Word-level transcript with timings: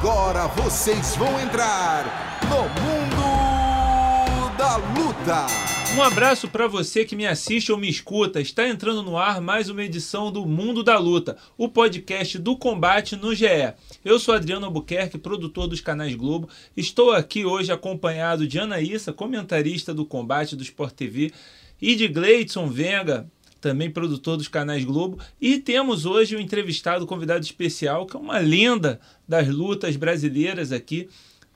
Agora 0.00 0.46
vocês 0.46 1.14
vão 1.14 1.38
entrar 1.38 2.40
no 2.48 2.62
mundo 2.80 4.56
da 4.56 4.76
luta. 4.76 5.46
Um 5.94 6.02
abraço 6.02 6.48
para 6.48 6.66
você 6.66 7.04
que 7.04 7.14
me 7.14 7.26
assiste 7.26 7.70
ou 7.70 7.76
me 7.76 7.86
escuta. 7.86 8.40
Está 8.40 8.66
entrando 8.66 9.02
no 9.02 9.18
ar 9.18 9.42
mais 9.42 9.68
uma 9.68 9.84
edição 9.84 10.32
do 10.32 10.46
Mundo 10.46 10.82
da 10.82 10.98
Luta, 10.98 11.36
o 11.54 11.68
podcast 11.68 12.38
do 12.38 12.56
combate 12.56 13.14
no 13.14 13.34
GE. 13.34 13.74
Eu 14.02 14.18
sou 14.18 14.34
Adriano 14.34 14.64
Albuquerque, 14.64 15.18
produtor 15.18 15.68
dos 15.68 15.82
canais 15.82 16.14
Globo. 16.14 16.48
Estou 16.74 17.12
aqui 17.12 17.44
hoje 17.44 17.70
acompanhado 17.70 18.48
de 18.48 18.58
Anaísa, 18.58 19.12
comentarista 19.12 19.92
do 19.92 20.06
combate 20.06 20.56
do 20.56 20.62
Sport 20.62 20.94
TV, 20.94 21.30
e 21.78 21.94
de 21.94 22.08
Gleidson 22.08 22.68
Venga, 22.68 23.30
também 23.60 23.90
produtor 23.90 24.36
dos 24.36 24.48
canais 24.48 24.84
Globo. 24.84 25.18
E 25.40 25.58
temos 25.58 26.06
hoje 26.06 26.36
um 26.36 26.40
entrevistado, 26.40 27.06
convidado 27.06 27.44
especial, 27.44 28.06
que 28.06 28.16
é 28.16 28.18
uma 28.18 28.38
lenda 28.38 29.00
das 29.28 29.48
lutas 29.48 29.96
brasileiras 29.96 30.72
aqui. 30.72 31.08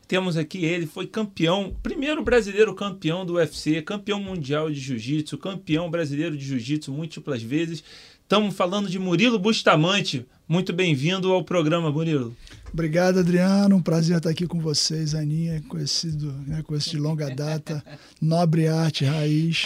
Temos 0.07 0.37
aqui 0.37 0.65
ele, 0.65 0.87
foi 0.87 1.07
campeão, 1.07 1.75
primeiro 1.83 2.23
brasileiro 2.23 2.75
campeão 2.75 3.25
do 3.25 3.35
UFC, 3.35 3.81
campeão 3.81 4.21
mundial 4.21 4.71
de 4.71 4.79
jiu-jitsu, 4.79 5.39
campeão 5.39 5.91
brasileiro 5.91 6.37
de 6.37 6.45
jiu-jitsu 6.45 6.93
múltiplas 6.93 7.43
vezes. 7.43 7.83
Estamos 8.23 8.55
falando 8.55 8.89
de 8.89 8.99
Murilo 8.99 9.39
Bustamante. 9.39 10.27
Muito 10.47 10.73
bem-vindo 10.73 11.33
ao 11.33 11.43
programa, 11.43 11.91
Murilo. 11.91 12.37
Obrigado, 12.73 13.21
Adriano. 13.21 13.77
Um 13.77 13.83
prazer 13.83 14.19
estar 14.19 14.31
aqui 14.31 14.47
com 14.47 14.61
vocês, 14.61 15.15
Aninha, 15.15 15.63
conhecido, 15.69 16.33
né, 16.47 16.63
conhecido 16.63 16.97
de 16.97 17.03
longa 17.03 17.35
data, 17.35 17.83
nobre 18.21 18.67
arte 18.67 19.05
raiz. 19.05 19.65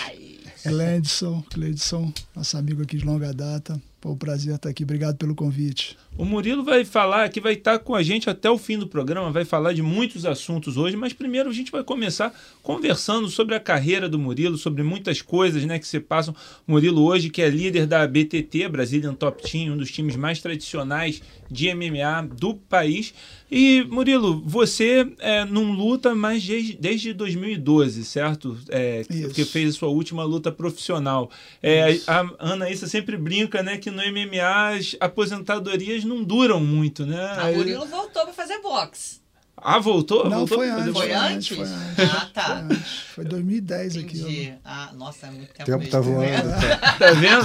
Gledson, 0.69 1.45
Gledson, 1.53 2.13
nosso 2.35 2.57
amigo 2.57 2.83
aqui 2.83 2.97
de 2.99 3.05
longa 3.05 3.33
data. 3.33 3.81
Pô, 4.01 4.15
prazer 4.17 4.55
estar 4.55 4.69
aqui. 4.69 4.85
Obrigado 4.85 5.17
pelo 5.17 5.35
convite. 5.35 5.97
O 6.19 6.25
Murilo 6.25 6.65
vai 6.65 6.85
falar 6.85 7.23
aqui, 7.23 7.39
vai 7.39 7.53
estar 7.53 7.79
com 7.79 7.95
a 7.95 8.03
gente 8.03 8.29
até 8.29 8.51
o 8.51 8.59
fim 8.59 8.77
do 8.77 8.89
programa, 8.89 9.31
vai 9.31 9.45
falar 9.45 9.73
de 9.73 9.83
muitos 9.83 10.27
assuntos 10.27 10.77
hoje, 10.77 10.97
mas 10.97 11.13
primeiro 11.13 11.49
a 11.49 11.53
gente 11.53 11.71
vai 11.71 11.85
começar 11.85 12.35
conversando 12.61 13.29
sobre 13.29 13.55
a 13.55 13.61
carreira 13.61 14.09
do 14.09 14.19
Murilo, 14.19 14.59
sobre 14.59 14.83
muitas 14.83 15.23
coisas 15.23 15.65
né, 15.65 15.79
que 15.79 15.87
se 15.87 16.01
passam. 16.01 16.35
Murilo 16.67 17.05
hoje, 17.05 17.31
que 17.31 17.41
é 17.41 17.49
líder 17.49 17.87
da 17.87 18.05
BTT, 18.05 18.69
Brazilian 18.69 19.15
Top 19.15 19.41
Team, 19.41 19.75
um 19.75 19.77
dos 19.77 19.93
times 19.93 20.17
mais 20.17 20.43
tradicionais 20.43 21.23
de 21.49 21.73
MMA 21.73 22.29
do 22.35 22.55
país. 22.55 23.15
E, 23.51 23.83
Murilo, 23.89 24.43
você 24.45 25.11
é, 25.21 25.45
não 25.45 25.73
luta 25.73 26.15
mais 26.15 26.45
desde, 26.45 26.75
desde 26.75 27.15
2012, 27.15 28.05
certo? 28.05 28.59
É, 28.69 29.03
que 29.33 29.45
fez 29.45 29.71
a 29.71 29.79
sua 29.79 29.89
última 29.89 30.23
luta 30.25 30.53
profissional. 30.53 31.31
É, 31.63 31.99
a 32.07 32.29
Ana 32.39 32.71
Issa 32.71 32.87
sempre 32.87 33.17
brinca 33.17 33.63
né, 33.63 33.79
que 33.79 33.91
no 33.91 34.03
MMA 34.03 34.77
as 34.77 34.97
aposentadorias 35.01 36.05
não 36.09 36.25
duram 36.25 36.61
muito, 36.61 37.07
né? 37.07 37.25
A 37.39 37.53
Murilo 37.53 37.87
voltou 37.87 38.25
para 38.25 38.33
fazer 38.33 38.59
boxe. 38.61 39.21
Ah, 39.61 39.79
voltou? 39.79 40.25
Não, 40.29 40.39
voltou 40.39 40.59
foi, 40.59 40.71
antes, 40.71 40.93
foi, 40.93 41.13
antes, 41.13 41.49
foi 41.49 41.59
antes. 41.61 42.15
Ah, 42.15 42.31
tá. 42.33 42.45
Foi, 42.45 42.77
antes. 42.77 42.93
foi 43.15 43.25
2010 43.25 43.97
Entendi. 43.97 44.23
aqui. 44.23 44.53
Ah, 44.65 44.93
nossa, 44.95 45.27
é 45.27 45.31
muito 45.31 45.53
tempo. 45.53 45.63
O 45.63 45.65
tempo 45.65 45.79
mesmo. 45.79 45.91
tá 45.91 46.01
voando. 46.01 46.49
Tá 46.99 47.13
vendo? 47.13 47.45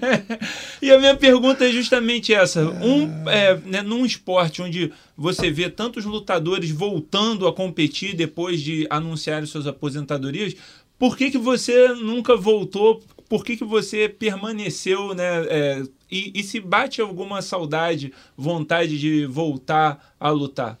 e 0.80 0.90
a 0.90 0.98
minha 0.98 1.16
pergunta 1.16 1.66
é 1.66 1.70
justamente 1.70 2.32
essa. 2.32 2.62
Um, 2.62 3.28
é, 3.28 3.56
né, 3.58 3.82
num 3.82 4.06
esporte 4.06 4.62
onde 4.62 4.92
você 5.16 5.50
vê 5.50 5.68
tantos 5.68 6.04
lutadores 6.04 6.70
voltando 6.70 7.46
a 7.46 7.52
competir 7.52 8.14
depois 8.14 8.60
de 8.60 8.86
anunciarem 8.90 9.46
suas 9.46 9.66
aposentadorias, 9.66 10.54
por 10.98 11.16
que, 11.16 11.30
que 11.30 11.38
você 11.38 11.88
nunca 11.88 12.36
voltou? 12.36 13.02
Por 13.28 13.44
que, 13.44 13.56
que 13.56 13.64
você 13.64 14.08
permaneceu, 14.08 15.14
né? 15.14 15.46
é, 15.48 15.82
e, 16.12 16.30
e 16.34 16.42
se 16.44 16.60
bate 16.60 17.00
alguma 17.00 17.40
saudade, 17.40 18.12
vontade 18.36 18.98
de 18.98 19.24
voltar 19.24 20.14
a 20.20 20.28
lutar? 20.28 20.78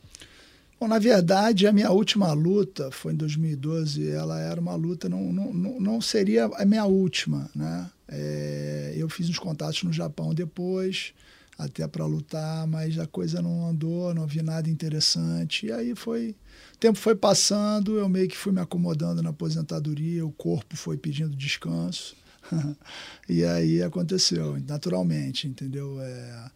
Bom, 0.78 0.86
na 0.86 0.98
verdade, 0.98 1.66
a 1.66 1.72
minha 1.72 1.90
última 1.90 2.32
luta 2.32 2.90
foi 2.90 3.14
em 3.14 3.16
2012. 3.16 4.10
Ela 4.10 4.40
era 4.40 4.60
uma 4.60 4.74
luta, 4.74 5.08
não, 5.08 5.32
não, 5.32 5.80
não 5.80 6.00
seria 6.00 6.46
a 6.46 6.64
minha 6.64 6.84
última, 6.84 7.48
né? 7.54 7.88
É, 8.08 8.92
eu 8.96 9.08
fiz 9.08 9.30
uns 9.30 9.38
contatos 9.38 9.82
no 9.84 9.92
Japão 9.92 10.34
depois, 10.34 11.14
até 11.56 11.86
para 11.86 12.04
lutar, 12.04 12.66
mas 12.66 12.98
a 12.98 13.06
coisa 13.06 13.40
não 13.40 13.68
andou, 13.68 14.12
não 14.12 14.26
vi 14.26 14.42
nada 14.42 14.68
interessante. 14.68 15.66
E 15.66 15.72
aí 15.72 15.94
foi. 15.94 16.34
O 16.74 16.78
tempo 16.78 16.98
foi 16.98 17.14
passando, 17.14 17.96
eu 17.96 18.08
meio 18.08 18.28
que 18.28 18.36
fui 18.36 18.52
me 18.52 18.60
acomodando 18.60 19.22
na 19.22 19.30
aposentadoria, 19.30 20.26
o 20.26 20.32
corpo 20.32 20.76
foi 20.76 20.98
pedindo 20.98 21.34
descanso. 21.34 22.16
e 23.28 23.44
aí 23.44 23.82
aconteceu, 23.82 24.60
naturalmente, 24.66 25.46
entendeu? 25.46 26.00
É, 26.00 26.50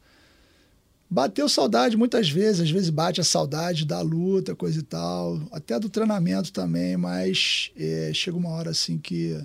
Bateu 1.09 1.49
saudade 1.49 1.97
muitas 1.97 2.29
vezes, 2.29 2.63
às 2.63 2.71
vezes 2.71 2.91
bate 2.91 3.21
a 3.21 3.25
saudade 3.25 3.87
da 3.87 4.01
luta, 4.01 4.57
coisa 4.57 4.81
e 4.81 4.83
tal, 4.83 5.41
até 5.53 5.79
do 5.79 5.89
treinamento 5.89 6.53
também, 6.53 6.97
mas 6.97 7.71
é, 7.77 8.11
chega 8.13 8.37
uma 8.37 8.51
hora 8.51 8.71
assim 8.71 8.99
que. 8.99 9.41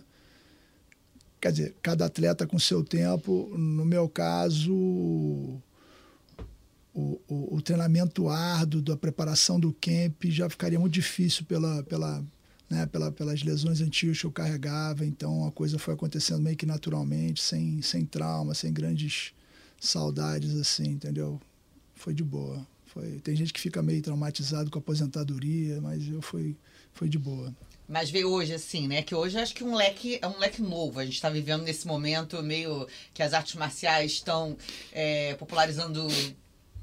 Quer 1.39 1.51
dizer, 1.51 1.75
cada 1.81 2.05
atleta 2.05 2.45
com 2.45 2.59
seu 2.59 2.83
tempo. 2.83 3.51
No 3.57 3.83
meu 3.83 4.07
caso, 4.09 4.73
o, 4.73 5.61
o, 6.93 7.55
o 7.55 7.61
treinamento 7.61 8.29
árduo, 8.29 8.81
da 8.81 8.97
preparação 8.97 9.59
do 9.59 9.73
camp 9.73 10.25
já 10.25 10.49
ficaria 10.49 10.79
muito 10.79 10.93
difícil 10.93 11.45
pela, 11.45 11.81
pela, 11.83 12.23
né, 12.71 12.87
pela, 12.87 13.11
pelas 13.11 13.43
lesões 13.43 13.81
antigas 13.81 14.19
que 14.19 14.25
eu 14.25 14.31
carregava. 14.31 15.05
Então 15.05 15.45
a 15.45 15.51
coisa 15.51 15.77
foi 15.77 15.93
acontecendo 15.93 16.41
meio 16.41 16.57
que 16.57 16.65
naturalmente, 16.65 17.41
sem, 17.41 17.81
sem 17.83 18.05
trauma, 18.05 18.55
sem 18.55 18.73
grandes 18.73 19.33
saudades, 19.79 20.55
assim, 20.55 20.89
entendeu? 20.89 21.39
foi 22.01 22.13
de 22.13 22.23
boa. 22.23 22.65
Foi, 22.87 23.19
tem 23.23 23.35
gente 23.35 23.53
que 23.53 23.59
fica 23.59 23.81
meio 23.81 24.01
traumatizado 24.01 24.69
com 24.69 24.79
a 24.79 24.81
aposentadoria, 24.81 25.79
mas 25.79 26.05
eu 26.09 26.21
fui, 26.21 26.57
foi 26.91 27.07
de 27.07 27.17
boa. 27.17 27.55
Mas 27.87 28.09
vê 28.09 28.25
hoje, 28.25 28.53
assim, 28.53 28.87
né? 28.87 29.01
Que 29.01 29.13
hoje 29.13 29.37
acho 29.37 29.53
que 29.53 29.63
um 29.63 29.75
leque 29.75 30.17
é 30.21 30.27
um 30.27 30.39
leque 30.39 30.61
novo. 30.61 30.99
A 30.99 31.05
gente 31.05 31.15
está 31.15 31.29
vivendo 31.29 31.63
nesse 31.63 31.85
momento 31.87 32.41
meio 32.41 32.87
que 33.13 33.21
as 33.21 33.33
artes 33.33 33.55
marciais 33.55 34.13
estão 34.13 34.57
é, 34.91 35.35
popularizando 35.35 36.07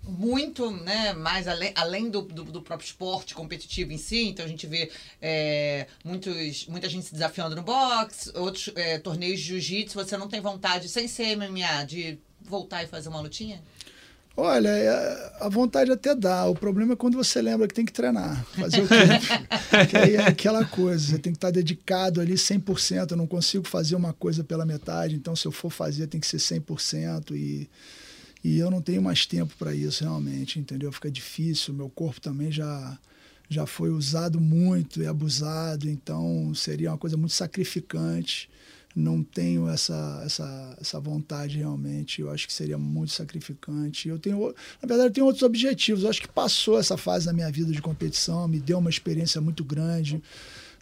muito, 0.08 0.70
né, 0.70 1.12
mais 1.12 1.46
além, 1.46 1.70
além 1.74 2.08
do, 2.08 2.22
do, 2.22 2.44
do, 2.44 2.62
próprio 2.62 2.86
esporte 2.86 3.34
competitivo 3.34 3.92
em 3.92 3.98
si, 3.98 4.28
então 4.28 4.44
a 4.44 4.48
gente 4.48 4.66
vê 4.66 4.90
é, 5.20 5.86
muitos, 6.02 6.66
muita 6.66 6.88
gente 6.88 7.04
se 7.06 7.12
desafiando 7.12 7.54
no 7.54 7.62
boxe, 7.62 8.32
outros 8.34 8.70
é, 8.74 8.98
torneios 8.98 9.38
de 9.38 9.46
jiu-jitsu, 9.46 9.94
você 9.94 10.16
não 10.16 10.26
tem 10.26 10.40
vontade, 10.40 10.88
sem 10.88 11.06
ser 11.06 11.36
MMA, 11.36 11.84
de 11.84 12.18
voltar 12.40 12.82
e 12.82 12.86
fazer 12.86 13.10
uma 13.10 13.20
lutinha? 13.20 13.62
Olha, 14.40 14.70
a 15.40 15.48
vontade 15.48 15.90
até 15.90 16.14
dá. 16.14 16.46
O 16.46 16.54
problema 16.54 16.92
é 16.92 16.96
quando 16.96 17.16
você 17.16 17.42
lembra 17.42 17.66
que 17.66 17.74
tem 17.74 17.84
que 17.84 17.92
treinar. 17.92 18.44
Fazer 18.52 18.82
o 18.82 18.86
quê? 18.86 18.94
que 19.90 19.96
aí 19.96 20.14
é 20.14 20.28
aquela 20.28 20.64
coisa, 20.64 21.04
você 21.04 21.18
tem 21.18 21.32
que 21.32 21.38
estar 21.38 21.50
dedicado 21.50 22.20
ali 22.20 22.34
100%. 22.34 23.10
Eu 23.10 23.16
não 23.16 23.26
consigo 23.26 23.66
fazer 23.66 23.96
uma 23.96 24.12
coisa 24.12 24.44
pela 24.44 24.64
metade, 24.64 25.16
então 25.16 25.34
se 25.34 25.44
eu 25.44 25.50
for 25.50 25.70
fazer 25.70 26.06
tem 26.06 26.20
que 26.20 26.26
ser 26.26 26.36
100%. 26.36 27.32
E, 27.32 27.68
e 28.42 28.58
eu 28.58 28.70
não 28.70 28.80
tenho 28.80 29.02
mais 29.02 29.26
tempo 29.26 29.54
para 29.58 29.74
isso 29.74 30.04
realmente, 30.04 30.58
entendeu? 30.58 30.92
Fica 30.92 31.10
difícil. 31.10 31.74
Meu 31.74 31.88
corpo 31.88 32.20
também 32.20 32.50
já, 32.52 32.98
já 33.48 33.66
foi 33.66 33.90
usado 33.90 34.40
muito 34.40 35.02
e 35.02 35.06
abusado, 35.06 35.88
então 35.88 36.52
seria 36.54 36.90
uma 36.90 36.98
coisa 36.98 37.16
muito 37.16 37.32
sacrificante 37.32 38.48
não 38.98 39.22
tenho 39.22 39.68
essa, 39.68 40.22
essa, 40.24 40.76
essa 40.80 41.00
vontade 41.00 41.58
realmente. 41.58 42.20
Eu 42.20 42.30
acho 42.30 42.46
que 42.46 42.52
seria 42.52 42.76
muito 42.76 43.12
sacrificante. 43.12 44.08
Eu 44.08 44.18
tenho, 44.18 44.54
na 44.82 44.88
verdade, 44.88 45.08
eu 45.08 45.12
tenho 45.12 45.26
outros 45.26 45.44
objetivos. 45.44 46.02
Eu 46.02 46.10
acho 46.10 46.20
que 46.20 46.28
passou 46.28 46.78
essa 46.78 46.96
fase 46.96 47.26
da 47.26 47.32
minha 47.32 47.50
vida 47.50 47.70
de 47.70 47.80
competição, 47.80 48.48
me 48.48 48.58
deu 48.58 48.78
uma 48.78 48.90
experiência 48.90 49.40
muito 49.40 49.64
grande, 49.64 50.22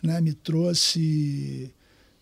né? 0.03 0.21
me 0.21 0.33
trouxe 0.33 1.71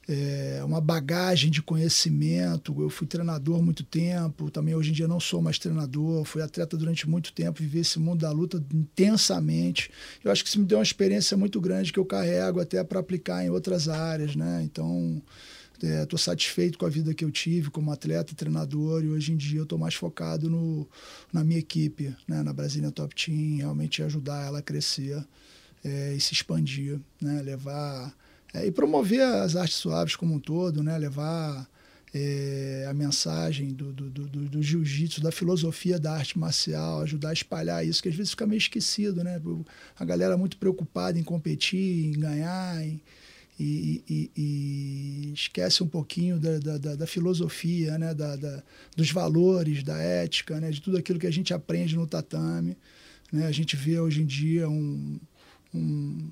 é, 0.09 0.63
uma 0.65 0.81
bagagem 0.81 1.51
de 1.51 1.63
conhecimento. 1.63 2.75
Eu 2.81 2.91
fui 2.91 3.07
treinador 3.07 3.63
muito 3.63 3.83
tempo, 3.83 4.51
também 4.51 4.75
hoje 4.75 4.91
em 4.91 4.93
dia 4.93 5.09
não 5.09 5.21
sou 5.21 5.41
mais 5.41 5.59
treinador. 5.59 6.25
Fui 6.25 6.43
atleta 6.43 6.77
durante 6.77 7.09
muito 7.09 7.33
tempo, 7.33 7.61
vivi 7.61 7.81
esse 7.81 7.99
mundo 7.99 8.21
da 8.21 8.31
luta 8.31 8.63
intensamente. 8.73 9.91
Eu 10.23 10.31
acho 10.31 10.43
que 10.43 10.49
isso 10.49 10.59
me 10.59 10.67
deu 10.67 10.79
uma 10.79 10.85
experiência 10.85 11.37
muito 11.37 11.61
grande 11.61 11.93
que 11.93 11.99
eu 11.99 12.05
carrego 12.05 12.61
até 12.61 12.83
para 12.85 13.01
aplicar 13.01 13.45
em 13.45 13.51
outras 13.51 13.89
áreas, 13.89 14.37
né? 14.37 14.63
Então 14.65 15.23
Estou 15.83 16.19
é, 16.19 16.23
satisfeito 16.23 16.79
com 16.79 16.87
a 16.87 16.89
vida 16.89 17.13
que 17.13 17.25
eu 17.25 17.31
tive 17.31 17.69
como 17.69 17.91
atleta 17.91 18.33
e 18.33 18.37
treinador 18.37 19.05
e 19.05 19.09
hoje 19.09 19.33
em 19.33 19.37
dia 19.37 19.59
eu 19.59 19.65
estou 19.65 19.79
mais 19.79 19.95
focado 19.95 20.49
no, 20.49 20.89
na 21.33 21.43
minha 21.43 21.59
equipe, 21.59 22.15
né, 22.29 22.43
na 22.43 22.53
Brasília 22.53 22.93
Top 22.93 23.15
Team, 23.15 23.59
realmente 23.59 24.03
ajudar 24.03 24.47
ela 24.47 24.61
a 24.61 24.63
crescer 24.63 25.23
é, 25.83 26.15
e 26.15 26.21
se 26.21 26.33
expandir, 26.33 27.01
né, 27.21 27.43
levar 27.43 28.15
é, 28.55 28.67
e 28.67 28.71
promover 28.71 29.21
as 29.21 29.57
artes 29.57 29.77
suaves 29.77 30.15
como 30.15 30.35
um 30.35 30.39
todo, 30.39 30.83
né, 30.83 30.97
levar 30.97 31.69
é, 32.15 32.87
a 32.89 32.95
mensagem 32.95 33.71
do, 33.71 33.93
do, 33.93 34.09
do, 34.09 34.27
do 34.29 34.63
jiu-jitsu, 34.63 35.21
da 35.21 35.33
filosofia 35.33 35.99
da 35.99 36.13
arte 36.13 36.39
marcial, 36.39 37.01
ajudar 37.01 37.31
a 37.31 37.33
espalhar 37.33 37.85
isso, 37.85 38.01
que 38.01 38.09
às 38.09 38.15
vezes 38.15 38.31
fica 38.31 38.47
meio 38.47 38.59
esquecido, 38.59 39.25
né? 39.25 39.43
A 39.99 40.05
galera 40.05 40.37
muito 40.37 40.57
preocupada 40.57 41.19
em 41.19 41.25
competir, 41.25 42.07
em 42.07 42.13
ganhar, 42.13 42.81
em, 42.81 43.03
e, 43.59 44.05
e, 44.09 44.31
e, 44.37 45.33
esquece 45.35 45.83
um 45.83 45.89
pouquinho 45.89 46.39
da, 46.39 46.59
da, 46.79 46.95
da 46.95 47.07
filosofia, 47.07 47.99
né? 47.99 48.15
Da, 48.15 48.37
da, 48.37 48.63
dos 48.97 49.11
valores, 49.11 49.83
da 49.83 49.99
ética, 49.99 50.61
né? 50.61 50.71
de 50.71 50.81
tudo 50.81 50.97
aquilo 50.97 51.19
que 51.19 51.27
a 51.27 51.33
gente 51.33 51.53
aprende 51.53 51.97
no 51.97 52.07
tatame. 52.07 52.77
Né? 53.33 53.47
A 53.47 53.53
gente 53.53 53.75
vê 53.75 53.99
hoje 53.99 54.23
em 54.23 54.27
dia 54.27 54.69
um, 54.69 55.19
um 55.75 56.31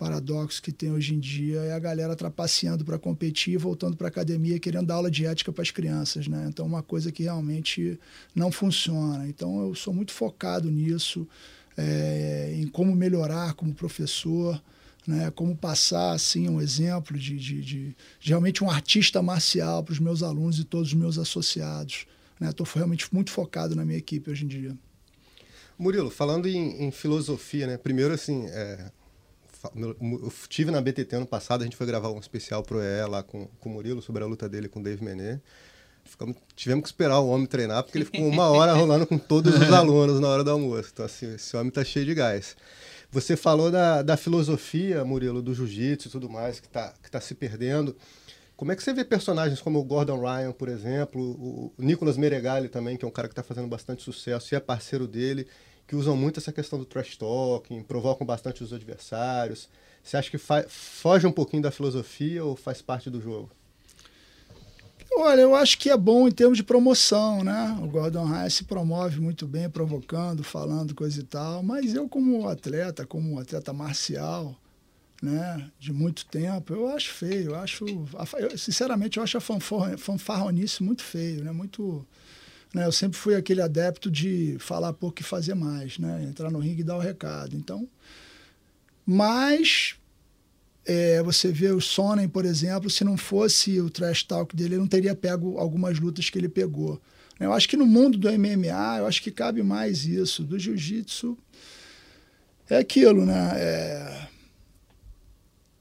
paradoxo 0.00 0.62
que 0.62 0.72
tem 0.72 0.90
hoje 0.90 1.14
em 1.14 1.20
dia 1.20 1.60
é 1.60 1.72
a 1.72 1.78
galera 1.78 2.16
trapaceando 2.16 2.82
para 2.82 2.98
competir 2.98 3.58
voltando 3.58 3.98
para 3.98 4.06
a 4.06 4.08
academia 4.08 4.58
querendo 4.58 4.86
dar 4.86 4.94
aula 4.94 5.10
de 5.10 5.26
ética 5.26 5.52
para 5.52 5.60
as 5.60 5.70
crianças, 5.70 6.26
né? 6.26 6.46
Então, 6.48 6.64
uma 6.64 6.82
coisa 6.82 7.12
que 7.12 7.24
realmente 7.24 8.00
não 8.34 8.50
funciona. 8.50 9.28
Então, 9.28 9.60
eu 9.60 9.74
sou 9.74 9.92
muito 9.92 10.12
focado 10.12 10.70
nisso, 10.70 11.28
é, 11.76 12.54
em 12.56 12.66
como 12.66 12.96
melhorar 12.96 13.52
como 13.52 13.74
professor, 13.74 14.62
né? 15.06 15.30
Como 15.32 15.54
passar, 15.54 16.12
assim, 16.12 16.48
um 16.48 16.62
exemplo 16.62 17.18
de, 17.18 17.36
de, 17.36 17.60
de, 17.60 17.96
de 18.18 18.28
realmente 18.30 18.64
um 18.64 18.70
artista 18.70 19.20
marcial 19.20 19.84
para 19.84 19.92
os 19.92 19.98
meus 19.98 20.22
alunos 20.22 20.58
e 20.58 20.64
todos 20.64 20.88
os 20.88 20.94
meus 20.94 21.18
associados. 21.18 22.06
Estou 22.40 22.66
né? 22.66 22.72
realmente 22.74 23.06
muito 23.12 23.30
focado 23.30 23.76
na 23.76 23.84
minha 23.84 23.98
equipe 23.98 24.30
hoje 24.30 24.46
em 24.46 24.48
dia. 24.48 24.74
Murilo, 25.78 26.10
falando 26.10 26.48
em, 26.48 26.84
em 26.84 26.90
filosofia, 26.90 27.66
né? 27.66 27.76
Primeiro, 27.76 28.14
assim, 28.14 28.46
é, 28.46 28.90
eu 29.74 30.32
tive 30.48 30.70
na 30.70 30.80
BTT 30.80 31.16
ano 31.16 31.26
passado, 31.26 31.62
a 31.62 31.64
gente 31.64 31.76
foi 31.76 31.86
gravar 31.86 32.10
um 32.10 32.18
especial 32.18 32.62
pro 32.62 32.80
EE 32.82 33.06
lá 33.06 33.22
com, 33.22 33.46
com 33.60 33.68
o 33.68 33.72
Murilo 33.72 34.00
sobre 34.00 34.22
a 34.22 34.26
luta 34.26 34.48
dele 34.48 34.68
com 34.68 34.80
o 34.80 34.82
Dave 34.82 35.04
Menet. 35.04 35.42
Ficamos, 36.04 36.36
tivemos 36.56 36.82
que 36.82 36.88
esperar 36.88 37.20
o 37.20 37.28
homem 37.28 37.46
treinar, 37.46 37.82
porque 37.82 37.98
ele 37.98 38.06
ficou 38.06 38.26
uma 38.26 38.48
hora 38.48 38.72
rolando 38.72 39.06
com 39.06 39.18
todos 39.18 39.54
os 39.54 39.70
alunos 39.72 40.18
na 40.18 40.28
hora 40.28 40.42
do 40.42 40.50
almoço. 40.50 40.90
Então, 40.92 41.04
assim, 41.04 41.34
esse 41.34 41.56
homem 41.56 41.70
tá 41.70 41.84
cheio 41.84 42.06
de 42.06 42.14
gás. 42.14 42.56
Você 43.12 43.36
falou 43.36 43.70
da, 43.70 44.02
da 44.02 44.16
filosofia, 44.16 45.04
Murilo, 45.04 45.42
do 45.42 45.54
jiu-jitsu 45.54 46.08
e 46.08 46.10
tudo 46.10 46.30
mais, 46.30 46.58
que 46.58 46.68
tá, 46.68 46.94
que 47.02 47.10
tá 47.10 47.20
se 47.20 47.34
perdendo. 47.34 47.96
Como 48.56 48.72
é 48.72 48.76
que 48.76 48.82
você 48.82 48.92
vê 48.92 49.04
personagens 49.04 49.60
como 49.60 49.78
o 49.78 49.84
Gordon 49.84 50.20
Ryan, 50.20 50.52
por 50.52 50.68
exemplo, 50.68 51.20
o 51.20 51.72
Nicolas 51.78 52.16
Meregali 52.16 52.68
também, 52.68 52.96
que 52.96 53.04
é 53.04 53.08
um 53.08 53.10
cara 53.10 53.26
que 53.26 53.32
está 53.32 53.42
fazendo 53.42 53.66
bastante 53.66 54.02
sucesso 54.02 54.54
e 54.54 54.56
é 54.56 54.60
parceiro 54.60 55.08
dele, 55.08 55.46
que 55.90 55.96
usam 55.96 56.16
muito 56.16 56.38
essa 56.38 56.52
questão 56.52 56.78
do 56.78 56.84
trash 56.84 57.16
talking, 57.16 57.82
provocam 57.82 58.24
bastante 58.24 58.62
os 58.62 58.72
adversários. 58.72 59.68
Você 60.04 60.16
acha 60.16 60.30
que 60.30 60.38
foge 60.38 61.26
um 61.26 61.32
pouquinho 61.32 61.64
da 61.64 61.72
filosofia 61.72 62.44
ou 62.44 62.54
faz 62.54 62.80
parte 62.80 63.10
do 63.10 63.20
jogo? 63.20 63.50
Olha, 65.16 65.40
eu 65.40 65.52
acho 65.52 65.76
que 65.76 65.90
é 65.90 65.96
bom 65.96 66.28
em 66.28 66.30
termos 66.30 66.56
de 66.56 66.62
promoção, 66.62 67.42
né? 67.42 67.76
O 67.82 67.88
Gordon 67.88 68.24
Ryan 68.24 68.48
se 68.48 68.62
promove 68.62 69.18
muito 69.18 69.48
bem, 69.48 69.68
provocando, 69.68 70.44
falando 70.44 70.94
coisa 70.94 71.18
e 71.18 71.24
tal, 71.24 71.60
mas 71.60 71.92
eu 71.92 72.08
como 72.08 72.48
atleta, 72.48 73.04
como 73.04 73.40
atleta 73.40 73.72
marcial, 73.72 74.54
né, 75.20 75.72
de 75.80 75.92
muito 75.92 76.24
tempo, 76.26 76.72
eu 76.72 76.88
acho 76.88 77.10
feio, 77.10 77.50
eu 77.50 77.56
acho, 77.56 77.84
eu, 78.38 78.56
sinceramente, 78.56 79.18
eu 79.18 79.24
acho 79.24 79.38
a 79.38 79.40
fanfarronice 79.40 80.84
muito 80.84 81.02
feio, 81.02 81.42
né? 81.42 81.50
Muito 81.50 82.06
né? 82.74 82.86
Eu 82.86 82.92
sempre 82.92 83.18
fui 83.18 83.34
aquele 83.34 83.60
adepto 83.60 84.10
de 84.10 84.56
falar 84.60 84.92
pouco 84.92 85.20
e 85.20 85.24
fazer 85.24 85.54
mais, 85.54 85.98
né? 85.98 86.24
entrar 86.24 86.50
no 86.50 86.58
ringue 86.58 86.82
e 86.82 86.84
dar 86.84 86.96
o 86.96 87.00
recado. 87.00 87.56
Então, 87.56 87.88
mas 89.04 89.96
é, 90.86 91.22
você 91.22 91.50
vê 91.50 91.70
o 91.70 91.80
Sonnen, 91.80 92.28
por 92.28 92.44
exemplo, 92.44 92.88
se 92.88 93.04
não 93.04 93.16
fosse 93.16 93.80
o 93.80 93.90
trash 93.90 94.22
talk 94.22 94.54
dele, 94.54 94.74
ele 94.74 94.80
não 94.80 94.88
teria 94.88 95.14
pego 95.14 95.58
algumas 95.58 95.98
lutas 95.98 96.30
que 96.30 96.38
ele 96.38 96.48
pegou. 96.48 97.00
Eu 97.38 97.52
acho 97.52 97.68
que 97.68 97.76
no 97.76 97.86
mundo 97.86 98.18
do 98.18 98.30
MMA, 98.30 98.98
eu 98.98 99.06
acho 99.06 99.22
que 99.22 99.30
cabe 99.30 99.62
mais 99.62 100.04
isso. 100.04 100.44
Do 100.44 100.58
jiu-jitsu, 100.58 101.36
é 102.68 102.76
aquilo, 102.76 103.24
né? 103.24 103.52
É... 103.56 104.28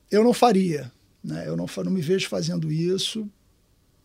Eu 0.09 0.23
não 0.23 0.33
faria. 0.33 0.91
Né? 1.21 1.43
Eu 1.45 1.57
não, 1.57 1.65
não 1.83 1.91
me 1.91 2.01
vejo 2.01 2.29
fazendo 2.29 2.71
isso 2.71 3.29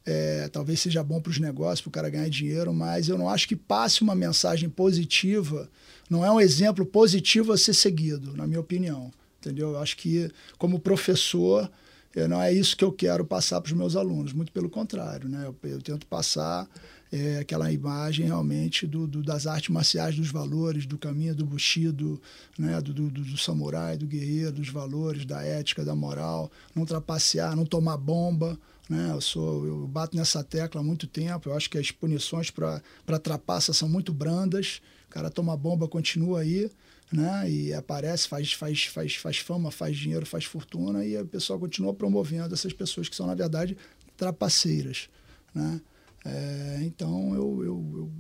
é, 0.07 0.49
talvez 0.49 0.81
seja 0.81 1.03
bom 1.03 1.21
para 1.21 1.31
os 1.31 1.39
negócios, 1.39 1.81
para 1.81 1.89
o 1.89 1.93
cara 1.93 2.11
ganhar 2.11 2.29
dinheiro, 2.29 2.73
mas 2.73 3.09
eu 3.09 3.17
não 3.17 3.29
acho 3.29 3.49
que 3.49 3.57
passe 3.57 4.03
uma 4.03 4.15
mensagem 4.15 4.69
positiva, 4.69 5.69
não 6.11 6.25
é 6.25 6.31
um 6.31 6.41
exemplo 6.41 6.85
positivo 6.85 7.53
a 7.53 7.59
ser 7.59 7.75
seguido, 7.75 8.37
na 8.37 8.47
minha 8.47 8.61
opinião. 8.61 9.11
Entendeu? 9.41 9.73
Eu 9.73 9.79
acho 9.79 9.97
que, 9.99 10.31
como 10.57 10.79
professor, 10.79 11.71
eu, 12.15 12.29
não 12.29 12.41
é 12.41 12.53
isso 12.53 12.77
que 12.77 12.85
eu 12.85 12.93
quero 12.93 13.25
passar 13.25 13.61
para 13.61 13.69
os 13.69 13.77
meus 13.77 13.95
alunos, 13.95 14.33
muito 14.33 14.53
pelo 14.53 14.71
contrário. 14.71 15.29
Né? 15.29 15.45
Eu, 15.45 15.71
eu 15.71 15.83
tento 15.83 16.07
passar 16.07 16.67
é, 17.13 17.39
aquela 17.39 17.71
imagem 17.71 18.27
realmente 18.27 18.87
do, 18.87 19.07
do, 19.07 19.23
das 19.23 19.47
artes 19.47 19.69
marciais, 19.69 20.17
dos 20.17 20.31
valores, 20.31 20.87
do 20.87 20.97
caminho 20.97 21.35
do 21.35 21.45
Bushido, 21.45 22.21
né? 22.59 22.81
do, 22.81 22.93
do, 22.95 23.11
do 23.11 23.37
samurai, 23.37 23.99
do 23.99 24.07
guerreiro, 24.07 24.53
dos 24.53 24.71
valores, 24.71 25.27
da 25.27 25.43
ética, 25.43 25.85
da 25.85 25.95
moral, 25.95 26.51
não 26.75 26.87
trapacear, 26.87 27.55
não 27.55 27.67
tomar 27.67 27.97
bomba. 27.97 28.59
Né? 28.89 29.11
Eu, 29.13 29.21
sou, 29.21 29.67
eu 29.67 29.87
bato 29.87 30.17
nessa 30.17 30.43
tecla 30.43 30.81
há 30.81 30.85
muito 30.85 31.07
tempo. 31.07 31.49
Eu 31.49 31.57
acho 31.57 31.71
que 31.71 31.79
as 31.79 31.91
punições 31.91 32.51
para 32.51 33.19
trapaça 33.23 33.73
são 33.73 33.89
muito 33.89 34.13
brandas. 34.13 34.81
O 35.07 35.11
cara 35.11 35.31
toma 35.31 35.57
bomba, 35.57 35.89
continua 35.89 36.41
aí. 36.41 36.71
Né? 37.13 37.51
E 37.51 37.75
aparece, 37.75 38.27
faz, 38.29 38.53
faz, 38.53 38.85
faz, 38.85 39.15
faz 39.15 39.39
fama, 39.39 39.71
faz 39.71 39.97
dinheiro, 39.97 40.27
faz 40.27 40.45
fortuna, 40.45 41.05
e 41.05 41.17
a 41.17 41.25
pessoa 41.25 41.59
continua 41.59 41.95
promovendo 41.95 42.53
essas 42.53 42.73
pessoas 42.73 43.09
que 43.09 43.15
são, 43.15 43.27
na 43.27 43.35
verdade, 43.35 43.77
trapaceiras. 44.17 45.09
Né? 45.55 45.81
É, 46.25 46.79
então, 46.83 47.35
eu, 47.35 47.65
eu, 47.65 48.13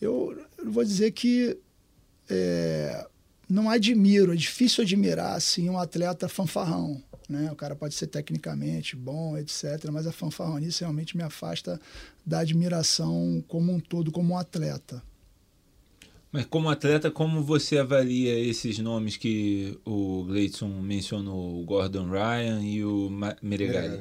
eu, 0.00 0.46
eu, 0.58 0.70
vou 0.70 0.84
dizer 0.84 1.10
que 1.10 1.58
é, 2.30 3.06
não 3.48 3.68
admiro, 3.68 4.32
é 4.32 4.36
difícil 4.36 4.82
admirar 4.82 5.34
assim, 5.34 5.68
um 5.68 5.78
atleta 5.78 6.28
fanfarrão. 6.28 7.02
Né? 7.30 7.48
O 7.52 7.54
cara 7.54 7.76
pode 7.76 7.94
ser 7.94 8.08
tecnicamente 8.08 8.96
bom, 8.96 9.38
etc., 9.38 9.88
mas 9.92 10.04
a 10.04 10.10
fanfarronice 10.10 10.80
realmente 10.80 11.16
me 11.16 11.22
afasta 11.22 11.80
da 12.26 12.40
admiração 12.40 13.42
como 13.46 13.72
um 13.72 13.78
todo, 13.78 14.10
como 14.10 14.34
um 14.34 14.36
atleta. 14.36 15.00
Mas 16.32 16.44
como 16.46 16.68
atleta, 16.68 17.08
como 17.08 17.42
você 17.42 17.78
avalia 17.78 18.36
esses 18.36 18.78
nomes 18.80 19.16
que 19.16 19.78
o 19.84 20.24
Gleidson 20.24 20.68
mencionou, 20.80 21.60
o 21.60 21.64
Gordon 21.64 22.10
Ryan 22.10 22.60
e 22.62 22.84
o 22.84 23.08
Meregali? 23.40 23.98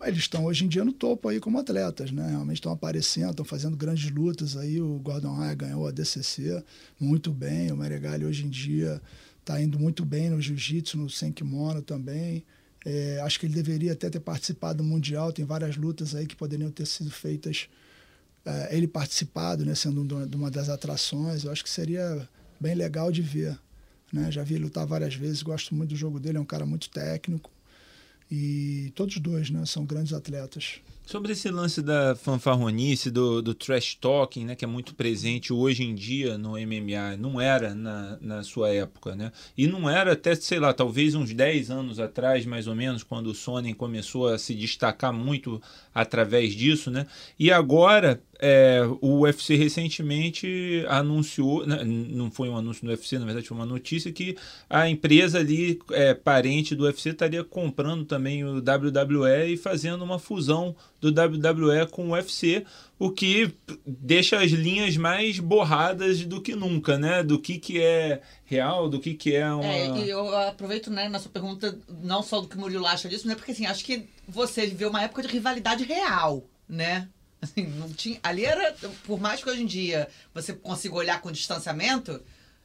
É. 0.00 0.08
Eles 0.08 0.20
estão 0.20 0.44
hoje 0.44 0.64
em 0.64 0.68
dia 0.68 0.84
no 0.84 0.92
topo 0.92 1.28
aí 1.28 1.38
como 1.38 1.58
atletas, 1.58 2.10
né? 2.10 2.30
Realmente 2.30 2.56
estão 2.56 2.72
aparecendo, 2.72 3.30
estão 3.30 3.44
fazendo 3.44 3.76
grandes 3.76 4.10
lutas 4.10 4.56
aí. 4.56 4.80
O 4.80 4.98
Gordon 4.98 5.36
Ryan 5.36 5.56
ganhou 5.56 5.86
a 5.86 5.92
DCC 5.92 6.62
muito 6.98 7.30
bem. 7.30 7.70
O 7.70 7.76
Meregali 7.76 8.24
hoje 8.24 8.44
em 8.44 8.48
dia 8.48 9.00
está 9.42 9.60
indo 9.60 9.78
muito 9.78 10.04
bem 10.04 10.30
no 10.30 10.40
jiu-jitsu, 10.40 10.96
no 10.96 11.10
Senkimono 11.10 11.82
também. 11.82 12.44
É, 12.84 13.20
acho 13.22 13.38
que 13.38 13.46
ele 13.46 13.54
deveria 13.54 13.92
até 13.92 14.08
ter 14.08 14.20
participado 14.20 14.78
do 14.78 14.84
Mundial. 14.84 15.32
Tem 15.32 15.44
várias 15.44 15.76
lutas 15.76 16.14
aí 16.14 16.26
que 16.26 16.34
poderiam 16.34 16.70
ter 16.70 16.86
sido 16.86 17.10
feitas. 17.10 17.68
É, 18.44 18.76
ele 18.76 18.88
participado, 18.88 19.64
né, 19.64 19.74
sendo 19.74 20.26
de 20.26 20.36
uma 20.36 20.50
das 20.50 20.68
atrações. 20.68 21.44
Eu 21.44 21.52
acho 21.52 21.62
que 21.62 21.70
seria 21.70 22.28
bem 22.58 22.74
legal 22.74 23.12
de 23.12 23.22
ver. 23.22 23.58
Né? 24.12 24.30
Já 24.30 24.42
vi 24.42 24.54
ele 24.54 24.64
lutar 24.64 24.86
várias 24.86 25.14
vezes, 25.14 25.42
gosto 25.42 25.74
muito 25.74 25.90
do 25.90 25.96
jogo 25.96 26.20
dele, 26.20 26.38
é 26.38 26.40
um 26.40 26.44
cara 26.44 26.66
muito 26.66 26.88
técnico. 26.90 27.50
E 28.30 28.92
todos 28.94 29.18
dois 29.18 29.50
né, 29.50 29.64
são 29.66 29.84
grandes 29.84 30.12
atletas. 30.12 30.80
Sobre 31.04 31.32
esse 31.32 31.50
lance 31.50 31.82
da 31.82 32.14
fanfarronice, 32.14 33.10
do, 33.10 33.42
do 33.42 33.54
trash 33.54 33.96
talking, 33.96 34.44
né, 34.44 34.54
que 34.54 34.64
é 34.64 34.68
muito 34.68 34.94
presente 34.94 35.52
hoje 35.52 35.82
em 35.82 35.94
dia 35.94 36.38
no 36.38 36.52
MMA, 36.52 37.16
não 37.18 37.40
era 37.40 37.74
na, 37.74 38.16
na 38.20 38.42
sua 38.44 38.70
época, 38.70 39.14
né? 39.16 39.32
E 39.58 39.66
não 39.66 39.90
era 39.90 40.12
até, 40.12 40.34
sei 40.36 40.60
lá, 40.60 40.72
talvez 40.72 41.14
uns 41.14 41.34
10 41.34 41.70
anos 41.70 41.98
atrás, 41.98 42.46
mais 42.46 42.68
ou 42.68 42.76
menos, 42.76 43.02
quando 43.02 43.26
o 43.26 43.34
Sonnen 43.34 43.74
começou 43.74 44.28
a 44.28 44.38
se 44.38 44.54
destacar 44.54 45.12
muito 45.12 45.60
através 45.92 46.54
disso, 46.54 46.90
né? 46.90 47.06
E 47.36 47.50
agora 47.50 48.22
é, 48.44 48.80
o 49.00 49.20
UFC 49.20 49.54
recentemente 49.54 50.84
anunciou, 50.88 51.64
né, 51.64 51.84
não 51.84 52.28
foi 52.28 52.48
um 52.48 52.56
anúncio 52.56 52.84
do 52.84 52.90
UFC, 52.90 53.16
na 53.16 53.24
verdade 53.24 53.46
foi 53.46 53.56
uma 53.56 53.64
notícia 53.64 54.10
que 54.10 54.36
a 54.68 54.88
empresa 54.88 55.38
ali, 55.38 55.78
é, 55.92 56.12
parente 56.12 56.74
do 56.74 56.82
UFC, 56.82 57.10
estaria 57.10 57.44
comprando 57.44 58.04
também 58.04 58.44
o 58.44 58.56
WWE 58.56 59.52
e 59.52 59.56
fazendo 59.56 60.02
uma 60.02 60.18
fusão 60.18 60.74
do 61.00 61.10
WWE 61.10 61.86
com 61.88 62.08
o 62.08 62.10
UFC, 62.14 62.64
o 62.98 63.12
que 63.12 63.54
deixa 63.86 64.40
as 64.40 64.50
linhas 64.50 64.96
mais 64.96 65.38
borradas 65.38 66.24
do 66.26 66.40
que 66.40 66.56
nunca, 66.56 66.98
né? 66.98 67.22
Do 67.22 67.38
que, 67.38 67.58
que 67.58 67.80
é 67.80 68.22
real, 68.44 68.88
do 68.88 68.98
que, 68.98 69.14
que 69.14 69.36
é 69.36 69.52
uma... 69.52 69.64
É, 69.64 69.88
e 69.98 70.10
eu 70.10 70.36
aproveito, 70.36 70.90
né, 70.90 71.08
na 71.08 71.20
sua 71.20 71.30
pergunta, 71.30 71.78
não 72.02 72.24
só 72.24 72.40
do 72.40 72.48
que 72.48 72.56
o 72.56 72.60
Murilo 72.60 72.86
acha 72.86 73.08
disso, 73.08 73.28
né? 73.28 73.36
Porque, 73.36 73.52
assim, 73.52 73.66
acho 73.66 73.84
que 73.84 74.08
você 74.26 74.66
viveu 74.66 74.88
uma 74.88 75.02
época 75.02 75.22
de 75.22 75.28
rivalidade 75.28 75.84
real, 75.84 76.44
né? 76.68 77.08
Assim, 77.42 77.66
não 77.66 77.88
tinha, 77.92 78.20
ali 78.22 78.44
era, 78.44 78.72
por 79.04 79.20
mais 79.20 79.42
que 79.42 79.50
hoje 79.50 79.62
em 79.62 79.66
dia 79.66 80.08
você 80.32 80.52
consiga 80.52 80.94
olhar 80.94 81.20
com 81.20 81.32
distanciamento, 81.32 82.22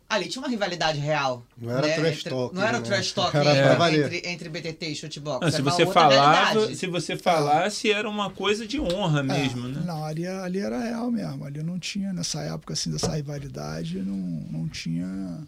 ali 0.08 0.28
tinha 0.28 0.42
uma 0.42 0.48
rivalidade 0.48 1.00
real. 1.00 1.44
Não 1.58 1.72
era 1.72 1.88
né? 1.88 1.96
trash 1.96 2.24
talk. 2.24 2.56
Não 2.56 2.64
era 2.64 2.78
né? 2.80 2.86
trash 2.86 3.12
talk 3.12 3.36
era 3.36 3.92
entre, 3.92 4.18
entre, 4.18 4.30
entre 4.30 4.50
BTT 4.50 4.86
e 4.86 4.96
shootbox. 4.96 5.42
Não, 5.42 5.52
se, 5.52 5.62
você 5.62 5.86
falava, 5.86 6.76
se 6.76 6.88
você 6.88 7.18
falasse, 7.18 7.92
era 7.92 8.08
uma 8.08 8.30
coisa 8.30 8.68
de 8.68 8.80
honra 8.80 9.22
é, 9.22 9.24
mesmo, 9.24 9.68
é, 9.68 9.72
né? 9.72 9.84
Não, 9.86 10.06
ali, 10.06 10.28
ali 10.28 10.60
era 10.60 10.80
real 10.80 11.10
mesmo. 11.12 11.44
Ali 11.44 11.64
não 11.64 11.80
tinha, 11.80 12.14
nessa 12.14 12.42
época 12.44 12.74
assim, 12.74 12.92
dessa 12.92 13.16
rivalidade, 13.16 13.98
não, 13.98 14.16
não 14.16 14.68
tinha 14.68 15.40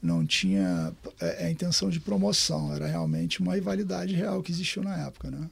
não 0.00 0.24
tinha 0.24 0.92
é, 1.20 1.46
a 1.46 1.50
intenção 1.50 1.90
de 1.90 1.98
promoção, 1.98 2.72
era 2.72 2.86
realmente 2.86 3.40
uma 3.40 3.54
rivalidade 3.54 4.14
real 4.14 4.40
que 4.42 4.52
existiu 4.52 4.82
na 4.82 4.96
época, 5.06 5.28
né? 5.28 5.50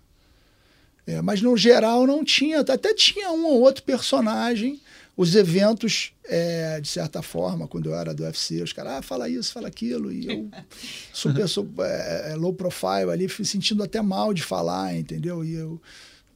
É, 1.06 1.22
mas 1.22 1.40
no 1.40 1.56
geral 1.56 2.06
não 2.06 2.24
tinha, 2.24 2.60
até 2.60 2.92
tinha 2.92 3.30
um 3.30 3.46
ou 3.46 3.60
outro 3.60 3.82
personagem. 3.84 4.80
Os 5.16 5.34
eventos, 5.34 6.12
é, 6.24 6.78
de 6.78 6.88
certa 6.88 7.22
forma, 7.22 7.66
quando 7.66 7.88
eu 7.88 7.94
era 7.94 8.12
do 8.12 8.22
UFC, 8.22 8.60
os 8.60 8.72
caras, 8.72 8.92
ah, 8.94 9.02
fala 9.02 9.30
isso, 9.30 9.50
fala 9.50 9.66
aquilo, 9.66 10.12
e 10.12 10.26
eu, 10.26 10.50
super, 11.10 11.48
super 11.48 11.86
é, 11.86 12.34
low 12.34 12.52
profile 12.52 13.10
ali, 13.10 13.26
fui 13.26 13.44
sentindo 13.44 13.82
até 13.82 14.02
mal 14.02 14.34
de 14.34 14.42
falar, 14.42 14.94
entendeu? 14.94 15.42
E 15.42 15.54
eu, 15.54 15.80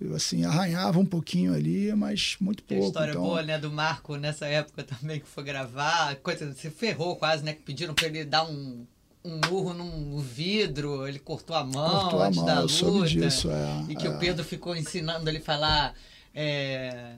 eu 0.01 0.15
assim, 0.15 0.47
arranhava 0.47 0.99
um 0.99 1.05
pouquinho 1.05 1.53
ali, 1.53 1.95
mas 1.95 2.37
muito 2.41 2.63
pouco. 2.63 2.81
Tem 2.81 2.89
história 2.89 3.11
então... 3.11 3.23
boa, 3.23 3.43
né, 3.43 3.59
do 3.59 3.71
Marco 3.71 4.17
nessa 4.17 4.47
época 4.47 4.83
também 4.83 5.21
que 5.21 5.27
foi 5.27 5.45
gravar, 5.45 6.17
coisa, 6.17 6.51
se 6.55 6.71
ferrou 6.71 7.17
quase, 7.17 7.45
né, 7.45 7.53
que 7.53 7.63
pediram 7.63 7.93
para 7.93 8.07
ele 8.07 8.25
dar 8.25 8.45
um 8.45 8.87
um 9.25 9.41
murro 9.49 9.75
num 9.75 10.19
vidro, 10.19 11.07
ele 11.07 11.19
cortou 11.19 11.55
a 11.55 11.65
mão 11.65 12.03
cortou 12.03 12.23
antes 12.23 12.39
a 12.39 12.43
mão, 12.43 12.55
da 12.55 12.61
eu 12.63 12.69
soube 12.69 12.99
luta. 12.99 13.09
disso, 13.09 13.51
é, 13.51 13.85
e 13.93 13.95
que 13.95 14.07
é. 14.07 14.11
o 14.11 14.19
Pedro 14.19 14.45
ficou 14.45 14.75
ensinando 14.75 15.29
ele 15.29 15.39
a 15.39 15.43
falar. 15.43 15.95
É, 16.35 17.17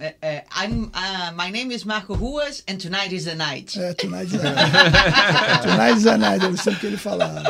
é, 0.00 0.14
é, 0.20 0.44
I'm, 0.54 0.84
uh, 0.84 1.32
my 1.34 1.50
name 1.50 1.74
is 1.74 1.84
Marco 1.84 2.14
Ruas 2.14 2.62
and 2.68 2.76
tonight 2.76 3.14
is 3.14 3.24
the 3.24 3.34
night. 3.34 3.78
É, 3.78 3.94
tonight 3.94 4.26
is 4.26 4.44
a 4.44 4.52
night. 4.52 5.62
tonight 5.62 5.96
is 5.96 6.06
a 6.06 6.18
night, 6.18 6.44
era 6.44 6.56
sempre 6.58 6.80
que 6.80 6.86
ele 6.86 6.96
falava. 6.98 7.42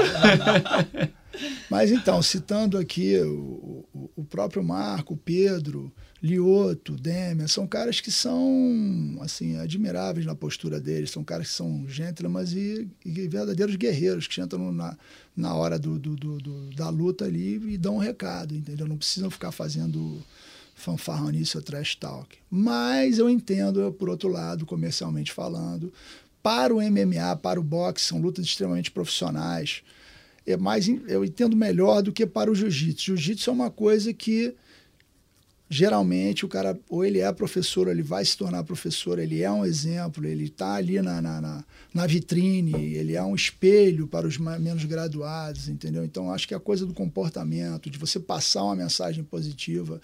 Mas 1.68 1.90
então, 1.90 2.22
citando 2.22 2.78
aqui 2.78 3.18
o, 3.18 3.84
o, 3.92 4.10
o 4.16 4.24
próprio 4.24 4.62
Marco, 4.62 5.14
o 5.14 5.16
Pedro, 5.16 5.92
Lioto, 6.20 6.96
Demian, 6.96 7.46
são 7.46 7.66
caras 7.66 8.00
que 8.00 8.10
são 8.10 9.16
assim 9.20 9.56
admiráveis 9.56 10.26
na 10.26 10.34
postura 10.34 10.80
deles, 10.80 11.10
são 11.10 11.22
caras 11.22 11.48
que 11.48 11.54
são 11.54 11.86
gentlemen 11.86 12.44
e, 12.52 12.88
e 13.04 13.28
verdadeiros 13.28 13.76
guerreiros 13.76 14.26
que 14.26 14.40
entram 14.40 14.72
na, 14.72 14.96
na 15.36 15.54
hora 15.54 15.78
do, 15.78 15.96
do, 15.96 16.16
do, 16.16 16.70
da 16.74 16.88
luta 16.88 17.24
ali 17.24 17.54
e 17.72 17.78
dão 17.78 17.96
um 17.96 18.00
recado, 18.00 18.54
entendeu? 18.54 18.88
Não 18.88 18.96
precisam 18.96 19.30
ficar 19.30 19.52
fazendo 19.52 20.20
fanfarronice 20.74 21.56
ou 21.56 21.62
trash 21.62 21.94
talk. 21.94 22.36
Mas 22.50 23.18
eu 23.18 23.30
entendo, 23.30 23.92
por 23.92 24.08
outro 24.08 24.28
lado, 24.28 24.66
comercialmente 24.66 25.32
falando, 25.32 25.92
para 26.42 26.74
o 26.74 26.80
MMA, 26.80 27.36
para 27.40 27.60
o 27.60 27.62
boxe, 27.62 28.06
são 28.06 28.20
lutas 28.20 28.44
extremamente 28.44 28.90
profissionais. 28.90 29.82
É 30.44 30.56
mais, 30.56 30.88
eu 30.88 31.24
entendo 31.24 31.56
melhor 31.56 32.02
do 32.02 32.12
que 32.12 32.26
para 32.26 32.50
o 32.50 32.54
jiu-jitsu. 32.54 33.04
Jiu-jitsu 33.04 33.50
é 33.50 33.52
uma 33.52 33.70
coisa 33.70 34.12
que 34.12 34.54
geralmente 35.68 36.44
o 36.44 36.48
cara 36.48 36.78
ou 36.88 37.04
ele 37.04 37.20
é 37.20 37.30
professor, 37.32 37.86
ou 37.86 37.92
ele 37.92 38.02
vai 38.02 38.24
se 38.24 38.36
tornar 38.36 38.64
professor, 38.64 39.18
ele 39.18 39.42
é 39.42 39.50
um 39.50 39.64
exemplo, 39.64 40.26
ele 40.26 40.44
está 40.44 40.74
ali 40.74 41.00
na, 41.02 41.20
na, 41.20 41.40
na, 41.40 41.64
na, 41.92 42.06
vitrine, 42.06 42.94
ele 42.94 43.14
é 43.14 43.22
um 43.22 43.34
espelho 43.34 44.06
para 44.06 44.26
os 44.26 44.38
menos 44.38 44.84
graduados, 44.84 45.68
entendeu? 45.68 46.04
Então 46.04 46.32
acho 46.32 46.48
que 46.48 46.54
a 46.54 46.60
coisa 46.60 46.86
do 46.86 46.94
comportamento, 46.94 47.90
de 47.90 47.98
você 47.98 48.18
passar 48.18 48.64
uma 48.64 48.76
mensagem 48.76 49.22
positiva, 49.22 50.00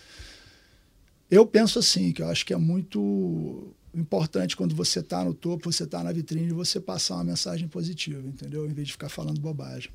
eu 1.30 1.47
penso 1.47 1.78
assim, 1.78 2.12
que 2.12 2.21
eu 2.21 2.28
acho 2.28 2.44
que 2.44 2.52
é 2.52 2.59
muito 2.59 3.73
importante 3.94 4.56
quando 4.56 4.75
você 4.75 5.00
está 5.00 5.25
no 5.25 5.33
topo, 5.33 5.73
você 5.73 5.85
está 5.85 6.02
na 6.02 6.12
vitrine, 6.12 6.52
você 6.52 6.78
passar 6.78 7.14
uma 7.14 7.25
mensagem 7.25 7.68
positiva, 7.68 8.26
entendeu? 8.26 8.66
Em 8.66 8.73
vez 8.75 8.88
de 8.88 8.92
ficar 8.92 9.09
falando 9.09 9.40
bobagem. 9.40 9.90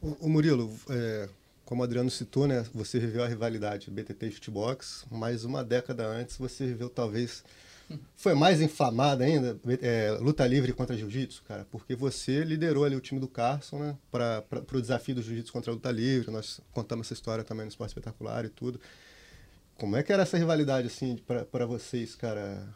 O, 0.00 0.26
o 0.26 0.28
Murilo, 0.28 0.74
é, 0.88 1.28
como 1.70 1.82
o 1.82 1.84
Adriano 1.84 2.10
citou, 2.10 2.48
né, 2.48 2.66
você 2.74 2.98
viveu 2.98 3.22
a 3.22 3.28
rivalidade 3.28 3.92
BTT 3.92 4.26
e 4.26 4.32
Shootbox, 4.32 5.06
mas 5.08 5.44
uma 5.44 5.62
década 5.62 6.04
antes 6.04 6.36
você 6.36 6.66
viveu 6.66 6.90
talvez 6.90 7.44
foi 8.16 8.34
mais 8.34 8.60
inflamada 8.60 9.22
ainda 9.22 9.56
é, 9.80 10.10
luta 10.20 10.44
livre 10.48 10.72
contra 10.72 10.96
jiu-jitsu, 10.96 11.44
cara, 11.44 11.64
porque 11.70 11.94
você 11.94 12.42
liderou 12.42 12.84
ali 12.84 12.96
o 12.96 13.00
time 13.00 13.20
do 13.20 13.28
Carson, 13.28 13.78
né, 13.78 13.96
para 14.10 14.44
o 14.74 14.80
desafio 14.80 15.14
do 15.14 15.22
jiu-jitsu 15.22 15.52
contra 15.52 15.70
a 15.70 15.74
luta 15.74 15.92
livre. 15.92 16.32
Nós 16.32 16.60
contamos 16.72 17.06
essa 17.06 17.14
história 17.14 17.44
também 17.44 17.64
no 17.66 17.70
Esporte 17.70 17.90
Espetacular 17.90 18.44
e 18.44 18.48
tudo. 18.48 18.80
Como 19.76 19.96
é 19.96 20.02
que 20.02 20.12
era 20.12 20.24
essa 20.24 20.36
rivalidade 20.36 20.88
assim 20.88 21.16
para 21.52 21.66
vocês, 21.66 22.16
cara? 22.16 22.66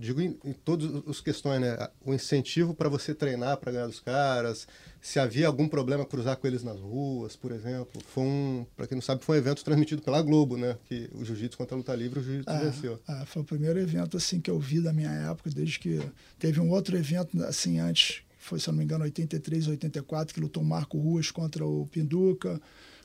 Digo 0.00 0.20
em, 0.20 0.36
em 0.44 0.52
todas 0.52 0.90
as 1.06 1.20
questões, 1.20 1.60
né? 1.60 1.88
O 2.04 2.12
incentivo 2.12 2.74
para 2.74 2.88
você 2.88 3.14
treinar 3.14 3.56
para 3.58 3.70
ganhar 3.70 3.86
dos 3.86 4.00
caras, 4.00 4.66
se 5.00 5.18
havia 5.18 5.46
algum 5.46 5.68
problema 5.68 6.04
cruzar 6.04 6.36
com 6.36 6.46
eles 6.46 6.62
nas 6.64 6.80
ruas, 6.80 7.36
por 7.36 7.52
exemplo. 7.52 8.02
Foi 8.06 8.24
um, 8.24 8.66
para 8.76 8.86
quem 8.86 8.96
não 8.96 9.02
sabe, 9.02 9.22
foi 9.22 9.36
um 9.36 9.38
evento 9.38 9.62
transmitido 9.62 10.02
pela 10.02 10.22
Globo, 10.22 10.56
né? 10.56 10.76
Que 10.86 11.08
o 11.14 11.24
jiu-jitsu 11.24 11.56
contra 11.56 11.76
a 11.76 11.78
luta 11.78 11.94
livre, 11.94 12.20
o 12.20 12.22
jiu-jitsu 12.22 12.50
é, 12.50 12.64
venceu. 12.64 13.00
É, 13.06 13.24
foi 13.26 13.42
o 13.42 13.44
primeiro 13.44 13.78
evento 13.78 14.16
assim 14.16 14.40
que 14.40 14.50
eu 14.50 14.58
vi 14.58 14.80
da 14.80 14.92
minha 14.92 15.10
época, 15.10 15.50
desde 15.50 15.78
que 15.78 16.00
teve 16.38 16.60
um 16.60 16.70
outro 16.70 16.96
evento 16.96 17.42
assim 17.44 17.78
antes, 17.78 18.22
foi 18.38 18.58
se 18.58 18.68
eu 18.68 18.72
não 18.72 18.78
me 18.78 18.84
engano 18.84 19.04
83, 19.04 19.68
84, 19.68 20.34
que 20.34 20.40
lutou 20.40 20.62
o 20.62 20.66
Marco 20.66 20.98
Ruas 20.98 21.30
contra 21.30 21.64
o 21.64 21.86
Pinduca, 21.86 22.60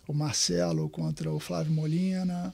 o 0.08 0.14
Marcelo 0.14 0.90
contra 0.90 1.32
o 1.32 1.40
Flávio 1.40 1.74
Molina 1.74 2.54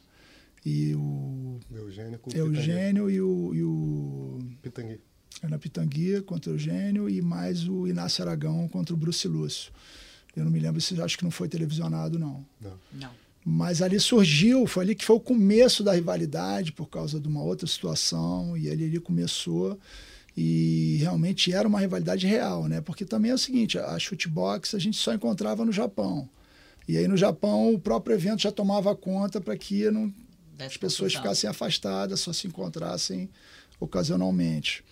e 0.65 0.93
o 0.95 1.59
Eugênio, 1.71 2.19
com 2.19 2.31
Eugênio 2.31 3.09
e 3.09 3.19
o, 3.19 3.53
e 3.53 3.63
o 3.63 4.39
Pitangui. 4.61 4.99
Ana 5.43 5.57
Pitangui 5.57 6.21
contra 6.21 6.51
o 6.51 6.55
Eugênio 6.55 7.09
e 7.09 7.21
mais 7.21 7.67
o 7.67 7.87
Inácio 7.87 8.23
Aragão 8.23 8.67
contra 8.67 8.93
o 8.93 8.97
Bruce 8.97 9.27
Lúcio. 9.27 9.71
Eu 10.35 10.43
não 10.45 10.51
me 10.51 10.59
lembro 10.59 10.79
se 10.79 10.99
acho 11.01 11.17
que 11.17 11.23
não 11.23 11.31
foi 11.31 11.47
televisionado 11.47 12.19
não. 12.19 12.45
Não. 12.59 12.79
Não. 12.93 13.09
Mas 13.43 13.81
ali 13.81 13.99
surgiu, 13.99 14.67
foi 14.67 14.83
ali 14.83 14.95
que 14.95 15.03
foi 15.03 15.15
o 15.15 15.19
começo 15.19 15.83
da 15.83 15.93
rivalidade 15.93 16.71
por 16.71 16.87
causa 16.87 17.19
de 17.19 17.27
uma 17.27 17.41
outra 17.41 17.65
situação 17.65 18.55
e 18.55 18.69
ali, 18.69 18.85
ali 18.85 18.99
começou 18.99 19.79
e 20.37 20.97
realmente 20.99 21.51
era 21.51 21.67
uma 21.67 21.79
rivalidade 21.79 22.27
real, 22.27 22.67
né? 22.67 22.81
Porque 22.81 23.03
também 23.03 23.31
é 23.31 23.33
o 23.33 23.39
seguinte, 23.39 23.79
a 23.79 23.97
shootbox 23.97 24.75
a 24.75 24.79
gente 24.79 24.97
só 24.97 25.13
encontrava 25.13 25.65
no 25.65 25.71
Japão. 25.71 26.29
E 26.87 26.97
aí 26.97 27.07
no 27.07 27.17
Japão 27.17 27.73
o 27.73 27.79
próprio 27.79 28.13
evento 28.15 28.43
já 28.43 28.51
tomava 28.51 28.95
conta 28.95 29.41
para 29.41 29.57
que 29.57 29.89
não 29.89 30.13
as 30.65 30.77
pessoas 30.77 31.13
ficassem 31.13 31.49
afastadas, 31.49 32.19
só 32.19 32.33
se 32.33 32.47
encontrassem 32.47 33.29
ocasionalmente. 33.79 34.83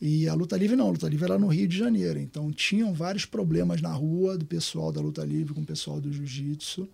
E 0.00 0.26
a 0.28 0.34
luta 0.34 0.56
livre 0.56 0.76
não, 0.76 0.88
a 0.88 0.90
luta 0.90 1.08
livre 1.08 1.26
era 1.26 1.38
no 1.38 1.48
Rio 1.48 1.68
de 1.68 1.76
Janeiro. 1.76 2.18
Então 2.18 2.50
tinham 2.50 2.92
vários 2.94 3.26
problemas 3.26 3.82
na 3.82 3.92
rua 3.92 4.38
do 4.38 4.46
pessoal 4.46 4.90
da 4.90 5.00
luta 5.00 5.22
livre 5.24 5.52
com 5.52 5.60
o 5.60 5.66
pessoal 5.66 6.00
do 6.00 6.10
jiu-jitsu. 6.10 6.88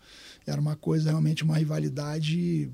Era 0.45 0.61
uma 0.61 0.75
coisa 0.75 1.11
realmente 1.11 1.45
uma 1.45 1.57
rivalidade 1.57 2.69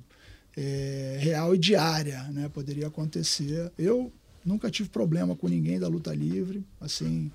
é, 0.56 1.18
real 1.20 1.54
e 1.54 1.58
diária, 1.58 2.22
né? 2.30 2.48
Poderia 2.48 2.86
acontecer. 2.86 3.70
Eu 3.78 4.10
nunca 4.42 4.70
tive 4.70 4.88
problema 4.88 5.36
com 5.36 5.48
ninguém 5.48 5.78
da 5.78 5.86
luta 5.86 6.14
livre. 6.14 6.64
Assim, 6.80 7.30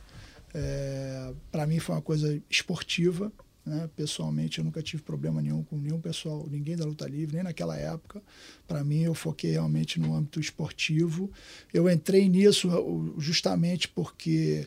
é, 0.53 1.33
para 1.51 1.67
mim 1.67 1.79
foi 1.79 1.95
uma 1.95 2.01
coisa 2.01 2.41
esportiva. 2.49 3.31
Né? 3.67 3.89
Pessoalmente, 3.97 4.59
eu 4.59 4.63
nunca 4.63 4.81
tive 4.81 5.03
problema 5.03 5.41
nenhum 5.41 5.61
com 5.61 5.77
nenhum 5.77 5.99
pessoal, 5.99 6.47
ninguém 6.49 6.77
da 6.77 6.85
luta 6.85 7.05
livre, 7.05 7.35
nem 7.35 7.43
naquela 7.43 7.75
época. 7.75 8.23
Para 8.65 8.81
mim, 8.81 9.01
eu 9.01 9.13
foquei 9.13 9.51
realmente 9.51 9.99
no 9.99 10.15
âmbito 10.15 10.39
esportivo. 10.39 11.29
Eu 11.73 11.89
entrei 11.89 12.29
nisso 12.29 12.69
justamente 13.17 13.89
porque 13.89 14.65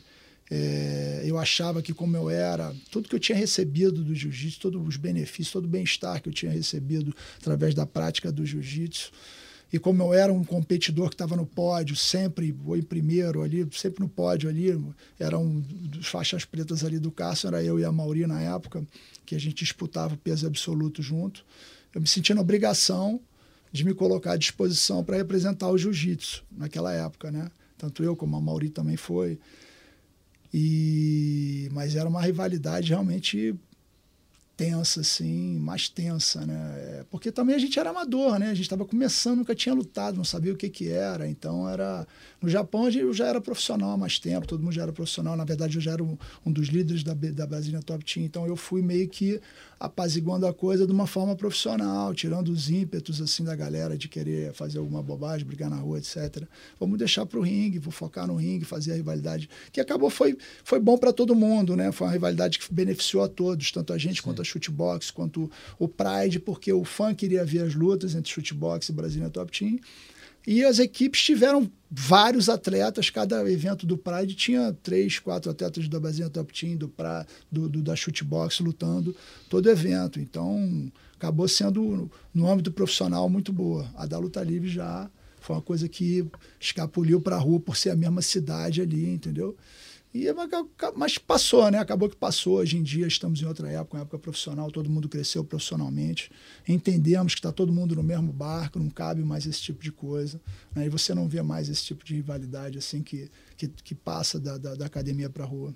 é, 0.51 1.23
eu 1.25 1.39
achava 1.39 1.81
que, 1.81 1.95
como 1.95 2.15
eu 2.15 2.29
era, 2.29 2.75
tudo 2.91 3.09
que 3.09 3.15
eu 3.15 3.19
tinha 3.19 3.37
recebido 3.37 4.03
do 4.03 4.13
jiu-jitsu, 4.13 4.59
todos 4.59 4.87
os 4.87 4.97
benefícios, 4.97 5.51
todo 5.51 5.65
o 5.65 5.67
bem-estar 5.67 6.21
que 6.21 6.29
eu 6.29 6.33
tinha 6.33 6.51
recebido 6.51 7.15
através 7.39 7.73
da 7.73 7.87
prática 7.87 8.31
do 8.31 8.45
jiu-jitsu, 8.45 9.11
e 9.73 9.79
como 9.79 10.03
eu 10.03 10.13
era 10.13 10.33
um 10.33 10.43
competidor 10.43 11.07
que 11.07 11.15
estava 11.15 11.35
no 11.35 11.45
pódio, 11.45 11.95
sempre 11.95 12.53
ou 12.65 12.75
em 12.75 12.81
primeiro 12.81 13.41
ali, 13.41 13.65
sempre 13.71 14.01
no 14.01 14.09
pódio 14.09 14.49
ali, 14.49 14.77
era 15.17 15.37
um 15.37 15.61
dos 15.61 16.07
faixas 16.07 16.43
pretas 16.43 16.83
ali 16.83 16.99
do 16.99 17.09
Cássio, 17.09 17.47
era 17.47 17.63
eu 17.63 17.79
e 17.79 17.85
a 17.85 17.91
Mauri 17.91 18.27
na 18.27 18.41
época, 18.41 18.85
que 19.25 19.33
a 19.33 19.39
gente 19.39 19.63
disputava 19.63 20.15
o 20.15 20.17
peso 20.17 20.45
absoluto 20.45 21.01
junto. 21.01 21.45
Eu 21.95 22.01
me 22.01 22.07
sentia 22.07 22.35
na 22.35 22.41
obrigação 22.41 23.21
de 23.71 23.85
me 23.85 23.93
colocar 23.93 24.33
à 24.33 24.37
disposição 24.37 25.03
para 25.03 25.15
representar 25.15 25.69
o 25.69 25.77
jiu-jitsu 25.77 26.43
naquela 26.51 26.91
época, 26.91 27.31
né? 27.31 27.49
Tanto 27.77 28.03
eu 28.03 28.15
como 28.15 28.35
a 28.35 28.41
Mauri 28.41 28.69
também 28.69 28.97
foi. 28.97 29.39
E 30.53 31.69
mas 31.71 31.95
era 31.95 32.09
uma 32.09 32.21
rivalidade 32.21 32.89
realmente 32.89 33.55
tensa, 34.61 35.01
assim, 35.01 35.57
mais 35.57 35.89
tensa, 35.89 36.45
né? 36.45 37.03
Porque 37.09 37.31
também 37.31 37.55
a 37.55 37.57
gente 37.57 37.79
era 37.79 37.89
amador, 37.89 38.37
né? 38.37 38.51
A 38.51 38.53
gente 38.53 38.61
estava 38.61 38.85
começando, 38.85 39.39
nunca 39.39 39.55
tinha 39.55 39.73
lutado, 39.73 40.17
não 40.17 40.23
sabia 40.23 40.53
o 40.53 40.55
que 40.55 40.69
que 40.69 40.87
era. 40.87 41.27
Então 41.27 41.67
era 41.67 42.05
no 42.39 42.47
Japão 42.47 42.87
eu 42.87 43.11
já 43.11 43.25
era 43.25 43.41
profissional 43.41 43.91
há 43.91 43.97
mais 43.97 44.19
tempo, 44.19 44.45
todo 44.45 44.61
mundo 44.61 44.73
já 44.73 44.83
era 44.83 44.93
profissional. 44.93 45.35
Na 45.35 45.45
verdade 45.45 45.77
eu 45.77 45.81
já 45.81 45.93
era 45.93 46.03
um, 46.03 46.15
um 46.45 46.51
dos 46.51 46.67
líderes 46.67 47.03
da 47.03 47.15
da 47.15 47.47
Brasília 47.47 47.81
Top 47.81 48.05
Team, 48.05 48.23
então 48.23 48.45
eu 48.45 48.55
fui 48.55 48.83
meio 48.83 49.09
que 49.09 49.41
apaziguando 49.81 50.45
a 50.45 50.53
coisa 50.53 50.85
de 50.85 50.91
uma 50.91 51.07
forma 51.07 51.35
profissional, 51.35 52.13
tirando 52.13 52.49
os 52.49 52.69
ímpetos 52.69 53.19
assim 53.19 53.43
da 53.43 53.55
galera 53.55 53.97
de 53.97 54.07
querer 54.07 54.53
fazer 54.53 54.77
alguma 54.77 55.01
bobagem, 55.01 55.43
brigar 55.45 55.71
na 55.71 55.77
rua, 55.77 55.97
etc. 55.97 56.43
Vamos 56.79 56.99
deixar 56.99 57.25
para 57.25 57.39
o 57.39 57.41
ringue, 57.41 57.79
vou 57.79 57.91
focar 57.91 58.27
no 58.27 58.35
ringue, 58.35 58.63
fazer 58.63 58.91
a 58.91 58.95
rivalidade 58.95 59.49
que 59.71 59.81
acabou 59.81 60.11
foi 60.11 60.37
foi 60.63 60.79
bom 60.79 60.99
para 60.99 61.11
todo 61.11 61.33
mundo, 61.33 61.75
né? 61.75 61.91
Foi 61.91 62.05
uma 62.05 62.13
rivalidade 62.13 62.59
que 62.59 62.71
beneficiou 62.71 63.23
a 63.23 63.27
todos, 63.27 63.71
tanto 63.71 63.91
a 63.91 63.97
gente 63.97 64.17
Sim. 64.17 64.21
quanto 64.21 64.41
a 64.43 64.45
chutebox, 64.45 65.09
quanto 65.09 65.49
o 65.79 65.87
Pride, 65.87 66.39
porque 66.39 66.71
o 66.71 66.83
fã 66.83 67.15
queria 67.15 67.43
ver 67.43 67.63
as 67.63 67.73
lutas 67.73 68.13
entre 68.13 68.31
chutebox 68.31 68.87
e 68.87 68.91
Brasília 68.93 69.31
Top 69.31 69.51
Team. 69.51 69.79
E 70.45 70.63
as 70.63 70.79
equipes 70.79 71.21
tiveram 71.21 71.69
vários 71.89 72.49
atletas, 72.49 73.09
cada 73.09 73.49
evento 73.51 73.85
do 73.85 73.97
Pride 73.97 74.33
tinha 74.33 74.75
três, 74.81 75.19
quatro 75.19 75.51
atletas 75.51 75.87
da 75.87 75.99
Basinha 75.99 76.29
Top 76.29 76.51
Team, 76.53 76.77
do, 76.77 76.87
pra, 76.87 77.25
do, 77.51 77.67
do 77.67 77.81
da 77.81 77.95
Shootbox 77.95 78.59
lutando 78.59 79.15
todo 79.49 79.69
evento. 79.69 80.19
Então, 80.19 80.91
acabou 81.15 81.47
sendo, 81.47 82.09
no 82.33 82.49
âmbito 82.49 82.71
profissional, 82.71 83.29
muito 83.29 83.51
boa. 83.51 83.91
A 83.95 84.05
da 84.05 84.17
luta 84.17 84.41
livre 84.41 84.69
já 84.69 85.09
foi 85.41 85.55
uma 85.55 85.61
coisa 85.61 85.89
que 85.89 86.25
escapuliu 86.59 87.19
para 87.19 87.35
a 87.35 87.39
rua 87.39 87.59
por 87.59 87.75
ser 87.75 87.89
a 87.89 87.95
mesma 87.95 88.21
cidade 88.21 88.81
ali, 88.81 89.09
entendeu? 89.09 89.55
E, 90.13 90.25
mas 90.95 91.17
passou, 91.17 91.71
né? 91.71 91.79
Acabou 91.79 92.09
que 92.09 92.15
passou. 92.15 92.55
Hoje 92.55 92.77
em 92.77 92.83
dia 92.83 93.07
estamos 93.07 93.41
em 93.41 93.45
outra 93.45 93.69
época, 93.69 93.97
uma 93.97 94.03
época 94.03 94.19
profissional, 94.19 94.69
todo 94.69 94.89
mundo 94.89 95.07
cresceu 95.07 95.43
profissionalmente. 95.43 96.29
Entendemos 96.67 97.33
que 97.33 97.39
está 97.39 97.51
todo 97.51 97.71
mundo 97.71 97.95
no 97.95 98.03
mesmo 98.03 98.33
barco, 98.33 98.77
não 98.77 98.89
cabe 98.89 99.23
mais 99.23 99.45
esse 99.45 99.61
tipo 99.61 99.81
de 99.81 99.91
coisa. 99.91 100.41
Né? 100.75 100.85
E 100.85 100.89
você 100.89 101.13
não 101.13 101.29
vê 101.29 101.41
mais 101.41 101.69
esse 101.69 101.85
tipo 101.85 102.03
de 102.03 102.15
rivalidade 102.15 102.77
assim 102.77 103.01
que, 103.01 103.31
que, 103.55 103.69
que 103.69 103.95
passa 103.95 104.37
da, 104.37 104.57
da, 104.57 104.75
da 104.75 104.85
academia 104.85 105.29
para 105.29 105.45
a 105.45 105.47
rua. 105.47 105.73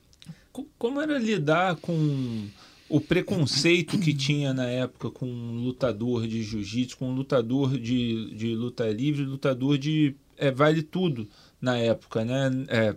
Como 0.78 1.00
era 1.00 1.18
lidar 1.18 1.78
com 1.78 2.48
o 2.90 3.02
preconceito 3.02 3.98
que 3.98 4.14
tinha 4.14 4.54
na 4.54 4.68
época 4.68 5.10
com 5.10 5.26
um 5.26 5.64
lutador 5.64 6.28
de 6.28 6.44
jiu-jitsu, 6.44 6.98
com 6.98 7.10
um 7.10 7.16
lutador 7.16 7.78
de, 7.78 8.36
de 8.36 8.54
luta 8.54 8.90
livre, 8.90 9.24
lutador 9.24 9.78
de 9.78 10.16
é, 10.38 10.52
vale 10.52 10.84
tudo 10.84 11.28
na 11.60 11.78
época, 11.78 12.24
né? 12.24 12.66
É, 12.68 12.96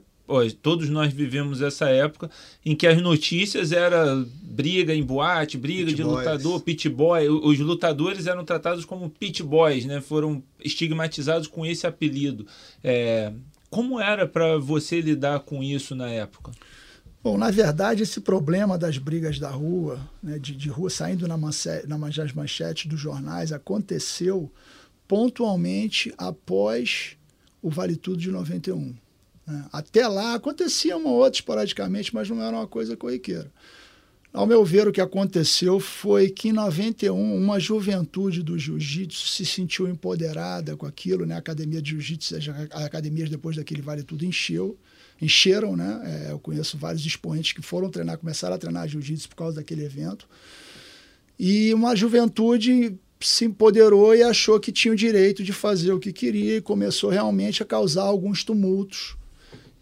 todos 0.60 0.88
nós 0.88 1.12
vivemos 1.12 1.62
essa 1.62 1.88
época 1.88 2.30
em 2.64 2.74
que 2.76 2.86
as 2.86 3.00
notícias 3.00 3.72
era 3.72 4.24
briga 4.42 4.94
em 4.94 5.02
boate, 5.02 5.56
briga 5.56 5.86
pit 5.86 5.96
de 5.96 6.02
boys. 6.02 6.16
lutador, 6.18 6.60
pit 6.60 6.88
boy. 6.88 7.28
Os 7.28 7.58
lutadores 7.58 8.26
eram 8.26 8.44
tratados 8.44 8.84
como 8.84 9.08
pit 9.08 9.42
boys, 9.42 9.84
né? 9.84 10.00
Foram 10.00 10.42
estigmatizados 10.62 11.46
com 11.46 11.64
esse 11.64 11.86
apelido. 11.86 12.46
É, 12.82 13.32
como 13.70 14.00
era 14.00 14.26
para 14.26 14.58
você 14.58 15.00
lidar 15.00 15.40
com 15.40 15.62
isso 15.62 15.94
na 15.94 16.10
época? 16.10 16.52
Bom, 17.22 17.36
na 17.36 17.50
verdade, 17.50 18.02
esse 18.02 18.20
problema 18.20 18.78
das 18.78 18.96
brigas 18.96 19.38
da 19.38 19.50
rua, 19.50 19.98
né, 20.22 20.38
de, 20.38 20.54
de 20.54 20.68
rua 20.68 20.88
saindo 20.88 21.26
na, 21.26 21.36
manche, 21.36 21.84
na 21.86 21.98
nas 21.98 22.32
manchetes 22.32 22.86
dos 22.86 23.00
jornais, 23.00 23.52
aconteceu 23.52 24.50
pontualmente 25.06 26.12
após 26.16 27.16
o 27.60 27.70
Vale 27.70 27.96
Tudo 27.96 28.18
de 28.18 28.30
91. 28.30 28.94
Né? 29.48 29.64
Até 29.72 30.06
lá 30.06 30.34
acontecia 30.34 30.96
uma 30.96 31.08
ou 31.08 31.16
outra 31.16 31.38
esporadicamente, 31.38 32.14
mas 32.14 32.28
não 32.28 32.42
era 32.42 32.54
uma 32.54 32.66
coisa 32.66 32.96
corriqueira. 32.96 33.50
Ao 34.30 34.46
meu 34.46 34.62
ver, 34.62 34.86
o 34.86 34.92
que 34.92 35.00
aconteceu 35.00 35.80
foi 35.80 36.28
que 36.28 36.50
em 36.50 36.52
91 36.52 37.34
uma 37.34 37.58
juventude 37.58 38.42
do 38.42 38.58
jiu-jitsu 38.58 39.26
se 39.26 39.46
sentiu 39.46 39.88
empoderada 39.88 40.76
com 40.76 40.84
aquilo, 40.84 41.24
né? 41.24 41.34
A 41.34 41.38
academia 41.38 41.80
de 41.80 41.92
jiu-jitsu, 41.92 42.36
as 42.70 42.84
academias 42.84 43.30
depois 43.30 43.56
daquele 43.56 43.80
vale 43.80 44.02
tudo 44.02 44.26
encheu, 44.26 44.78
encheram, 45.20 45.74
né? 45.74 46.26
É, 46.28 46.32
eu 46.32 46.38
conheço 46.38 46.76
vários 46.76 47.06
expoentes 47.06 47.52
que 47.52 47.62
foram 47.62 47.88
treinar, 47.88 48.18
começaram 48.18 48.54
a 48.54 48.58
treinar 48.58 48.86
jiu-jitsu 48.86 49.30
por 49.30 49.36
causa 49.36 49.56
daquele 49.56 49.82
evento. 49.82 50.28
E 51.38 51.72
uma 51.72 51.96
juventude 51.96 52.98
se 53.18 53.46
empoderou 53.46 54.14
e 54.14 54.22
achou 54.22 54.60
que 54.60 54.70
tinha 54.70 54.92
o 54.92 54.96
direito 54.96 55.42
de 55.42 55.54
fazer 55.54 55.92
o 55.92 55.98
que 55.98 56.12
queria 56.12 56.58
e 56.58 56.60
começou 56.60 57.08
realmente 57.08 57.62
a 57.62 57.66
causar 57.66 58.02
alguns 58.02 58.44
tumultos 58.44 59.16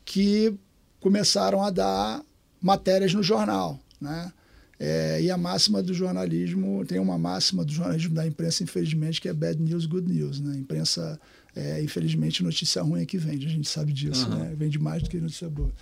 que 0.07 0.55
começaram 1.01 1.63
a 1.63 1.71
dar 1.71 2.25
matérias 2.63 3.13
no 3.13 3.23
jornal, 3.23 3.79
né? 4.01 4.33
É, 4.79 5.21
e 5.23 5.31
a 5.31 5.39
máxima 5.39 5.83
do 5.83 5.93
jornalismo, 5.95 6.85
tem 6.85 6.99
uma 6.99 7.19
máxima 7.19 7.65
do 7.65 7.73
jornalismo 7.73 8.15
da 8.15 8.27
imprensa, 8.27 8.63
infelizmente, 8.63 9.21
que 9.21 9.29
é 9.29 9.33
bad 9.33 9.61
news, 9.61 9.87
good 9.87 10.11
news. 10.11 10.39
Né? 10.39 10.55
A 10.55 10.59
imprensa, 10.59 11.19
é, 11.55 11.83
infelizmente, 11.83 12.43
notícia 12.43 12.83
ruim 12.83 13.01
é 13.01 13.07
que 13.07 13.17
vende, 13.17 13.47
a 13.47 13.51
gente 13.51 13.69
sabe 13.69 13.91
disso, 13.93 14.29
uhum. 14.29 14.39
né? 14.39 14.55
vende 14.55 14.79
mais 14.79 15.03
do 15.03 15.09
que 15.09 15.19
notícia 15.19 15.49
boa. 15.49 15.73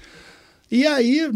E 0.70 0.86
aí 0.86 1.28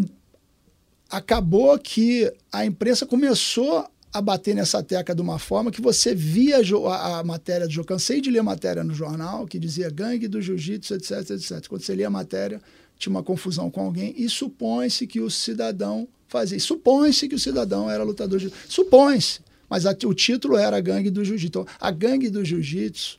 acabou 1.11 1.77
que 1.79 2.33
a 2.53 2.65
imprensa 2.65 3.05
começou 3.05 3.91
a 4.13 4.21
bater 4.21 4.55
nessa 4.55 4.83
tecla 4.83 5.15
de 5.15 5.21
uma 5.21 5.39
forma 5.39 5.71
que 5.71 5.81
você 5.81 6.15
via 6.15 6.59
a, 6.59 7.19
a 7.19 7.25
matéria 7.25 7.67
do 7.67 7.73
jogo. 7.73 7.89
Cansei 7.89 8.21
de 8.21 8.31
ler 8.31 8.43
matéria 8.43 8.83
no 8.83 8.95
jornal 8.95 9.47
que 9.47 9.59
dizia 9.59 9.91
gangue 9.91 10.29
do 10.29 10.41
jiu-jitsu, 10.41 10.95
etc, 10.95 11.31
etc. 11.31 11.67
Quando 11.69 11.83
você 11.83 11.95
lia 11.95 12.07
a 12.07 12.11
matéria, 12.11 12.61
tinha 12.99 13.11
uma 13.11 13.23
confusão 13.23 13.71
com 13.71 13.81
alguém 13.83 14.15
e 14.17 14.29
supõe-se 14.29 15.07
que 15.07 15.21
o 15.21 15.31
cidadão 15.31 16.09
fazia. 16.27 16.59
Supõe-se 16.59 17.29
que 17.29 17.35
o 17.35 17.39
cidadão 17.39 17.91
era 17.91 18.03
lutador 18.03 18.39
de 18.39 18.53
Supõe-se. 18.69 19.41
Mas 19.69 19.85
a, 19.85 19.95
o 20.07 20.15
título 20.15 20.57
era 20.57 20.81
Gangue 20.81 21.11
do 21.11 21.25
Jiu-Jitsu. 21.25 21.61
Então, 21.61 21.67
a 21.79 21.91
Gangue 21.91 22.31
do 22.31 22.45
Jiu-Jitsu 22.45 23.19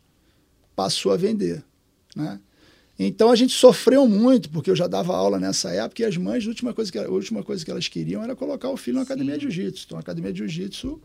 passou 0.75 1.11
a 1.11 1.17
vender. 1.17 1.63
Né? 2.15 2.39
Então 2.99 3.31
a 3.31 3.35
gente 3.35 3.53
sofreu 3.53 4.05
muito, 4.05 4.49
porque 4.49 4.69
eu 4.69 4.75
já 4.75 4.85
dava 4.85 5.15
aula 5.15 5.39
nessa 5.39 5.71
época 5.71 6.01
e 6.01 6.05
as 6.05 6.17
mães, 6.17 6.45
a 6.45 6.49
última 6.49 6.73
coisa 6.73 6.91
que, 6.91 6.99
a 6.99 7.09
última 7.09 7.41
coisa 7.41 7.63
que 7.63 7.71
elas 7.71 7.87
queriam 7.87 8.21
era 8.21 8.35
colocar 8.35 8.69
o 8.69 8.75
filho 8.75 8.97
na 8.97 9.03
academia 9.03 9.37
de 9.37 9.43
jiu-jitsu. 9.43 9.85
Então 9.85 9.97
a 9.97 10.01
academia 10.01 10.33
de 10.33 10.39
jiu-jitsu 10.39 11.01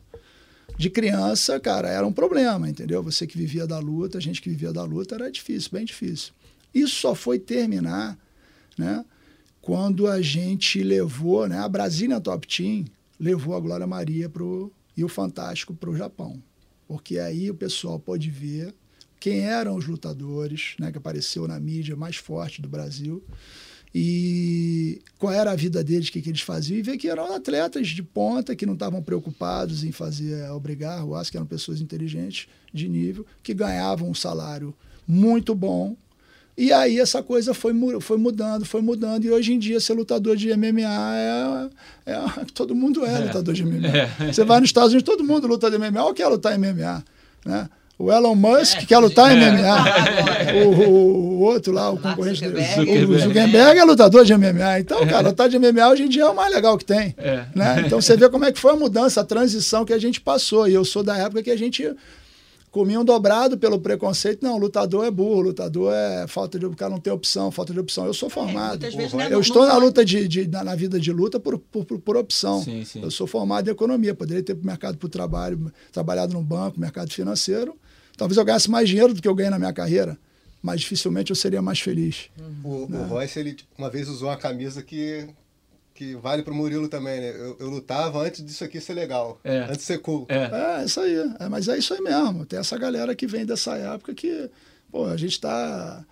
de 0.77 0.91
criança, 0.91 1.61
cara, 1.61 1.89
era 1.89 2.05
um 2.05 2.13
problema, 2.13 2.69
entendeu? 2.69 3.01
Você 3.05 3.27
que 3.29 3.39
vivia 3.39 3.65
da 3.65 3.79
luta, 3.79 4.19
a 4.19 4.21
gente 4.21 4.43
que 4.43 4.51
vivia 4.51 4.73
da 4.73 4.83
luta, 4.83 5.15
era 5.15 5.31
difícil, 5.31 5.71
bem 5.73 5.85
difícil. 5.85 6.33
Isso 6.75 6.97
só 6.97 7.15
foi 7.15 7.39
terminar 7.39 8.19
né? 8.77 9.05
Quando 9.61 10.07
a 10.07 10.21
gente 10.21 10.83
levou, 10.83 11.49
né? 11.49 11.59
A 11.59 11.69
Brasília 11.69 12.21
Top 12.21 12.47
Team 12.47 12.85
levou 13.19 13.57
a 13.57 13.61
Glória 13.61 13.87
Maria 13.87 14.29
pro, 14.29 14.71
e 14.97 15.05
o 15.05 15.09
Fantástico 15.09 15.75
para 15.75 15.91
o 15.91 15.97
Japão. 15.97 16.43
Porque 16.87 17.19
aí 17.19 17.51
o 17.51 17.55
pessoal 17.55 17.99
pode 17.99 18.31
ver 18.31 18.75
quem 19.25 19.41
eram 19.41 19.75
os 19.75 19.87
lutadores, 19.87 20.75
né? 20.79 20.93
Que 20.93 20.99
apareceu 20.99 21.49
na 21.49 21.59
mídia 21.59 21.97
mais 21.97 22.17
forte 22.17 22.61
do 22.61 22.69
Brasil 22.69 23.25
e 23.95 25.01
qual 25.19 25.33
era 25.33 25.51
a 25.51 25.57
vida 25.57 25.83
deles, 25.83 26.09
o 26.09 26.13
que, 26.13 26.21
que 26.21 26.29
eles 26.29 26.43
faziam, 26.43 26.79
e 26.79 26.83
ver 26.83 26.99
que 26.99 27.09
eram 27.09 27.33
atletas 27.33 27.89
de 27.89 28.03
ponta, 28.03 28.55
que 28.55 28.67
não 28.67 28.75
estavam 28.75 29.03
preocupados 29.03 29.83
em 29.83 29.91
fazer 29.93 30.51
obrigar, 30.51 31.01
eu 31.01 31.15
acho 31.15 31.31
que 31.31 31.39
eram 31.39 31.47
pessoas 31.47 31.81
inteligentes, 31.81 32.49
de 32.71 32.87
nível, 32.87 33.25
que 33.43 33.55
ganhavam 33.55 34.11
um 34.11 34.15
salário 34.15 34.75
muito 35.09 35.55
bom, 35.55 35.97
e 36.55 36.71
aí 36.71 37.01
essa 37.01 37.23
coisa 37.23 37.55
foi, 37.55 37.73
foi 38.03 38.19
mudando, 38.19 38.67
foi 38.67 38.83
mudando. 38.83 39.25
E 39.25 39.31
hoje 39.31 39.55
em 39.55 39.59
dia 39.59 39.81
ser 39.81 39.95
lutador 39.95 40.37
de 40.37 40.55
MMA 40.55 41.17
é. 41.17 41.71
é 42.13 42.45
todo 42.53 42.75
mundo 42.75 43.07
é, 43.07 43.15
é, 43.15 43.19
lutador 43.21 43.55
de 43.55 43.65
MMA. 43.65 43.89
É. 43.89 44.33
Você 44.33 44.45
vai 44.45 44.61
nos 44.61 44.69
Estados 44.69 44.93
Unidos, 44.93 45.07
todo 45.07 45.25
mundo 45.25 45.47
luta 45.47 45.71
de 45.71 45.79
MMA 45.79 46.05
ou 46.05 46.13
quer 46.13 46.29
lutar 46.29 46.55
em 46.55 46.59
MMA. 46.59 47.05
Né? 47.45 47.71
O 47.97 48.13
Elon 48.13 48.35
Musk 48.35 48.83
é, 48.83 48.87
quer 48.87 48.99
lutar 48.99 49.33
em 49.33 49.39
MMA. 49.39 49.89
É. 50.45 50.65
O, 50.65 50.69
o, 50.69 51.39
o, 51.39 51.41
outro 51.41 51.73
lá, 51.73 51.91
o 51.91 51.99
concorrente 51.99 52.41
dele. 52.41 53.05
O 53.05 53.19
Zuckerberg 53.19 53.79
é 53.79 53.85
lutador 53.85 54.25
de 54.25 54.37
MMA. 54.37 54.81
Então, 54.81 55.07
cara, 55.07 55.29
lutar 55.29 55.49
de 55.49 55.59
MMA 55.59 55.89
hoje 55.89 56.03
em 56.03 56.09
dia 56.09 56.23
é 56.23 56.29
o 56.29 56.35
mais 56.35 56.53
legal 56.53 56.77
que 56.77 56.85
tem. 56.85 57.15
Né? 57.55 57.85
Então 57.87 58.01
você 58.01 58.17
vê 58.17 58.29
como 58.29 58.45
é 58.45 58.53
que 58.53 58.59
foi 58.59 58.73
a 58.73 58.77
mudança, 58.77 59.21
a 59.21 59.25
transição 59.25 59.85
que 59.85 59.93
a 59.93 59.99
gente 59.99 60.21
passou. 60.21 60.69
E 60.69 60.75
eu 60.75 60.85
sou 60.85 61.03
da 61.03 61.17
época 61.17 61.43
que 61.43 61.51
a 61.51 61.57
gente 61.57 61.95
comiam 62.75 63.05
dobrado 63.05 63.57
pelo 63.57 63.79
preconceito. 63.79 64.43
Não, 64.43 64.59
lutador 64.59 65.07
é 65.07 65.11
burro, 65.11 65.43
lutador 65.43 65.95
é 65.95 66.27
falta 66.27 66.59
de. 66.59 66.67
O 66.67 66.75
cara 66.75 66.91
não 66.91 66.99
tem 66.99 67.13
opção, 67.13 67.53
falta 67.53 67.73
de 67.73 67.79
opção. 67.79 68.05
Eu 68.05 68.13
sou 68.13 68.27
é, 68.27 68.31
formado. 68.33 68.85
É, 68.85 68.91
vezes, 68.91 69.13
né, 69.13 69.29
eu 69.31 69.41
estou 69.41 69.65
na 69.65 69.77
luta 69.77 70.05
de, 70.05 70.27
de 70.27 70.49
na, 70.49 70.65
na, 70.65 70.75
vida 70.75 70.99
de 70.99 71.13
luta 71.13 71.39
por, 71.39 71.57
por, 71.57 71.85
por 71.85 72.17
opção. 72.17 72.65
Sim, 72.65 72.85
sim. 72.85 73.01
Eu 73.01 73.13
sou 73.13 73.29
formado 73.29 73.69
em 73.69 73.71
economia, 73.71 74.13
poderia 74.13 74.43
ter 74.43 74.57
mercado 74.57 74.99
para 74.99 75.07
o 75.07 75.09
trabalho, 75.09 75.73
trabalhado 75.93 76.35
no 76.35 76.43
banco, 76.43 76.81
mercado 76.81 77.13
financeiro. 77.13 77.79
Talvez 78.17 78.37
eu 78.37 78.45
ganhasse 78.45 78.69
mais 78.69 78.89
dinheiro 78.89 79.15
do 79.15 79.23
que 79.23 79.29
eu 79.29 79.35
ganhei 79.37 79.51
na 79.51 79.59
minha 79.59 79.73
carreira 79.73 80.19
mas 80.63 80.81
dificilmente 80.81 81.31
eu 81.31 81.37
seria 81.37 81.61
mais 81.61 81.79
feliz. 81.79 82.31
O, 82.65 82.87
né? 82.89 82.99
o 82.99 83.05
Royce, 83.05 83.39
ele 83.39 83.55
uma 83.77 83.91
vez 83.91 84.09
usou 84.09 84.31
uma 84.31 84.37
camisa 84.39 84.83
que 84.83 85.29
que 85.95 86.17
vale 86.17 86.43
pro 86.43 86.55
Murilo 86.55 86.89
também, 86.89 87.21
né? 87.21 87.31
Eu, 87.31 87.57
eu, 87.61 87.71
lutava 87.71 88.19
antes 88.19 88.45
disso 88.45 88.65
aqui 88.65 88.81
ser 88.81 88.95
legal, 88.95 89.41
é. 89.45 89.59
antes 89.61 89.79
de 89.79 89.83
ser 89.85 89.99
cool. 89.99 90.27
É, 90.29 90.81
é 90.81 90.85
isso 90.85 91.01
aí. 91.01 91.15
É, 91.39 91.49
mas 91.49 91.69
é 91.69 91.79
isso 91.79 91.95
aí 91.95 92.01
mesmo. 92.01 92.45
Tem 92.45 92.59
essa 92.59 92.77
galera 92.77 93.15
que 93.15 93.29
vem 93.29 93.47
dessa 93.47 93.77
época 93.77 94.13
que, 94.13 94.51
pô, 94.91 95.07
a 95.07 95.17
gente 95.17 95.41
tá. 95.41 96.05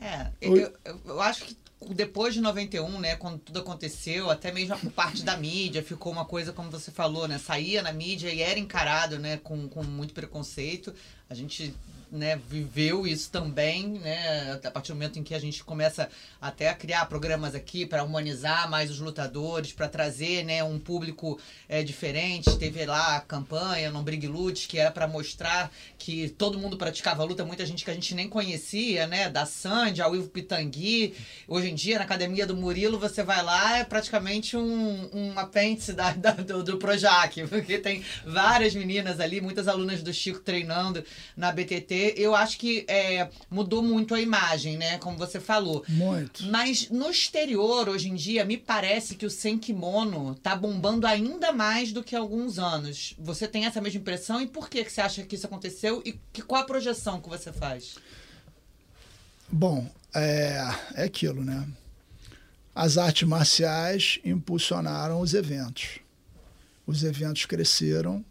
É, 0.00 0.28
eu, 0.40 0.56
eu, 0.56 1.00
eu 1.04 1.20
acho 1.20 1.44
que 1.44 1.56
depois 1.94 2.34
de 2.34 2.40
91, 2.40 2.98
né, 2.98 3.16
quando 3.16 3.38
tudo 3.38 3.60
aconteceu, 3.60 4.30
até 4.30 4.50
mesmo 4.50 4.76
por 4.78 4.90
parte 4.90 5.22
da 5.22 5.36
mídia, 5.36 5.82
ficou 5.82 6.10
uma 6.10 6.24
coisa, 6.24 6.52
como 6.52 6.70
você 6.70 6.90
falou, 6.90 7.28
né, 7.28 7.38
saía 7.38 7.82
na 7.82 7.92
mídia 7.92 8.32
e 8.32 8.40
era 8.40 8.58
encarado, 8.58 9.18
né, 9.18 9.36
com, 9.36 9.68
com 9.68 9.84
muito 9.84 10.14
preconceito. 10.14 10.94
A 11.28 11.34
gente 11.34 11.74
né, 12.10 12.40
viveu 12.48 13.06
isso 13.06 13.30
também, 13.30 13.86
né, 13.86 14.58
a 14.64 14.70
partir 14.70 14.92
do 14.92 14.94
momento 14.94 15.18
em 15.18 15.22
que 15.22 15.34
a 15.34 15.38
gente 15.38 15.62
começa 15.62 16.08
até 16.40 16.68
a 16.68 16.74
criar 16.74 17.06
programas 17.06 17.54
aqui 17.54 17.84
para 17.84 18.02
humanizar 18.02 18.68
mais 18.70 18.90
os 18.90 18.98
lutadores, 18.98 19.72
para 19.72 19.88
trazer, 19.88 20.44
né, 20.44 20.64
um 20.64 20.78
público 20.78 21.38
é, 21.68 21.82
diferente. 21.82 22.56
Teve 22.58 22.84
lá 22.86 23.16
a 23.16 23.20
campanha 23.20 23.90
Não 23.90 24.02
Brigue 24.02 24.26
Lute, 24.26 24.68
que 24.68 24.78
era 24.78 24.90
para 24.90 25.06
mostrar 25.06 25.70
que 25.98 26.30
todo 26.30 26.58
mundo 26.58 26.76
praticava 26.76 27.24
luta, 27.24 27.44
muita 27.44 27.66
gente 27.66 27.84
que 27.84 27.90
a 27.90 27.94
gente 27.94 28.14
nem 28.14 28.28
conhecia, 28.28 29.06
né, 29.06 29.28
da 29.28 29.44
Sandy, 29.44 30.00
ao 30.00 30.14
Ivo 30.14 30.28
Pitangui. 30.28 31.14
Hoje 31.46 31.68
em 31.68 31.74
dia, 31.74 31.98
na 31.98 32.04
academia 32.04 32.46
do 32.46 32.56
Murilo, 32.56 32.98
você 32.98 33.22
vai 33.22 33.42
lá, 33.42 33.78
é 33.78 33.84
praticamente 33.84 34.56
um, 34.56 35.10
um 35.12 35.38
apêndice 35.38 35.92
da, 35.92 36.12
da 36.12 36.32
do, 36.32 36.62
do 36.62 36.78
Projac, 36.78 37.44
porque 37.48 37.78
tem 37.78 38.02
várias 38.24 38.74
meninas 38.74 39.20
ali, 39.20 39.40
muitas 39.40 39.68
alunas 39.68 40.02
do 40.02 40.12
Chico 40.12 40.40
treinando 40.40 41.04
na 41.36 41.52
BTT 41.52 41.97
Eu 42.16 42.34
acho 42.34 42.58
que 42.58 42.84
é, 42.88 43.28
mudou 43.50 43.82
muito 43.82 44.14
a 44.14 44.20
imagem, 44.20 44.76
né? 44.76 44.98
Como 44.98 45.16
você 45.16 45.40
falou. 45.40 45.84
Muito. 45.88 46.44
Mas 46.46 46.88
no 46.90 47.10
exterior, 47.10 47.88
hoje 47.88 48.08
em 48.08 48.14
dia, 48.14 48.44
me 48.44 48.56
parece 48.56 49.14
que 49.14 49.26
o 49.26 49.30
sem 49.30 49.58
kimono 49.58 50.34
tá 50.36 50.54
bombando 50.54 51.06
ainda 51.06 51.52
mais 51.52 51.92
do 51.92 52.02
que 52.02 52.14
há 52.14 52.18
alguns 52.18 52.58
anos. 52.58 53.14
Você 53.18 53.46
tem 53.46 53.66
essa 53.66 53.80
mesma 53.80 54.00
impressão? 54.00 54.40
E 54.40 54.46
por 54.46 54.68
que, 54.68 54.84
que 54.84 54.92
você 54.92 55.00
acha 55.00 55.22
que 55.22 55.34
isso 55.34 55.46
aconteceu? 55.46 56.02
E 56.04 56.18
que, 56.32 56.42
qual 56.42 56.62
a 56.62 56.66
projeção 56.66 57.20
que 57.20 57.28
você 57.28 57.52
faz? 57.52 57.96
Bom, 59.50 59.90
é, 60.14 60.58
é 60.94 61.04
aquilo, 61.04 61.44
né? 61.44 61.66
As 62.74 62.96
artes 62.96 63.26
marciais 63.26 64.20
impulsionaram 64.24 65.20
os 65.20 65.34
eventos. 65.34 65.98
Os 66.86 67.02
eventos 67.02 67.44
cresceram 67.44 68.24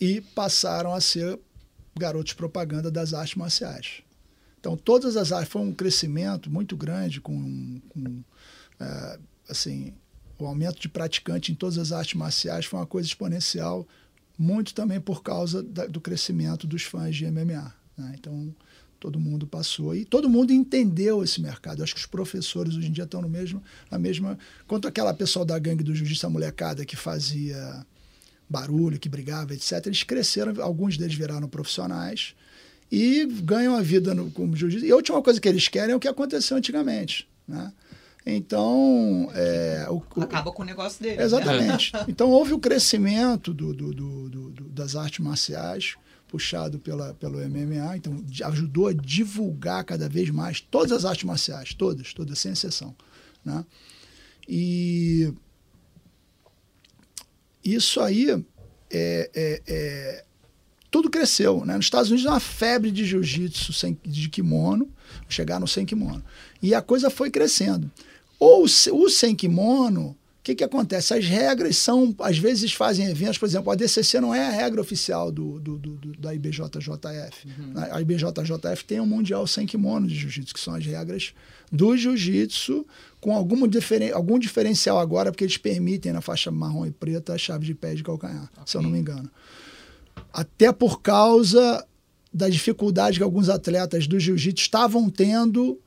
e 0.00 0.20
passaram 0.20 0.92
a 0.92 1.00
ser 1.00 1.38
garotos 1.98 2.32
propaganda 2.32 2.90
das 2.90 3.14
artes 3.14 3.34
marciais. 3.34 4.02
Então, 4.58 4.76
todas 4.76 5.16
as 5.16 5.32
artes, 5.32 5.50
foi 5.50 5.62
um 5.62 5.72
crescimento 5.72 6.50
muito 6.50 6.76
grande, 6.76 7.20
com, 7.20 7.80
com 7.88 8.22
é, 8.78 9.18
assim, 9.48 9.92
o 10.38 10.46
aumento 10.46 10.80
de 10.80 10.88
praticante 10.88 11.52
em 11.52 11.54
todas 11.54 11.78
as 11.78 11.92
artes 11.92 12.14
marciais 12.14 12.64
foi 12.64 12.78
uma 12.78 12.86
coisa 12.86 13.08
exponencial, 13.08 13.86
muito 14.38 14.74
também 14.74 15.00
por 15.00 15.22
causa 15.22 15.62
da, 15.62 15.86
do 15.86 16.00
crescimento 16.00 16.66
dos 16.66 16.82
fãs 16.82 17.14
de 17.14 17.30
MMA. 17.30 17.74
Né? 17.96 18.14
Então, 18.18 18.54
todo 18.98 19.18
mundo 19.18 19.46
passou 19.48 19.96
e 19.96 20.04
todo 20.04 20.28
mundo 20.28 20.52
entendeu 20.52 21.24
esse 21.24 21.40
mercado. 21.40 21.80
Eu 21.80 21.84
acho 21.84 21.94
que 21.94 22.00
os 22.00 22.06
professores 22.06 22.76
hoje 22.76 22.86
em 22.86 22.92
dia 22.92 23.04
estão 23.04 23.20
no 23.20 23.28
mesmo, 23.28 23.60
na 23.90 23.98
mesma. 23.98 24.38
Quanto 24.66 24.86
aquela 24.86 25.12
pessoal 25.12 25.44
da 25.44 25.58
gangue 25.58 25.82
do 25.82 25.94
Jiu-Jitsu, 25.94 26.30
molecada 26.30 26.84
que 26.84 26.94
fazia 26.94 27.84
barulho, 28.52 28.98
que 28.98 29.08
brigava, 29.08 29.54
etc., 29.54 29.86
eles 29.86 30.02
cresceram, 30.02 30.62
alguns 30.62 30.96
deles 30.98 31.14
viraram 31.14 31.48
profissionais 31.48 32.34
e 32.90 33.26
ganham 33.42 33.74
a 33.74 33.80
vida 33.80 34.14
no, 34.14 34.30
como 34.30 34.54
jiu-jitsu. 34.54 34.84
E 34.84 34.92
a 34.92 34.96
última 34.96 35.22
coisa 35.22 35.40
que 35.40 35.48
eles 35.48 35.66
querem 35.66 35.94
é 35.94 35.96
o 35.96 36.00
que 36.00 36.06
aconteceu 36.06 36.56
antigamente. 36.56 37.26
Né? 37.48 37.72
Então. 38.26 39.30
É, 39.34 39.86
o, 39.88 40.02
Acaba 40.20 40.52
com 40.52 40.62
o 40.62 40.66
negócio 40.66 41.02
dele. 41.02 41.16
Né? 41.16 41.24
Exatamente. 41.24 41.92
Né? 41.94 42.04
Então 42.08 42.30
houve 42.30 42.52
o 42.52 42.58
crescimento 42.58 43.54
do, 43.54 43.72
do, 43.72 43.92
do, 43.94 44.50
das 44.68 44.94
artes 44.94 45.20
marciais 45.20 45.96
puxado 46.28 46.78
pela, 46.78 47.12
pelo 47.12 47.38
MMA, 47.38 47.98
então 47.98 48.24
ajudou 48.44 48.88
a 48.88 48.92
divulgar 48.94 49.84
cada 49.84 50.08
vez 50.08 50.30
mais 50.30 50.62
todas 50.62 50.90
as 50.92 51.04
artes 51.04 51.24
marciais, 51.24 51.74
todas, 51.74 52.14
todas, 52.14 52.38
sem 52.38 52.52
exceção. 52.52 52.94
Né? 53.44 53.64
E 54.48 55.32
isso 57.64 58.00
aí 58.00 58.30
é, 58.90 59.30
é, 59.34 59.62
é, 59.66 60.24
tudo 60.90 61.08
cresceu. 61.08 61.64
Né? 61.64 61.76
Nos 61.76 61.86
Estados 61.86 62.10
Unidos, 62.10 62.30
uma 62.30 62.40
febre 62.40 62.90
de 62.90 63.04
jiu-jitsu 63.04 63.72
de 64.04 64.28
kimono, 64.28 64.88
chegar 65.28 65.58
no 65.58 65.66
sem 65.66 65.86
kimono. 65.86 66.22
E 66.60 66.74
a 66.74 66.82
coisa 66.82 67.10
foi 67.10 67.30
crescendo. 67.30 67.90
Ou 68.38 68.64
o 68.64 69.08
sem 69.08 69.34
kimono 69.34 70.16
o 70.42 70.44
que, 70.44 70.56
que 70.56 70.64
acontece? 70.64 71.14
As 71.14 71.24
regras 71.24 71.76
são, 71.76 72.12
às 72.18 72.36
vezes 72.36 72.72
fazem 72.72 73.06
eventos, 73.06 73.38
por 73.38 73.46
exemplo, 73.46 73.70
a 73.70 73.76
DCC 73.76 74.20
não 74.20 74.34
é 74.34 74.44
a 74.44 74.50
regra 74.50 74.80
oficial 74.80 75.30
do, 75.30 75.60
do, 75.60 75.78
do, 75.78 76.16
da 76.18 76.34
IBJJF. 76.34 77.46
Uhum. 77.46 77.74
A 77.76 78.02
IBJJF 78.02 78.84
tem 78.84 78.98
um 78.98 79.06
Mundial 79.06 79.46
sem 79.46 79.64
kimono 79.64 80.08
de 80.08 80.16
Jiu-Jitsu, 80.16 80.52
que 80.52 80.58
são 80.58 80.74
as 80.74 80.84
regras 80.84 81.32
do 81.70 81.96
Jiu-Jitsu, 81.96 82.84
com 83.20 83.36
algum, 83.36 83.68
diferen, 83.68 84.10
algum 84.10 84.36
diferencial 84.36 84.98
agora, 84.98 85.30
porque 85.30 85.44
eles 85.44 85.56
permitem 85.56 86.12
na 86.12 86.20
faixa 86.20 86.50
marrom 86.50 86.86
e 86.86 86.90
preta 86.90 87.34
a 87.34 87.38
chave 87.38 87.64
de 87.64 87.72
pé 87.72 87.94
de 87.94 88.02
calcanhar, 88.02 88.50
okay. 88.52 88.64
se 88.66 88.76
eu 88.76 88.82
não 88.82 88.90
me 88.90 88.98
engano. 88.98 89.30
Até 90.32 90.72
por 90.72 91.02
causa 91.02 91.86
da 92.34 92.48
dificuldade 92.48 93.18
que 93.18 93.22
alguns 93.22 93.48
atletas 93.48 94.08
do 94.08 94.18
Jiu-Jitsu 94.18 94.60
estavam 94.64 95.08
tendo 95.08 95.78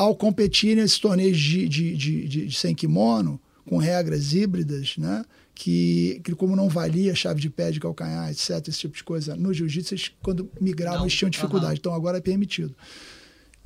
ao 0.00 0.14
competir 0.14 0.74
nesses 0.76 0.98
torneios 0.98 1.38
de, 1.38 1.68
de, 1.68 1.94
de, 1.94 2.46
de, 2.46 2.56
sem 2.56 2.74
kimono, 2.74 3.38
com 3.68 3.76
regras 3.76 4.32
híbridas, 4.32 4.96
né? 4.96 5.22
Que, 5.54 6.22
que, 6.24 6.34
como 6.34 6.56
não 6.56 6.70
valia 6.70 7.14
chave 7.14 7.38
de 7.38 7.50
pé, 7.50 7.70
de 7.70 7.78
calcanhar, 7.78 8.30
etc., 8.30 8.66
esse 8.66 8.78
tipo 8.78 8.96
de 8.96 9.04
coisa, 9.04 9.36
no 9.36 9.52
jiu-jitsu, 9.52 10.12
quando 10.22 10.50
migravam, 10.58 11.02
eles 11.02 11.12
tinham 11.12 11.28
dificuldade. 11.28 11.72
Uhum. 11.74 11.78
Então 11.80 11.94
agora 11.94 12.16
é 12.16 12.20
permitido. 12.22 12.74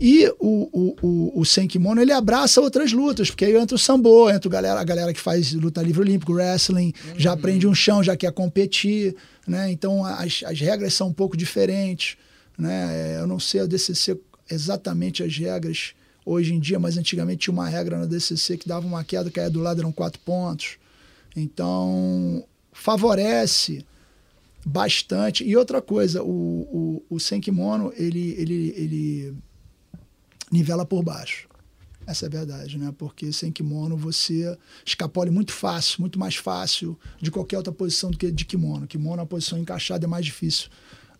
E 0.01 0.27
o, 0.41 0.69
o, 0.73 0.97
o, 1.01 1.41
o 1.41 1.45
sem 1.45 1.69
kimono, 1.69 2.03
ele 2.03 2.11
abraça 2.11 2.61
outras 2.61 2.91
lutas, 2.93 3.31
porque 3.31 3.45
aí 3.45 3.55
entra 3.55 3.77
o 3.77 3.79
sambo, 3.79 4.29
entra 4.29 4.49
a 4.49 4.53
galera, 4.53 4.81
a 4.81 4.85
galera 4.85 5.13
que 5.15 5.21
faz 5.21 5.53
luta 5.53 5.81
livre 5.83 6.01
olímpico, 6.01 6.33
wrestling, 6.33 6.93
uhum. 7.11 7.15
já 7.17 7.33
aprende 7.33 7.65
um 7.69 7.75
chão, 7.75 8.03
já 8.03 8.17
quer 8.17 8.33
competir, 8.33 9.15
né? 9.47 9.71
Então 9.71 10.05
as, 10.05 10.43
as 10.45 10.59
regras 10.59 10.95
são 10.95 11.07
um 11.07 11.13
pouco 11.13 11.37
diferentes, 11.37 12.17
né? 12.59 13.21
Eu 13.21 13.29
não 13.29 13.39
sei 13.39 13.61
a 13.61 13.67
DCC 13.67 14.19
exatamente 14.51 15.23
as 15.23 15.39
regras 15.39 15.95
hoje 16.25 16.55
em 16.55 16.61
dia, 16.61 16.79
mas 16.79 16.97
antigamente 16.97 17.39
tinha 17.39 17.53
uma 17.53 17.69
regra 17.69 17.99
na 17.99 18.07
DCC 18.07 18.57
que 18.57 18.69
dava 18.69 18.87
uma 18.87 19.05
queda, 19.05 19.31
caía 19.31 19.51
do 19.51 19.61
lado, 19.61 19.81
eram 19.81 19.93
quatro 19.93 20.21
pontos. 20.21 20.79
Então, 21.37 22.45
favorece 22.73 23.85
bastante. 24.65 25.45
E 25.45 25.57
outra 25.57 25.83
coisa, 25.83 26.23
o, 26.23 27.03
o, 27.09 27.17
o 27.17 27.21
sem 27.21 27.41
ele, 27.97 28.31
ele, 28.39 28.75
ele 28.77 29.37
nivela 30.51 30.87
por 30.87 31.03
baixo. 31.03 31.49
Essa 32.07 32.27
é 32.27 32.29
a 32.29 32.31
verdade, 32.31 32.79
né? 32.79 32.95
Porque 32.97 33.33
sem 33.33 33.51
kimono 33.51 33.97
você 33.97 34.57
escapole 34.85 35.31
muito 35.31 35.53
fácil, 35.53 36.03
muito 36.03 36.19
mais 36.19 36.37
fácil 36.37 36.99
de 37.21 37.31
qualquer 37.31 37.57
outra 37.57 37.73
posição 37.73 38.11
do 38.11 38.19
que 38.19 38.31
de 38.31 38.45
kimono. 38.45 38.87
Kimono, 38.87 39.23
a 39.23 39.27
posição 39.27 39.59
encaixada 39.59 40.05
é 40.05 40.09
mais 40.09 40.25
difícil 40.25 40.69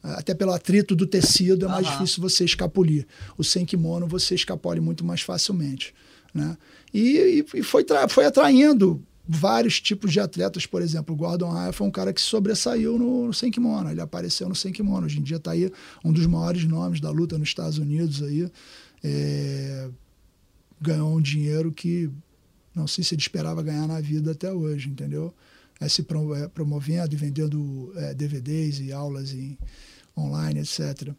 até 0.05 0.35
pelo 0.35 0.53
atrito 0.53 0.95
do 0.95 1.07
tecido 1.07 1.65
é 1.65 1.69
mais 1.69 1.87
uhum. 1.87 1.93
difícil 1.93 2.23
você 2.23 2.45
escapulir. 2.45 3.07
O 3.39 3.43
sem 3.43 3.65
kimono 3.65 4.07
você 4.07 4.35
escapole 4.35 4.81
muito 4.81 5.05
mais 5.05 5.23
facilmente. 5.23 5.95
Né? 6.35 6.57
E, 6.93 7.45
e 7.55 7.63
foi, 7.63 7.85
foi 8.09 8.27
atraindo 8.27 9.03
vários 9.27 9.81
tipos 9.81 10.13
de 10.13 10.21
atletas, 10.21 10.67
por 10.67 10.83
exemplo, 10.83 11.15
o 11.15 11.17
Gordon 11.17 11.51
Raya 11.51 11.73
foi 11.73 11.87
um 11.87 11.91
cara 11.91 12.13
que 12.13 12.21
sobressaiu 12.21 12.99
no, 12.99 13.29
no 13.29 13.33
sem 13.33 13.51
kimono, 13.51 13.91
ele 13.91 14.01
apareceu 14.03 14.47
no 14.49 14.55
sem 14.55 14.71
kimono, 14.71 15.07
hoje 15.07 15.19
em 15.19 15.23
dia 15.23 15.39
está 15.39 15.53
aí 15.53 15.73
um 16.05 16.13
dos 16.13 16.27
maiores 16.27 16.67
nomes 16.67 17.01
da 17.01 17.11
luta 17.11 17.39
nos 17.39 17.49
Estados 17.49 17.79
Unidos 17.79 18.23
aí, 18.23 18.47
é, 19.03 19.89
ganhou 20.79 21.17
um 21.17 21.23
dinheiro 21.23 21.73
que 21.73 22.11
não 22.75 22.87
sei 22.87 23.03
se 23.03 23.15
ele 23.15 23.23
esperava 23.23 23.63
ganhar 23.63 23.87
na 23.87 24.01
vida 24.01 24.33
até 24.33 24.53
hoje, 24.53 24.91
entendeu? 24.91 25.33
É, 25.81 25.89
se 25.89 26.03
é, 26.03 26.49
promovendo 26.49 27.15
e 27.15 27.17
vendendo 27.17 27.93
é, 27.97 28.13
DVDs 28.13 28.81
e 28.81 28.93
aulas 28.93 29.33
em, 29.33 29.57
online, 30.17 30.61
etc. 30.61 31.13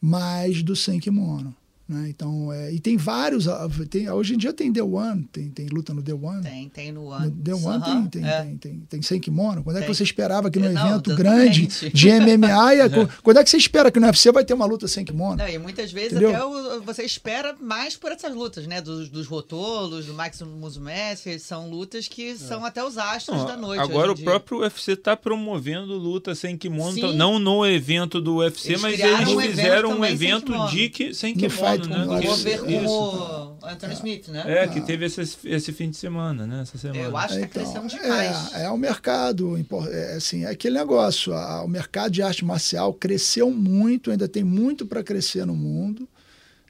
Mas 0.00 0.62
do 0.62 0.76
sem 0.76 1.00
kimono. 1.00 1.54
Né? 1.88 2.10
Então, 2.10 2.52
é, 2.52 2.70
e 2.70 2.78
tem 2.78 2.98
vários. 2.98 3.48
Ah, 3.48 3.66
tem, 3.88 4.10
hoje 4.10 4.34
em 4.34 4.36
dia 4.36 4.52
tem 4.52 4.70
The 4.70 4.82
One, 4.82 5.26
tem, 5.32 5.48
tem 5.48 5.68
luta 5.68 5.94
no 5.94 6.02
The 6.02 6.12
One. 6.12 6.42
Tem, 6.42 6.68
tem 6.68 6.92
no 6.92 7.06
One. 7.06 7.30
No 7.30 7.30
The 7.30 7.54
One 7.54 7.64
uhum, 7.64 8.06
tem, 8.06 8.22
tem, 8.22 8.30
é. 8.30 8.42
tem, 8.42 8.56
tem, 8.56 8.80
tem, 8.80 9.02
sem 9.02 9.18
kimono. 9.18 9.64
Quando 9.64 9.76
tem. 9.76 9.84
é 9.84 9.86
que 9.86 9.94
você 9.94 10.02
esperava 10.02 10.50
que 10.50 10.58
no 10.58 10.70
Não, 10.70 10.86
evento 10.86 11.16
grande 11.16 11.66
de 11.66 12.10
MMA, 12.10 12.74
ia, 12.74 12.90
quando 13.22 13.38
é 13.38 13.44
que 13.44 13.48
você 13.48 13.56
espera 13.56 13.90
que 13.90 13.98
no 13.98 14.06
UFC 14.06 14.30
vai 14.30 14.44
ter 14.44 14.52
uma 14.52 14.66
luta 14.66 14.86
sem 14.86 15.02
kimono? 15.02 15.36
Não, 15.36 15.48
e 15.48 15.56
muitas 15.58 15.90
vezes 15.90 16.12
Entendeu? 16.12 16.28
até 16.28 16.44
o, 16.44 16.82
você 16.82 17.04
espera 17.04 17.56
mais 17.58 17.96
por 17.96 18.12
essas 18.12 18.34
lutas, 18.34 18.66
né? 18.66 18.82
Dos, 18.82 19.08
dos 19.08 19.26
rotolos, 19.26 20.04
do 20.04 20.12
Max 20.12 20.42
Musumessi, 20.42 21.38
são 21.38 21.70
lutas 21.70 22.06
que 22.06 22.32
é. 22.32 22.36
são 22.36 22.66
até 22.66 22.84
os 22.84 22.98
astros 22.98 23.38
Não, 23.38 23.46
da 23.46 23.56
noite. 23.56 23.80
Agora 23.80 24.12
o 24.12 24.18
próprio 24.18 24.58
UFC 24.58 24.92
está 24.92 25.16
promovendo 25.16 25.96
luta 25.96 26.34
sem 26.34 26.54
kimono, 26.54 26.92
Sim. 26.92 27.16
não 27.16 27.38
no 27.38 27.64
evento 27.64 28.20
do 28.20 28.36
UFC, 28.36 28.72
eles 28.72 28.82
mas 28.82 29.00
eles 29.00 29.28
um 29.30 29.40
fizeram 29.40 29.98
um 30.00 30.04
evento 30.04 30.52
de 30.68 30.90
que, 30.90 31.14
sem 31.14 31.32
kimono 31.32 31.77
né? 31.86 32.04
Vou 32.04 32.36
ver 32.36 32.60
com 32.60 32.86
o 32.86 33.66
Anthony 33.66 33.94
Smith, 33.94 34.28
né? 34.28 34.44
É, 34.46 34.68
que 34.68 34.80
teve 34.80 35.04
esse, 35.04 35.20
esse 35.44 35.72
fim 35.72 35.90
de 35.90 35.96
semana, 35.96 36.46
né? 36.46 36.62
Essa 36.62 36.78
semana. 36.78 37.00
Eu 37.00 37.16
acho 37.16 37.38
que 37.38 37.44
está 37.44 37.60
então, 37.60 37.86
crescendo 37.86 38.02
demais. 38.02 38.54
É, 38.54 38.64
é 38.64 38.70
o 38.70 38.78
mercado, 38.78 39.56
é, 39.90 40.14
assim, 40.14 40.44
é 40.44 40.50
aquele 40.50 40.78
negócio. 40.78 41.32
A, 41.34 41.62
o 41.62 41.68
mercado 41.68 42.10
de 42.10 42.22
arte 42.22 42.44
marcial 42.44 42.92
cresceu 42.94 43.50
muito, 43.50 44.10
ainda 44.10 44.26
tem 44.26 44.42
muito 44.42 44.86
para 44.86 45.02
crescer 45.02 45.44
no 45.44 45.54
mundo. 45.54 46.08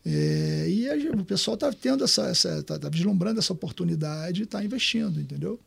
É, 0.04 0.66
e 0.68 0.88
a, 0.88 0.94
o 1.16 1.24
pessoal 1.24 1.54
está 1.54 1.72
tendo 1.72 2.04
essa, 2.04 2.28
essa 2.28 2.62
tá, 2.62 2.78
tá, 2.78 2.88
vislumbrando 2.88 3.38
essa 3.38 3.52
oportunidade 3.52 4.42
e 4.42 4.44
está 4.44 4.64
investindo, 4.64 5.20
entendeu? 5.20 5.60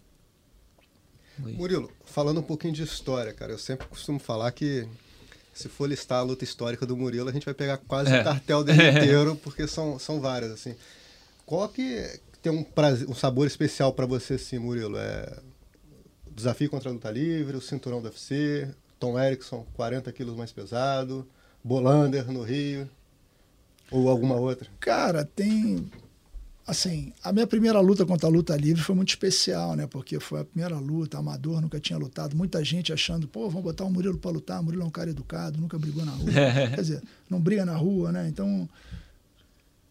Murilo, 1.37 1.91
falando 2.05 2.39
um 2.39 2.43
pouquinho 2.43 2.73
de 2.73 2.83
história, 2.83 3.33
cara, 3.33 3.51
eu 3.51 3.57
sempre 3.57 3.87
costumo 3.87 4.19
falar 4.19 4.51
que 4.51 4.87
se 5.53 5.67
for 5.69 5.87
listar 5.87 6.19
a 6.19 6.23
luta 6.23 6.43
histórica 6.43 6.85
do 6.85 6.95
Murilo, 6.95 7.29
a 7.29 7.33
gente 7.33 7.45
vai 7.45 7.53
pegar 7.53 7.77
quase 7.77 8.13
é. 8.13 8.21
o 8.21 8.23
cartel 8.23 8.63
dele 8.63 8.89
inteiro, 8.91 9.35
porque 9.43 9.67
são, 9.67 9.99
são 9.99 10.19
várias, 10.19 10.51
assim. 10.51 10.75
Qual 11.45 11.67
que 11.67 12.19
tem 12.41 12.51
um, 12.51 12.63
prazer, 12.63 13.09
um 13.09 13.13
sabor 13.13 13.47
especial 13.47 13.93
para 13.93 14.05
você, 14.05 14.35
assim, 14.35 14.57
Murilo? 14.57 14.97
É 14.97 15.39
o 16.25 16.33
desafio 16.33 16.69
contra 16.69 16.89
a 16.89 16.93
luta 16.93 17.11
livre, 17.11 17.57
o 17.57 17.61
cinturão 17.61 18.01
do 18.01 18.05
UFC, 18.05 18.69
Tom 18.97 19.19
Erickson, 19.19 19.65
40 19.73 20.11
quilos 20.13 20.35
mais 20.35 20.51
pesado, 20.51 21.27
Bolander 21.63 22.31
no 22.31 22.41
Rio, 22.41 22.89
ou 23.91 24.09
alguma 24.09 24.35
outra? 24.35 24.69
Cara, 24.79 25.25
tem 25.25 25.91
assim, 26.65 27.13
a 27.23 27.31
minha 27.31 27.47
primeira 27.47 27.79
luta 27.79 28.05
contra 28.05 28.27
a 28.27 28.31
luta 28.31 28.55
livre 28.55 28.81
foi 28.81 28.95
muito 28.95 29.09
especial, 29.09 29.75
né? 29.75 29.87
Porque 29.87 30.19
foi 30.19 30.41
a 30.41 30.45
primeira 30.45 30.77
luta, 30.77 31.17
amador, 31.17 31.61
nunca 31.61 31.79
tinha 31.79 31.97
lutado. 31.97 32.35
Muita 32.35 32.63
gente 32.63 32.93
achando, 32.93 33.27
pô, 33.27 33.49
vamos 33.49 33.63
botar 33.63 33.85
o 33.85 33.91
Murilo 33.91 34.17
para 34.17 34.31
lutar. 34.31 34.61
O 34.61 34.63
Murilo 34.63 34.83
é 34.83 34.85
um 34.85 34.91
cara 34.91 35.09
educado, 35.09 35.59
nunca 35.59 35.77
brigou 35.77 36.05
na 36.05 36.11
rua. 36.11 36.31
Quer 36.73 36.81
dizer, 36.81 37.03
não 37.29 37.39
briga 37.39 37.65
na 37.65 37.75
rua, 37.75 38.11
né? 38.11 38.27
Então, 38.27 38.69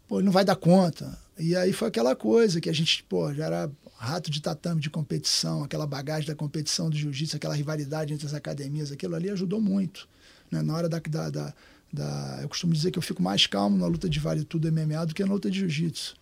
pô, 0.09 0.19
ele 0.19 0.27
não 0.27 0.33
vai 0.33 0.45
dar 0.45 0.57
conta. 0.57 1.19
E 1.39 1.57
aí 1.57 1.73
foi 1.73 1.89
aquela 1.89 2.15
coisa 2.15 2.61
que 2.61 2.69
a 2.69 2.73
gente, 2.73 3.03
pô, 3.05 3.33
já 3.33 3.47
era 3.47 3.71
rato 3.97 4.31
de 4.31 4.41
tatame 4.41 4.81
de 4.81 4.91
competição, 4.91 5.65
aquela 5.65 5.87
bagagem 5.87 6.27
da 6.27 6.35
competição 6.35 6.89
do 6.89 6.97
jiu-jitsu, 6.97 7.37
aquela 7.37 7.55
rivalidade 7.55 8.15
entre 8.15 8.27
as 8.27 8.35
academias, 8.35 8.91
aquilo 8.93 9.15
ali 9.15 9.29
ajudou 9.31 9.61
muito. 9.61 10.09
Né? 10.51 10.63
Na 10.63 10.75
hora 10.75 10.89
da, 10.89 10.99
da, 10.99 11.31
da, 11.31 11.55
da, 11.93 12.39
Eu 12.43 12.49
costumo 12.49 12.73
dizer 12.73 12.91
que 12.91 12.99
eu 12.99 13.03
fico 13.03 13.23
mais 13.23 13.47
calmo 13.47 13.77
na 13.77 13.87
luta 13.87 14.09
de 14.09 14.19
vale 14.19 14.45
tudo 14.45 14.71
MMA 14.71 15.07
do 15.07 15.15
que 15.15 15.25
na 15.25 15.33
luta 15.33 15.51
de 15.51 15.61
jiu-jitsu. 15.61 16.20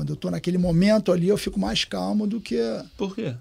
Quando 0.00 0.08
eu 0.08 0.16
tô 0.16 0.30
naquele 0.30 0.56
momento 0.56 1.12
ali, 1.12 1.28
eu 1.28 1.36
fico 1.36 1.60
mais 1.60 1.84
calmo 1.84 2.26
do 2.26 2.40
que. 2.40 2.58
Por 2.96 3.14
quê? 3.14 3.34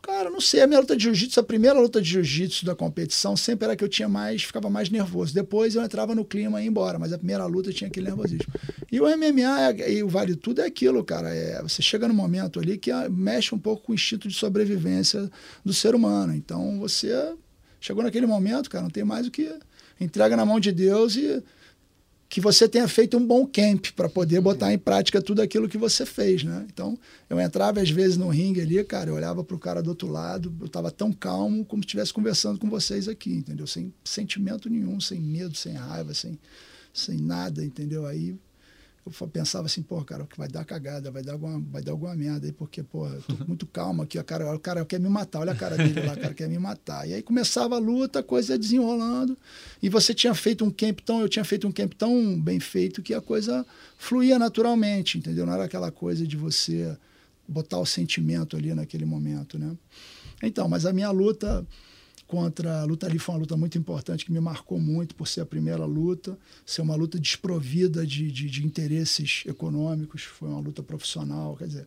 Cara, 0.00 0.30
não 0.30 0.40
sei, 0.40 0.60
a 0.60 0.66
minha 0.68 0.78
luta 0.78 0.96
de 0.96 1.02
jiu-jitsu, 1.02 1.40
a 1.40 1.42
primeira 1.42 1.76
luta 1.80 2.00
de 2.00 2.08
jiu-jitsu 2.08 2.64
da 2.64 2.72
competição, 2.72 3.36
sempre 3.36 3.64
era 3.64 3.74
que 3.74 3.82
eu 3.82 3.88
tinha 3.88 4.08
mais, 4.08 4.44
ficava 4.44 4.70
mais 4.70 4.90
nervoso. 4.90 5.34
Depois 5.34 5.74
eu 5.74 5.82
entrava 5.82 6.14
no 6.14 6.24
clima 6.24 6.60
e 6.60 6.64
ia 6.64 6.68
embora, 6.70 7.00
mas 7.00 7.12
a 7.12 7.18
primeira 7.18 7.44
luta 7.46 7.72
tinha 7.72 7.88
aquele 7.88 8.06
nervosismo. 8.06 8.46
E 8.92 9.00
o 9.00 9.06
MMA 9.06 9.88
e 9.88 10.00
o 10.04 10.08
Vale 10.08 10.36
Tudo 10.36 10.60
é 10.60 10.66
aquilo, 10.66 11.02
cara. 11.02 11.34
É, 11.34 11.60
você 11.60 11.82
chega 11.82 12.06
no 12.06 12.14
momento 12.14 12.60
ali 12.60 12.78
que 12.78 12.92
mexe 13.10 13.52
um 13.52 13.58
pouco 13.58 13.86
com 13.86 13.92
o 13.92 13.94
instinto 13.96 14.28
de 14.28 14.34
sobrevivência 14.34 15.28
do 15.64 15.74
ser 15.74 15.96
humano. 15.96 16.32
Então 16.32 16.78
você 16.78 17.34
chegou 17.80 18.04
naquele 18.04 18.26
momento, 18.26 18.70
cara, 18.70 18.84
não 18.84 18.90
tem 18.90 19.02
mais 19.02 19.26
o 19.26 19.32
que. 19.32 19.52
Entrega 20.00 20.36
na 20.36 20.46
mão 20.46 20.60
de 20.60 20.70
Deus 20.70 21.16
e 21.16 21.42
que 22.28 22.40
você 22.40 22.68
tenha 22.68 22.86
feito 22.86 23.16
um 23.16 23.26
bom 23.26 23.46
camp 23.46 23.86
para 23.96 24.08
poder 24.08 24.40
botar 24.40 24.72
em 24.72 24.78
prática 24.78 25.22
tudo 25.22 25.40
aquilo 25.40 25.68
que 25.68 25.78
você 25.78 26.04
fez, 26.04 26.44
né? 26.44 26.66
Então, 26.70 26.98
eu 27.28 27.40
entrava 27.40 27.80
às 27.80 27.88
vezes 27.88 28.18
no 28.18 28.28
ringue 28.28 28.60
ali, 28.60 28.84
cara, 28.84 29.08
eu 29.08 29.14
olhava 29.14 29.42
para 29.42 29.56
o 29.56 29.58
cara 29.58 29.82
do 29.82 29.88
outro 29.88 30.08
lado, 30.08 30.54
eu 30.60 30.66
estava 30.66 30.90
tão 30.90 31.10
calmo 31.10 31.64
como 31.64 31.82
se 31.82 31.86
estivesse 31.86 32.12
conversando 32.12 32.58
com 32.58 32.68
vocês 32.68 33.08
aqui, 33.08 33.32
entendeu? 33.32 33.66
Sem 33.66 33.92
sentimento 34.04 34.68
nenhum, 34.68 35.00
sem 35.00 35.18
medo, 35.18 35.56
sem 35.56 35.72
raiva, 35.72 36.12
sem, 36.12 36.38
sem 36.92 37.16
nada, 37.18 37.64
entendeu? 37.64 38.04
Aí 38.04 38.36
eu 39.20 39.28
pensava 39.28 39.66
assim, 39.66 39.82
pô, 39.82 40.02
cara, 40.04 40.24
que 40.24 40.36
vai 40.36 40.48
dar 40.48 40.64
cagada, 40.64 41.10
vai 41.10 41.22
dar 41.22 41.32
alguma, 41.32 41.58
vai 41.70 41.82
dar 41.82 41.92
alguma 41.92 42.14
merda 42.14 42.46
aí, 42.46 42.52
porque, 42.52 42.82
pô, 42.82 43.06
eu 43.06 43.22
tô 43.22 43.34
muito 43.46 43.66
calmo 43.66 44.02
aqui, 44.02 44.18
o 44.18 44.24
cara, 44.24 44.54
o 44.54 44.58
cara 44.58 44.84
quer 44.84 45.00
me 45.00 45.08
matar, 45.08 45.40
olha 45.40 45.52
a 45.52 45.56
cara 45.56 45.76
dele 45.76 46.00
lá, 46.00 46.12
o 46.14 46.20
cara 46.20 46.34
quer 46.34 46.48
me 46.48 46.58
matar. 46.58 47.08
E 47.08 47.14
aí 47.14 47.22
começava 47.22 47.76
a 47.76 47.78
luta, 47.78 48.20
a 48.20 48.22
coisa 48.22 48.54
ia 48.54 48.58
desenrolando, 48.58 49.36
e 49.82 49.88
você 49.88 50.14
tinha 50.14 50.34
feito 50.34 50.64
um 50.64 50.70
camp 50.70 51.00
tão, 51.00 51.20
eu 51.20 51.28
tinha 51.28 51.44
feito 51.44 51.66
um 51.66 51.72
camp 51.72 51.92
tão 51.94 52.40
bem 52.40 52.60
feito 52.60 53.02
que 53.02 53.14
a 53.14 53.20
coisa 53.20 53.66
fluía 53.96 54.38
naturalmente, 54.38 55.18
entendeu? 55.18 55.46
Não 55.46 55.52
era 55.52 55.64
aquela 55.64 55.90
coisa 55.90 56.26
de 56.26 56.36
você 56.36 56.96
botar 57.46 57.78
o 57.78 57.86
sentimento 57.86 58.56
ali 58.56 58.74
naquele 58.74 59.04
momento, 59.04 59.58
né? 59.58 59.76
Então, 60.42 60.68
mas 60.68 60.86
a 60.86 60.92
minha 60.92 61.10
luta 61.10 61.66
contra 62.28 62.82
a 62.82 62.84
luta 62.84 63.06
ali 63.06 63.18
foi 63.18 63.34
uma 63.34 63.40
luta 63.40 63.56
muito 63.56 63.78
importante 63.78 64.24
que 64.24 64.30
me 64.30 64.38
marcou 64.38 64.78
muito 64.78 65.14
por 65.14 65.26
ser 65.26 65.40
a 65.40 65.46
primeira 65.46 65.86
luta, 65.86 66.38
ser 66.64 66.82
uma 66.82 66.94
luta 66.94 67.18
desprovida 67.18 68.06
de, 68.06 68.30
de, 68.30 68.50
de 68.50 68.64
interesses 68.64 69.44
econômicos, 69.46 70.24
foi 70.24 70.50
uma 70.50 70.60
luta 70.60 70.82
profissional, 70.82 71.56
quer 71.56 71.66
dizer, 71.66 71.86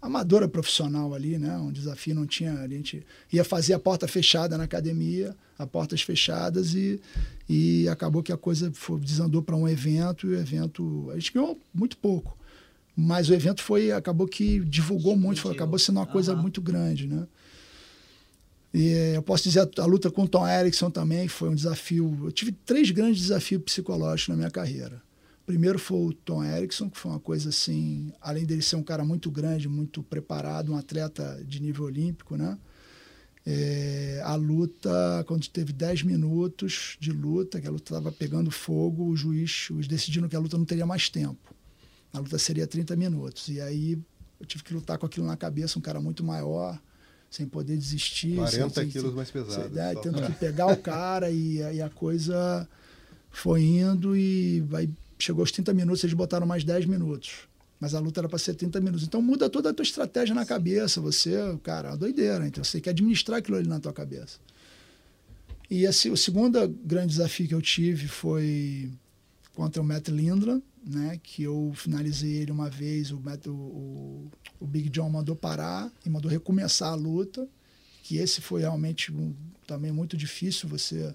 amadora 0.00 0.46
profissional 0.46 1.12
ali, 1.12 1.36
né? 1.38 1.58
Um 1.58 1.72
desafio 1.72 2.14
não 2.14 2.24
tinha, 2.24 2.54
a 2.54 2.68
gente 2.68 3.04
ia 3.32 3.42
fazer 3.42 3.74
a 3.74 3.80
porta 3.80 4.06
fechada 4.06 4.56
na 4.56 4.62
academia, 4.62 5.34
a 5.58 5.66
portas 5.66 6.02
fechadas 6.02 6.74
e, 6.74 7.00
e 7.48 7.88
acabou 7.88 8.22
que 8.22 8.32
a 8.32 8.36
coisa 8.36 8.70
foi, 8.72 9.00
desandou 9.00 9.42
para 9.42 9.56
um 9.56 9.68
evento 9.68 10.28
e 10.28 10.30
o 10.30 10.38
evento 10.38 11.10
a 11.10 11.14
gente 11.14 11.32
ganhou 11.32 11.60
muito 11.74 11.96
pouco, 11.96 12.38
mas 12.96 13.28
o 13.28 13.34
evento 13.34 13.60
foi 13.60 13.90
acabou 13.90 14.28
que 14.28 14.60
divulgou 14.60 15.16
muito, 15.16 15.40
foi, 15.40 15.52
acabou 15.52 15.80
sendo 15.80 15.96
uma 15.96 16.06
coisa 16.06 16.32
uhum. 16.32 16.42
muito 16.42 16.62
grande, 16.62 17.08
né? 17.08 17.26
E 18.72 18.88
eh, 18.88 19.16
eu 19.16 19.22
posso 19.22 19.44
dizer 19.44 19.60
a, 19.60 19.82
a 19.82 19.86
luta 19.86 20.10
com 20.10 20.22
o 20.22 20.28
Tom 20.28 20.46
Erickson 20.46 20.90
também 20.90 21.28
foi 21.28 21.48
um 21.48 21.54
desafio. 21.54 22.18
Eu 22.24 22.32
tive 22.32 22.52
três 22.52 22.90
grandes 22.90 23.22
desafios 23.22 23.62
psicológicos 23.62 24.28
na 24.28 24.36
minha 24.36 24.50
carreira. 24.50 25.02
O 25.42 25.46
primeiro 25.46 25.78
foi 25.78 25.98
o 25.98 26.12
Tom 26.12 26.44
Erickson, 26.44 26.90
que 26.90 26.98
foi 26.98 27.10
uma 27.10 27.20
coisa 27.20 27.48
assim, 27.48 28.12
além 28.20 28.44
dele 28.44 28.60
ser 28.60 28.76
um 28.76 28.82
cara 28.82 29.02
muito 29.04 29.30
grande, 29.30 29.66
muito 29.68 30.02
preparado, 30.02 30.72
um 30.72 30.76
atleta 30.76 31.42
de 31.46 31.60
nível 31.62 31.86
olímpico, 31.86 32.36
né? 32.36 32.58
É, 33.46 34.20
a 34.26 34.34
luta, 34.34 35.24
quando 35.26 35.48
teve 35.48 35.72
10 35.72 36.02
minutos 36.02 36.98
de 37.00 37.10
luta, 37.10 37.58
que 37.58 37.66
a 37.66 37.70
luta 37.70 37.94
estava 37.94 38.12
pegando 38.12 38.50
fogo, 38.50 39.08
os 39.08 39.20
juízes 39.20 39.88
decidiram 39.88 40.28
que 40.28 40.36
a 40.36 40.38
luta 40.38 40.58
não 40.58 40.66
teria 40.66 40.84
mais 40.84 41.08
tempo. 41.08 41.54
A 42.12 42.18
luta 42.18 42.36
seria 42.38 42.66
30 42.66 42.94
minutos. 42.94 43.48
E 43.48 43.58
aí 43.58 43.98
eu 44.38 44.44
tive 44.44 44.62
que 44.62 44.74
lutar 44.74 44.98
com 44.98 45.06
aquilo 45.06 45.26
na 45.26 45.36
cabeça, 45.36 45.78
um 45.78 45.82
cara 45.82 45.98
muito 45.98 46.22
maior, 46.22 46.78
sem 47.30 47.46
poder 47.46 47.76
desistir. 47.76 48.36
40 48.36 48.70
sem, 48.70 48.88
quilos 48.88 49.14
mais 49.14 49.30
pesado. 49.30 49.74
Né, 49.74 49.94
tendo 50.02 50.22
que 50.22 50.32
pegar 50.38 50.66
o 50.66 50.76
cara 50.76 51.30
e, 51.30 51.58
e, 51.58 51.82
a 51.82 51.88
coisa 51.88 52.68
foi 53.30 53.62
indo 53.62 54.16
e 54.16 54.64
aí 54.72 54.88
chegou 55.18 55.42
aos 55.42 55.52
30 55.52 55.74
minutos, 55.74 56.02
eles 56.04 56.14
botaram 56.14 56.46
mais 56.46 56.64
10 56.64 56.86
minutos. 56.86 57.48
Mas 57.80 57.94
a 57.94 58.00
luta 58.00 58.20
era 58.20 58.28
para 58.28 58.38
ser 58.38 58.54
30 58.54 58.80
minutos. 58.80 59.06
Então 59.06 59.22
muda 59.22 59.48
toda 59.48 59.70
a 59.70 59.74
tua 59.74 59.84
estratégia 59.84 60.34
na 60.34 60.44
cabeça. 60.44 61.00
Você, 61.00 61.36
cara, 61.62 61.88
é 61.88 61.90
uma 61.92 61.96
doideira. 61.96 62.46
Então 62.46 62.64
você 62.64 62.72
tem 62.72 62.80
que 62.82 62.90
administrar 62.90 63.38
aquilo 63.38 63.56
ali 63.56 63.68
na 63.68 63.78
tua 63.78 63.92
cabeça. 63.92 64.38
E 65.70 65.86
assim, 65.86 66.10
o 66.10 66.16
segundo 66.16 66.66
grande 66.84 67.08
desafio 67.08 67.46
que 67.46 67.54
eu 67.54 67.62
tive 67.62 68.08
foi 68.08 68.90
contra 69.58 69.82
o 69.82 69.84
Matt 69.84 70.06
Lindland, 70.06 70.62
né? 70.86 71.18
Que 71.20 71.42
eu 71.42 71.72
finalizei 71.74 72.36
ele 72.36 72.52
uma 72.52 72.70
vez, 72.70 73.10
o, 73.10 73.18
Matt, 73.18 73.48
o, 73.48 74.30
o 74.60 74.64
Big 74.64 74.88
John 74.88 75.10
mandou 75.10 75.34
parar 75.34 75.90
e 76.06 76.08
mandou 76.08 76.30
recomeçar 76.30 76.92
a 76.92 76.94
luta, 76.94 77.44
que 78.04 78.18
esse 78.18 78.40
foi 78.40 78.60
realmente 78.60 79.10
um, 79.10 79.34
também 79.66 79.90
muito 79.90 80.16
difícil 80.16 80.68
você 80.68 81.12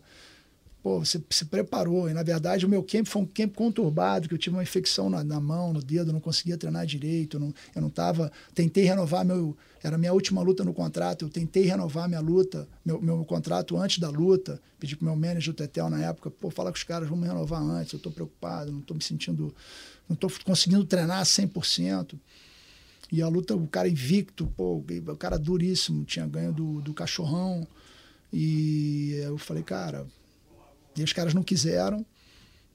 pô, 0.83 0.99
você 0.99 1.23
se 1.29 1.45
preparou. 1.45 2.09
E 2.09 2.13
na 2.13 2.21
verdade 2.21 2.65
o 2.65 2.69
meu 2.69 2.83
camp 2.83 3.07
foi 3.07 3.21
um 3.21 3.25
camp 3.25 3.55
conturbado, 3.55 4.27
que 4.27 4.33
eu 4.33 4.37
tive 4.37 4.57
uma 4.57 4.61
infecção 4.61 5.09
na, 5.09 5.23
na 5.23 5.39
mão, 5.39 5.71
no 5.71 5.81
dedo, 5.81 6.11
não 6.11 6.19
conseguia 6.19 6.57
treinar 6.57 6.85
direito, 6.85 7.39
não, 7.39 7.53
eu 7.73 7.81
não 7.81 7.87
estava. 7.87 8.29
Tentei 8.53 8.83
renovar 8.83 9.25
meu. 9.25 9.55
Era 9.81 9.97
minha 9.97 10.13
última 10.13 10.41
luta 10.41 10.63
no 10.63 10.73
contrato, 10.73 11.25
eu 11.25 11.29
tentei 11.29 11.63
renovar 11.63 12.07
minha 12.07 12.21
luta, 12.21 12.67
meu, 12.85 13.01
meu 13.01 13.25
contrato 13.25 13.75
antes 13.77 13.99
da 13.99 14.09
luta. 14.09 14.61
Pedi 14.79 14.95
para 14.95 15.03
o 15.03 15.05
meu 15.07 15.15
manager, 15.15 15.53
o 15.53 15.55
Tetel, 15.55 15.89
na 15.89 16.01
época, 16.01 16.29
pô, 16.29 16.49
fala 16.49 16.71
com 16.71 16.77
os 16.77 16.83
caras, 16.83 17.09
vamos 17.09 17.27
renovar 17.27 17.61
antes, 17.61 17.91
eu 17.91 17.97
estou 17.97 18.11
preocupado, 18.11 18.71
não 18.71 18.79
estou 18.79 18.95
me 18.95 19.03
sentindo. 19.03 19.53
não 20.07 20.13
estou 20.13 20.31
conseguindo 20.45 20.85
treinar 20.85 21.23
100%. 21.23 22.17
E 23.11 23.21
a 23.21 23.27
luta, 23.27 23.55
o 23.55 23.67
cara 23.67 23.87
invicto, 23.89 24.47
pô, 24.55 24.77
o 24.77 25.17
cara 25.17 25.37
duríssimo, 25.37 26.05
tinha 26.05 26.25
ganho 26.25 26.53
do, 26.53 26.81
do 26.81 26.93
cachorrão. 26.93 27.67
E 28.31 29.11
eu 29.21 29.37
falei, 29.37 29.63
cara, 29.63 30.07
e 30.95 31.03
os 31.03 31.13
caras 31.13 31.33
não 31.33 31.43
quiseram. 31.43 32.05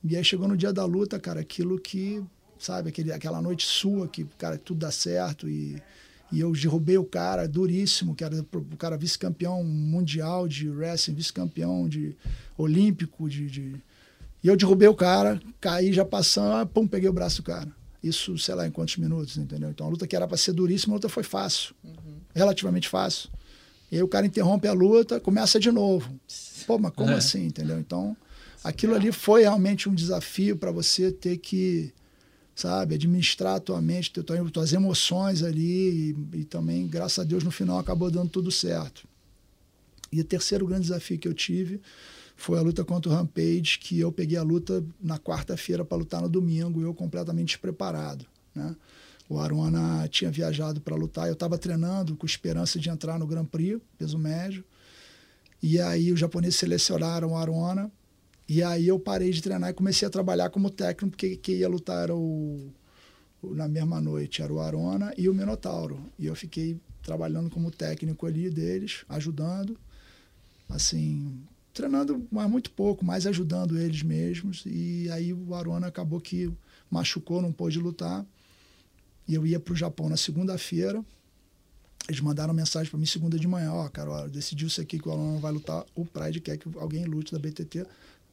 E 0.04 0.16
aí 0.16 0.24
chegou 0.24 0.46
no 0.46 0.56
dia 0.56 0.72
da 0.72 0.84
luta, 0.84 1.18
cara, 1.18 1.40
aquilo 1.40 1.78
que, 1.78 2.22
sabe, 2.58 2.88
aquele, 2.88 3.12
aquela 3.12 3.42
noite 3.42 3.66
sua 3.66 4.06
que, 4.08 4.24
cara, 4.38 4.56
tudo 4.56 4.80
dá 4.80 4.90
certo. 4.90 5.48
E, 5.48 5.82
e 6.30 6.40
eu 6.40 6.52
derrubei 6.52 6.98
o 6.98 7.04
cara 7.04 7.48
duríssimo, 7.48 8.14
que 8.14 8.22
era 8.22 8.44
o 8.52 8.76
cara 8.76 8.96
vice-campeão 8.96 9.64
mundial 9.64 10.46
de 10.46 10.68
wrestling, 10.68 11.14
vice-campeão 11.14 11.88
de 11.88 12.16
olímpico, 12.56 13.28
de, 13.28 13.50
de, 13.50 13.76
E 14.42 14.48
eu 14.48 14.56
derrubei 14.56 14.88
o 14.88 14.94
cara, 14.94 15.40
caí 15.60 15.92
já 15.92 16.04
passando, 16.04 16.66
pum, 16.68 16.86
peguei 16.86 17.08
o 17.08 17.12
braço 17.12 17.42
do 17.42 17.44
cara. 17.44 17.68
Isso, 18.02 18.38
sei 18.38 18.54
lá, 18.54 18.66
em 18.66 18.70
quantos 18.70 18.96
minutos, 18.96 19.36
entendeu? 19.36 19.70
Então 19.70 19.86
a 19.86 19.90
luta 19.90 20.06
que 20.06 20.14
era 20.14 20.28
para 20.28 20.36
ser 20.36 20.52
duríssima, 20.52 20.94
a 20.94 20.96
luta 20.96 21.08
foi 21.08 21.24
fácil. 21.24 21.74
Uhum. 21.82 22.18
Relativamente 22.32 22.88
fácil. 22.88 23.28
E 23.90 23.96
aí 23.96 24.02
o 24.02 24.08
cara 24.08 24.26
interrompe 24.26 24.68
a 24.68 24.72
luta, 24.72 25.18
começa 25.18 25.58
de 25.58 25.72
novo. 25.72 26.08
Pô, 26.68 26.78
mas 26.78 26.92
como 26.92 27.12
é. 27.12 27.14
assim, 27.14 27.46
entendeu? 27.46 27.80
Então, 27.80 28.14
aquilo 28.62 28.94
ali 28.94 29.10
foi 29.10 29.40
realmente 29.40 29.88
um 29.88 29.94
desafio 29.94 30.54
para 30.54 30.70
você 30.70 31.10
ter 31.10 31.38
que, 31.38 31.94
sabe, 32.54 32.94
administrar 32.94 33.56
a 33.56 33.60
tua 33.60 33.80
mente, 33.80 34.12
ter 34.12 34.22
tuas 34.22 34.74
emoções 34.74 35.42
ali. 35.42 36.14
E, 36.34 36.40
e 36.40 36.44
também, 36.44 36.86
graças 36.86 37.20
a 37.20 37.24
Deus, 37.24 37.42
no 37.42 37.50
final 37.50 37.78
acabou 37.78 38.10
dando 38.10 38.28
tudo 38.28 38.50
certo. 38.50 39.08
E 40.12 40.20
o 40.20 40.24
terceiro 40.24 40.66
grande 40.66 40.82
desafio 40.82 41.18
que 41.18 41.26
eu 41.26 41.32
tive 41.32 41.80
foi 42.36 42.58
a 42.58 42.62
luta 42.62 42.84
contra 42.84 43.10
o 43.10 43.14
Rampage, 43.14 43.78
que 43.78 43.98
eu 43.98 44.12
peguei 44.12 44.36
a 44.36 44.42
luta 44.42 44.84
na 45.02 45.18
quarta-feira 45.18 45.86
para 45.86 45.96
lutar 45.96 46.20
no 46.20 46.28
domingo, 46.28 46.82
eu 46.82 46.92
completamente 46.92 47.48
despreparado. 47.48 48.26
Né? 48.54 48.76
O 49.26 49.38
Aruana 49.38 50.06
tinha 50.08 50.30
viajado 50.30 50.82
para 50.82 50.94
lutar, 50.94 51.28
eu 51.28 51.32
estava 51.32 51.56
treinando 51.56 52.14
com 52.14 52.26
esperança 52.26 52.78
de 52.78 52.90
entrar 52.90 53.18
no 53.18 53.26
Grand 53.26 53.46
Prix, 53.46 53.80
peso 53.96 54.18
médio. 54.18 54.62
E 55.62 55.80
aí 55.80 56.12
os 56.12 56.20
japoneses 56.20 56.56
selecionaram 56.56 57.32
o 57.32 57.36
Aruana, 57.36 57.90
e 58.48 58.62
aí 58.62 58.88
eu 58.88 58.98
parei 58.98 59.30
de 59.30 59.42
treinar 59.42 59.70
e 59.70 59.74
comecei 59.74 60.08
a 60.08 60.10
trabalhar 60.10 60.48
como 60.48 60.70
técnico, 60.70 61.10
porque 61.10 61.36
quem 61.36 61.56
ia 61.56 61.68
lutar 61.68 62.04
era 62.04 62.16
o, 62.16 62.72
na 63.42 63.68
mesma 63.68 64.00
noite, 64.00 64.40
era 64.40 64.52
o 64.52 64.60
Arona 64.60 65.12
e 65.18 65.28
o 65.28 65.34
Minotauro. 65.34 66.00
E 66.18 66.26
eu 66.26 66.34
fiquei 66.34 66.80
trabalhando 67.02 67.50
como 67.50 67.70
técnico 67.70 68.26
ali 68.26 68.48
deles, 68.48 69.04
ajudando. 69.08 69.78
Assim, 70.68 71.40
treinando, 71.74 72.26
mas 72.30 72.48
muito 72.50 72.70
pouco, 72.70 73.04
mais 73.04 73.26
ajudando 73.26 73.78
eles 73.78 74.02
mesmos. 74.02 74.64
E 74.66 75.10
aí 75.10 75.32
o 75.32 75.54
Arona 75.54 75.86
acabou 75.86 76.20
que 76.20 76.50
machucou, 76.90 77.42
não 77.42 77.52
pôde 77.52 77.78
lutar. 77.78 78.24
E 79.26 79.34
eu 79.34 79.46
ia 79.46 79.60
para 79.60 79.74
o 79.74 79.76
Japão 79.76 80.08
na 80.08 80.16
segunda-feira. 80.16 81.04
Eles 82.08 82.20
mandaram 82.20 82.54
mensagem 82.54 82.90
para 82.90 82.98
mim 82.98 83.06
segunda 83.06 83.38
de 83.38 83.46
manhã, 83.46 83.70
ó, 83.72 83.84
oh, 83.84 83.90
cara, 83.90 84.10
ó, 84.10 84.26
decidiu 84.26 84.66
isso 84.66 84.80
aqui 84.80 84.98
que 84.98 85.08
o 85.08 85.12
aluno 85.12 85.34
não 85.34 85.40
vai 85.40 85.52
lutar, 85.52 85.84
o 85.94 86.06
Pride 86.06 86.40
quer 86.40 86.56
que 86.56 86.66
alguém 86.78 87.04
lute 87.04 87.32
da 87.32 87.38
BTT, 87.38 87.86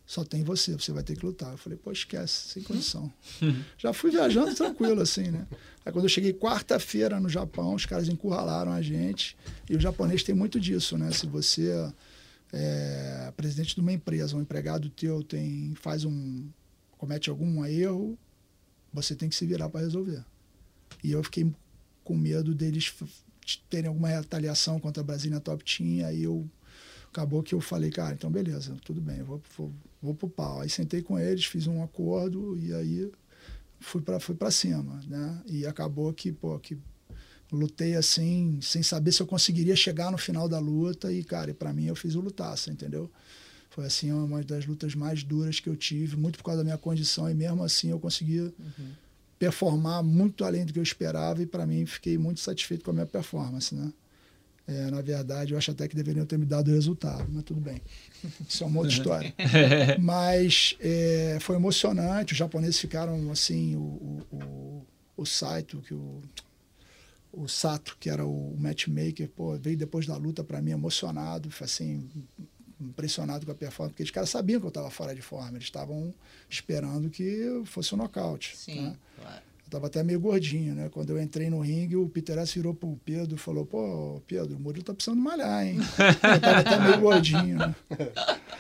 só 0.06 0.24
tem 0.24 0.44
você, 0.44 0.74
você 0.74 0.92
vai 0.92 1.04
ter 1.04 1.18
que 1.18 1.26
lutar. 1.26 1.52
Eu 1.52 1.58
falei, 1.58 1.78
pô, 1.78 1.92
esquece, 1.92 2.50
sem 2.50 2.64
condição. 2.64 3.12
Já 3.78 3.92
fui 3.92 4.12
viajando 4.12 4.54
tranquilo, 4.54 5.02
assim, 5.02 5.32
né? 5.32 5.48
Aí 5.84 5.92
quando 5.92 6.06
eu 6.06 6.10
cheguei 6.10 6.32
quarta-feira 6.32 7.20
no 7.20 7.28
Japão, 7.28 7.74
os 7.74 7.86
caras 7.86 8.08
encurralaram 8.08 8.72
a 8.72 8.82
gente, 8.82 9.36
e 9.70 9.76
o 9.76 9.80
japonês 9.80 10.24
tem 10.24 10.36
muito 10.36 10.60
disso, 10.60 10.98
né? 10.98 11.12
Se 11.12 11.26
você 11.26 11.72
é 12.54 13.34
presidente 13.36 13.74
de 13.76 13.82
uma 13.82 13.92
empresa, 13.92 14.38
um 14.38 14.42
empregado 14.42 14.90
teu 14.90 15.24
tem, 15.24 15.74
faz 15.76 16.06
um, 16.06 16.48
comete 16.98 17.30
algum 17.30 17.66
erro, 17.66 18.18
você 18.94 19.16
tem 19.16 19.28
que 19.28 19.36
se 19.36 19.46
virar 19.46 19.70
para 19.70 19.82
resolver. 19.82 20.24
E 21.04 21.12
eu 21.12 21.24
fiquei 21.24 21.52
com 22.04 22.16
medo 22.16 22.54
deles 22.54 22.94
terem 23.70 23.88
alguma 23.88 24.10
retaliação 24.10 24.80
contra 24.80 25.02
a 25.02 25.06
Brasília 25.06 25.40
Top 25.40 25.64
Team, 25.64 26.06
aí 26.06 26.24
eu 26.24 26.48
acabou 27.10 27.42
que 27.42 27.56
eu 27.56 27.62
falei, 27.62 27.90
cara, 27.90 28.14
então 28.14 28.30
beleza, 28.30 28.76
tudo 28.84 29.00
bem, 29.00 29.24
vou, 29.24 29.42
vou, 29.58 29.72
vou 30.02 30.14
pro 30.14 30.30
pau. 30.30 30.62
Aí 30.62 30.70
sentei 30.70 31.02
com 31.02 31.18
eles, 31.18 31.46
fiz 31.46 31.66
um 31.68 31.82
acordo 31.82 32.58
e 32.58 32.74
aí 32.74 33.12
fui 33.80 34.02
para 34.02 34.20
fui 34.20 34.36
para 34.36 34.52
cima, 34.52 35.02
né? 35.08 35.42
E 35.48 35.66
acabou 35.66 36.14
que, 36.14 36.32
pô, 36.32 36.60
que 36.60 36.78
lutei 37.52 37.96
assim, 37.96 38.60
sem 38.62 38.84
saber 38.84 39.12
se 39.12 39.22
eu 39.22 39.28
conseguiria 39.28 39.76
chegar 39.76 40.12
no 40.12 40.18
final 40.18 40.50
da 40.50 40.60
luta 40.60 41.12
e, 41.12 41.24
cara, 41.24 41.54
para 41.54 41.72
mim 41.72 41.86
eu 41.86 41.96
fiz 41.96 42.16
o 42.16 42.22
lutaça, 42.22 42.72
entendeu? 42.72 43.10
Foi 43.70 43.86
assim 43.86 44.12
uma 44.12 44.42
das 44.44 44.66
lutas 44.66 44.96
mais 44.96 45.24
duras 45.24 45.60
que 45.60 45.70
eu 45.70 45.76
tive, 45.76 46.16
muito 46.16 46.38
por 46.38 46.46
causa 46.46 46.60
da 46.60 46.64
minha 46.64 46.78
condição 46.78 47.30
e 47.30 47.34
mesmo 47.34 47.64
assim 47.64 47.90
eu 47.90 48.00
consegui 48.00 48.40
uhum. 48.40 48.92
Performar 49.38 50.04
muito 50.04 50.44
além 50.44 50.66
do 50.66 50.74
que 50.74 50.80
eu 50.80 50.84
esperava 50.84 51.42
e 51.42 51.46
para 51.46 51.66
mim 51.66 51.86
fiquei 51.86 52.18
muito 52.18 52.40
satisfeito 52.40 52.84
com 52.84 52.92
a 52.92 52.94
minha 52.94 53.06
performance, 53.06 53.74
né? 53.76 53.92
É, 54.68 54.90
na 54.90 55.00
verdade, 55.00 55.54
eu 55.54 55.58
acho 55.60 55.70
até 55.70 55.88
que 55.88 55.96
deveriam 55.96 56.26
ter 56.26 56.40
me 56.40 56.46
dado 56.46 56.70
o 56.70 56.74
resultado, 56.74 57.28
mas 57.32 57.44
tudo 57.44 57.62
bem. 57.62 57.82
Isso 58.50 58.64
é 58.64 58.68
uma 58.68 58.80
outra 58.80 58.94
história. 58.98 59.34
mas 60.02 60.76
é, 60.80 61.38
foi 61.40 61.56
emocionante. 61.56 62.34
Os 62.34 62.40
japoneses 62.40 62.80
ficaram 62.80 63.32
assim, 63.32 63.76
o, 63.76 63.80
o, 63.80 64.22
o, 64.32 64.88
o 65.18 65.26
Saito, 65.26 65.82
que 65.82 65.94
o, 65.94 66.20
o 67.32 67.48
Sato, 67.48 67.96
que 68.00 68.10
era 68.10 68.26
o 68.26 68.56
matchmaker, 68.58 69.30
pô, 69.30 69.56
veio 69.58 69.78
depois 69.78 70.08
da 70.08 70.18
luta 70.18 70.44
para 70.44 70.62
mim 70.62 70.72
emocionado, 70.72 71.50
assim, 71.62 72.10
impressionado 72.80 73.46
com 73.46 73.52
a 73.52 73.56
performance, 73.56 73.94
porque 73.94 74.04
os 74.04 74.12
caras 74.12 74.30
sabiam 74.30 74.60
que 74.60 74.66
eu 74.66 74.70
estava 74.70 74.90
fora 74.90 75.16
de 75.16 75.22
forma, 75.22 75.52
eles 75.52 75.64
estavam 75.64 76.14
esperando 76.50 77.10
que 77.10 77.62
fosse 77.66 77.94
um 77.94 77.98
nocaute. 77.98 78.56
Sim, 78.56 78.82
né? 78.82 78.96
claro. 79.22 79.42
Eu 79.66 79.68
estava 79.68 79.88
até 79.88 80.04
meio 80.04 80.20
gordinho, 80.20 80.76
né? 80.76 80.90
Quando 80.90 81.10
eu 81.10 81.20
entrei 81.20 81.50
no 81.50 81.60
ringue, 81.60 81.96
o 81.96 82.08
Peter 82.08 82.38
S 82.38 82.54
virou 82.54 82.74
pro 82.74 83.00
Pedro 83.04 83.36
e 83.36 83.40
falou, 83.40 83.66
pô, 83.66 84.22
Pedro, 84.28 84.56
o 84.56 84.60
Murilo 84.60 84.86
tá 84.86 84.94
precisando 84.94 85.20
malhar, 85.20 85.66
hein? 85.66 85.78
eu 85.80 86.36
estava 86.36 86.60
até 86.60 86.80
meio 86.80 87.00
gordinho, 87.00 87.58
né? 87.58 87.76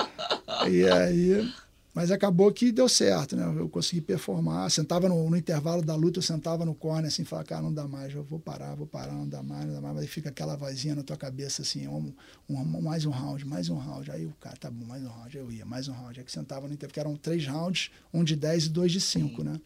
E 0.67 0.89
aí 0.89 1.53
mas 1.95 2.11
acabou 2.11 2.51
que 2.51 2.73
deu 2.73 2.89
certo, 2.89 3.37
né? 3.37 3.45
Eu 3.57 3.69
consegui 3.69 4.01
performar. 4.01 4.69
Sentava 4.69 5.07
no, 5.07 5.29
no 5.29 5.37
intervalo 5.37 5.81
da 5.81 5.95
luta, 5.95 6.19
eu 6.19 6.21
sentava 6.21 6.65
no 6.65 6.75
corner 6.75 7.07
assim, 7.07 7.23
falava, 7.23 7.47
cara, 7.47 7.61
não 7.61 7.73
dá 7.73 7.87
mais, 7.87 8.13
eu 8.13 8.21
vou 8.21 8.37
parar, 8.37 8.75
vou 8.75 8.85
parar, 8.85 9.13
não 9.13 9.25
dá 9.25 9.41
mais, 9.41 9.65
não 9.65 9.75
dá 9.75 9.79
mais. 9.79 9.93
Mas 9.93 10.03
aí 10.03 10.09
fica 10.09 10.27
aquela 10.27 10.57
vozinha 10.57 10.93
na 10.93 11.03
tua 11.03 11.15
cabeça 11.15 11.61
assim, 11.61 11.87
um, 11.87 12.13
um, 12.49 12.81
mais 12.81 13.05
um 13.05 13.11
round, 13.11 13.45
mais 13.45 13.69
um 13.69 13.77
round. 13.77 14.11
Aí 14.11 14.25
o 14.25 14.33
cara, 14.41 14.57
tá 14.57 14.69
bom, 14.69 14.83
mais 14.85 15.03
um 15.03 15.07
round. 15.07 15.37
Aí 15.37 15.41
eu 15.41 15.49
ia, 15.49 15.63
mais 15.63 15.87
um 15.87 15.93
round. 15.93 16.19
Aí 16.19 16.25
que 16.25 16.31
sentava 16.33 16.67
no 16.67 16.73
intervalo, 16.73 16.89
porque 16.89 16.99
eram 16.99 17.15
três 17.15 17.47
rounds, 17.47 17.89
um 18.13 18.25
de 18.25 18.35
dez 18.35 18.65
e 18.65 18.69
dois 18.69 18.91
de 18.91 18.99
cinco, 18.99 19.41
né? 19.41 19.57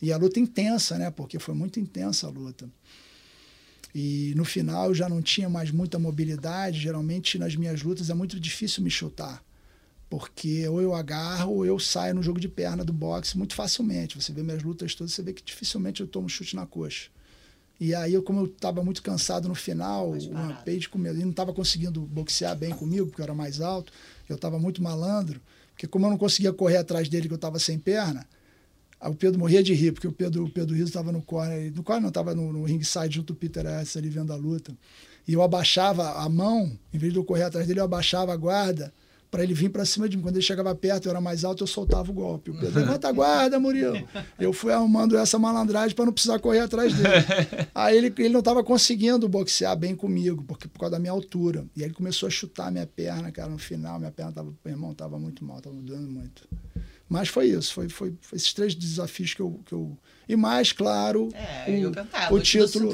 E 0.00 0.10
a 0.10 0.16
luta 0.16 0.40
intensa, 0.40 0.96
né? 0.96 1.10
Porque 1.10 1.38
foi 1.38 1.54
muito 1.54 1.78
intensa 1.78 2.28
a 2.28 2.30
luta. 2.30 2.66
E 3.94 4.32
no 4.34 4.44
final 4.46 4.86
eu 4.86 4.94
já 4.94 5.06
não 5.06 5.20
tinha 5.20 5.50
mais 5.50 5.70
muita 5.70 5.98
mobilidade. 5.98 6.80
Geralmente 6.80 7.38
nas 7.38 7.54
minhas 7.54 7.82
lutas 7.82 8.08
é 8.08 8.14
muito 8.14 8.40
difícil 8.40 8.82
me 8.82 8.88
chutar 8.88 9.46
porque 10.08 10.66
ou 10.68 10.80
eu 10.80 10.94
agarro 10.94 11.52
ou 11.54 11.66
eu 11.66 11.78
saio 11.78 12.14
no 12.14 12.22
jogo 12.22 12.40
de 12.40 12.48
perna 12.48 12.84
do 12.84 12.92
boxe 12.92 13.36
muito 13.36 13.54
facilmente. 13.54 14.20
Você 14.20 14.32
vê 14.32 14.42
minhas 14.42 14.62
lutas 14.62 14.94
todas, 14.94 15.12
você 15.12 15.22
vê 15.22 15.32
que 15.32 15.42
dificilmente 15.42 16.00
eu 16.00 16.06
tomo 16.06 16.28
chute 16.28 16.56
na 16.56 16.66
coxa. 16.66 17.10
E 17.80 17.94
aí, 17.94 18.20
como 18.22 18.40
eu 18.40 18.46
estava 18.46 18.82
muito 18.82 19.02
cansado 19.02 19.46
no 19.48 19.54
final, 19.54 20.10
o 20.10 20.32
Rampage 20.32 20.88
com 20.88 21.04
ele 21.06 21.22
não 21.22 21.30
estava 21.30 21.52
conseguindo 21.52 22.00
boxear 22.00 22.56
bem 22.56 22.70
comigo, 22.70 23.06
porque 23.06 23.20
eu 23.20 23.24
era 23.24 23.34
mais 23.34 23.60
alto, 23.60 23.92
eu 24.28 24.34
estava 24.34 24.58
muito 24.58 24.82
malandro, 24.82 25.40
porque 25.70 25.86
como 25.86 26.06
eu 26.06 26.10
não 26.10 26.18
conseguia 26.18 26.52
correr 26.52 26.78
atrás 26.78 27.08
dele, 27.08 27.28
que 27.28 27.34
eu 27.34 27.36
estava 27.36 27.58
sem 27.60 27.78
perna, 27.78 28.26
o 29.00 29.14
Pedro 29.14 29.38
morria 29.38 29.62
de 29.62 29.72
rir, 29.74 29.92
porque 29.92 30.08
o 30.08 30.12
Pedro, 30.12 30.44
o 30.44 30.50
Pedro 30.50 30.74
Rizzo 30.74 30.88
estava 30.88 31.12
no 31.12 31.22
corner, 31.22 31.72
no 31.72 31.84
corner 31.84 32.02
não, 32.02 32.08
estava 32.08 32.34
no, 32.34 32.52
no 32.52 32.64
ringside 32.64 33.14
junto 33.14 33.32
do 33.32 33.38
Peter 33.38 33.64
S. 33.64 33.96
ali 33.96 34.08
vendo 34.08 34.32
a 34.32 34.36
luta. 34.36 34.76
E 35.26 35.34
eu 35.34 35.40
abaixava 35.40 36.14
a 36.14 36.28
mão, 36.28 36.76
em 36.92 36.98
vez 36.98 37.12
de 37.12 37.18
eu 37.18 37.24
correr 37.24 37.44
atrás 37.44 37.64
dele, 37.64 37.78
eu 37.78 37.84
abaixava 37.84 38.32
a 38.32 38.36
guarda, 38.36 38.92
para 39.30 39.42
ele 39.42 39.54
vir 39.54 39.68
para 39.68 39.84
cima 39.84 40.08
de 40.08 40.16
mim. 40.16 40.22
Quando 40.22 40.36
ele 40.36 40.44
chegava 40.44 40.74
perto, 40.74 41.06
eu 41.06 41.10
era 41.10 41.20
mais 41.20 41.44
alto, 41.44 41.62
eu 41.62 41.66
soltava 41.66 42.10
o 42.10 42.14
golpe. 42.14 42.50
O 42.50 42.54
Pedro, 42.54 42.80
levanta 42.80 43.08
a 43.08 43.12
guarda, 43.12 43.58
Murilo. 43.58 43.96
Eu 44.38 44.52
fui 44.52 44.72
arrumando 44.72 45.16
essa 45.16 45.38
malandragem 45.38 45.94
para 45.94 46.06
não 46.06 46.12
precisar 46.12 46.38
correr 46.38 46.60
atrás 46.60 46.94
dele. 46.94 47.08
Aí 47.74 47.96
ele, 47.96 48.12
ele 48.18 48.30
não 48.30 48.40
estava 48.40 48.64
conseguindo 48.64 49.28
boxear 49.28 49.76
bem 49.76 49.94
comigo, 49.94 50.42
porque 50.44 50.68
por 50.68 50.80
causa 50.80 50.92
da 50.92 50.98
minha 50.98 51.12
altura. 51.12 51.66
E 51.76 51.82
aí 51.82 51.88
ele 51.88 51.94
começou 51.94 52.26
a 52.26 52.30
chutar 52.30 52.70
minha 52.70 52.86
perna, 52.86 53.30
cara, 53.30 53.48
no 53.48 53.58
final, 53.58 53.98
minha 53.98 54.10
perna 54.10 54.30
estava, 54.30 54.48
meu 54.64 54.74
irmão, 54.74 54.92
estava 54.92 55.18
muito 55.18 55.44
mal, 55.44 55.58
estava 55.58 55.76
doendo 55.76 56.10
muito. 56.10 56.48
Mas 57.08 57.28
foi 57.28 57.46
isso, 57.46 57.72
foi, 57.72 57.88
foi, 57.88 58.14
foi, 58.20 58.36
esses 58.36 58.52
três 58.52 58.74
desafios 58.74 59.34
que 59.34 59.40
eu. 59.40 59.60
Que 59.64 59.72
eu 59.72 59.96
e 60.28 60.36
mais, 60.36 60.72
claro, 60.72 61.30
é, 61.32 61.86
o, 61.86 61.90
cantava, 61.90 62.34
o 62.34 62.40
título. 62.40 62.92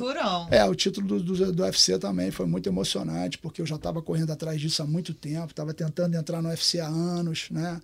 É, 0.50 0.64
o 0.64 0.74
título 0.74 1.06
do, 1.06 1.20
do, 1.20 1.52
do, 1.52 1.62
UFC 1.64 1.98
também 1.98 2.30
foi 2.30 2.46
muito 2.46 2.68
emocionante, 2.68 3.38
porque 3.38 3.60
eu 3.60 3.66
já 3.66 3.74
estava 3.74 4.00
correndo 4.00 4.30
atrás 4.30 4.60
disso 4.60 4.82
há 4.82 4.86
muito 4.86 5.12
tempo, 5.12 5.50
estava 5.50 5.74
tentando 5.74 6.14
entrar 6.14 6.40
no 6.40 6.48
UFC 6.48 6.78
há 6.78 6.86
anos, 6.86 7.48
né? 7.50 7.80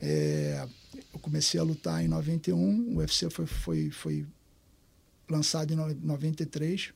É, 0.00 0.66
eu 1.12 1.20
comecei 1.20 1.60
a 1.60 1.62
lutar 1.62 2.02
em 2.02 2.08
91, 2.08 2.94
o 2.94 2.96
UFC 2.96 3.28
foi, 3.28 3.46
foi, 3.46 3.90
foi 3.90 4.26
lançado 5.28 5.72
em 5.72 5.76
93. 5.76 6.92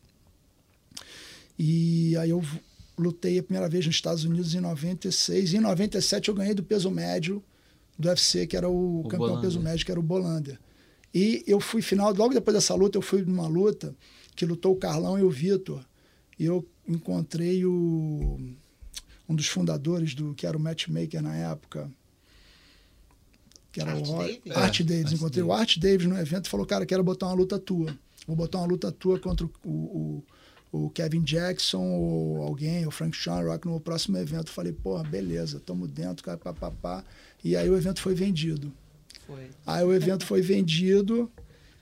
E 1.59 2.17
aí 2.17 2.31
eu 2.31 2.43
lutei 2.97 3.39
a 3.39 3.43
primeira 3.43 3.69
vez 3.69 3.85
nos 3.85 3.95
Estados 3.95 4.25
Unidos 4.25 4.55
em 4.55 4.61
96. 4.61 5.53
E 5.53 5.57
em 5.59 5.61
97 5.61 6.29
eu 6.29 6.35
ganhei 6.35 6.55
do 6.55 6.63
peso 6.63 6.91
médio 6.91 7.43
do 7.99 8.09
UFC, 8.09 8.47
que 8.47 8.57
era 8.57 8.69
o, 8.69 9.01
o 9.01 9.03
campeão 9.05 9.19
Bolander. 9.19 9.43
peso 9.43 9.61
médio, 9.61 9.85
que 9.85 9.91
era 9.91 10.01
o 10.01 10.03
Bolander. 10.03 10.59
E 11.13 11.43
eu 11.47 11.61
fui 11.61 11.81
final, 11.83 12.13
logo 12.15 12.35
depois 12.35 12.55
dessa 12.55 12.75
luta, 12.75 12.99
eu 12.99 13.03
fui 13.03 13.23
numa 13.23 13.47
luta 13.47 13.95
que 14.37 14.45
lutou 14.45 14.73
o 14.73 14.77
Carlão 14.77 15.19
e 15.19 15.23
o 15.23 15.31
Vitor. 15.31 15.85
E 16.39 16.45
eu 16.45 16.67
encontrei 16.87 17.65
o, 17.65 18.39
um 19.29 19.35
dos 19.35 19.47
fundadores 19.49 20.15
do 20.15 20.35
que 20.35 20.47
era 20.47 20.57
o 20.57 20.61
matchmaker 20.61 21.23
na 21.23 21.35
época, 21.35 21.91
que 23.73 23.81
era 23.81 23.93
Art 23.93 24.09
o 24.09 24.17
Davis. 24.17 24.57
Art 24.57 24.81
é, 24.81 24.85
Davis. 24.85 25.13
Encontrei 25.13 25.43
Art 25.43 25.51
o 25.51 25.53
Art 25.53 25.79
Davis 25.79 26.07
no 26.07 26.19
evento 26.19 26.47
e 26.47 26.49
falou: 26.49 26.67
Cara, 26.67 26.87
quero 26.87 27.03
botar 27.03 27.27
uma 27.27 27.35
luta 27.35 27.59
tua. 27.59 27.97
Vou 28.27 28.37
botar 28.37 28.59
uma 28.59 28.67
luta 28.67 28.93
tua 28.93 29.19
contra 29.19 29.47
o, 29.65 29.71
o, 29.71 30.25
o 30.71 30.91
Kevin 30.91 31.23
Jackson 31.23 31.83
ou 31.83 32.43
alguém, 32.43 32.87
o 32.87 32.91
Frank 32.91 33.17
Shamrock 33.17 33.67
no 33.67 33.81
próximo 33.81 34.19
evento. 34.19 34.51
Falei, 34.51 34.73
porra, 34.73 35.03
beleza, 35.03 35.59
tamo 35.61 35.89
dentro, 35.89 36.23
cara, 36.23 36.37
papapá. 36.37 37.03
E 37.43 37.57
aí 37.57 37.69
o 37.71 37.77
evento 37.77 38.01
foi 38.03 38.15
vendido. 38.15 38.73
Foi. 39.29 39.51
Aí 39.67 39.85
o 39.85 39.93
evento 39.93 40.25
foi 40.25 40.41
vendido 40.41 41.31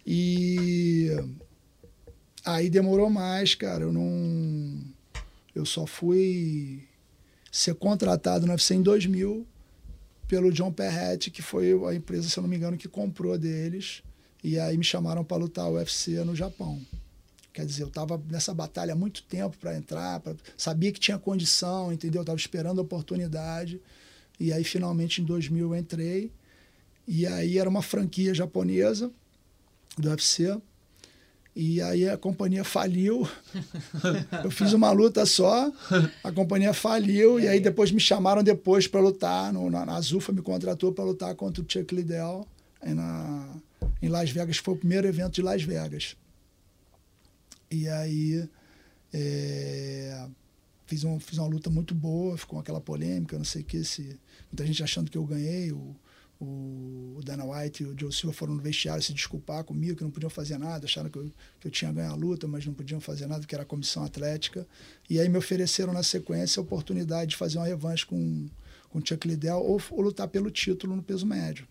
e 0.05 1.11
aí 2.45 2.69
demorou 2.69 3.09
mais, 3.09 3.55
cara. 3.55 3.85
Eu 3.85 3.93
não. 3.93 4.83
Eu 5.55 5.65
só 5.65 5.87
fui 5.87 6.83
ser 7.53 7.77
contratado 7.77 8.45
no 8.47 8.53
UFC 8.53 8.75
em 8.75 8.83
2000 8.83 9.47
pelo 10.27 10.53
John 10.53 10.73
Perrette, 10.73 11.31
que 11.31 11.41
foi 11.41 11.73
a 11.89 11.95
empresa, 11.95 12.29
se 12.29 12.37
eu 12.37 12.43
não 12.43 12.51
me 12.51 12.57
engano, 12.57 12.77
que 12.77 12.89
comprou 12.89 13.39
deles. 13.39 14.03
E 14.43 14.59
aí 14.59 14.77
me 14.77 14.85
chamaram 14.85 15.25
para 15.25 15.37
lutar 15.37 15.71
o 15.71 15.75
UFC 15.75 16.25
no 16.25 16.35
Japão. 16.35 16.81
Quer 17.53 17.65
dizer, 17.65 17.85
eu 17.85 17.89
estava 17.89 18.21
nessa 18.29 18.53
batalha 18.53 18.93
há 18.93 18.97
muito 18.97 19.23
tempo 19.23 19.57
para 19.57 19.77
entrar, 19.77 20.19
pra... 20.19 20.35
sabia 20.57 20.93
que 20.93 21.01
tinha 21.01 21.17
condição, 21.17 21.93
entendeu? 21.93 22.19
Eu 22.19 22.23
estava 22.23 22.39
esperando 22.39 22.81
a 22.81 22.83
oportunidade. 22.83 23.81
E 24.39 24.53
aí, 24.53 24.65
finalmente, 24.65 25.23
em 25.23 25.25
2000, 25.25 25.73
eu 25.73 25.77
entrei. 25.79 26.33
E 27.07 27.27
aí 27.27 27.59
era 27.59 27.69
uma 27.69 27.83
franquia 27.83 28.35
japonesa 28.35 29.11
do 29.97 30.09
UFC. 30.09 30.57
E 31.55 31.81
aí 31.81 32.07
a 32.09 32.19
companhia 32.19 32.65
faliu. 32.65 33.27
Eu 34.45 34.51
fiz 34.51 34.75
uma 34.75 34.91
luta 34.91 35.25
só, 35.25 35.73
a 36.23 36.31
companhia 36.31 36.75
faliu. 36.75 37.41
E 37.41 37.49
aí 37.49 37.61
depois 37.61 37.91
me 37.91 38.01
chamaram 38.01 38.43
depois 38.43 38.87
para 38.87 39.01
lutar. 39.01 39.53
No, 39.53 39.71
na, 39.71 39.87
na 39.87 40.01
Zufa 40.01 40.33
me 40.33 40.43
contratou 40.43 40.93
para 40.93 41.05
lutar 41.05 41.35
contra 41.35 41.63
o 41.63 41.67
Chuck 41.67 41.95
Liddell 41.95 42.47
na, 42.85 43.57
em 44.03 44.09
Las 44.09 44.31
Vegas. 44.31 44.59
Foi 44.59 44.75
o 44.75 44.77
primeiro 44.77 45.07
evento 45.07 45.35
de 45.35 45.43
Las 45.43 45.63
Vegas. 45.63 46.15
E 47.71 47.89
aí 47.89 48.47
é, 49.13 50.27
fiz, 50.87 51.05
um, 51.05 51.19
fiz 51.19 51.39
uma 51.39 51.49
luta 51.49 51.71
muito 51.71 51.95
boa, 51.95 52.37
ficou 52.37 52.59
aquela 52.59 52.81
polêmica, 52.81 53.39
não 53.39 53.45
sei 53.45 53.63
o 53.63 53.65
que, 53.65 53.83
se, 53.83 54.19
muita 54.53 54.67
gente 54.67 54.83
achando 54.83 55.11
que 55.11 55.17
eu 55.17 55.25
ganhei. 55.25 55.73
O, 55.73 55.97
o, 56.41 57.21
Dana 57.25 57.45
White 57.45 57.83
e 57.83 57.87
o 57.87 57.99
Joe 57.99 58.13
Silva 58.13 58.33
foram 58.33 58.55
no 58.55 58.63
vestiário 58.63 59.03
se 59.03 59.13
desculpar 59.13 59.65
comigo, 59.65 59.97
que 59.97 60.05
não 60.05 60.11
podiam 60.11 60.31
fazer 60.31 60.59
nada, 60.59 60.85
acharam 60.85 61.11
que 61.11 61.19
eu, 61.19 61.31
que 61.59 61.67
eu 61.67 61.71
tinha 61.71 61.91
ganho 61.91 62.13
a 62.13 62.15
luta, 62.15 62.47
mas 62.47 62.65
não 62.65 62.73
podiam 62.73 63.01
fazer 63.01 63.27
nada, 63.27 63.47
que 63.47 63.55
era 63.55 63.63
a 63.63 63.67
comissão 63.67 64.05
atlética. 64.05 64.67
E 65.11 65.19
aí 65.19 65.29
me 65.29 65.39
ofereceram 65.39 65.93
na 65.93 66.03
sequência 66.03 66.61
a 66.61 66.63
oportunidade 66.63 67.31
de 67.31 67.37
fazer 67.37 67.59
uma 67.59 67.67
revanche 67.67 68.07
com, 68.07 68.49
com 68.89 68.99
o 68.99 69.03
Chuck 69.07 69.27
Liddell 69.27 69.59
ou, 69.59 69.81
ou 69.91 70.01
lutar 70.03 70.29
pelo 70.29 70.51
título 70.51 70.95
no 70.95 71.03
peso 71.03 71.27
médio. 71.27 71.67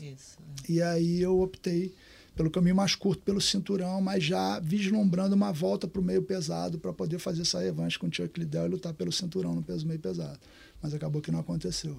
Isso. 0.00 0.38
E 0.68 0.82
aí 0.82 1.20
eu 1.22 1.40
optei 1.40 1.94
pelo 2.34 2.50
caminho 2.50 2.76
mais 2.76 2.94
curto, 2.94 3.22
pelo 3.22 3.40
cinturão, 3.40 4.00
mas 4.00 4.22
já 4.24 4.58
vislumbrando 4.60 5.34
uma 5.34 5.52
volta 5.52 5.88
para 5.88 6.00
o 6.00 6.04
meio 6.04 6.22
pesado 6.22 6.78
para 6.78 6.92
poder 6.92 7.18
fazer 7.18 7.42
essa 7.42 7.60
revanche 7.60 7.98
com 7.98 8.08
o 8.08 8.12
Chuck 8.12 8.38
Liddell 8.38 8.66
e 8.66 8.68
lutar 8.68 8.92
pelo 8.92 9.12
cinturão 9.12 9.54
no 9.54 9.62
peso 9.62 9.86
meio 9.86 10.00
pesado. 10.00 10.38
Mas 10.82 10.92
acabou 10.92 11.22
que 11.22 11.30
não 11.30 11.40
aconteceu. 11.40 11.98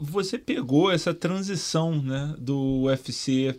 Você 0.00 0.38
pegou 0.38 0.90
essa 0.90 1.14
transição 1.14 2.02
né, 2.02 2.34
do 2.38 2.82
UFC 2.82 3.58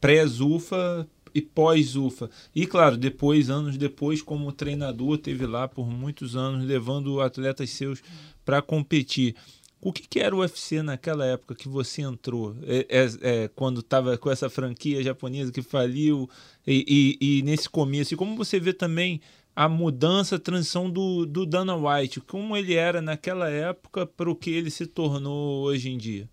pré-Zufa 0.00 1.06
e 1.34 1.40
pós-Zufa. 1.40 2.28
E 2.54 2.66
claro, 2.66 2.96
depois, 2.96 3.48
anos 3.50 3.76
depois, 3.76 4.20
como 4.20 4.50
treinador, 4.50 5.18
teve 5.18 5.46
lá 5.46 5.68
por 5.68 5.88
muitos 5.88 6.34
anos 6.34 6.66
levando 6.66 7.20
atletas 7.20 7.70
seus 7.70 8.02
para 8.44 8.60
competir. 8.60 9.36
O 9.80 9.92
que, 9.92 10.06
que, 10.06 10.20
era 10.20 10.34
o 10.34 10.40
UFC 10.40 10.82
naquela 10.82 11.24
época 11.24 11.54
que 11.54 11.68
você 11.68 12.02
entrou? 12.02 12.54
É, 12.64 12.86
é, 12.90 13.08
é, 13.22 13.48
quando 13.48 13.80
estava 13.80 14.18
com 14.18 14.30
essa 14.30 14.50
franquia 14.50 15.02
japonesa 15.02 15.50
que 15.50 15.62
faliu 15.62 16.28
e, 16.66 17.16
e, 17.20 17.38
e, 17.38 17.42
nesse 17.42 17.68
começo. 17.68 18.12
E 18.12 18.16
como 18.16 18.36
você 18.36 18.60
vê 18.60 18.74
também 18.74 19.22
a 19.60 19.68
mudança, 19.68 20.36
a 20.36 20.38
transição 20.38 20.90
do, 20.90 21.26
do 21.26 21.44
Dana 21.44 21.76
White, 21.76 22.18
como 22.22 22.56
ele 22.56 22.72
era 22.72 23.02
naquela 23.02 23.50
época 23.50 24.06
para 24.06 24.30
o 24.30 24.34
que 24.34 24.48
ele 24.48 24.70
se 24.70 24.86
tornou 24.86 25.64
hoje 25.64 25.90
em 25.90 25.98
dia? 25.98 26.26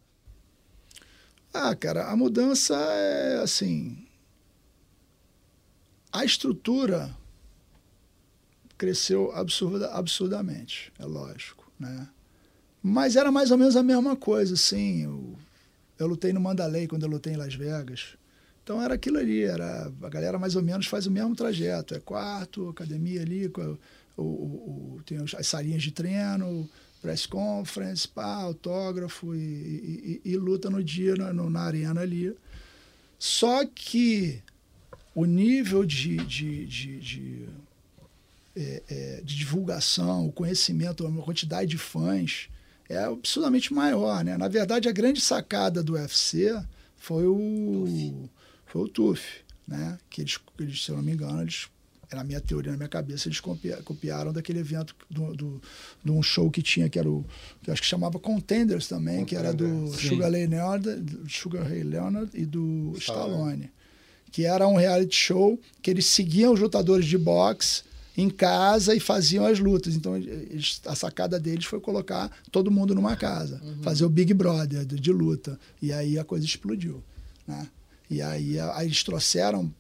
Ah, 1.53 1.75
cara, 1.75 2.09
a 2.09 2.15
mudança 2.15 2.73
é 2.73 3.41
assim. 3.43 4.07
A 6.09 6.23
estrutura 6.23 7.13
cresceu 8.78 9.34
absurda, 9.34 9.91
absurdamente, 9.91 10.93
é 10.97 11.03
lógico, 11.03 11.69
né? 11.78 12.07
Mas 12.82 13.17
era 13.17 13.30
mais 13.30 13.51
ou 13.51 13.57
menos 13.57 13.75
a 13.75 13.84
mesma 13.84 14.15
coisa, 14.15 14.53
assim. 14.53 15.03
Eu, 15.03 15.36
eu 15.99 16.07
lutei 16.07 16.32
no 16.32 16.39
Mandalay 16.39 16.88
quando 16.88 17.03
eu 17.03 17.09
lutei 17.09 17.34
em 17.34 17.38
Las 17.38 17.53
Vegas. 17.53 18.15
Então 18.68 18.82
era 18.82 18.95
aquilo 18.95 19.18
ali, 19.18 19.43
era, 19.43 19.89
a 20.03 20.09
galera 20.09 20.38
mais 20.38 20.57
ou 20.57 20.61
menos 20.61 20.88
faz 20.88 21.07
o 21.07 21.11
mesmo 21.11 21.34
trajeto. 21.34 21.95
É 21.95 22.01
quarto, 22.01 22.68
academia 22.68 23.22
ali, 23.22 23.47
o, 23.47 23.80
o, 24.18 24.22
o 24.22 25.01
tem 25.05 25.20
as 25.20 25.47
salinhas 25.47 25.82
de 25.82 25.91
treino, 25.91 26.70
press 27.01 27.26
conference, 27.26 28.05
pá, 28.05 28.26
autógrafo 28.26 29.34
e, 29.34 30.20
e, 30.26 30.32
e, 30.34 30.36
luta 30.36 30.70
no 30.70 30.84
dia 30.84 31.15
na, 31.15 31.32
no, 31.32 31.49
na 31.49 31.61
arena 31.61 32.01
ali. 32.01 32.36
Só 33.18 33.65
que 33.65 34.41
o 35.15 35.24
nível 35.24 35.86
de, 35.86 36.18
de, 36.18 36.65
de, 36.65 36.99
de, 36.99 37.45
é, 38.53 38.84
é, 38.89 39.22
de 39.24 39.34
divulgação, 39.38 40.28
o 40.28 40.32
conhecimento, 40.34 41.07
a 41.07 41.24
quantidade 41.24 41.70
de 41.70 41.78
fãs 41.78 42.49
é 42.89 42.97
absurdamente 42.97 43.74
maior. 43.74 44.26
Né? 44.26 44.38
Na 44.38 44.49
verdade, 44.49 44.89
a 44.89 44.91
grande 44.91 45.22
sacada 45.22 45.82
do 45.82 45.93
UFC 45.93 46.53
foi 46.97 47.26
o 47.26 48.28
foi 48.68 48.84
o 48.84 48.88
TUF, 48.88 49.24
né? 49.68 49.97
Que 50.09 50.22
eles, 50.22 50.39
eles, 50.59 50.84
se 50.84 50.91
eu 50.91 50.97
não 50.97 51.03
me 51.03 51.13
engano, 51.13 51.41
eles 51.41 51.68
era 52.09 52.22
a 52.22 52.24
minha 52.24 52.39
teoria 52.39 52.72
na 52.72 52.78
minha 52.78 52.89
cabeça, 52.89 53.28
eles 53.28 53.41
copiaram 53.84 54.32
daquele 54.32 54.59
evento 54.59 54.95
do, 55.09 55.36
do, 55.36 55.61
de 56.03 56.11
um 56.11 56.24
show 56.24 56.49
que 56.49 56.61
tinha, 56.61 56.89
que 56.89 56.97
era 56.97 57.09
o, 57.09 57.26
que 57.61 57.70
acho 57.70 57.82
que 57.82 57.88
chamava 57.88 58.18
Contenders 58.18 58.88
também, 58.88 59.20
Contenders. 59.20 59.30
que 59.30 59.36
era 59.36 59.53
do 59.53 59.88
Sim. 59.89 60.09
Sugar 60.09 60.32
Ray 60.32 60.47
Leonard, 60.47 61.05
Sugar 61.28 61.63
Ray 61.63 61.84
Leonard 61.84 62.30
e 62.34 62.45
do 62.45 62.93
Stallone. 62.97 63.32
Stallone. 63.34 63.72
Que 64.32 64.45
era 64.45 64.68
um 64.68 64.78
reality 64.78 65.15
show 65.15 65.59
que 65.82 65.91
eles 65.91 66.05
seguiam 66.05 66.53
os 66.53 66.59
lutadores 66.59 67.05
de 67.05 67.18
boxe 67.18 67.84
em 68.15 68.30
casa 68.30 68.95
e 68.95 68.99
faziam 68.99 69.45
as 69.45 69.59
lutas. 69.59 69.95
Então, 69.95 70.15
eles, 70.15 70.82
a 70.86 70.95
sacada 70.95 71.39
deles 71.39 71.65
foi 71.65 71.80
colocar 71.80 72.32
todo 72.51 72.72
mundo 72.72 72.95
numa 72.95 73.15
casa, 73.15 73.61
uhum. 73.63 73.84
fazer 73.84 74.05
o 74.05 74.09
Big 74.09 74.34
Brother 74.34 74.86
de, 74.86 74.99
de 74.99 75.11
luta. 75.11 75.59
E 75.82 75.91
aí 75.91 76.18
a 76.18 76.24
coisa 76.24 76.45
explodiu, 76.45 77.03
né? 77.45 77.68
E 78.10 78.22
aí, 78.22 78.60
aí 78.60 78.86
eles 78.86 79.03
trouxeram 79.03 79.74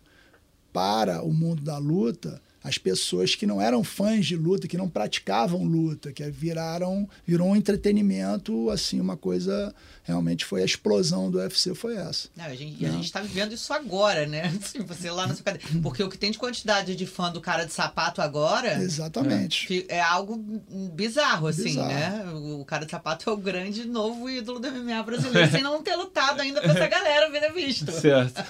para 0.73 1.23
o 1.23 1.33
mundo 1.33 1.61
da 1.61 1.77
luta 1.77 2.41
as 2.67 2.77
pessoas 2.77 3.33
que 3.33 3.45
não 3.45 3.61
eram 3.61 3.83
fãs 3.83 4.25
de 4.25 4.35
luta, 4.35 4.67
que 4.67 4.77
não 4.77 4.89
praticavam 4.89 5.63
luta, 5.63 6.11
que 6.11 6.23
viraram 6.29 7.07
virou 7.25 7.47
um 7.47 7.55
entretenimento, 7.55 8.69
assim, 8.69 8.99
uma 8.99 9.15
coisa 9.15 9.73
realmente 10.03 10.45
foi 10.45 10.61
a 10.61 10.65
explosão 10.65 11.29
do 11.31 11.37
UFC 11.37 11.73
foi 11.73 11.95
essa. 11.95 12.29
Não, 12.35 12.45
a 12.45 12.55
gente 12.55 12.85
a 12.85 12.89
gente 12.89 13.05
está 13.05 13.21
vivendo 13.21 13.53
isso 13.53 13.73
agora, 13.73 14.25
né? 14.25 14.53
Assim, 14.67 14.79
você 14.79 15.09
lá 15.09 15.27
na 15.27 15.33
sua 15.35 15.43
cadeira, 15.43 15.67
porque 15.81 16.03
o 16.03 16.09
que 16.09 16.17
tem 16.17 16.31
de 16.31 16.37
quantidade 16.37 16.95
de 16.95 17.05
fã 17.05 17.31
do 17.31 17.41
cara 17.41 17.65
de 17.65 17.73
sapato 17.73 18.21
agora, 18.21 18.81
exatamente, 18.81 19.85
é, 19.89 19.97
é 19.97 20.01
algo 20.01 20.37
bizarro 20.93 21.47
assim, 21.47 21.63
bizarro. 21.63 21.87
né? 21.87 22.25
O 22.33 22.65
cara 22.65 22.85
de 22.85 22.91
sapato 22.91 23.29
é 23.29 23.33
o 23.33 23.37
grande 23.37 23.85
novo 23.85 24.29
ídolo 24.29 24.59
do 24.59 24.71
MMA 24.71 25.03
brasileiro, 25.03 25.51
sem 25.51 25.61
não 25.61 25.81
ter 25.81 25.95
lutado 25.95 26.41
ainda 26.41 26.61
para 26.61 26.71
essa 26.71 26.87
galera 26.87 27.29
ver 27.29 27.53
visto. 27.53 27.91
Certo. 27.91 28.43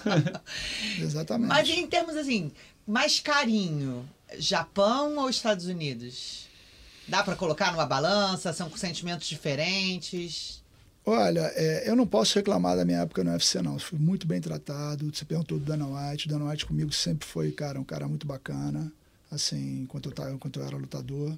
exatamente. 0.99 1.49
Mas 1.49 1.70
em 1.70 1.88
termos 1.88 2.15
assim, 2.15 2.51
mais 2.88 3.19
carinho, 3.19 4.07
Japão 4.39 5.17
ou 5.17 5.29
Estados 5.29 5.65
Unidos? 5.65 6.47
Dá 7.07 7.21
para 7.21 7.35
colocar 7.35 7.71
numa 7.71 7.85
balança? 7.85 8.53
São 8.53 8.69
com 8.69 8.77
sentimentos 8.77 9.27
diferentes? 9.27 10.63
Olha, 11.05 11.51
é, 11.55 11.89
eu 11.89 11.95
não 11.95 12.05
posso 12.05 12.35
reclamar 12.35 12.75
da 12.75 12.83
minha 12.83 12.99
época 12.99 13.23
no 13.23 13.31
UFC, 13.31 13.61
não. 13.61 13.79
fui 13.79 13.97
muito 13.97 14.27
bem 14.27 14.41
tratado. 14.41 15.09
Você 15.13 15.23
perguntou 15.23 15.57
do 15.57 15.65
Dana 15.65 15.85
White. 15.85 16.25
O 16.25 16.29
Dana 16.29 16.49
White 16.49 16.65
comigo 16.65 16.91
sempre 16.91 17.27
foi, 17.27 17.51
cara, 17.51 17.79
um 17.79 17.83
cara 17.83 18.07
muito 18.07 18.27
bacana. 18.27 18.91
Assim, 19.31 19.83
enquanto 19.83 20.09
eu, 20.09 20.11
tava, 20.13 20.31
enquanto 20.31 20.59
eu 20.59 20.65
era 20.65 20.75
lutador. 20.75 21.38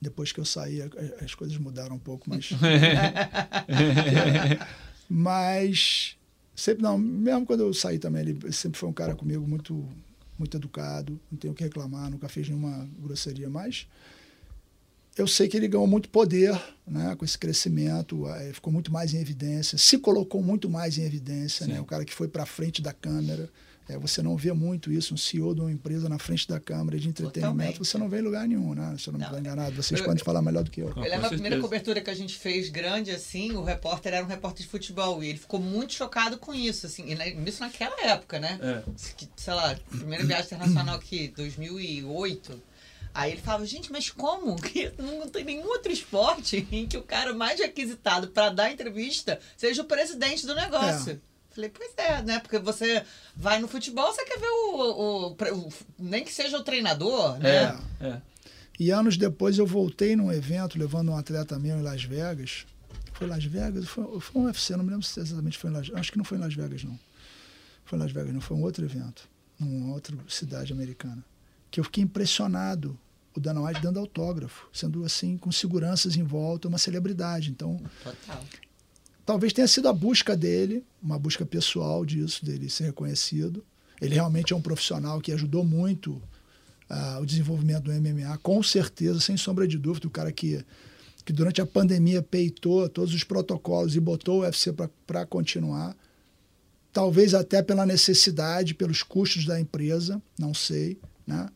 Depois 0.00 0.30
que 0.30 0.40
eu 0.40 0.44
saí, 0.44 0.80
as 1.24 1.34
coisas 1.34 1.56
mudaram 1.56 1.96
um 1.96 1.98
pouco, 1.98 2.28
mas. 2.28 2.50
mas 5.08 6.17
Sempre 6.58 6.82
não, 6.82 6.98
mesmo 6.98 7.46
quando 7.46 7.60
eu 7.60 7.72
saí 7.72 8.00
também, 8.00 8.22
ele 8.22 8.52
sempre 8.52 8.80
foi 8.80 8.88
um 8.88 8.92
cara 8.92 9.14
comigo 9.14 9.46
muito 9.46 9.88
muito 10.36 10.56
educado, 10.56 11.18
não 11.30 11.38
tenho 11.38 11.52
o 11.52 11.56
que 11.56 11.62
reclamar, 11.62 12.10
nunca 12.10 12.28
fez 12.28 12.48
nenhuma 12.48 12.88
grosseria, 12.98 13.48
mas 13.48 13.86
eu 15.16 15.26
sei 15.26 15.48
que 15.48 15.56
ele 15.56 15.68
ganhou 15.68 15.86
muito 15.86 16.08
poder 16.08 16.60
né, 16.86 17.14
com 17.16 17.24
esse 17.24 17.36
crescimento, 17.36 18.24
ficou 18.52 18.72
muito 18.72 18.92
mais 18.92 19.14
em 19.14 19.18
evidência, 19.18 19.78
se 19.78 19.98
colocou 19.98 20.42
muito 20.42 20.68
mais 20.68 20.98
em 20.98 21.02
evidência, 21.02 21.66
né, 21.66 21.80
o 21.80 21.84
cara 21.84 22.04
que 22.04 22.12
foi 22.14 22.28
para 22.28 22.46
frente 22.46 22.82
da 22.82 22.92
câmera, 22.92 23.48
é, 23.88 23.96
você 23.98 24.22
não 24.22 24.36
vê 24.36 24.52
muito 24.52 24.92
isso, 24.92 25.14
um 25.14 25.16
CEO 25.16 25.54
de 25.54 25.62
uma 25.62 25.72
empresa 25.72 26.08
na 26.10 26.18
frente 26.18 26.46
da 26.46 26.60
câmera 26.60 26.98
de 26.98 27.08
entretenimento, 27.08 27.56
Totalmente. 27.56 27.78
você 27.78 27.96
não 27.96 28.08
vê 28.08 28.18
em 28.18 28.22
lugar 28.22 28.46
nenhum, 28.46 28.74
né? 28.74 28.94
Se 28.98 29.08
eu 29.08 29.14
não, 29.14 29.20
não 29.20 29.32
me 29.32 29.40
enganado, 29.40 29.74
vocês 29.74 29.98
eu, 29.98 30.06
podem 30.06 30.22
falar 30.22 30.42
melhor 30.42 30.62
do 30.62 30.70
que 30.70 30.82
eu. 30.82 30.88
Eu 30.90 31.02
lembro 31.02 31.26
a 31.26 31.30
primeira 31.30 31.58
cobertura 31.58 32.00
que 32.02 32.10
a 32.10 32.14
gente 32.14 32.36
fez 32.36 32.68
grande, 32.68 33.10
assim, 33.10 33.52
o 33.52 33.64
repórter 33.64 34.12
era 34.12 34.24
um 34.24 34.28
repórter 34.28 34.64
de 34.66 34.70
futebol 34.70 35.24
e 35.24 35.30
ele 35.30 35.38
ficou 35.38 35.58
muito 35.58 35.94
chocado 35.94 36.36
com 36.36 36.54
isso, 36.54 36.84
assim, 36.84 37.06
isso 37.46 37.60
naquela 37.60 37.98
época, 38.04 38.38
né? 38.38 38.58
É. 38.60 38.82
Sei 39.34 39.54
lá, 39.54 39.74
primeira 39.88 40.22
viagem 40.22 40.44
internacional 40.44 40.96
aqui, 40.96 41.32
2008. 41.34 42.62
Aí 43.14 43.32
ele 43.32 43.40
falava, 43.40 43.64
gente, 43.64 43.90
mas 43.90 44.10
como? 44.10 44.54
Que 44.60 44.92
não 44.98 45.26
tem 45.28 45.44
nenhum 45.44 45.66
outro 45.66 45.90
esporte 45.90 46.68
em 46.70 46.86
que 46.86 46.98
o 46.98 47.02
cara 47.02 47.32
mais 47.32 47.58
requisitado 47.58 48.28
para 48.28 48.50
dar 48.50 48.70
entrevista 48.70 49.40
seja 49.56 49.80
o 49.80 49.86
presidente 49.86 50.46
do 50.46 50.54
negócio. 50.54 51.12
É. 51.12 51.28
Falei, 51.58 51.70
pois 51.70 51.90
é, 51.96 52.22
né? 52.22 52.38
Porque 52.38 52.56
você 52.56 53.04
vai 53.34 53.58
no 53.58 53.66
futebol, 53.66 54.12
você 54.12 54.24
quer 54.24 54.38
ver 54.38 54.46
o. 54.46 55.32
o, 55.32 55.32
o 55.32 55.72
nem 55.98 56.22
que 56.22 56.32
seja 56.32 56.56
o 56.56 56.62
treinador, 56.62 57.36
né? 57.40 57.76
É, 58.00 58.06
é. 58.06 58.22
E 58.78 58.92
anos 58.92 59.16
depois 59.16 59.58
eu 59.58 59.66
voltei 59.66 60.14
num 60.14 60.32
evento 60.32 60.78
levando 60.78 61.10
um 61.10 61.16
atleta 61.16 61.58
meu 61.58 61.76
em 61.76 61.82
Las 61.82 62.04
Vegas. 62.04 62.64
Foi 63.12 63.26
Las 63.26 63.44
Vegas? 63.44 63.88
Foi, 63.88 64.20
foi 64.20 64.40
um 64.40 64.44
UFC, 64.44 64.76
não 64.76 64.84
me 64.84 64.90
lembro 64.90 65.04
se 65.04 65.18
exatamente 65.18 65.58
foi 65.58 65.70
em 65.70 65.72
Las 65.72 65.88
Vegas. 65.88 66.00
Acho 66.00 66.12
que 66.12 66.18
não 66.18 66.24
foi 66.24 66.38
em 66.38 66.40
Las 66.42 66.54
Vegas, 66.54 66.84
não. 66.84 66.96
Foi 67.84 67.98
em 67.98 68.02
Las 68.02 68.12
Vegas, 68.12 68.32
não. 68.32 68.40
Foi 68.40 68.56
um 68.56 68.62
outro 68.62 68.84
evento. 68.84 69.28
Numa 69.58 69.94
outra 69.94 70.16
cidade 70.28 70.72
americana. 70.72 71.24
Que 71.72 71.80
eu 71.80 71.84
fiquei 71.84 72.04
impressionado 72.04 72.96
o 73.34 73.40
Dana 73.40 73.60
White 73.62 73.82
dando 73.82 73.98
autógrafo, 73.98 74.68
sendo 74.72 75.04
assim, 75.04 75.36
com 75.36 75.50
seguranças 75.50 76.16
em 76.16 76.22
volta, 76.22 76.68
uma 76.68 76.78
celebridade. 76.78 77.50
Então, 77.50 77.82
Total. 78.04 78.44
Talvez 79.28 79.52
tenha 79.52 79.68
sido 79.68 79.86
a 79.90 79.92
busca 79.92 80.34
dele, 80.34 80.82
uma 81.02 81.18
busca 81.18 81.44
pessoal 81.44 82.02
disso, 82.02 82.42
dele 82.46 82.70
ser 82.70 82.84
reconhecido. 82.84 83.62
Ele 84.00 84.14
realmente 84.14 84.54
é 84.54 84.56
um 84.56 84.62
profissional 84.62 85.20
que 85.20 85.30
ajudou 85.32 85.62
muito 85.62 86.12
uh, 86.88 87.20
o 87.20 87.26
desenvolvimento 87.26 87.82
do 87.82 87.92
MMA, 87.92 88.38
com 88.38 88.62
certeza, 88.62 89.20
sem 89.20 89.36
sombra 89.36 89.68
de 89.68 89.76
dúvida. 89.76 90.06
O 90.06 90.10
cara 90.10 90.32
que, 90.32 90.64
que 91.26 91.32
durante 91.34 91.60
a 91.60 91.66
pandemia 91.66 92.22
peitou 92.22 92.88
todos 92.88 93.12
os 93.12 93.22
protocolos 93.22 93.94
e 93.94 94.00
botou 94.00 94.38
o 94.38 94.40
UFC 94.44 94.74
para 95.06 95.26
continuar. 95.26 95.94
Talvez 96.90 97.34
até 97.34 97.62
pela 97.62 97.84
necessidade, 97.84 98.72
pelos 98.72 99.02
custos 99.02 99.44
da 99.44 99.60
empresa, 99.60 100.22
não 100.38 100.54
sei, 100.54 100.98
né? 101.26 101.50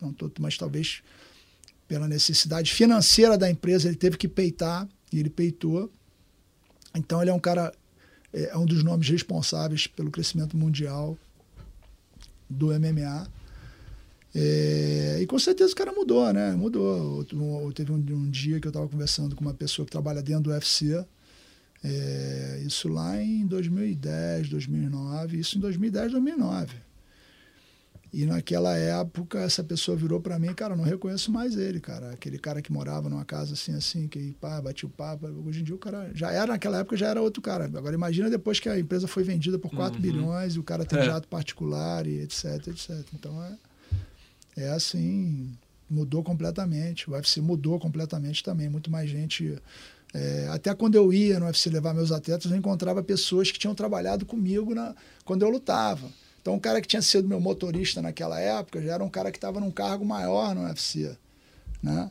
Não 0.00 0.14
tô, 0.14 0.32
mas 0.40 0.56
talvez 0.56 1.02
pela 1.86 2.08
necessidade 2.08 2.72
financeira 2.72 3.36
da 3.36 3.50
empresa, 3.50 3.86
ele 3.86 3.98
teve 3.98 4.16
que 4.16 4.28
peitar 4.28 4.88
e 5.12 5.20
ele 5.20 5.28
peitou. 5.28 5.92
Então 6.94 7.20
ele 7.20 7.30
é 7.30 7.34
um 7.34 7.40
cara, 7.40 7.72
é, 8.32 8.50
é 8.50 8.56
um 8.56 8.66
dos 8.66 8.82
nomes 8.82 9.08
responsáveis 9.08 9.86
pelo 9.86 10.10
crescimento 10.10 10.56
mundial 10.56 11.16
do 12.48 12.68
MMA. 12.68 13.28
É, 14.34 15.18
e 15.20 15.26
com 15.26 15.38
certeza 15.38 15.72
o 15.72 15.76
cara 15.76 15.92
mudou, 15.92 16.32
né? 16.32 16.52
Mudou. 16.52 17.24
Teve 17.72 17.92
um, 17.92 17.96
um 17.96 18.30
dia 18.30 18.60
que 18.60 18.66
eu 18.66 18.70
estava 18.70 18.88
conversando 18.88 19.34
com 19.34 19.42
uma 19.42 19.54
pessoa 19.54 19.86
que 19.86 19.92
trabalha 19.92 20.22
dentro 20.22 20.44
do 20.44 20.50
UFC. 20.50 21.04
É, 21.82 22.62
isso 22.66 22.88
lá 22.88 23.20
em 23.22 23.46
2010, 23.46 24.48
2009. 24.48 25.38
Isso 25.38 25.58
em 25.58 25.60
2010, 25.60 26.12
2009. 26.12 26.87
E 28.12 28.24
naquela 28.24 28.74
época, 28.74 29.38
essa 29.40 29.62
pessoa 29.62 29.96
virou 29.96 30.18
para 30.18 30.38
mim, 30.38 30.54
cara, 30.54 30.74
não 30.74 30.84
reconheço 30.84 31.30
mais 31.30 31.56
ele, 31.56 31.78
cara. 31.78 32.10
Aquele 32.10 32.38
cara 32.38 32.62
que 32.62 32.72
morava 32.72 33.08
numa 33.08 33.24
casa 33.24 33.52
assim, 33.52 33.74
assim, 33.74 34.08
que 34.08 34.32
pá, 34.40 34.60
batia 34.62 34.88
o 34.88 34.90
papo. 34.90 35.26
Hoje 35.46 35.60
em 35.60 35.64
dia 35.64 35.74
o 35.74 35.78
cara 35.78 36.10
já 36.14 36.30
era, 36.30 36.46
naquela 36.52 36.78
época 36.78 36.96
já 36.96 37.08
era 37.08 37.20
outro 37.20 37.42
cara. 37.42 37.64
Agora 37.64 37.94
imagina 37.94 38.30
depois 38.30 38.58
que 38.58 38.68
a 38.68 38.78
empresa 38.78 39.06
foi 39.06 39.22
vendida 39.22 39.58
por 39.58 39.70
4 39.70 39.96
uhum. 39.96 40.00
bilhões 40.00 40.54
e 40.54 40.58
o 40.58 40.62
cara 40.62 40.86
tem 40.86 40.98
é. 40.98 41.04
jato 41.04 41.28
particular 41.28 42.06
e 42.06 42.20
etc, 42.20 42.68
etc. 42.68 43.04
Então 43.12 43.42
é, 43.44 43.58
é 44.56 44.70
assim, 44.70 45.52
mudou 45.88 46.22
completamente. 46.22 47.10
O 47.10 47.12
UFC 47.12 47.42
mudou 47.42 47.78
completamente 47.78 48.42
também. 48.42 48.70
Muito 48.70 48.90
mais 48.90 49.10
gente. 49.10 49.58
É, 50.14 50.48
até 50.50 50.74
quando 50.74 50.94
eu 50.94 51.12
ia 51.12 51.38
no 51.38 51.44
UFC 51.44 51.68
levar 51.68 51.92
meus 51.92 52.10
atletas, 52.10 52.50
eu 52.50 52.56
encontrava 52.56 53.02
pessoas 53.02 53.50
que 53.50 53.58
tinham 53.58 53.74
trabalhado 53.74 54.24
comigo 54.24 54.74
na, 54.74 54.94
quando 55.26 55.42
eu 55.42 55.50
lutava. 55.50 56.08
Então, 56.40 56.54
o 56.54 56.60
cara 56.60 56.80
que 56.80 56.88
tinha 56.88 57.02
sido 57.02 57.28
meu 57.28 57.40
motorista 57.40 58.00
naquela 58.00 58.40
época 58.40 58.80
já 58.82 58.94
era 58.94 59.04
um 59.04 59.08
cara 59.08 59.30
que 59.30 59.38
estava 59.38 59.60
num 59.60 59.70
cargo 59.70 60.04
maior 60.04 60.54
no 60.54 60.62
UFC. 60.62 61.16
Né? 61.82 62.10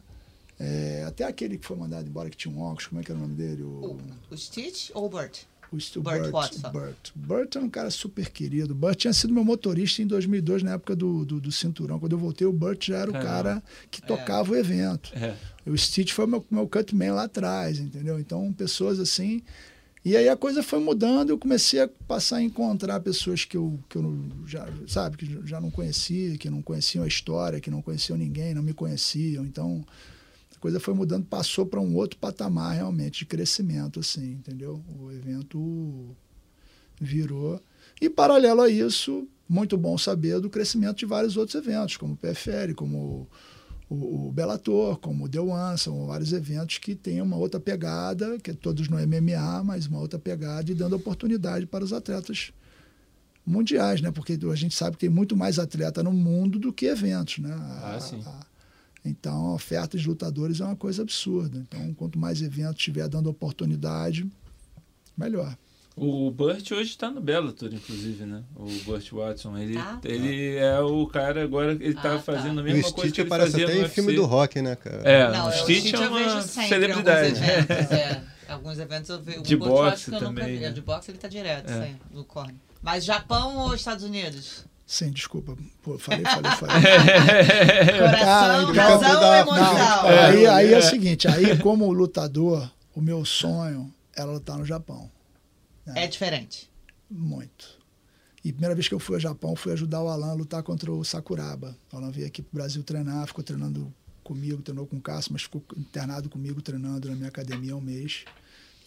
É, 0.59 1.05
até 1.07 1.23
aquele 1.23 1.57
que 1.57 1.65
foi 1.65 1.77
mandado 1.77 2.07
embora, 2.07 2.29
que 2.29 2.37
tinha 2.37 2.53
um 2.53 2.61
óculos, 2.61 2.87
como 2.87 3.01
é 3.01 3.03
que 3.03 3.11
era 3.11 3.19
o 3.19 3.21
nome 3.21 3.35
dele? 3.35 3.63
O, 3.63 3.97
o 4.29 4.37
Stitch 4.37 4.89
ou 4.93 5.05
o 5.05 5.09
Burt? 5.09 5.43
O, 5.71 5.75
o 5.75 6.01
Burt, 6.01 6.19
Burt 6.19 6.31
Watson. 6.31 6.71
Burt. 6.71 7.11
Burt 7.13 7.55
é 7.55 7.59
um 7.59 7.69
cara 7.69 7.91
super 7.91 8.29
querido. 8.29 8.73
Burt 8.73 8.97
tinha 8.97 9.13
sido 9.13 9.33
meu 9.33 9.43
motorista 9.43 10.01
em 10.01 10.07
2002, 10.07 10.63
na 10.63 10.73
época 10.73 10.95
do, 10.95 11.25
do, 11.25 11.41
do 11.41 11.51
cinturão. 11.51 11.99
Quando 11.99 12.13
eu 12.13 12.17
voltei, 12.17 12.47
o 12.47 12.53
Burt 12.53 12.87
já 12.87 12.97
era 12.97 13.11
o 13.11 13.15
é, 13.15 13.21
cara 13.21 13.63
que 13.91 14.01
tocava 14.01 14.49
é. 14.49 14.51
o 14.51 14.59
evento. 14.59 15.11
É. 15.13 15.35
O 15.65 15.77
Stitch 15.77 16.13
foi 16.13 16.25
meu, 16.25 16.43
meu 16.49 16.67
cutman 16.67 17.11
lá 17.11 17.23
atrás, 17.23 17.79
entendeu? 17.79 18.17
Então, 18.19 18.51
pessoas 18.53 18.99
assim 18.99 19.43
e 20.07 20.15
aí 20.15 20.29
a 20.29 20.37
coisa 20.37 20.63
foi 20.63 20.79
mudando, 20.79 21.31
eu 21.31 21.37
comecei 21.37 21.81
a 21.81 21.89
passar 22.07 22.37
a 22.37 22.41
encontrar 22.41 23.01
pessoas 23.01 23.43
que 23.43 23.57
eu, 23.57 23.77
que 23.89 23.97
eu 23.97 24.17
já, 24.45 24.65
sabe, 24.87 25.17
que 25.17 25.45
já 25.45 25.59
não 25.59 25.69
conhecia, 25.69 26.37
que 26.37 26.49
não 26.49 26.61
conheciam 26.61 27.03
a 27.03 27.07
história, 27.07 27.59
que 27.59 27.69
não 27.69 27.81
conheciam 27.81 28.17
ninguém, 28.17 28.53
não 28.53 28.63
me 28.63 28.71
conheciam. 28.73 29.45
Então, 29.45 29.85
a 30.55 30.59
coisa 30.59 30.79
foi 30.79 30.93
mudando, 30.93 31.25
passou 31.25 31.65
para 31.65 31.81
um 31.81 31.93
outro 31.93 32.17
patamar 32.17 32.73
realmente 32.73 33.19
de 33.19 33.25
crescimento, 33.25 33.99
assim, 33.99 34.31
entendeu? 34.31 34.81
O 34.97 35.11
evento 35.11 36.15
virou. 37.01 37.61
E 38.01 38.09
paralelo 38.09 38.61
a 38.61 38.69
isso, 38.69 39.27
muito 39.49 39.77
bom 39.77 39.97
saber 39.97 40.39
do 40.39 40.49
crescimento 40.49 40.99
de 40.99 41.05
vários 41.05 41.35
outros 41.35 41.55
eventos, 41.55 41.97
como 41.97 42.13
o 42.13 42.17
PFL, 42.17 42.73
como 42.77 43.27
o, 43.89 44.27
o 44.27 44.31
Bellator, 44.31 44.97
como 44.97 45.25
o 45.25 45.29
The 45.29 45.39
One, 45.39 45.77
são 45.77 46.07
vários 46.07 46.33
eventos 46.33 46.77
que 46.77 46.93
têm 46.93 47.21
uma 47.21 47.37
outra 47.37 47.59
pegada, 47.59 48.37
que 48.37 48.51
é 48.51 48.53
todos 48.53 48.89
no 48.89 48.97
MMA, 48.97 49.63
mas 49.63 49.87
uma 49.87 49.99
outra 49.99 50.19
pegada 50.19 50.69
e 50.71 50.75
dando 50.75 50.95
oportunidade 50.95 51.65
para 51.65 51.83
os 51.83 51.93
atletas 51.93 52.51
mundiais, 53.45 54.01
né? 54.01 54.11
Porque 54.11 54.37
a 54.51 54.55
gente 54.55 54.75
sabe 54.75 54.97
que 54.97 55.01
tem 55.01 55.09
muito 55.09 55.37
mais 55.37 55.57
atleta 55.57 56.03
no 56.03 56.11
mundo 56.11 56.59
do 56.59 56.73
que 56.73 56.85
eventos, 56.85 57.39
né? 57.39 57.55
Ah, 57.81 57.97
sim. 57.99 58.21
A, 58.25 58.45
então, 59.05 59.47
a 59.47 59.53
oferta 59.53 59.97
de 59.97 60.05
lutadores 60.05 60.59
é 60.59 60.65
uma 60.65 60.75
coisa 60.75 61.01
absurda. 61.01 61.57
Então, 61.57 61.93
quanto 61.93 62.19
mais 62.19 62.41
eventos 62.41 62.83
tiver 62.83 63.07
dando 63.07 63.29
oportunidade, 63.29 64.29
melhor. 65.17 65.57
O 65.99 66.29
Burt 66.29 66.71
hoje 66.73 66.91
está 66.91 67.09
no 67.09 67.19
Bellator, 67.19 67.73
inclusive, 67.73 68.23
né? 68.23 68.43
O 68.55 68.67
Burt 68.85 69.09
Watson. 69.11 69.57
Ele, 69.57 69.79
ah, 69.79 69.99
ele 70.05 70.55
é 70.55 70.79
o 70.79 71.07
cara 71.07 71.43
agora, 71.43 71.71
ele 71.71 71.87
está 71.87 72.13
ah, 72.13 72.19
fazendo 72.19 72.55
tá. 72.55 72.61
a 72.61 72.63
mesma 72.63 72.91
coisa 72.91 73.11
que 73.11 73.21
ele 73.21 73.29
fazia 73.29 73.65
até 73.65 73.73
no 73.73 73.85
em 73.87 73.89
filme 73.89 74.13
do 74.13 74.23
rock, 74.23 74.61
né, 74.61 74.75
cara? 74.75 75.01
É, 75.03 75.31
Não, 75.31 75.47
o 75.47 75.51
Stitch 75.51 75.93
é 75.93 76.07
uma 76.07 76.41
celebridade. 76.43 77.33
Alguns 77.33 77.41
eventos, 77.41 77.91
é. 77.91 78.23
Alguns 78.47 78.79
eventos 78.79 79.09
eu 79.09 79.19
vejo. 79.19 79.41
De 79.41 79.55
o 79.55 79.57
boxe 79.57 80.11
também. 80.11 80.53
Nunca, 80.53 80.67
né? 80.67 80.71
De 80.71 80.81
boxe 80.81 81.09
ele 81.09 81.17
está 81.17 81.27
direto, 81.27 81.67
é. 81.71 81.81
sempre, 81.81 82.01
no 82.11 82.23
corne. 82.23 82.61
Mas 82.79 83.03
Japão 83.03 83.57
ou 83.57 83.73
Estados 83.73 84.03
Unidos? 84.03 84.65
Sim, 84.85 85.09
desculpa. 85.09 85.57
Pô, 85.81 85.97
falei, 85.97 86.23
falei, 86.23 86.51
falei. 86.51 86.75
Coração, 87.97 88.71
razão 88.71 89.27
ou 89.27 89.35
emoção? 89.35 90.07
aí, 90.07 90.45
aí 90.45 90.73
é 90.73 90.77
o 90.77 90.81
seguinte, 90.83 91.27
aí 91.27 91.57
como 91.57 91.91
lutador, 91.91 92.69
o 92.95 93.01
meu 93.01 93.25
sonho 93.25 93.91
era 94.15 94.29
lutar 94.29 94.59
no 94.59 94.63
Japão. 94.63 95.09
É, 95.95 96.03
é 96.03 96.07
diferente. 96.07 96.69
Muito. 97.09 97.77
E 98.43 98.49
a 98.49 98.53
primeira 98.53 98.75
vez 98.75 98.87
que 98.87 98.93
eu 98.93 98.99
fui 98.99 99.15
ao 99.15 99.19
Japão, 99.19 99.55
fui 99.55 99.71
ajudar 99.73 100.01
o 100.01 100.07
Alan 100.07 100.31
a 100.31 100.33
lutar 100.33 100.63
contra 100.63 100.91
o 100.91 101.03
Sakuraba. 101.03 101.77
O 101.91 101.97
Alan 101.97 102.11
veio 102.11 102.27
aqui 102.27 102.41
para 102.41 102.49
o 102.51 102.55
Brasil 102.55 102.83
treinar, 102.83 103.27
ficou 103.27 103.43
treinando 103.43 103.93
comigo, 104.23 104.61
treinou 104.61 104.85
com 104.85 104.97
o 104.97 105.01
Cássio, 105.01 105.33
mas 105.33 105.43
ficou 105.43 105.63
internado 105.75 106.29
comigo, 106.29 106.61
treinando 106.61 107.09
na 107.09 107.15
minha 107.15 107.29
academia 107.29 107.75
um 107.75 107.81
mês. 107.81 108.25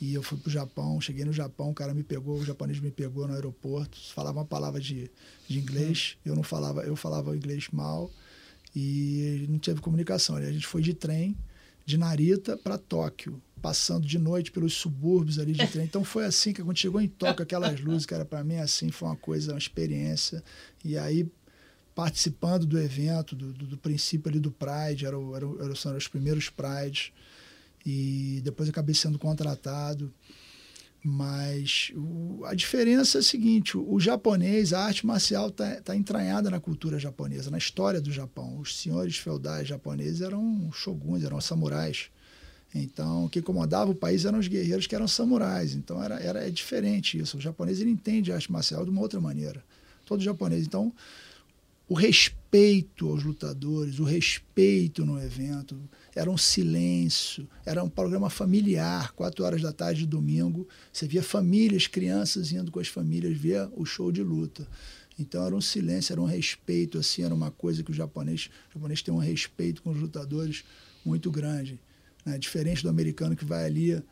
E 0.01 0.15
eu 0.15 0.23
fui 0.23 0.39
para 0.39 0.49
o 0.49 0.51
Japão, 0.51 1.01
cheguei 1.01 1.25
no 1.25 1.33
Japão, 1.33 1.71
o 1.71 1.75
cara 1.75 1.93
me 1.93 2.03
pegou, 2.03 2.39
o 2.39 2.45
japonês 2.45 2.81
me 2.81 2.91
pegou 2.91 3.29
no 3.29 3.35
aeroporto, 3.35 3.99
falava 4.15 4.39
uma 4.39 4.47
palavra 4.47 4.81
de, 4.81 5.11
de 5.47 5.59
inglês, 5.59 6.17
eu 6.25 6.35
não 6.35 6.43
falava, 6.43 6.83
eu 6.83 6.97
falava 6.97 7.37
inglês 7.37 7.69
mal 7.71 8.11
e 8.75 9.45
não 9.49 9.59
teve 9.59 9.81
comunicação. 9.81 10.37
A 10.37 10.53
gente 10.53 10.67
foi 10.67 10.81
de 10.81 10.95
trem 10.95 11.37
de 11.85 11.99
Narita 11.99 12.57
para 12.57 12.79
Tóquio 12.79 13.43
passando 13.61 14.07
de 14.07 14.19
noite 14.19 14.51
pelos 14.51 14.75
subúrbios 14.75 15.39
ali 15.39 15.53
de 15.53 15.67
trem. 15.67 15.85
Então 15.85 16.03
foi 16.03 16.25
assim 16.25 16.53
que 16.53 16.63
quando 16.63 16.79
chegou 16.79 17.01
em 17.01 17.09
Tóquio, 17.09 17.43
aquelas 17.43 17.81
luzes, 17.81 18.07
cara, 18.07 18.25
para 18.25 18.43
mim 18.43 18.57
assim 18.57 18.91
foi 18.91 19.09
uma 19.09 19.17
coisa, 19.17 19.53
uma 19.53 19.59
experiência. 19.59 20.43
E 20.85 20.97
aí 20.97 21.31
participando 21.95 22.67
do 22.67 22.79
evento, 22.79 23.37
do, 23.37 23.53
do, 23.53 23.67
do 23.67 23.77
princípio 23.77 24.31
ali 24.31 24.41
do 24.41 24.51
Pride, 24.51 25.05
era, 25.05 25.17
era, 25.17 25.47
era, 25.47 25.75
eram 25.87 25.97
os 25.97 26.09
primeiros 26.09 26.49
Prides, 26.49 27.13
e 27.85 28.41
depois 28.43 28.69
acabei 28.69 28.95
sendo 28.95 29.19
contratado. 29.19 30.13
Mas 31.03 31.91
o, 31.95 32.43
a 32.45 32.55
diferença 32.55 33.19
é 33.19 33.21
a 33.21 33.23
seguinte: 33.23 33.77
o, 33.77 33.95
o 33.95 33.99
japonês, 33.99 34.73
a 34.73 34.85
arte 34.85 35.07
marcial 35.07 35.49
está 35.49 35.81
tá 35.81 35.97
entranhada 35.97 36.51
na 36.51 36.61
cultura 36.61 36.99
japonesa, 36.99 37.51
na 37.51 37.59
história 37.59 38.01
do 38.01 38.13
Japão. 38.13 38.59
Os 38.59 38.77
senhores 38.77 39.17
feudais 39.17 39.67
japoneses 39.67 40.21
eram 40.21 40.71
shoguns, 40.73 41.25
eram 41.25 41.41
samurais. 41.41 42.11
Então, 42.75 43.25
o 43.25 43.29
que 43.29 43.41
incomodava 43.41 43.91
o 43.91 43.95
país 43.95 44.25
eram 44.25 44.39
os 44.39 44.47
guerreiros 44.47 44.87
que 44.87 44.95
eram 44.95 45.09
samurais. 45.09 45.75
Então, 45.75 46.03
era, 46.03 46.21
era 46.21 46.47
é 46.47 46.51
diferente 46.51 47.19
isso. 47.19 47.37
O 47.37 47.41
japonês 47.41 47.81
ele 47.81 47.91
entende 47.91 48.31
a 48.31 48.37
arte 48.37 48.51
marcial 48.51 48.85
de 48.85 48.91
uma 48.91 49.01
outra 49.01 49.21
maneira. 49.21 49.65
Todo 50.07 50.23
japonês. 50.23 50.65
Então, 50.67 50.93
o 51.91 51.95
respeito 51.95 53.09
aos 53.09 53.25
lutadores, 53.25 53.99
o 53.99 54.05
respeito 54.05 55.05
no 55.05 55.21
evento, 55.21 55.77
era 56.15 56.31
um 56.31 56.39
silêncio, 56.39 57.49
era 57.67 57.83
um 57.83 57.89
programa 57.89 58.31
familiar, 58.31 59.11
quatro 59.11 59.45
horas 59.45 59.61
da 59.61 59.73
tarde 59.73 60.03
de 60.03 60.07
domingo, 60.07 60.69
você 60.93 61.09
via 61.09 61.21
famílias, 61.21 61.89
crianças 61.89 62.53
indo 62.53 62.71
com 62.71 62.79
as 62.79 62.87
famílias 62.87 63.37
ver 63.37 63.69
o 63.77 63.85
show 63.85 64.13
de 64.13 64.23
luta. 64.23 64.69
Então 65.19 65.45
era 65.45 65.55
um 65.55 65.61
silêncio, 65.61 66.13
era 66.13 66.21
um 66.21 66.27
respeito, 66.27 66.97
assim, 66.97 67.25
era 67.25 67.35
uma 67.35 67.51
coisa 67.51 67.83
que 67.83 67.91
o 67.91 67.95
japonês, 67.95 68.49
o 68.71 68.75
japonês 68.75 69.03
tem 69.03 69.13
um 69.13 69.19
respeito 69.19 69.83
com 69.83 69.91
os 69.91 69.99
lutadores 69.99 70.63
muito 71.05 71.29
grande. 71.29 71.77
Né? 72.25 72.39
Diferente 72.39 72.83
do 72.83 72.89
americano 72.89 73.37
que 73.37 73.45
vai 73.45 73.65
ali 73.65 74.03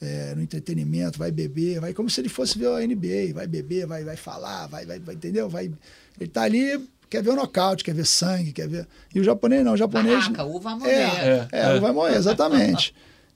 é, 0.00 0.34
no 0.34 0.42
entretenimento, 0.42 1.18
vai 1.18 1.30
beber, 1.30 1.80
vai 1.80 1.94
como 1.94 2.10
se 2.10 2.20
ele 2.20 2.28
fosse 2.28 2.58
ver 2.58 2.66
a 2.66 2.80
NBA, 2.84 3.32
vai 3.34 3.46
beber, 3.46 3.86
vai, 3.86 4.02
vai 4.02 4.16
falar, 4.16 4.66
vai, 4.66 4.84
vai, 4.84 4.98
vai 4.98 5.14
entendeu? 5.14 5.48
Vai, 5.48 5.66
ele 5.66 6.28
está 6.28 6.42
ali, 6.42 6.88
quer 7.08 7.22
ver 7.22 7.30
o 7.30 7.36
nocaute, 7.36 7.84
quer 7.84 7.94
ver 7.94 8.04
sangue, 8.04 8.52
quer 8.52 8.68
ver. 8.68 8.86
E 9.14 9.20
o 9.20 9.24
japonês 9.24 9.64
não, 9.64 9.74
o 9.74 9.76
japonês. 9.76 10.28
Barraca, 10.28 10.44
o 10.44 10.58
vai 10.58 10.74
morrer. 10.74 10.90
É, 10.90 11.48
é, 11.52 11.60
é, 11.60 11.74
o 11.76 11.80
vai 11.80 11.92
morrer, 11.92 12.16
exatamente. 12.16 12.92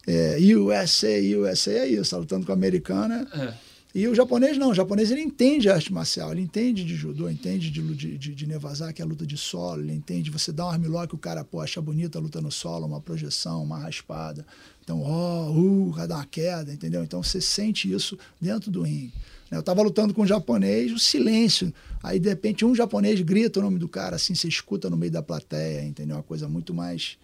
é, 0.09 0.37
USA, 0.57 1.09
USA 1.39 1.71
é 1.71 1.87
isso, 1.87 2.11
tá 2.11 2.17
lutando 2.17 2.45
com 2.45 2.53
o 2.53 2.55
americano. 2.55 3.15
É. 3.33 3.55
E 3.97 4.07
o 4.07 4.15
japonês 4.15 4.59
não, 4.59 4.73
o 4.73 4.75
japonês 4.75 5.11
ele 5.11 5.23
entende 5.23 5.71
a 5.71 5.75
arte 5.75 5.91
marcial, 5.91 6.31
ele 6.31 6.43
entende 6.43 6.85
de 6.85 6.95
judô, 6.95 7.31
entende 7.31 7.71
de, 7.71 7.81
de, 7.95 8.19
de, 8.19 8.35
de 8.35 8.47
nevazar, 8.47 8.93
que 8.93 9.01
é 9.01 9.05
a 9.07 9.09
luta 9.09 9.27
de 9.27 9.39
solo, 9.39 9.81
ele 9.81 9.95
entende 9.95 10.31
você 10.31 10.53
dá 10.53 10.67
um 10.67 10.69
armlock, 10.69 11.15
o 11.15 11.19
cara 11.19 11.43
pô, 11.43 11.63
acha 11.63 11.81
bonita 11.81 12.19
a 12.19 12.21
luta 12.21 12.39
no 12.43 12.53
solo, 12.53 12.85
uma 12.85 13.01
projeção, 13.01 13.63
uma 13.63 13.79
raspada. 13.79 14.47
Então, 14.85 15.01
ó, 15.01 15.49
oh, 15.49 15.89
uh, 15.89 16.07
dar 16.07 16.17
uma 16.17 16.27
queda, 16.27 16.75
entendeu? 16.75 17.03
Então 17.03 17.23
você 17.23 17.41
sente 17.41 17.91
isso 17.91 18.19
dentro 18.39 18.71
do 18.71 18.83
ringue. 18.83 19.15
Eu 19.51 19.61
estava 19.61 19.81
lutando 19.81 20.13
com 20.13 20.21
um 20.21 20.27
japonês, 20.27 20.93
o 20.93 20.99
silêncio. 20.99 21.73
Aí, 22.03 22.21
de 22.21 22.29
repente, 22.29 22.67
um 22.67 22.75
japonês 22.75 23.19
grita 23.23 23.61
o 23.61 23.63
nome 23.63 23.79
do 23.79 23.89
cara, 23.89 24.17
assim, 24.17 24.35
você 24.35 24.47
escuta 24.47 24.91
no 24.91 24.97
meio 24.99 25.13
da 25.13 25.23
plateia, 25.23 25.83
entendeu? 25.83 26.17
Uma 26.17 26.23
coisa 26.23 26.47
muito 26.47 26.75
mais, 26.75 27.17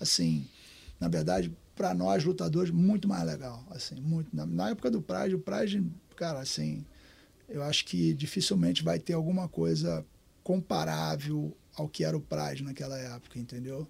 assim, 0.00 0.46
na 1.00 1.08
verdade, 1.08 1.50
para 1.74 1.92
nós 1.92 2.22
lutadores, 2.22 2.70
muito 2.70 3.08
mais 3.08 3.24
legal. 3.24 3.64
Assim, 3.70 3.96
muito. 4.00 4.28
Na, 4.32 4.46
na 4.46 4.70
época 4.70 4.90
do 4.90 5.02
Pride, 5.02 5.34
o 5.34 5.38
Pride 5.38 5.82
cara, 6.20 6.40
assim, 6.40 6.84
eu 7.48 7.62
acho 7.62 7.86
que 7.86 8.12
dificilmente 8.12 8.84
vai 8.84 8.98
ter 8.98 9.14
alguma 9.14 9.48
coisa 9.48 10.04
comparável 10.44 11.56
ao 11.74 11.88
que 11.88 12.04
era 12.04 12.14
o 12.14 12.20
Pride 12.20 12.62
naquela 12.62 12.98
época, 12.98 13.38
entendeu? 13.38 13.88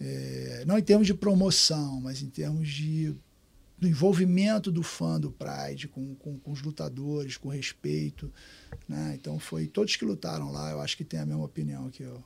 É, 0.00 0.64
não 0.66 0.76
em 0.76 0.82
termos 0.82 1.06
de 1.06 1.14
promoção, 1.14 2.00
mas 2.00 2.22
em 2.22 2.28
termos 2.28 2.68
de 2.68 3.14
do 3.78 3.88
envolvimento 3.88 4.72
do 4.72 4.82
fã 4.82 5.20
do 5.20 5.30
Pride 5.30 5.86
com, 5.88 6.16
com, 6.16 6.38
com 6.38 6.50
os 6.50 6.60
lutadores, 6.60 7.36
com 7.36 7.48
respeito. 7.48 8.32
Né? 8.88 9.12
Então 9.14 9.38
foi 9.38 9.68
todos 9.68 9.94
que 9.94 10.04
lutaram 10.04 10.50
lá, 10.50 10.72
eu 10.72 10.80
acho 10.80 10.96
que 10.96 11.04
tem 11.04 11.20
a 11.20 11.26
mesma 11.26 11.44
opinião 11.44 11.88
que 11.88 12.02
eu. 12.02 12.20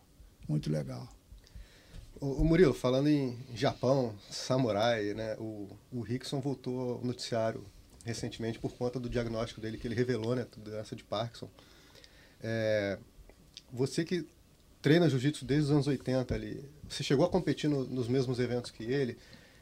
Muito 0.48 0.72
legal. 0.72 1.06
O, 2.18 2.42
Murilo, 2.42 2.72
falando 2.72 3.08
em 3.08 3.36
Japão, 3.54 4.14
samurai, 4.30 5.12
né? 5.12 5.36
O, 5.38 5.68
o 5.92 6.00
Rickson 6.00 6.40
voltou 6.40 6.94
ao 6.94 7.04
noticiário 7.04 7.62
recentemente 8.08 8.58
por 8.58 8.72
conta 8.72 8.98
do 8.98 9.08
diagnóstico 9.08 9.60
dele 9.60 9.78
que 9.78 9.86
ele 9.86 9.94
revelou, 9.94 10.34
né? 10.34 10.46
Doença 10.56 10.96
de 10.96 11.04
Parkinson. 11.04 11.48
É, 12.42 12.98
você 13.72 14.04
que 14.04 14.26
treina 14.80 15.08
jiu-jitsu 15.08 15.44
desde 15.44 15.66
os 15.66 15.70
anos 15.70 15.86
80 15.86 16.34
ali, 16.34 16.64
você 16.88 17.02
chegou 17.02 17.24
a 17.24 17.28
competir 17.28 17.68
no, 17.68 17.84
nos 17.84 18.08
mesmos 18.08 18.38
eventos 18.38 18.70
que 18.70 18.84
ele? 18.84 19.16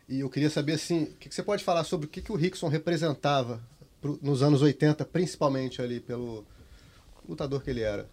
E 0.08 0.20
eu 0.20 0.30
queria 0.30 0.48
saber, 0.48 0.74
assim, 0.74 1.04
o 1.04 1.14
que, 1.16 1.28
que 1.28 1.34
você 1.34 1.42
pode 1.42 1.64
falar 1.64 1.82
sobre 1.84 2.06
o 2.06 2.08
que, 2.08 2.22
que 2.22 2.30
o 2.30 2.36
Rickson 2.36 2.68
representava 2.68 3.60
pro, 4.00 4.18
nos 4.22 4.42
anos 4.42 4.62
80, 4.62 5.04
principalmente 5.06 5.82
ali, 5.82 5.98
pelo 5.98 6.46
lutador 7.28 7.62
que 7.62 7.70
ele 7.70 7.80
era? 7.80 8.08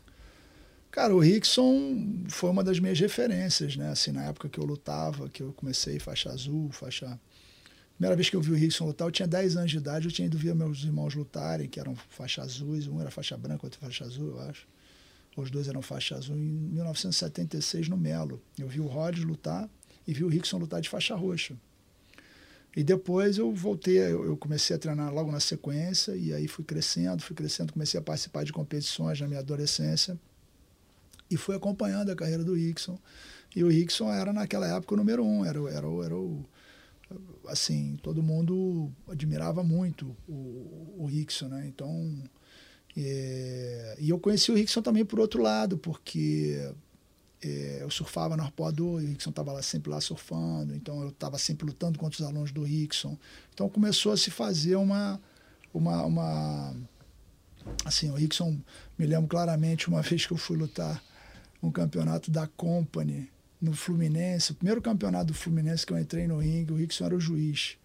Cara, 0.89 1.15
o 1.15 1.19
Rickson 1.19 2.25
foi 2.29 2.49
uma 2.49 2.63
das 2.63 2.79
minhas 2.79 2.99
referências, 2.99 3.75
né? 3.75 3.89
Assim, 3.89 4.11
na 4.11 4.25
época 4.25 4.49
que 4.49 4.59
eu 4.59 4.63
lutava, 4.63 5.29
que 5.29 5.43
eu 5.43 5.53
comecei 5.53 5.99
faixa 5.99 6.29
azul, 6.29 6.69
faixa... 6.71 7.19
Primeira 7.95 8.15
vez 8.15 8.29
que 8.29 8.35
eu 8.35 8.41
vi 8.41 8.51
o 8.51 8.55
Rickson 8.55 8.85
lutar, 8.85 9.07
eu 9.07 9.11
tinha 9.11 9.27
10 9.27 9.55
anos 9.57 9.71
de 9.71 9.77
idade, 9.77 10.07
eu 10.07 10.11
tinha 10.11 10.25
ido 10.25 10.37
ver 10.37 10.53
meus 10.55 10.83
irmãos 10.83 11.13
lutarem, 11.13 11.69
que 11.69 11.79
eram 11.79 11.95
faixa 11.95 12.41
azuis, 12.41 12.87
um 12.87 12.99
era 12.99 13.11
faixa 13.11 13.37
branca, 13.37 13.65
outro 13.65 13.79
faixa 13.79 14.03
azul, 14.03 14.29
eu 14.29 14.39
acho. 14.41 14.67
Os 15.35 15.49
dois 15.49 15.67
eram 15.67 15.81
faixa 15.81 16.15
azul 16.15 16.35
em 16.35 16.39
1976 16.39 17.89
no 17.89 17.97
Melo. 17.97 18.41
Eu 18.57 18.67
vi 18.67 18.79
o 18.79 18.87
Rhodes 18.87 19.23
lutar 19.23 19.69
e 20.07 20.13
vi 20.13 20.23
o 20.23 20.27
Rickson 20.27 20.57
lutar 20.57 20.81
de 20.81 20.89
faixa 20.89 21.15
roxa. 21.15 21.55
E 22.75 22.83
depois 22.83 23.37
eu 23.37 23.53
voltei, 23.53 23.99
eu 23.99 24.35
comecei 24.35 24.75
a 24.75 24.79
treinar 24.79 25.13
logo 25.13 25.31
na 25.31 25.39
sequência, 25.39 26.15
e 26.15 26.33
aí 26.33 26.47
fui 26.47 26.65
crescendo, 26.65 27.21
fui 27.21 27.35
crescendo, 27.35 27.71
comecei 27.71 27.99
a 27.99 28.03
participar 28.03 28.43
de 28.43 28.51
competições 28.51 29.19
na 29.21 29.27
minha 29.27 29.39
adolescência 29.39 30.19
e 31.29 31.37
fui 31.37 31.55
acompanhando 31.55 32.11
a 32.11 32.15
carreira 32.15 32.43
do 32.43 32.55
Rickson. 32.55 32.97
E 33.55 33.63
o 33.63 33.69
Rickson 33.69 34.11
era 34.11 34.33
naquela 34.33 34.67
época 34.67 34.95
o 34.95 34.97
número 34.97 35.23
um, 35.23 35.45
era, 35.45 35.59
era, 35.69 35.87
era 36.03 36.15
o. 36.15 36.43
Assim, 37.47 37.97
todo 38.01 38.23
mundo 38.23 38.91
admirava 39.07 39.63
muito 39.63 40.15
o, 40.27 40.95
o 40.97 41.05
Rickson, 41.05 41.47
né? 41.47 41.65
Então. 41.67 42.23
É, 42.95 43.97
e 43.99 44.09
eu 44.09 44.19
conheci 44.19 44.51
o 44.51 44.55
Rickson 44.55 44.81
também 44.81 45.03
por 45.03 45.19
outro 45.19 45.41
lado, 45.41 45.77
porque 45.77 46.71
é, 47.43 47.79
eu 47.81 47.89
surfava 47.89 48.37
no 48.37 48.43
Arpoador 48.43 49.01
e 49.01 49.05
o 49.05 49.07
Rickson 49.09 49.31
estava 49.31 49.51
lá, 49.51 49.61
sempre 49.61 49.91
lá 49.91 49.99
surfando, 49.99 50.75
então 50.75 51.01
eu 51.01 51.09
estava 51.09 51.37
sempre 51.37 51.65
lutando 51.65 51.99
contra 51.99 52.21
os 52.21 52.25
alunos 52.25 52.51
do 52.51 52.63
Rickson. 52.63 53.17
Então 53.53 53.67
começou 53.67 54.11
a 54.11 54.17
se 54.17 54.31
fazer 54.31 54.75
uma. 54.75 55.19
uma, 55.73 56.05
uma 56.05 56.75
assim, 57.83 58.09
o 58.11 58.15
Rickson, 58.15 58.57
me 58.97 59.05
lembro 59.05 59.27
claramente 59.27 59.87
uma 59.87 60.01
vez 60.03 60.25
que 60.25 60.33
eu 60.33 60.37
fui 60.37 60.55
lutar 60.55 61.03
um 61.61 61.71
campeonato 61.71 62.29
da 62.29 62.47
Company 62.47 63.32
no 63.63 63.73
Fluminense. 63.73 64.51
O 64.51 64.55
primeiro 64.55 64.81
campeonato 64.81 65.27
do 65.27 65.33
Fluminense 65.33 65.85
que 65.85 65.93
eu 65.93 65.97
entrei 65.97 66.27
no 66.27 66.37
ringue, 66.37 66.73
o 66.73 66.75
Rickson 66.75 67.05
era 67.05 67.15
o 67.15 67.19
juiz. 67.19 67.77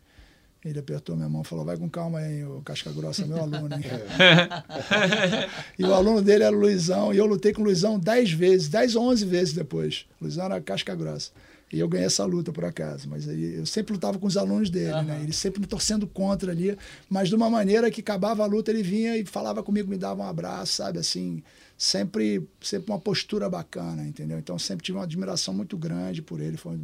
Ele 0.65 0.81
apertou 0.81 1.15
minha 1.15 1.29
mão 1.29 1.43
e 1.43 1.45
falou: 1.45 1.65
Vai 1.65 1.77
com 1.77 1.89
calma 1.89 2.19
aí, 2.19 2.45
o 2.45 2.61
Casca 2.63 2.91
Grossa, 2.91 3.25
meu 3.25 3.39
aluno. 3.39 3.73
Hein? 3.77 3.83
e 5.79 5.85
o 5.85 5.95
aluno 5.95 6.21
dele 6.21 6.43
era 6.43 6.55
o 6.55 6.59
Luizão, 6.59 7.15
e 7.15 7.17
eu 7.17 7.27
lutei 7.27 7.53
com 7.53 7.63
o 7.63 7.65
Luizão 7.65 7.97
10 7.97 8.33
vezes, 8.33 8.69
10 8.69 8.97
ou 8.97 9.05
11 9.05 9.25
vezes 9.25 9.55
depois. 9.55 10.07
O 10.21 10.25
Luizão 10.25 10.47
era 10.47 10.61
Casca 10.61 10.97
Grossa. 10.97 11.31
E 11.73 11.79
eu 11.79 11.87
ganhei 11.87 12.07
essa 12.07 12.25
luta, 12.25 12.51
por 12.51 12.65
acaso. 12.65 13.09
Mas 13.09 13.29
aí 13.29 13.55
eu 13.55 13.67
sempre 13.67 13.93
lutava 13.93 14.19
com 14.19 14.27
os 14.27 14.37
alunos 14.37 14.69
dele, 14.69 14.95
uhum. 14.95 15.03
né? 15.05 15.21
Ele 15.23 15.33
sempre 15.33 15.61
me 15.61 15.67
torcendo 15.67 16.07
contra 16.07 16.51
ali, 16.51 16.77
mas 17.09 17.29
de 17.29 17.37
uma 17.37 17.49
maneira 17.49 17.91
que 17.91 18.01
acabava 18.01 18.43
a 18.43 18.47
luta, 18.47 18.71
ele 18.71 18.83
vinha 18.83 19.17
e 19.17 19.25
falava 19.25 19.63
comigo, 19.63 19.89
me 19.89 19.99
dava 19.99 20.23
um 20.23 20.27
abraço, 20.27 20.73
sabe? 20.73 20.99
Assim, 20.99 21.43
sempre, 21.79 22.45
sempre 22.61 22.91
uma 22.91 22.99
postura 22.99 23.49
bacana, 23.49 24.05
entendeu? 24.05 24.37
Então 24.37 24.59
sempre 24.59 24.85
tive 24.85 24.99
uma 24.99 25.05
admiração 25.05 25.55
muito 25.55 25.79
grande 25.79 26.21
por 26.21 26.41
ele, 26.41 26.57
foi 26.57 26.77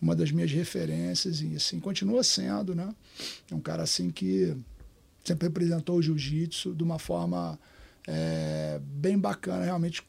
uma 0.00 0.14
das 0.14 0.30
minhas 0.30 0.52
referências 0.52 1.40
e 1.40 1.56
assim 1.56 1.80
continua 1.80 2.22
sendo, 2.22 2.74
né? 2.74 2.94
É 3.50 3.54
um 3.54 3.60
cara 3.60 3.82
assim 3.82 4.10
que 4.10 4.54
sempre 5.24 5.48
representou 5.48 5.96
o 5.96 6.02
jiu-jitsu 6.02 6.74
de 6.74 6.82
uma 6.82 6.98
forma 6.98 7.58
é, 8.06 8.78
bem 8.82 9.18
bacana, 9.18 9.64
realmente 9.64 10.02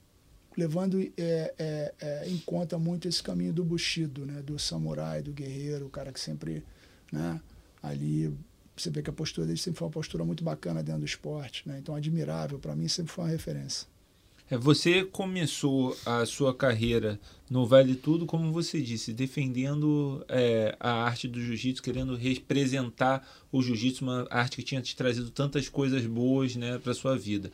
levando 0.57 1.01
é, 1.01 1.11
é, 1.17 1.93
é, 2.01 2.29
em 2.29 2.37
conta 2.39 2.77
muito 2.77 3.07
esse 3.07 3.23
caminho 3.23 3.53
do 3.53 3.63
bushido, 3.63 4.25
né? 4.25 4.41
Do 4.41 4.59
samurai, 4.59 5.21
do 5.21 5.31
guerreiro, 5.31 5.85
o 5.85 5.89
cara 5.89 6.11
que 6.11 6.19
sempre, 6.19 6.61
né? 7.09 7.39
Ali 7.81 8.33
você 8.75 8.89
vê 8.89 9.01
que 9.01 9.09
a 9.09 9.13
postura 9.13 9.47
dele 9.47 9.59
sempre 9.59 9.79
foi 9.79 9.87
uma 9.87 9.93
postura 9.93 10.25
muito 10.25 10.43
bacana 10.43 10.83
dentro 10.83 11.01
do 11.01 11.05
esporte, 11.05 11.65
né? 11.65 11.77
Então 11.79 11.95
admirável 11.95 12.59
para 12.59 12.75
mim 12.75 12.89
sempre 12.89 13.13
foi 13.13 13.23
uma 13.23 13.31
referência. 13.31 13.94
É, 14.49 14.57
você 14.57 15.03
começou 15.03 15.97
a 16.05 16.23
sua 16.25 16.53
carreira 16.53 17.19
no 17.49 17.65
Vale 17.65 17.95
Tudo, 17.95 18.27
como 18.27 18.51
você 18.51 18.79
disse, 18.79 19.11
defendendo 19.11 20.23
é, 20.29 20.75
a 20.79 21.03
arte 21.03 21.27
do 21.27 21.41
jiu-jitsu, 21.41 21.81
querendo 21.81 22.15
representar 22.15 23.27
o 23.51 23.61
jiu-jitsu, 23.61 24.03
uma 24.03 24.27
arte 24.29 24.57
que 24.57 24.63
tinha 24.63 24.81
te 24.81 24.95
trazido 24.95 25.31
tantas 25.31 25.67
coisas 25.67 26.05
boas 26.05 26.55
né, 26.55 26.77
para 26.77 26.93
sua 26.93 27.17
vida. 27.17 27.51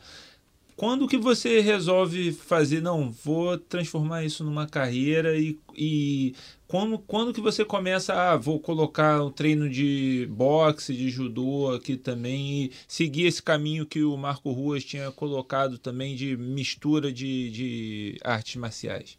Quando 0.76 1.06
que 1.06 1.18
você 1.18 1.60
resolve 1.60 2.32
fazer, 2.32 2.80
não, 2.80 3.10
vou 3.10 3.58
transformar 3.58 4.24
isso 4.24 4.42
numa 4.42 4.66
carreira 4.66 5.36
e, 5.36 5.58
e 5.76 6.34
quando, 6.66 6.98
quando 6.98 7.34
que 7.34 7.40
você 7.40 7.64
começa, 7.64 8.14
ah, 8.14 8.36
vou 8.36 8.58
colocar 8.58 9.22
um 9.22 9.30
treino 9.30 9.68
de 9.68 10.26
boxe, 10.30 10.94
de 10.94 11.10
judô 11.10 11.70
aqui 11.70 11.96
também 11.96 12.64
e 12.64 12.72
seguir 12.88 13.26
esse 13.26 13.42
caminho 13.42 13.84
que 13.84 14.02
o 14.02 14.16
Marco 14.16 14.50
Ruas 14.50 14.82
tinha 14.82 15.10
colocado 15.12 15.76
também 15.76 16.16
de 16.16 16.36
mistura 16.36 17.12
de, 17.12 17.50
de 17.50 18.18
artes 18.24 18.56
marciais? 18.56 19.18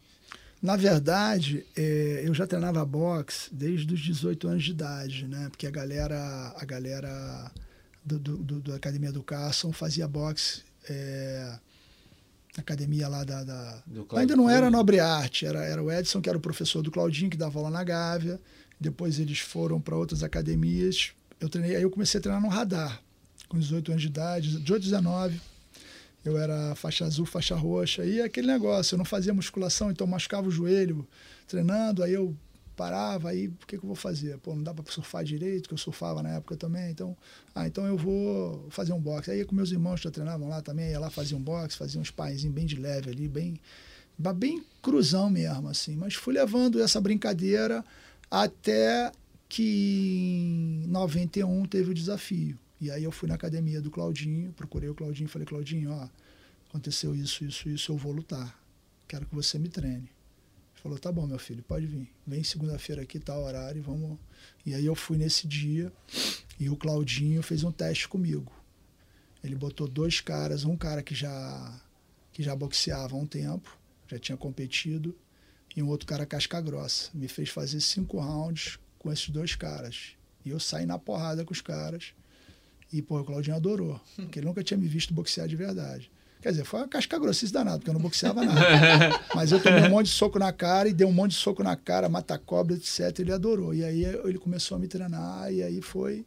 Na 0.60 0.76
verdade, 0.76 1.64
é, 1.76 2.22
eu 2.24 2.34
já 2.34 2.46
treinava 2.46 2.84
boxe 2.84 3.54
desde 3.54 3.94
os 3.94 4.00
18 4.00 4.48
anos 4.48 4.64
de 4.64 4.70
idade, 4.72 5.28
né? 5.28 5.48
Porque 5.50 5.66
a 5.66 5.70
galera, 5.70 6.54
a 6.56 6.64
galera 6.64 7.52
do, 8.04 8.18
do, 8.18 8.36
do 8.38 8.60
da 8.60 8.74
Academia 8.74 9.12
do 9.12 9.22
Carson 9.22 9.72
fazia 9.72 10.08
boxe 10.08 10.62
é, 10.88 11.58
academia 12.56 13.08
lá 13.08 13.24
da. 13.24 13.42
da... 13.44 13.82
Ainda 14.16 14.36
não 14.36 14.48
era 14.48 14.70
Nobre 14.70 15.00
Arte, 15.00 15.46
era, 15.46 15.64
era 15.64 15.82
o 15.82 15.90
Edson, 15.90 16.20
que 16.20 16.28
era 16.28 16.38
o 16.38 16.40
professor 16.40 16.82
do 16.82 16.90
Claudinho, 16.90 17.30
que 17.30 17.36
dava 17.36 17.58
aula 17.58 17.70
na 17.70 17.82
Gávea. 17.82 18.40
Depois 18.80 19.18
eles 19.18 19.38
foram 19.38 19.80
para 19.80 19.96
outras 19.96 20.22
academias. 20.22 21.12
Eu 21.40 21.48
treinei, 21.48 21.76
aí 21.76 21.82
eu 21.82 21.90
comecei 21.90 22.18
a 22.18 22.22
treinar 22.22 22.42
no 22.42 22.48
radar, 22.48 23.00
com 23.48 23.58
18 23.58 23.90
anos 23.92 24.02
de 24.02 24.08
idade, 24.08 24.58
18, 24.58 24.82
19. 24.82 25.40
Eu 26.24 26.38
era 26.38 26.74
faixa 26.74 27.04
azul, 27.04 27.26
faixa 27.26 27.54
roxa. 27.54 28.04
E 28.04 28.20
aquele 28.20 28.46
negócio, 28.46 28.94
eu 28.94 28.98
não 28.98 29.04
fazia 29.04 29.34
musculação, 29.34 29.90
então 29.90 30.06
machucava 30.06 30.48
o 30.48 30.50
joelho 30.50 31.06
treinando. 31.46 32.02
Aí 32.02 32.14
eu 32.14 32.34
parava, 32.74 33.30
aí 33.30 33.48
o 33.48 33.66
que, 33.66 33.78
que 33.78 33.84
eu 33.84 33.86
vou 33.86 33.94
fazer? 33.94 34.38
Pô, 34.38 34.54
não 34.54 34.62
dá 34.62 34.74
para 34.74 34.84
surfar 34.90 35.24
direito, 35.24 35.68
que 35.68 35.74
eu 35.74 35.78
surfava 35.78 36.22
na 36.22 36.30
época 36.30 36.56
também, 36.56 36.90
então, 36.90 37.16
ah, 37.54 37.66
então 37.66 37.86
eu 37.86 37.96
vou 37.96 38.66
fazer 38.70 38.92
um 38.92 39.00
boxe. 39.00 39.30
Aí 39.30 39.44
com 39.44 39.54
meus 39.54 39.70
irmãos 39.70 39.96
que 40.00 40.04
já 40.04 40.10
treinavam 40.10 40.48
lá 40.48 40.60
também, 40.60 40.90
ia 40.90 41.00
lá 41.00 41.10
fazer 41.10 41.34
um 41.34 41.42
boxe, 41.42 41.76
fazia 41.76 42.00
uns 42.00 42.10
paizinhos 42.10 42.54
bem 42.54 42.66
de 42.66 42.76
leve 42.76 43.10
ali, 43.10 43.28
bem, 43.28 43.58
bem 44.36 44.64
cruzão 44.82 45.30
mesmo, 45.30 45.68
assim. 45.68 45.96
Mas 45.96 46.14
fui 46.14 46.34
levando 46.34 46.80
essa 46.80 47.00
brincadeira 47.00 47.84
até 48.30 49.12
que 49.48 50.82
em 50.84 50.88
91 50.88 51.64
teve 51.66 51.90
o 51.90 51.94
desafio. 51.94 52.58
E 52.80 52.90
aí 52.90 53.04
eu 53.04 53.12
fui 53.12 53.28
na 53.28 53.34
academia 53.34 53.80
do 53.80 53.90
Claudinho, 53.90 54.52
procurei 54.52 54.88
o 54.88 54.94
Claudinho 54.94 55.28
falei, 55.28 55.46
Claudinho, 55.46 55.92
ó, 55.92 56.08
aconteceu 56.68 57.14
isso, 57.14 57.44
isso, 57.44 57.68
isso, 57.68 57.92
eu 57.92 57.96
vou 57.96 58.12
lutar. 58.12 58.58
Quero 59.06 59.26
que 59.26 59.34
você 59.34 59.58
me 59.58 59.68
treine. 59.68 60.13
Falou, 60.84 60.98
tá 60.98 61.10
bom, 61.10 61.26
meu 61.26 61.38
filho, 61.38 61.62
pode 61.62 61.86
vir. 61.86 62.06
Vem 62.26 62.44
segunda-feira 62.44 63.00
aqui, 63.00 63.18
tá 63.18 63.34
horário, 63.34 63.82
vamos. 63.82 64.18
E 64.66 64.74
aí 64.74 64.84
eu 64.84 64.94
fui 64.94 65.16
nesse 65.16 65.48
dia 65.48 65.90
e 66.60 66.68
o 66.68 66.76
Claudinho 66.76 67.42
fez 67.42 67.64
um 67.64 67.72
teste 67.72 68.06
comigo. 68.06 68.52
Ele 69.42 69.54
botou 69.54 69.88
dois 69.88 70.20
caras, 70.20 70.62
um 70.62 70.76
cara 70.76 71.02
que 71.02 71.14
já 71.14 71.80
que 72.34 72.42
já 72.42 72.54
boxeava 72.54 73.16
há 73.16 73.18
um 73.18 73.24
tempo, 73.24 73.78
já 74.06 74.18
tinha 74.18 74.36
competido, 74.36 75.16
e 75.74 75.82
um 75.82 75.88
outro 75.88 76.06
cara 76.06 76.26
casca 76.26 76.60
grossa. 76.60 77.08
Me 77.14 77.28
fez 77.28 77.48
fazer 77.48 77.80
cinco 77.80 78.20
rounds 78.20 78.78
com 78.98 79.10
esses 79.10 79.30
dois 79.30 79.54
caras. 79.54 80.10
E 80.44 80.50
eu 80.50 80.60
saí 80.60 80.84
na 80.84 80.98
porrada 80.98 81.46
com 81.46 81.52
os 81.54 81.62
caras. 81.62 82.12
E, 82.92 83.00
pô, 83.00 83.18
o 83.18 83.24
Claudinho 83.24 83.56
adorou, 83.56 83.98
porque 84.16 84.38
ele 84.38 84.46
nunca 84.46 84.62
tinha 84.62 84.76
me 84.76 84.86
visto 84.86 85.14
boxear 85.14 85.48
de 85.48 85.56
verdade. 85.56 86.12
Quer 86.44 86.50
dizer, 86.50 86.64
foi 86.64 86.80
uma 86.80 86.88
casca 86.88 87.18
grossice 87.18 87.50
danada, 87.50 87.78
porque 87.78 87.88
eu 87.88 87.94
não 87.94 88.02
boxeava 88.02 88.44
nada. 88.44 88.60
Mas 89.34 89.50
eu 89.50 89.62
tomei 89.62 89.84
um 89.84 89.88
monte 89.88 90.08
de 90.08 90.12
soco 90.12 90.38
na 90.38 90.52
cara 90.52 90.86
e 90.86 90.92
dei 90.92 91.06
um 91.06 91.10
monte 91.10 91.30
de 91.30 91.38
soco 91.38 91.62
na 91.62 91.74
cara, 91.74 92.06
mata-cobra, 92.06 92.74
etc. 92.76 93.18
Ele 93.18 93.32
adorou. 93.32 93.72
E 93.72 93.82
aí 93.82 94.04
ele 94.04 94.36
começou 94.36 94.76
a 94.76 94.78
me 94.78 94.86
treinar 94.86 95.50
e 95.50 95.62
aí 95.62 95.80
foi. 95.80 96.26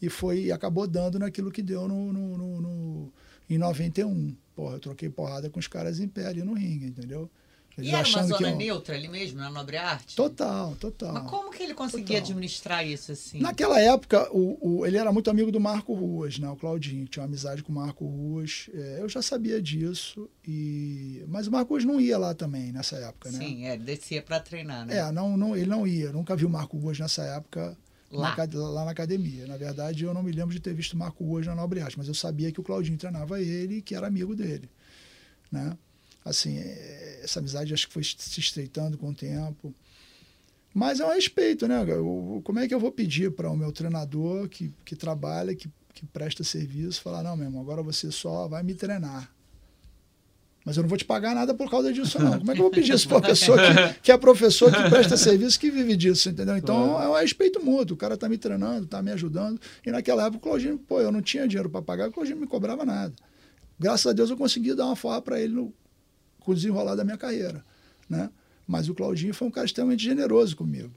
E 0.00 0.08
foi 0.08 0.44
e 0.44 0.52
acabou 0.52 0.86
dando 0.86 1.18
naquilo 1.18 1.50
que 1.50 1.60
deu 1.60 1.86
no, 1.86 2.14
no, 2.14 2.38
no, 2.38 2.60
no 2.62 3.12
em 3.50 3.58
91. 3.58 4.34
Porra, 4.56 4.76
eu 4.76 4.80
troquei 4.80 5.10
porrada 5.10 5.50
com 5.50 5.60
os 5.60 5.68
caras 5.68 6.00
em 6.00 6.08
pé 6.08 6.28
ali 6.28 6.42
no 6.42 6.54
ringue, 6.54 6.86
entendeu? 6.86 7.30
Eles 7.78 7.90
E 7.90 7.94
era 7.94 8.08
uma 8.08 8.22
zona 8.26 8.50
eu- 8.50 8.56
neutra 8.56 8.94
ali 8.96 9.08
mesmo, 9.08 9.38
na 9.38 9.48
Nobre 9.48 9.76
Arte? 9.76 10.16
Total, 10.16 10.74
total. 10.76 11.12
Mas 11.14 11.30
como 11.30 11.50
que 11.52 11.62
ele 11.62 11.74
conseguia 11.74 12.16
Total. 12.16 12.22
administrar 12.22 12.86
isso 12.86 13.12
assim? 13.12 13.40
Naquela 13.40 13.80
época, 13.80 14.28
o, 14.32 14.78
o- 14.80 14.86
ele 14.86 14.96
era 14.98 15.12
muito 15.12 15.30
amigo 15.30 15.52
do 15.52 15.60
Marco 15.60 15.94
Ruas, 15.94 16.38
né? 16.38 16.48
O 16.50 16.56
Claudinho, 16.56 17.06
tinha 17.06 17.22
uma 17.22 17.28
amizade 17.28 17.62
com 17.62 17.70
o 17.70 17.74
Marco 17.74 18.04
Ruas. 18.04 18.68
É, 18.74 18.98
eu 19.00 19.08
já 19.08 19.22
sabia 19.22 19.62
disso, 19.62 20.28
e... 20.46 21.24
mas 21.28 21.46
o 21.46 21.52
Marco 21.52 21.72
Ruas 21.72 21.84
não 21.84 22.00
ia 22.00 22.18
lá 22.18 22.34
também 22.34 22.72
nessa 22.72 22.96
época, 22.96 23.30
né? 23.30 23.38
Sim, 23.38 23.64
é, 23.66 23.74
ele 23.74 23.84
descia 23.84 24.20
pra 24.22 24.40
treinar, 24.40 24.84
né? 24.84 24.96
É, 24.98 25.12
não, 25.12 25.36
não, 25.36 25.56
ele 25.56 25.66
não 25.66 25.86
ia. 25.86 26.06
Eu 26.06 26.12
nunca 26.12 26.34
vi 26.34 26.44
o 26.44 26.50
Marco 26.50 26.76
Ruas 26.76 26.98
nessa 26.98 27.22
época 27.22 27.76
Lá. 28.10 28.34
na 28.36 28.58
lá 28.70 28.84
na 28.86 28.90
academia. 28.90 29.46
Na 29.46 29.56
verdade, 29.56 30.02
eu 30.04 30.12
não 30.14 30.22
me 30.22 30.32
lembro 30.32 30.52
de 30.54 30.60
ter 30.60 30.74
visto 30.74 30.94
o 30.94 30.96
Marco 30.96 31.22
Ruas 31.24 31.46
na 31.46 31.54
Nobre 31.54 31.80
Arte, 31.80 31.96
mas 31.98 32.08
eu 32.08 32.14
sabia 32.14 32.50
que 32.50 32.58
o 32.60 32.62
Claudinho 32.64 32.98
treinava 32.98 33.40
ele 33.40 33.76
e 33.76 33.82
que 33.82 33.94
era 33.94 34.06
amigo 34.06 34.34
dele. 34.34 34.68
Né? 35.52 35.76
Assim, 36.28 36.58
é, 36.58 37.20
essa 37.24 37.38
amizade 37.40 37.72
acho 37.72 37.86
que 37.86 37.92
foi 37.92 38.02
se 38.04 38.38
estreitando 38.40 38.96
com 38.98 39.10
o 39.10 39.14
tempo. 39.14 39.74
Mas 40.74 41.00
é 41.00 41.06
um 41.06 41.12
respeito, 41.12 41.66
né? 41.66 41.84
Eu- 41.88 42.40
como 42.44 42.58
é 42.58 42.68
que 42.68 42.74
eu 42.74 42.78
vou 42.80 42.92
pedir 42.92 43.32
para 43.32 43.50
o 43.50 43.56
meu 43.56 43.72
treinador 43.72 44.48
que, 44.48 44.72
que 44.84 44.94
trabalha, 44.94 45.54
que, 45.54 45.68
que 45.94 46.04
presta 46.06 46.44
serviço, 46.44 47.00
falar, 47.02 47.22
não, 47.22 47.36
meu 47.36 47.46
irmão, 47.46 47.60
agora 47.62 47.82
você 47.82 48.10
só 48.12 48.46
vai 48.46 48.62
me 48.62 48.74
treinar. 48.74 49.32
Mas 50.64 50.76
eu 50.76 50.82
não 50.82 50.88
vou 50.88 50.98
te 50.98 51.04
pagar 51.04 51.34
nada 51.34 51.54
por 51.54 51.70
causa 51.70 51.90
disso, 51.90 52.18
não. 52.22 52.38
Como 52.38 52.50
é 52.50 52.54
que 52.54 52.60
eu 52.60 52.64
vou 52.64 52.70
pedir 52.70 52.92
isso 52.92 53.08
para 53.08 53.16
uma 53.16 53.22
pessoa 53.26 53.56
que, 53.94 54.00
que 54.02 54.12
é 54.12 54.18
professor, 54.18 54.70
que 54.70 54.90
presta 54.90 55.16
serviço, 55.16 55.58
que 55.58 55.70
vive 55.70 55.96
disso, 55.96 56.28
entendeu? 56.28 56.56
Então 56.58 57.00
é 57.02 57.08
um 57.08 57.14
respeito 57.14 57.64
mútuo. 57.64 57.94
O 57.94 57.98
cara 57.98 58.14
está 58.14 58.28
me 58.28 58.36
treinando, 58.36 58.84
está 58.84 59.00
me 59.00 59.10
ajudando. 59.10 59.58
E 59.86 59.90
naquela 59.90 60.26
época 60.26 60.36
o 60.36 60.40
Claudinho, 60.40 60.76
pô, 60.76 61.00
eu 61.00 61.10
não 61.10 61.22
tinha 61.22 61.48
dinheiro 61.48 61.70
para 61.70 61.80
pagar, 61.80 62.08
o 62.10 62.12
Claudinho 62.12 62.36
não 62.36 62.42
me 62.42 62.48
cobrava 62.48 62.84
nada. 62.84 63.14
Graças 63.80 64.06
a 64.08 64.12
Deus 64.12 64.28
eu 64.28 64.36
consegui 64.36 64.74
dar 64.74 64.86
uma 64.86 64.96
forra 64.96 65.22
para 65.22 65.40
ele 65.40 65.54
no 65.54 65.72
com 66.48 66.52
o 66.52 66.54
desenrolar 66.54 66.94
da 66.94 67.04
minha 67.04 67.18
carreira, 67.18 67.62
né? 68.08 68.30
Mas 68.66 68.88
o 68.88 68.94
Claudinho 68.94 69.34
foi 69.34 69.46
um 69.48 69.50
cara 69.50 69.66
extremamente 69.66 70.02
generoso 70.02 70.56
comigo, 70.56 70.90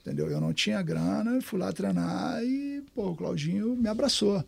entendeu? 0.00 0.28
Eu 0.30 0.40
não 0.40 0.52
tinha 0.52 0.80
grana, 0.80 1.40
fui 1.40 1.58
lá 1.58 1.72
treinar 1.72 2.40
e, 2.44 2.84
pô, 2.94 3.08
o 3.10 3.16
Claudinho 3.16 3.74
me 3.74 3.88
abraçou. 3.88 4.44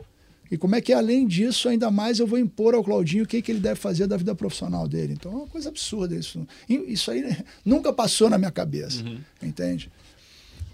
E 0.48 0.56
como 0.56 0.76
é 0.76 0.80
que, 0.80 0.92
além 0.92 1.26
disso, 1.26 1.68
ainda 1.68 1.90
mais 1.90 2.20
eu 2.20 2.26
vou 2.26 2.38
impor 2.38 2.72
ao 2.72 2.84
Claudinho 2.84 3.24
o 3.24 3.26
que, 3.26 3.42
que 3.42 3.50
ele 3.50 3.58
deve 3.58 3.80
fazer 3.80 4.06
da 4.06 4.16
vida 4.16 4.32
profissional 4.32 4.86
dele. 4.86 5.14
Então 5.14 5.32
é 5.32 5.34
uma 5.36 5.46
coisa 5.48 5.70
absurda 5.70 6.14
isso. 6.14 6.46
Isso 6.68 7.10
aí 7.10 7.24
nunca 7.66 7.92
passou 7.92 8.30
na 8.30 8.38
minha 8.38 8.52
cabeça, 8.52 9.02
entende? 9.42 9.90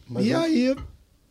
Mas 0.07 0.26
e 0.26 0.31
eu- 0.31 0.41
aí, 0.41 0.76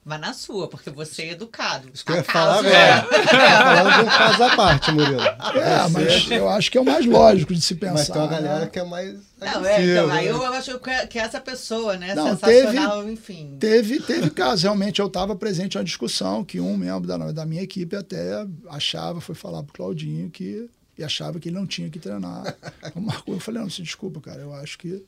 Mas 0.04 0.22
na 0.22 0.34
sua, 0.34 0.68
porque 0.68 0.90
você 0.90 1.24
é 1.24 1.32
educado. 1.34 1.90
Isso 1.94 2.04
que 2.06 2.12
eu 2.12 2.16
ia 2.16 2.22
Acaso 2.22 2.64
falar 2.64 2.66
é. 2.66 2.92
agora. 2.94 3.28
Falando 3.28 3.94
de 3.96 4.02
um 4.02 4.06
caso 4.18 4.44
à 4.44 4.56
parte, 4.56 4.92
Murilo. 4.92 5.22
é, 5.22 5.84
Você- 5.84 5.90
mas 5.90 6.32
eu 6.32 6.50
acho 6.50 6.72
que 6.72 6.78
é 6.78 6.82
o 6.82 6.86
mais 6.86 7.06
lógico 7.06 7.54
de 7.54 7.62
se 7.62 7.76
pensar. 7.76 7.94
Mas 7.94 8.08
tem 8.08 8.22
uma 8.22 8.28
galera 8.28 8.60
né? 8.62 8.68
que 8.68 8.80
é 8.80 8.84
mais. 8.84 9.20
Não, 9.40 9.66
é, 9.66 9.86
então, 9.86 10.10
aí 10.12 10.26
né? 10.26 10.32
eu 10.32 10.46
acho 10.54 10.80
que 10.80 10.90
é- 10.90 11.06
que 11.08 11.20
essa 11.20 11.40
pessoa, 11.40 11.96
né? 11.98 12.16
Não, 12.16 12.30
sensacional, 12.30 13.10
enfim. 13.10 13.58
Teve, 13.60 14.00
teve 14.00 14.30
casos. 14.32 14.64
Realmente 14.64 15.00
eu 15.00 15.08
estava 15.08 15.36
presente 15.36 15.76
em 15.76 15.80
uma 15.80 15.84
discussão 15.84 16.44
que 16.44 16.60
um 16.60 16.76
membro 16.78 17.08
da, 17.08 17.32
da 17.32 17.46
minha 17.46 17.62
equipe 17.62 17.96
até 17.96 18.46
achava, 18.70 19.20
foi 19.22 19.36
falar 19.36 19.62
pro 19.64 19.74
Claudinho 19.74 20.30
que 20.30 20.70
e 20.98 21.04
achava 21.04 21.40
que 21.40 21.48
ele 21.50 21.56
não 21.56 21.66
tinha 21.68 21.90
que 21.90 22.00
treinar. 22.00 22.56
O 22.96 23.00
Marco, 23.02 23.32
eu 23.32 23.40
falei, 23.40 23.62
não, 23.62 23.70
se 23.70 23.82
desculpa, 23.82 24.20
cara, 24.20 24.42
eu 24.42 24.54
acho 24.56 24.78
que, 24.78 25.02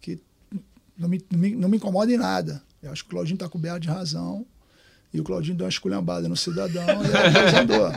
que 0.00 0.18
não, 0.96 1.08
me, 1.08 1.20
não, 1.30 1.38
me, 1.38 1.50
não 1.56 1.68
me 1.68 1.76
incomoda 1.76 2.10
em 2.12 2.16
nada. 2.16 2.62
Eu 2.82 2.92
acho 2.92 3.02
que 3.04 3.08
o 3.08 3.10
Claudinho 3.10 3.34
está 3.34 3.48
coberto 3.48 3.80
de 3.80 3.88
razão. 3.88 4.46
E 5.12 5.20
o 5.20 5.24
Claudinho 5.24 5.56
deu 5.56 5.64
uma 5.64 5.70
esculhambada 5.70 6.28
no 6.28 6.36
cidadão 6.36 6.84
e 6.84 7.56
andou. 7.56 7.92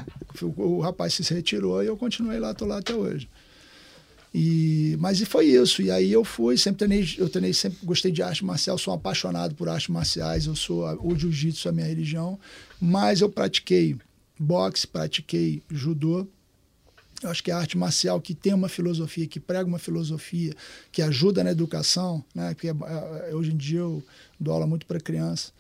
O, 0.56 0.78
o 0.78 0.80
rapaz 0.80 1.14
se 1.14 1.34
retirou 1.34 1.84
e 1.84 1.88
eu 1.88 1.98
continuei 1.98 2.40
lá, 2.40 2.52
estou 2.52 2.68
lá 2.68 2.78
até 2.78 2.96
hoje. 2.96 3.30
E, 4.34 4.96
mas 5.00 5.20
e 5.20 5.26
foi 5.26 5.48
isso. 5.48 5.82
E 5.82 5.92
aí 5.92 6.12
eu 6.12 6.24
fui, 6.24 6.58
sempre 6.58 6.88
treinei, 6.88 7.16
eu 7.18 7.28
treinei, 7.28 7.54
sempre 7.54 7.80
gostei 7.84 8.12
de 8.12 8.24
arte 8.24 8.46
marcial, 8.46 8.78
sou 8.78 8.94
um 8.94 8.98
apaixonado 8.98 9.54
por 9.56 9.68
artes 9.68 9.90
marciais, 9.90 10.46
eu 10.46 10.56
sou 10.56 10.86
o 11.04 11.16
jiu-jitsu 11.18 11.68
é 11.68 11.72
a 11.72 11.74
minha 11.74 11.88
religião, 11.88 12.40
mas 12.80 13.20
eu 13.20 13.30
pratiquei 13.30 13.98
boxe, 14.40 14.88
pratiquei 14.88 15.62
judô. 15.70 16.26
Eu 17.24 17.30
acho 17.30 17.44
que 17.44 17.52
a 17.52 17.58
arte 17.58 17.78
marcial 17.78 18.20
que 18.20 18.34
tem 18.34 18.54
uma 18.54 18.68
filosofia, 18.70 19.28
que 19.28 19.40
prega 19.40 19.66
uma 19.68 19.78
filosofia, 19.80 20.54
que 20.92 21.02
ajuda 21.02 21.44
na 21.44 21.52
educação, 21.52 22.24
né? 22.34 22.54
Porque 22.54 22.70
é, 22.70 23.36
hoje 23.36 23.52
em 23.52 23.58
dia 23.58 23.80
eu 23.80 24.04
dou 24.40 24.54
aula 24.54 24.66
muito 24.68 24.86
para 24.86 25.00
criança 25.00 25.52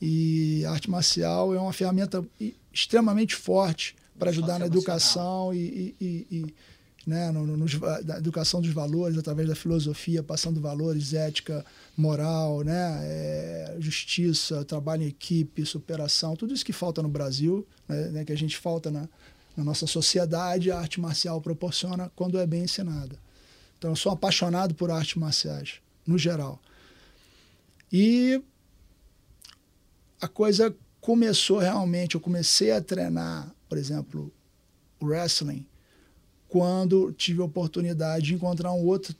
e 0.00 0.64
a 0.64 0.70
arte 0.72 0.88
marcial 0.90 1.54
é 1.54 1.60
uma 1.60 1.72
ferramenta 1.72 2.24
extremamente 2.72 3.34
forte 3.34 3.94
para 4.18 4.30
ajudar 4.30 4.58
na 4.58 4.66
educação 4.66 5.52
e, 5.54 5.58
e- 5.58 5.94
e- 6.00 6.26
e, 6.38 6.54
né, 7.06 7.30
no, 7.30 7.46
no- 7.46 7.66
da 8.04 8.18
educação 8.18 8.60
dos 8.60 8.70
valores 8.72 9.16
através 9.18 9.48
da 9.48 9.54
filosofia, 9.54 10.22
passando 10.22 10.60
valores, 10.60 11.12
ética, 11.14 11.64
moral, 11.96 12.62
né, 12.62 12.98
é, 13.02 13.76
justiça, 13.78 14.64
trabalho 14.64 15.02
em 15.02 15.06
equipe, 15.06 15.64
superação, 15.66 16.36
tudo 16.36 16.52
isso 16.54 16.64
que 16.64 16.72
falta 16.72 17.02
no 17.02 17.08
Brasil, 17.08 17.66
né, 17.88 18.08
né, 18.08 18.24
que 18.24 18.32
a 18.32 18.36
gente 18.36 18.56
falta 18.56 18.90
na, 18.90 19.08
na 19.56 19.64
nossa 19.64 19.86
sociedade, 19.86 20.70
a 20.70 20.78
arte 20.78 21.00
marcial 21.00 21.40
proporciona 21.40 22.10
quando 22.14 22.38
é 22.38 22.46
bem 22.46 22.64
ensinada. 22.64 23.18
Então 23.78 23.90
eu 23.90 23.96
sou 23.96 24.12
apaixonado 24.12 24.74
por 24.74 24.90
artes 24.90 25.16
marciais, 25.16 25.80
no 26.06 26.18
geral. 26.18 26.60
E 27.92 28.42
a 30.20 30.28
coisa 30.28 30.74
começou 31.00 31.58
realmente, 31.58 32.14
eu 32.14 32.20
comecei 32.20 32.70
a 32.72 32.80
treinar, 32.80 33.50
por 33.68 33.78
exemplo, 33.78 34.32
wrestling, 35.02 35.66
quando 36.48 37.12
tive 37.12 37.40
a 37.40 37.44
oportunidade 37.44 38.26
de 38.26 38.34
encontrar 38.34 38.72
um 38.72 38.84
outro, 38.84 39.14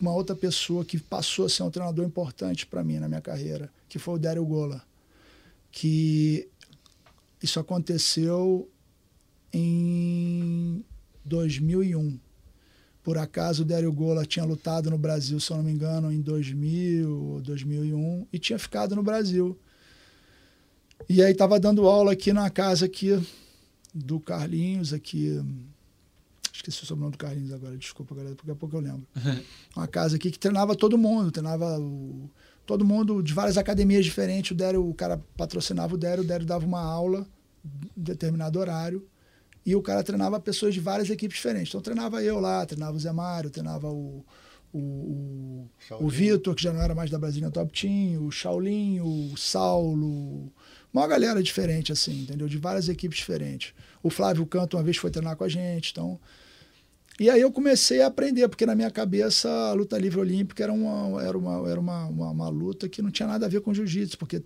uma 0.00 0.12
outra 0.12 0.34
pessoa 0.34 0.84
que 0.84 0.98
passou 0.98 1.46
a 1.46 1.48
ser 1.48 1.62
um 1.62 1.70
treinador 1.70 2.04
importante 2.04 2.64
para 2.66 2.82
mim 2.82 2.98
na 2.98 3.08
minha 3.08 3.20
carreira, 3.20 3.70
que 3.88 3.98
foi 3.98 4.14
o 4.14 4.18
Daryl 4.18 4.46
Gola. 4.46 4.82
Que 5.70 6.48
isso 7.42 7.60
aconteceu 7.60 8.68
em 9.52 10.84
2001. 11.24 12.18
Por 13.02 13.18
acaso 13.18 13.62
o 13.62 13.64
Daryl 13.64 13.92
Gola 13.92 14.24
tinha 14.26 14.44
lutado 14.44 14.90
no 14.90 14.98
Brasil, 14.98 15.38
se 15.38 15.50
eu 15.52 15.56
não 15.58 15.64
me 15.64 15.70
engano, 15.70 16.10
em 16.12 16.20
2000 16.20 17.08
ou 17.34 17.40
2001 17.40 18.26
e 18.32 18.38
tinha 18.38 18.58
ficado 18.58 18.96
no 18.96 19.02
Brasil. 19.02 19.56
E 21.08 21.22
aí 21.22 21.30
estava 21.32 21.60
dando 21.60 21.86
aula 21.86 22.12
aqui 22.12 22.32
na 22.32 22.50
casa 22.50 22.86
aqui 22.86 23.20
do 23.94 24.18
Carlinhos, 24.18 24.92
aqui. 24.92 25.40
Esqueci 26.52 26.82
o 26.82 26.86
sobrenome 26.86 27.12
do 27.12 27.18
Carlinhos 27.18 27.52
agora, 27.52 27.76
desculpa, 27.76 28.14
galera, 28.14 28.34
daqui 28.34 28.50
a 28.50 28.54
pouco 28.56 28.76
eu 28.76 28.80
lembro. 28.80 29.06
Uma 29.76 29.86
casa 29.86 30.16
aqui 30.16 30.30
que 30.30 30.38
treinava 30.38 30.74
todo 30.74 30.98
mundo, 30.98 31.30
treinava 31.30 31.78
o- 31.78 32.28
todo 32.64 32.84
mundo 32.84 33.22
de 33.22 33.32
várias 33.32 33.56
academias 33.56 34.04
diferentes. 34.04 34.50
O 34.50 34.54
Dério, 34.54 34.88
o 34.88 34.94
cara 34.94 35.22
patrocinava 35.36 35.94
o 35.94 35.98
Dério, 35.98 36.24
o 36.24 36.26
Dério 36.26 36.44
dava 36.46 36.64
uma 36.66 36.80
aula 36.80 37.24
em 37.96 38.02
determinado 38.02 38.58
horário. 38.58 39.06
E 39.66 39.74
o 39.74 39.82
cara 39.82 40.04
treinava 40.04 40.38
pessoas 40.38 40.72
de 40.72 40.80
várias 40.80 41.10
equipes 41.10 41.36
diferentes. 41.36 41.70
Então 41.70 41.80
treinava 41.80 42.22
eu 42.22 42.38
lá, 42.38 42.64
treinava 42.64 42.96
o 42.96 43.00
Zé 43.00 43.10
Mário, 43.10 43.50
treinava 43.50 43.90
o, 43.90 44.24
o, 44.72 44.78
o, 44.78 45.70
o 46.04 46.08
Vitor, 46.08 46.54
que 46.54 46.62
já 46.62 46.72
não 46.72 46.80
era 46.80 46.94
mais 46.94 47.10
da 47.10 47.18
Brasília 47.18 47.50
Top 47.50 47.72
Team, 47.72 48.24
o 48.24 48.30
Shaolin, 48.30 49.00
o 49.00 49.36
Saulo, 49.36 50.52
uma 50.92 51.06
galera 51.08 51.42
diferente, 51.42 51.90
assim, 51.90 52.22
entendeu? 52.22 52.46
De 52.46 52.58
várias 52.58 52.88
equipes 52.88 53.18
diferentes. 53.18 53.74
O 54.04 54.08
Flávio 54.08 54.46
Canto 54.46 54.76
uma 54.76 54.84
vez 54.84 54.96
foi 54.98 55.10
treinar 55.10 55.36
com 55.36 55.42
a 55.42 55.48
gente, 55.48 55.90
então. 55.90 56.20
E 57.18 57.28
aí 57.28 57.40
eu 57.40 57.50
comecei 57.50 58.02
a 58.02 58.06
aprender, 58.06 58.46
porque 58.48 58.66
na 58.66 58.74
minha 58.74 58.90
cabeça 58.90 59.50
a 59.50 59.72
luta 59.72 59.98
livre 59.98 60.20
olímpica 60.20 60.62
era 60.62 60.72
uma, 60.72 61.22
era 61.22 61.36
uma, 61.36 61.68
era 61.68 61.80
uma, 61.80 62.06
uma, 62.06 62.30
uma 62.30 62.48
luta 62.48 62.88
que 62.88 63.02
não 63.02 63.10
tinha 63.10 63.26
nada 63.26 63.46
a 63.46 63.48
ver 63.48 63.62
com 63.62 63.74
jiu-jitsu, 63.74 64.16
porque 64.16 64.42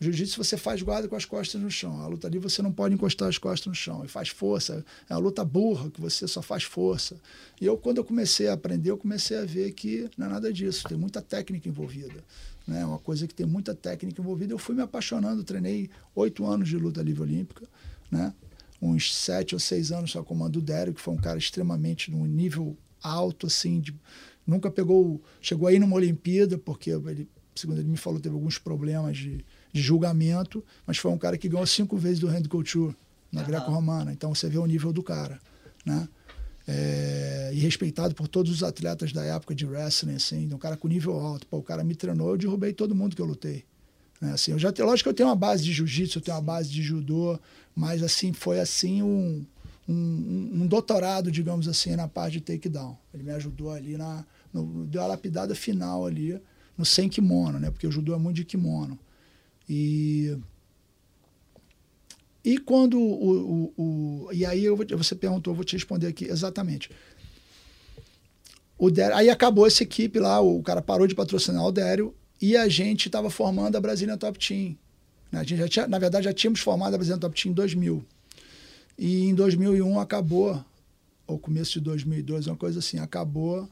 jiu-jitsu 0.00 0.42
você 0.42 0.56
faz 0.56 0.82
guarda 0.82 1.08
com 1.08 1.16
as 1.16 1.24
costas 1.24 1.60
no 1.60 1.70
chão. 1.70 2.00
A 2.00 2.06
luta 2.06 2.28
livre 2.28 2.48
você 2.48 2.62
não 2.62 2.72
pode 2.72 2.94
encostar 2.94 3.28
as 3.28 3.38
costas 3.38 3.66
no 3.66 3.74
chão. 3.74 4.04
E 4.04 4.08
faz 4.08 4.28
força. 4.28 4.84
É 5.08 5.14
uma 5.14 5.20
luta 5.20 5.44
burra, 5.44 5.90
que 5.90 6.00
você 6.00 6.26
só 6.26 6.40
faz 6.40 6.62
força. 6.62 7.16
E 7.60 7.66
eu, 7.66 7.76
quando 7.76 7.98
eu 7.98 8.04
comecei 8.04 8.48
a 8.48 8.52
aprender, 8.52 8.90
eu 8.90 8.98
comecei 8.98 9.36
a 9.36 9.44
ver 9.44 9.72
que 9.72 10.08
não 10.16 10.26
é 10.26 10.28
nada 10.30 10.52
disso. 10.52 10.88
Tem 10.88 10.96
muita 10.96 11.20
técnica 11.20 11.68
envolvida. 11.68 12.24
Né? 12.66 12.84
Uma 12.84 12.98
coisa 12.98 13.26
que 13.26 13.34
tem 13.34 13.46
muita 13.46 13.74
técnica 13.74 14.20
envolvida. 14.20 14.52
Eu 14.52 14.58
fui 14.58 14.74
me 14.74 14.82
apaixonando. 14.82 15.42
Treinei 15.42 15.90
oito 16.14 16.46
anos 16.46 16.68
de 16.68 16.76
luta 16.76 17.02
livre 17.02 17.22
olímpica. 17.22 17.66
Né? 18.10 18.32
Uns 18.80 19.14
sete 19.14 19.54
ou 19.54 19.58
seis 19.58 19.90
anos 19.90 20.12
só 20.12 20.22
comando 20.22 20.56
o 20.56 20.62
Dério, 20.62 20.94
que 20.94 21.00
foi 21.00 21.14
um 21.14 21.18
cara 21.18 21.38
extremamente 21.38 22.10
num 22.10 22.24
nível 22.24 22.76
alto, 23.02 23.46
assim, 23.46 23.80
de, 23.80 23.94
nunca 24.46 24.70
pegou, 24.70 25.20
chegou 25.40 25.68
aí 25.68 25.78
numa 25.78 25.96
Olimpíada, 25.96 26.58
porque 26.58 26.90
ele, 26.90 27.28
segundo 27.54 27.80
ele 27.80 27.88
me 27.88 27.96
falou, 27.96 28.20
teve 28.20 28.34
alguns 28.34 28.58
problemas 28.58 29.16
de, 29.16 29.44
de 29.72 29.80
julgamento, 29.80 30.64
mas 30.86 30.98
foi 30.98 31.10
um 31.10 31.18
cara 31.18 31.36
que 31.36 31.48
ganhou 31.48 31.66
cinco 31.66 31.96
vezes 31.96 32.18
do 32.18 32.28
Hand 32.28 32.44
Couture 32.48 32.94
na 33.30 33.40
Aham. 33.40 33.48
greco-romana. 33.50 34.12
Então 34.12 34.34
você 34.34 34.48
vê 34.48 34.58
o 34.58 34.66
nível 34.66 34.92
do 34.92 35.02
cara, 35.02 35.40
né? 35.84 36.08
É, 36.66 37.50
e 37.54 37.58
respeitado 37.60 38.14
por 38.14 38.28
todos 38.28 38.52
os 38.52 38.62
atletas 38.62 39.10
da 39.10 39.24
época 39.24 39.54
de 39.54 39.64
wrestling, 39.64 40.16
assim, 40.16 40.52
um 40.52 40.58
cara 40.58 40.76
com 40.76 40.86
nível 40.86 41.18
alto. 41.18 41.46
Pô, 41.46 41.58
o 41.58 41.62
cara 41.62 41.82
me 41.82 41.94
treinou, 41.94 42.30
eu 42.30 42.36
derrubei 42.36 42.74
todo 42.74 42.94
mundo 42.94 43.16
que 43.16 43.22
eu 43.22 43.26
lutei. 43.26 43.64
Né? 44.20 44.32
Assim, 44.32 44.52
eu 44.52 44.58
já 44.58 44.72
lógico 44.80 45.04
que 45.04 45.08
eu 45.08 45.14
tenho 45.14 45.28
uma 45.30 45.36
base 45.36 45.64
de 45.64 45.72
jiu-jitsu, 45.72 46.18
eu 46.18 46.22
tenho 46.22 46.36
uma 46.36 46.42
base 46.42 46.68
de 46.68 46.82
judô, 46.82 47.38
mas 47.74 48.02
assim 48.02 48.34
foi 48.34 48.60
assim 48.60 49.02
um, 49.02 49.46
um, 49.88 50.50
um 50.62 50.66
doutorado, 50.66 51.30
digamos 51.30 51.66
assim, 51.68 51.96
na 51.96 52.06
parte 52.06 52.32
de 52.34 52.40
takedown. 52.40 52.98
Ele 53.14 53.22
me 53.22 53.30
ajudou 53.30 53.70
ali 53.72 53.96
na 53.96 54.24
no, 54.52 54.86
deu 54.86 55.02
a 55.02 55.06
lapidada 55.06 55.54
final 55.54 56.06
ali, 56.06 56.40
no 56.76 56.84
sem 56.84 57.08
kimono, 57.08 57.58
né? 57.58 57.70
Porque 57.70 57.86
o 57.86 57.90
judô 57.90 58.14
é 58.14 58.18
muito 58.18 58.36
de 58.36 58.44
kimono. 58.44 58.98
E 59.68 60.36
e 62.44 62.56
quando 62.56 62.98
o, 62.98 63.72
o, 63.76 64.26
o 64.26 64.32
e 64.32 64.46
aí 64.46 64.64
eu 64.64 64.76
você 64.76 65.14
perguntou, 65.14 65.52
eu 65.52 65.56
vou 65.56 65.64
te 65.64 65.74
responder 65.74 66.06
aqui 66.06 66.24
exatamente. 66.24 66.90
O 68.78 68.90
Dério, 68.90 69.16
aí 69.16 69.28
acabou 69.28 69.66
essa 69.66 69.82
equipe 69.82 70.18
lá, 70.20 70.40
o 70.40 70.62
cara 70.62 70.80
parou 70.80 71.06
de 71.06 71.14
patrocinar 71.14 71.64
o 71.64 71.72
Dério 71.72 72.14
e 72.40 72.56
a 72.56 72.68
gente 72.68 73.06
estava 73.06 73.28
formando 73.28 73.76
a 73.76 73.80
Brasília 73.80 74.16
Top 74.16 74.38
Team. 74.38 74.78
Né? 75.32 75.40
A 75.40 75.42
gente 75.42 75.58
já 75.58 75.68
tinha, 75.68 75.88
na 75.88 75.98
verdade, 75.98 76.24
já 76.24 76.32
tínhamos 76.32 76.60
formado 76.60 76.94
a 76.94 76.96
Brasília 76.96 77.18
Top 77.18 77.40
Team 77.40 77.50
em 77.50 77.54
2000. 77.54 78.04
E 78.96 79.24
em 79.26 79.34
2001 79.34 79.98
acabou, 79.98 80.64
ou 81.26 81.38
começo 81.38 81.72
de 81.74 81.80
2002, 81.80 82.46
uma 82.46 82.56
coisa 82.56 82.78
assim, 82.78 82.98
acabou 82.98 83.68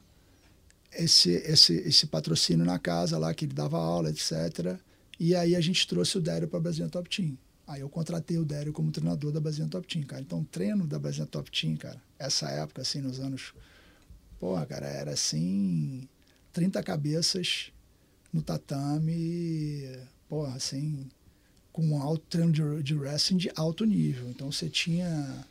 esse, 0.93 1.31
esse, 1.31 1.73
esse 1.73 2.07
patrocínio 2.07 2.65
na 2.65 2.77
casa 2.77 3.17
lá, 3.17 3.33
que 3.33 3.45
ele 3.45 3.53
dava 3.53 3.77
aula, 3.77 4.09
etc. 4.09 4.77
E 5.19 5.35
aí 5.35 5.55
a 5.55 5.61
gente 5.61 5.87
trouxe 5.87 6.17
o 6.17 6.21
Dério 6.21 6.47
para 6.47 6.59
a 6.59 6.61
Brasília 6.61 6.89
Top 6.89 7.09
Team. 7.09 7.37
Aí 7.65 7.81
eu 7.81 7.89
contratei 7.89 8.37
o 8.37 8.45
Dério 8.45 8.71
como 8.71 8.91
treinador 8.91 9.31
da 9.31 9.39
Brasília 9.39 9.67
Top 9.67 9.87
Team, 9.87 10.05
cara. 10.05 10.21
Então, 10.21 10.43
treino 10.43 10.87
da 10.87 10.97
Brasília 10.97 11.25
Top 11.25 11.51
Team, 11.51 11.75
cara, 11.75 12.01
essa 12.17 12.49
época, 12.49 12.81
assim, 12.81 13.01
nos 13.01 13.19
anos 13.19 13.53
Porra, 14.39 14.65
cara, 14.67 14.85
era 14.85 15.11
assim, 15.11 16.07
30 16.53 16.83
cabeças 16.83 17.71
no 18.31 18.41
tatame, 18.41 19.99
porra, 20.29 20.55
assim, 20.55 21.07
com 21.73 21.83
um 21.87 22.01
alto 22.01 22.23
treino 22.29 22.51
de, 22.51 22.83
de 22.83 22.93
wrestling 22.93 23.37
de 23.37 23.51
alto 23.55 23.83
nível. 23.83 24.29
Então 24.29 24.51
você 24.51 24.69
tinha, 24.69 25.43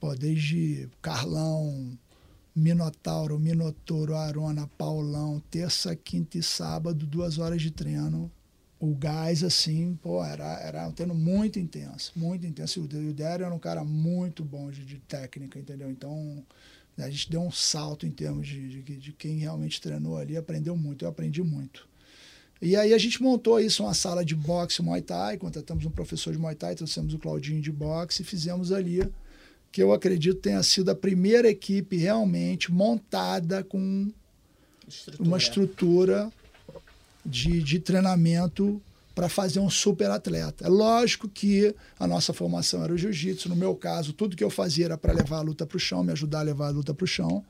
pô, 0.00 0.16
desde 0.16 0.88
Carlão, 1.00 1.96
Minotauro, 2.56 3.38
Minotouro, 3.38 4.16
Arona, 4.16 4.66
Paulão, 4.76 5.40
terça, 5.48 5.94
quinta 5.94 6.38
e 6.38 6.42
sábado, 6.42 7.06
duas 7.06 7.38
horas 7.38 7.62
de 7.62 7.70
treino. 7.70 8.30
O 8.80 8.94
gás, 8.94 9.42
assim, 9.42 9.98
pô, 10.00 10.24
era, 10.24 10.60
era 10.60 10.86
um 10.86 10.92
treino 10.92 11.14
muito 11.14 11.58
intenso, 11.58 12.12
muito 12.14 12.46
intenso. 12.46 12.78
E 12.78 13.08
o 13.08 13.12
Dério 13.12 13.44
era 13.44 13.54
um 13.54 13.58
cara 13.58 13.82
muito 13.82 14.44
bom 14.44 14.70
de, 14.70 14.84
de 14.84 14.98
técnica, 14.98 15.58
entendeu? 15.58 15.90
Então, 15.90 16.44
a 16.96 17.10
gente 17.10 17.30
deu 17.30 17.40
um 17.40 17.50
salto 17.50 18.06
em 18.06 18.10
termos 18.10 18.46
de, 18.46 18.82
de, 18.82 18.96
de, 18.96 19.12
quem 19.12 19.38
realmente 19.38 19.80
treinou 19.80 20.16
ali, 20.16 20.36
aprendeu 20.36 20.76
muito, 20.76 21.04
eu 21.04 21.08
aprendi 21.08 21.42
muito. 21.42 21.88
E 22.60 22.74
aí 22.74 22.92
a 22.92 22.98
gente 22.98 23.22
montou 23.22 23.60
isso, 23.60 23.84
uma 23.84 23.94
sala 23.94 24.24
de 24.24 24.34
boxe 24.34 24.82
Muay 24.82 25.00
Thai, 25.00 25.38
contratamos 25.38 25.84
um 25.84 25.90
professor 25.90 26.32
de 26.32 26.38
Muay 26.38 26.56
Thai, 26.56 26.74
trouxemos 26.74 27.14
o 27.14 27.18
Claudinho 27.18 27.62
de 27.62 27.70
boxe 27.70 28.22
e 28.22 28.24
fizemos 28.24 28.72
ali, 28.72 29.08
que 29.70 29.80
eu 29.80 29.92
acredito 29.92 30.40
tenha 30.40 30.62
sido 30.62 30.90
a 30.90 30.94
primeira 30.94 31.48
equipe 31.48 31.96
realmente 31.96 32.72
montada 32.72 33.62
com 33.62 34.10
estrutura. 34.88 35.28
uma 35.28 35.38
estrutura 35.38 36.32
de, 37.28 37.62
de 37.62 37.78
treinamento 37.78 38.80
para 39.14 39.28
fazer 39.28 39.58
um 39.58 39.68
super 39.68 40.10
atleta. 40.10 40.64
É 40.64 40.68
lógico 40.68 41.28
que 41.28 41.74
a 41.98 42.06
nossa 42.06 42.32
formação 42.32 42.84
era 42.84 42.92
o 42.92 42.96
jiu-jitsu. 42.96 43.48
No 43.48 43.56
meu 43.56 43.74
caso, 43.74 44.12
tudo 44.12 44.36
que 44.36 44.44
eu 44.44 44.50
fazia 44.50 44.84
era 44.84 44.96
para 44.96 45.12
levar 45.12 45.38
a 45.38 45.40
luta 45.40 45.66
para 45.66 45.76
o 45.76 45.80
chão, 45.80 46.04
me 46.04 46.12
ajudar 46.12 46.38
a 46.38 46.42
levar 46.42 46.68
a 46.68 46.70
luta 46.70 46.94
para 46.94 47.04
o 47.04 47.06
chão. 47.06 47.44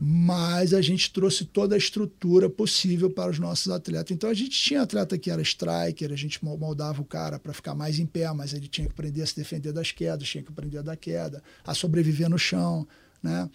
Mas 0.00 0.72
a 0.72 0.80
gente 0.80 1.12
trouxe 1.12 1.44
toda 1.44 1.74
a 1.74 1.78
estrutura 1.78 2.48
possível 2.48 3.10
para 3.10 3.30
os 3.30 3.38
nossos 3.38 3.70
atletas. 3.70 4.10
Então 4.10 4.30
a 4.30 4.34
gente 4.34 4.50
tinha 4.50 4.80
atleta 4.80 5.18
que 5.18 5.30
era 5.30 5.42
striker, 5.42 6.10
a 6.10 6.16
gente 6.16 6.42
moldava 6.42 7.02
o 7.02 7.04
cara 7.04 7.38
para 7.38 7.52
ficar 7.52 7.74
mais 7.74 7.98
em 7.98 8.06
pé, 8.06 8.32
mas 8.32 8.54
ele 8.54 8.66
tinha 8.66 8.86
que 8.86 8.92
aprender 8.92 9.20
a 9.20 9.26
se 9.26 9.36
defender 9.36 9.72
das 9.72 9.92
quedas, 9.92 10.26
tinha 10.26 10.42
que 10.42 10.50
aprender 10.50 10.82
da 10.82 10.96
queda, 10.96 11.42
a 11.64 11.74
sobreviver 11.74 12.30
no 12.30 12.38
chão, 12.38 12.88
né? 13.22 13.48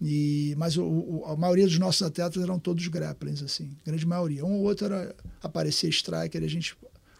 E, 0.00 0.54
mas 0.58 0.76
o, 0.76 0.84
o, 0.84 1.24
a 1.26 1.36
maioria 1.36 1.66
dos 1.66 1.78
nossos 1.78 2.02
atletas 2.02 2.42
eram 2.42 2.58
todos 2.58 2.86
grapplings, 2.88 3.42
assim, 3.42 3.76
grande 3.84 4.06
maioria. 4.06 4.44
Um 4.44 4.58
ou 4.58 4.64
outro 4.64 4.86
era 4.86 5.14
aparecer 5.42 5.88
striker, 5.88 6.42
a 6.42 6.48
gente 6.48 6.76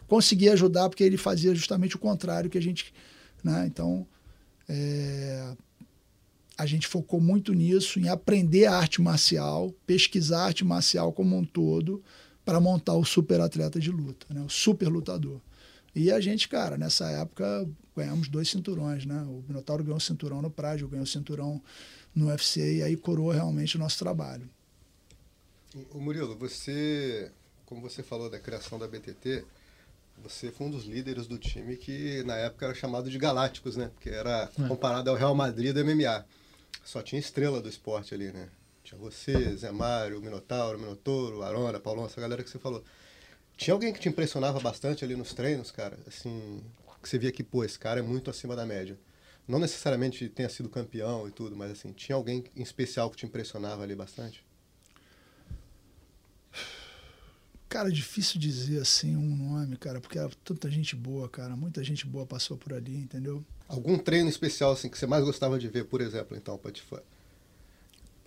conseguia 0.07 0.53
ajudar 0.53 0.89
porque 0.89 1.03
ele 1.03 1.17
fazia 1.17 1.53
justamente 1.55 1.95
o 1.95 1.99
contrário 1.99 2.49
que 2.49 2.57
a 2.57 2.61
gente. 2.61 2.93
Né? 3.43 3.65
Então, 3.67 4.07
é, 4.69 5.55
a 6.57 6.65
gente 6.65 6.87
focou 6.87 7.19
muito 7.19 7.53
nisso, 7.53 7.99
em 7.99 8.09
aprender 8.09 8.65
a 8.65 8.75
arte 8.75 9.01
marcial, 9.01 9.71
pesquisar 9.85 10.41
a 10.41 10.45
arte 10.45 10.63
marcial 10.63 11.11
como 11.11 11.35
um 11.35 11.43
todo, 11.43 12.03
para 12.45 12.59
montar 12.59 12.93
o 12.93 13.03
super 13.03 13.41
atleta 13.41 13.79
de 13.79 13.91
luta, 13.91 14.25
né? 14.33 14.41
o 14.41 14.49
super 14.49 14.87
lutador. 14.87 15.41
E 15.93 16.11
a 16.11 16.19
gente, 16.21 16.47
cara, 16.47 16.77
nessa 16.77 17.09
época 17.09 17.67
ganhamos 17.95 18.27
dois 18.27 18.47
cinturões, 18.47 19.03
né? 19.03 19.19
O 19.23 19.43
Minotauro 19.47 19.83
ganhou 19.83 19.97
um 19.97 19.99
cinturão 19.99 20.43
no 20.43 20.51
Prádio, 20.51 20.87
ganhou 20.87 21.01
um 21.01 21.07
cinturão 21.07 21.59
no 22.17 22.27
UFC 22.27 22.77
e 22.77 22.83
aí 22.83 22.97
coroa 22.97 23.33
realmente 23.33 23.75
o 23.75 23.79
nosso 23.79 23.99
trabalho. 23.99 24.49
O 25.91 25.99
Murilo, 25.99 26.35
você, 26.35 27.31
como 27.65 27.79
você 27.81 28.01
falou 28.01 28.29
da 28.29 28.39
criação 28.39 28.79
da 28.79 28.87
BTT, 28.87 29.45
você 30.23 30.51
foi 30.51 30.65
um 30.65 30.71
dos 30.71 30.85
líderes 30.85 31.27
do 31.27 31.37
time 31.37 31.77
que 31.77 32.23
na 32.23 32.35
época 32.35 32.65
era 32.65 32.73
chamado 32.73 33.09
de 33.09 33.19
Galácticos, 33.19 33.77
né? 33.77 33.91
Porque 33.93 34.09
era 34.09 34.49
é. 34.57 34.67
comparado 34.67 35.11
ao 35.11 35.15
Real 35.15 35.35
Madrid 35.35 35.73
do 35.73 35.85
MMA. 35.85 36.25
Só 36.83 37.03
tinha 37.03 37.19
estrela 37.19 37.61
do 37.61 37.69
esporte 37.69 38.15
ali, 38.15 38.31
né? 38.31 38.49
Tinha 38.83 38.99
você, 38.99 39.55
Zé 39.55 39.71
Mário, 39.71 40.19
Minotauro, 40.19 40.79
Minotouro, 40.79 41.43
Arona, 41.43 41.79
Paulão, 41.79 42.05
essa 42.05 42.19
galera 42.19 42.41
que 42.41 42.49
você 42.49 42.57
falou. 42.57 42.83
Tinha 43.55 43.73
alguém 43.73 43.93
que 43.93 43.99
te 43.99 44.09
impressionava 44.09 44.59
bastante 44.59 45.05
ali 45.05 45.15
nos 45.15 45.33
treinos, 45.33 45.69
cara? 45.69 45.99
Assim, 46.07 46.63
que 47.01 47.07
você 47.07 47.19
via 47.19 47.31
que, 47.31 47.43
pô, 47.43 47.63
esse 47.63 47.77
cara 47.77 47.99
é 47.99 48.03
muito 48.03 48.29
acima 48.31 48.55
da 48.55 48.65
média 48.65 48.97
não 49.47 49.59
necessariamente 49.59 50.27
tenha 50.29 50.49
sido 50.49 50.69
campeão 50.69 51.27
e 51.27 51.31
tudo, 51.31 51.55
mas 51.55 51.71
assim, 51.71 51.91
tinha 51.93 52.15
alguém 52.15 52.43
em 52.55 52.61
especial 52.61 53.09
que 53.09 53.17
te 53.17 53.25
impressionava 53.25 53.83
ali 53.83 53.95
bastante? 53.95 54.45
Cara, 57.69 57.91
difícil 57.91 58.39
dizer 58.39 58.81
assim 58.81 59.15
um 59.15 59.35
nome, 59.35 59.75
cara, 59.77 59.99
porque 59.99 60.17
era 60.17 60.29
tanta 60.43 60.69
gente 60.69 60.95
boa, 60.95 61.27
cara, 61.27 61.55
muita 61.55 61.83
gente 61.83 62.05
boa 62.05 62.25
passou 62.25 62.57
por 62.57 62.73
ali, 62.73 62.95
entendeu? 62.95 63.43
Algum 63.67 63.97
treino 63.97 64.29
especial 64.29 64.71
assim 64.71 64.89
que 64.89 64.97
você 64.97 65.05
mais 65.05 65.23
gostava 65.23 65.59
de 65.59 65.67
ver, 65.67 65.85
por 65.85 65.99
exemplo, 65.99 66.37
então, 66.37 66.57
te 66.71 66.81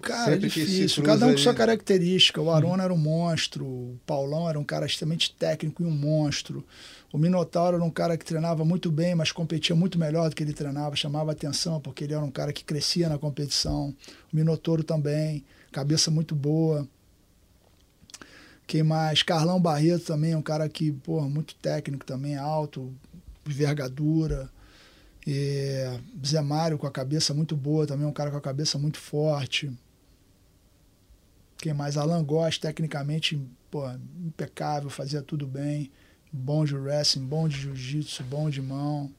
Cara, 0.00 0.34
é 0.34 0.38
difícil. 0.38 1.02
Cada 1.02 1.26
um 1.26 1.32
com 1.32 1.38
sua 1.38 1.54
característica. 1.54 2.40
O 2.40 2.50
Arona 2.50 2.82
hum. 2.82 2.84
era 2.84 2.94
um 2.94 2.98
monstro, 2.98 3.66
o 3.66 4.00
Paulão 4.06 4.48
era 4.48 4.58
um 4.58 4.64
cara 4.64 4.86
extremamente 4.86 5.34
técnico 5.34 5.82
e 5.82 5.86
um 5.86 5.90
monstro. 5.90 6.64
O 7.12 7.18
Minotauro 7.18 7.76
era 7.76 7.84
um 7.84 7.90
cara 7.90 8.16
que 8.16 8.24
treinava 8.24 8.64
muito 8.64 8.90
bem, 8.90 9.14
mas 9.14 9.32
competia 9.32 9.74
muito 9.74 9.98
melhor 9.98 10.28
do 10.30 10.36
que 10.36 10.42
ele 10.42 10.52
treinava, 10.52 10.94
chamava 10.94 11.32
atenção 11.32 11.80
porque 11.80 12.04
ele 12.04 12.14
era 12.14 12.24
um 12.24 12.30
cara 12.30 12.52
que 12.52 12.64
crescia 12.64 13.08
na 13.08 13.18
competição. 13.18 13.94
O 14.32 14.36
Minotouro 14.36 14.84
também, 14.84 15.44
cabeça 15.72 16.10
muito 16.10 16.36
boa. 16.36 16.86
Quem 18.64 18.84
mais? 18.84 19.24
Carlão 19.24 19.60
Barreto 19.60 20.04
também, 20.04 20.36
um 20.36 20.42
cara 20.42 20.68
que, 20.68 20.92
porra, 20.92 21.28
muito 21.28 21.56
técnico 21.56 22.04
também, 22.06 22.36
alto, 22.36 22.94
envergadura. 23.44 24.48
E 25.26 25.84
Zé 26.24 26.40
Mário 26.40 26.78
com 26.78 26.86
a 26.86 26.90
cabeça 26.92 27.34
muito 27.34 27.56
boa, 27.56 27.86
também 27.86 28.06
um 28.06 28.12
cara 28.12 28.30
com 28.30 28.36
a 28.36 28.40
cabeça 28.40 28.78
muito 28.78 28.98
forte. 28.98 29.70
Quem 31.58 31.74
mais? 31.74 31.96
Alan 31.96 32.22
Goss, 32.24 32.58
tecnicamente, 32.58 33.40
pô, 33.70 33.90
impecável, 34.24 34.88
fazia 34.88 35.20
tudo 35.20 35.46
bem. 35.46 35.90
Bom 36.32 36.64
de 36.64 36.76
wrestling, 36.76 37.26
bom 37.26 37.48
de 37.48 37.56
jiu-jitsu, 37.56 38.22
bom 38.24 38.48
de 38.48 38.62
mão. 38.62 39.10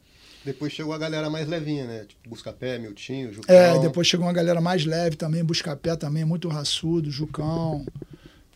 Depois 0.43 0.73
chegou 0.73 0.93
a 0.93 0.97
galera 0.97 1.29
mais 1.29 1.47
levinha, 1.47 1.85
né? 1.85 2.05
Tipo, 2.05 2.29
Buscapé, 2.29 2.79
Miltinho, 2.79 3.33
Jucão. 3.33 3.53
É, 3.53 3.77
depois 3.79 4.07
chegou 4.07 4.25
uma 4.25 4.33
galera 4.33 4.59
mais 4.59 4.85
leve 4.85 5.15
também, 5.15 5.43
Buscapé 5.43 5.95
também, 5.95 6.25
muito 6.25 6.47
raçudo, 6.47 7.11
Jucão, 7.11 7.85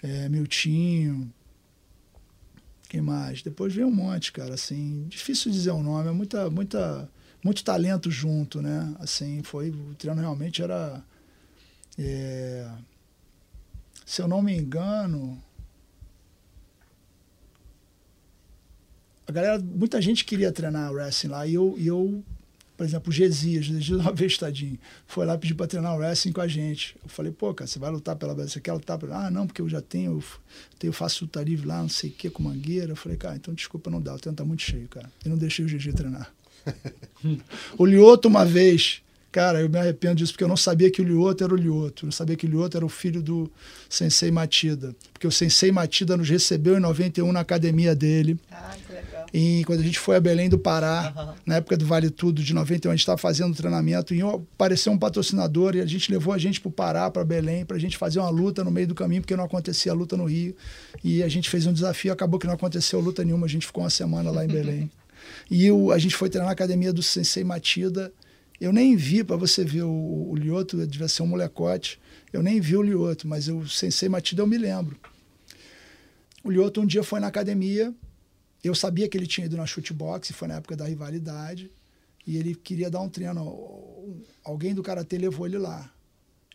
é, 0.01 0.27
Miltinho. 0.29 1.31
Quem 2.89 3.01
mais? 3.01 3.43
Depois 3.43 3.73
veio 3.73 3.87
um 3.87 3.93
monte, 3.93 4.31
cara, 4.31 4.53
assim, 4.53 5.05
difícil 5.07 5.51
dizer 5.51 5.71
o 5.71 5.83
nome, 5.83 6.09
é 6.09 6.11
muita, 6.11 6.49
muita, 6.49 7.09
muito 7.43 7.63
talento 7.63 8.09
junto, 8.09 8.61
né? 8.61 8.95
Assim, 8.99 9.43
foi, 9.43 9.69
o 9.69 9.93
treino 9.95 10.21
realmente 10.21 10.61
era... 10.61 11.03
É, 11.97 12.67
se 14.05 14.21
eu 14.21 14.27
não 14.27 14.41
me 14.41 14.55
engano, 14.55 15.41
a 19.27 19.31
galera, 19.31 19.59
muita 19.59 20.01
gente 20.01 20.23
queria 20.23 20.51
treinar 20.51 20.91
wrestling 20.91 21.29
lá 21.31 21.47
e 21.47 21.53
eu, 21.53 21.75
e 21.77 21.87
eu 21.87 22.23
por 22.77 22.85
exemplo, 22.85 23.09
o 23.09 23.13
Gesias, 23.13 23.65
Gesias 23.65 24.01
uma 24.01 24.11
vez, 24.13 24.37
tadinho, 24.37 24.77
foi 25.07 25.25
lá 25.25 25.37
pedir 25.37 25.53
para 25.53 25.67
treinar 25.67 25.97
wrestling 25.97 26.33
com 26.33 26.41
a 26.41 26.47
gente. 26.47 26.95
Eu 27.01 27.09
falei, 27.09 27.31
pô, 27.31 27.53
cara, 27.53 27.67
você 27.67 27.79
vai 27.79 27.89
lutar 27.89 28.15
pela 28.15 28.33
você 28.33 28.59
quer 28.59 28.73
lutar 28.73 28.97
pela... 28.97 29.27
Ah, 29.27 29.31
não, 29.31 29.47
porque 29.47 29.61
eu 29.61 29.69
já 29.69 29.81
tenho, 29.81 30.11
eu 30.11 30.23
tenho 30.77 30.91
faço 30.91 31.23
luta 31.23 31.41
livre 31.41 31.65
lá, 31.65 31.81
não 31.81 31.89
sei 31.89 32.09
o 32.09 32.13
que, 32.13 32.29
com 32.29 32.43
mangueira. 32.43 32.91
Eu 32.91 32.95
falei, 32.95 33.17
cara, 33.17 33.35
então 33.35 33.53
desculpa, 33.53 33.89
não 33.89 34.01
dá, 34.01 34.13
o 34.13 34.19
treino 34.19 34.35
tá 34.35 34.43
muito 34.43 34.61
cheio, 34.61 34.87
cara. 34.89 35.09
E 35.25 35.29
não 35.29 35.37
deixei 35.37 35.63
o 35.63 35.67
GG 35.69 35.93
treinar. 35.93 36.33
o 37.77 37.85
Lioto, 37.85 38.27
uma 38.27 38.45
vez, 38.45 39.01
Cara, 39.35 39.59
eu 39.59 39.69
me 39.69 39.77
arrependo 39.77 40.15
disso 40.15 40.31
porque 40.31 40.45
eu 40.45 40.47
não 40.47 40.55
sabia 40.55 40.89
que 40.89 41.01
o 41.01 41.03
Lioto 41.03 41.43
era 41.43 41.53
o 41.53 41.57
Lioto. 41.57 42.05
Eu 42.05 42.07
não 42.07 42.11
sabia 42.13 42.37
que 42.37 42.45
o 42.45 42.49
Lioto 42.49 42.77
era 42.77 42.85
o 42.85 42.87
filho 42.87 43.21
do 43.21 43.51
Sensei 43.89 44.31
Matida. 44.31 44.95
Porque 45.11 45.27
o 45.27 45.31
Sensei 45.31 45.73
Matida 45.73 46.15
nos 46.15 46.29
recebeu 46.29 46.77
em 46.77 46.79
91 46.79 47.33
na 47.33 47.41
academia 47.41 47.93
dele. 47.93 48.39
Ah, 48.49 48.73
que 48.87 48.93
legal. 48.93 49.14
E 49.33 49.63
quando 49.65 49.79
a 49.79 49.83
gente 49.83 49.99
foi 49.99 50.15
a 50.15 50.19
Belém 50.19 50.49
do 50.49 50.57
Pará, 50.57 51.35
na 51.45 51.55
época 51.55 51.77
do 51.77 51.85
Vale 51.85 52.09
Tudo, 52.09 52.43
de 52.43 52.53
91, 52.53 52.91
a 52.91 52.95
gente 52.95 53.01
estava 53.01 53.17
fazendo 53.17 53.55
treinamento 53.55 54.13
e 54.13 54.21
apareceu 54.21 54.91
um 54.91 54.97
patrocinador 54.97 55.75
e 55.75 55.81
a 55.81 55.85
gente 55.85 56.11
levou 56.11 56.33
a 56.33 56.37
gente 56.37 56.59
para 56.61 56.69
o 56.69 56.71
Pará, 56.71 57.09
para 57.09 57.23
Belém, 57.23 57.65
para 57.65 57.77
a 57.77 57.79
gente 57.79 57.97
fazer 57.97 58.19
uma 58.19 58.29
luta 58.29 58.63
no 58.63 58.71
meio 58.71 58.87
do 58.87 58.95
caminho, 58.95 59.21
porque 59.21 59.35
não 59.35 59.43
acontecia 59.43 59.91
a 59.91 59.95
luta 59.95 60.15
no 60.15 60.25
Rio. 60.25 60.55
E 61.03 61.21
a 61.23 61.27
gente 61.27 61.49
fez 61.49 61.65
um 61.65 61.73
desafio, 61.73 62.11
acabou 62.11 62.39
que 62.39 62.47
não 62.47 62.53
aconteceu 62.53 62.99
luta 62.99 63.23
nenhuma, 63.23 63.45
a 63.45 63.49
gente 63.49 63.65
ficou 63.65 63.83
uma 63.83 63.89
semana 63.89 64.31
lá 64.31 64.43
em 64.43 64.47
Belém. 64.47 64.91
E 65.49 65.67
a 65.91 65.97
gente 65.97 66.15
foi 66.15 66.29
treinar 66.29 66.47
na 66.47 66.53
academia 66.53 66.93
do 66.93 67.01
Sensei 67.01 67.43
Matida. 67.43 68.13
Eu 68.61 68.71
nem 68.71 68.95
vi, 68.95 69.23
para 69.23 69.35
você 69.35 69.63
ver, 69.63 69.81
o, 69.81 70.29
o 70.29 70.35
Lioto 70.35 70.85
devia 70.85 71.07
ser 71.07 71.23
um 71.23 71.27
molecote. 71.27 71.99
Eu 72.31 72.43
nem 72.43 72.61
vi 72.61 72.77
o 72.77 72.81
Lioto, 72.83 73.27
mas 73.27 73.47
o 73.47 73.67
Sensei 73.67 74.07
Matida 74.07 74.43
eu 74.43 74.47
me 74.47 74.57
lembro. 74.57 74.95
O 76.43 76.51
Lioto 76.51 76.79
um 76.79 76.85
dia 76.85 77.03
foi 77.03 77.19
na 77.19 77.25
academia, 77.25 77.91
eu 78.67 78.75
sabia 78.75 79.07
que 79.07 79.17
ele 79.17 79.27
tinha 79.27 79.45
ido 79.45 79.57
na 79.57 79.65
chutebox, 79.65 80.31
foi 80.31 80.47
na 80.47 80.55
época 80.55 80.75
da 80.75 80.85
rivalidade, 80.85 81.71
e 82.25 82.37
ele 82.37 82.55
queria 82.55 82.89
dar 82.89 83.01
um 83.01 83.09
treino. 83.09 84.23
Alguém 84.43 84.73
do 84.73 84.81
karatê 84.81 85.17
levou 85.17 85.45
ele 85.45 85.57
lá. 85.57 85.91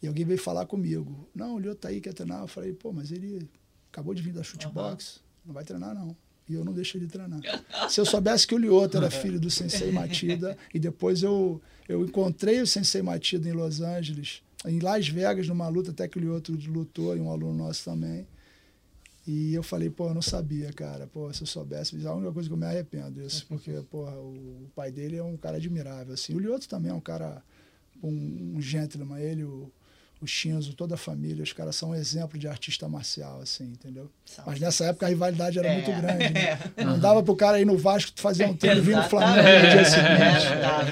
E 0.02 0.08
alguém 0.08 0.24
veio 0.24 0.40
falar 0.40 0.66
comigo. 0.66 1.28
Não, 1.34 1.56
o 1.56 1.58
Lioto 1.58 1.82
tá 1.82 1.88
aí, 1.88 2.00
quer 2.00 2.14
treinar? 2.14 2.40
Eu 2.40 2.48
falei, 2.48 2.72
pô, 2.72 2.92
mas 2.92 3.12
ele 3.12 3.48
acabou 3.92 4.14
de 4.14 4.22
vir 4.22 4.32
da 4.32 4.42
chutebox, 4.42 5.20
não 5.44 5.52
vai 5.52 5.62
treinar 5.62 5.94
não. 5.94 6.16
E 6.48 6.54
eu 6.54 6.64
não 6.64 6.72
deixo 6.72 6.96
ele 6.96 7.06
treinar. 7.06 7.40
Se 7.88 8.00
eu 8.00 8.06
soubesse 8.06 8.46
que 8.46 8.54
o 8.54 8.58
Lioto 8.58 8.96
era 8.96 9.10
filho 9.10 9.38
do 9.38 9.50
Sensei 9.50 9.92
Matida, 9.92 10.56
e 10.74 10.78
depois 10.78 11.22
eu, 11.22 11.60
eu 11.88 12.04
encontrei 12.04 12.60
o 12.60 12.66
Sensei 12.66 13.02
Matida 13.02 13.48
em 13.48 13.52
Los 13.52 13.80
Angeles, 13.80 14.42
em 14.66 14.80
Las 14.80 15.08
Vegas, 15.08 15.46
numa 15.46 15.68
luta, 15.68 15.90
até 15.90 16.08
que 16.08 16.18
o 16.18 16.20
Lioto 16.20 16.52
lutou, 16.66 17.16
e 17.16 17.20
um 17.20 17.30
aluno 17.30 17.54
nosso 17.54 17.84
também. 17.84 18.26
E 19.32 19.54
eu 19.54 19.62
falei, 19.62 19.88
pô, 19.88 20.08
eu 20.08 20.14
não 20.14 20.22
sabia, 20.22 20.72
cara. 20.72 21.06
Pô, 21.06 21.32
se 21.32 21.42
eu 21.42 21.46
soubesse, 21.46 21.94
é 22.04 22.08
a 22.08 22.12
única 22.14 22.32
coisa 22.32 22.48
que 22.48 22.52
eu 22.52 22.58
me 22.58 22.66
arrependo 22.66 23.12
disso, 23.22 23.46
porque, 23.48 23.70
porra, 23.88 24.12
o 24.18 24.68
pai 24.74 24.90
dele 24.90 25.18
é 25.18 25.22
um 25.22 25.36
cara 25.36 25.56
admirável, 25.56 26.14
assim. 26.14 26.34
O 26.34 26.38
Lioto 26.40 26.68
também 26.68 26.90
é 26.90 26.94
um 26.94 27.00
cara, 27.00 27.40
um, 28.02 28.54
um 28.56 28.60
gentleman. 28.60 29.20
Ele, 29.20 29.44
o, 29.44 29.70
o 30.20 30.26
Shinzo, 30.26 30.74
toda 30.74 30.96
a 30.96 30.98
família, 30.98 31.44
os 31.44 31.52
caras 31.52 31.76
são 31.76 31.90
um 31.90 31.94
exemplo 31.94 32.36
de 32.36 32.48
artista 32.48 32.88
marcial, 32.88 33.40
assim, 33.40 33.64
entendeu? 33.70 34.10
São. 34.24 34.44
Mas 34.46 34.58
nessa 34.58 34.86
época 34.86 35.06
a 35.06 35.08
rivalidade 35.08 35.60
era 35.60 35.68
É. 35.68 35.74
muito 35.74 35.90
grande, 36.00 36.30
né? 36.34 36.58
É. 36.76 36.82
Não 36.84 36.98
dava 36.98 37.22
pro 37.22 37.36
cara 37.36 37.60
ir 37.60 37.64
no 37.64 37.78
Vasco 37.78 38.10
fazer 38.16 38.46
um 38.46 38.56
treino 38.56 38.78
e 38.80 38.84
vir 38.84 38.96
no. 38.96 39.02
Flamengo 39.04 39.36
no 39.36 39.70
dia 39.70 39.80
É, 39.80 39.84
seguinte, 39.84 40.60
dava. 40.60 40.90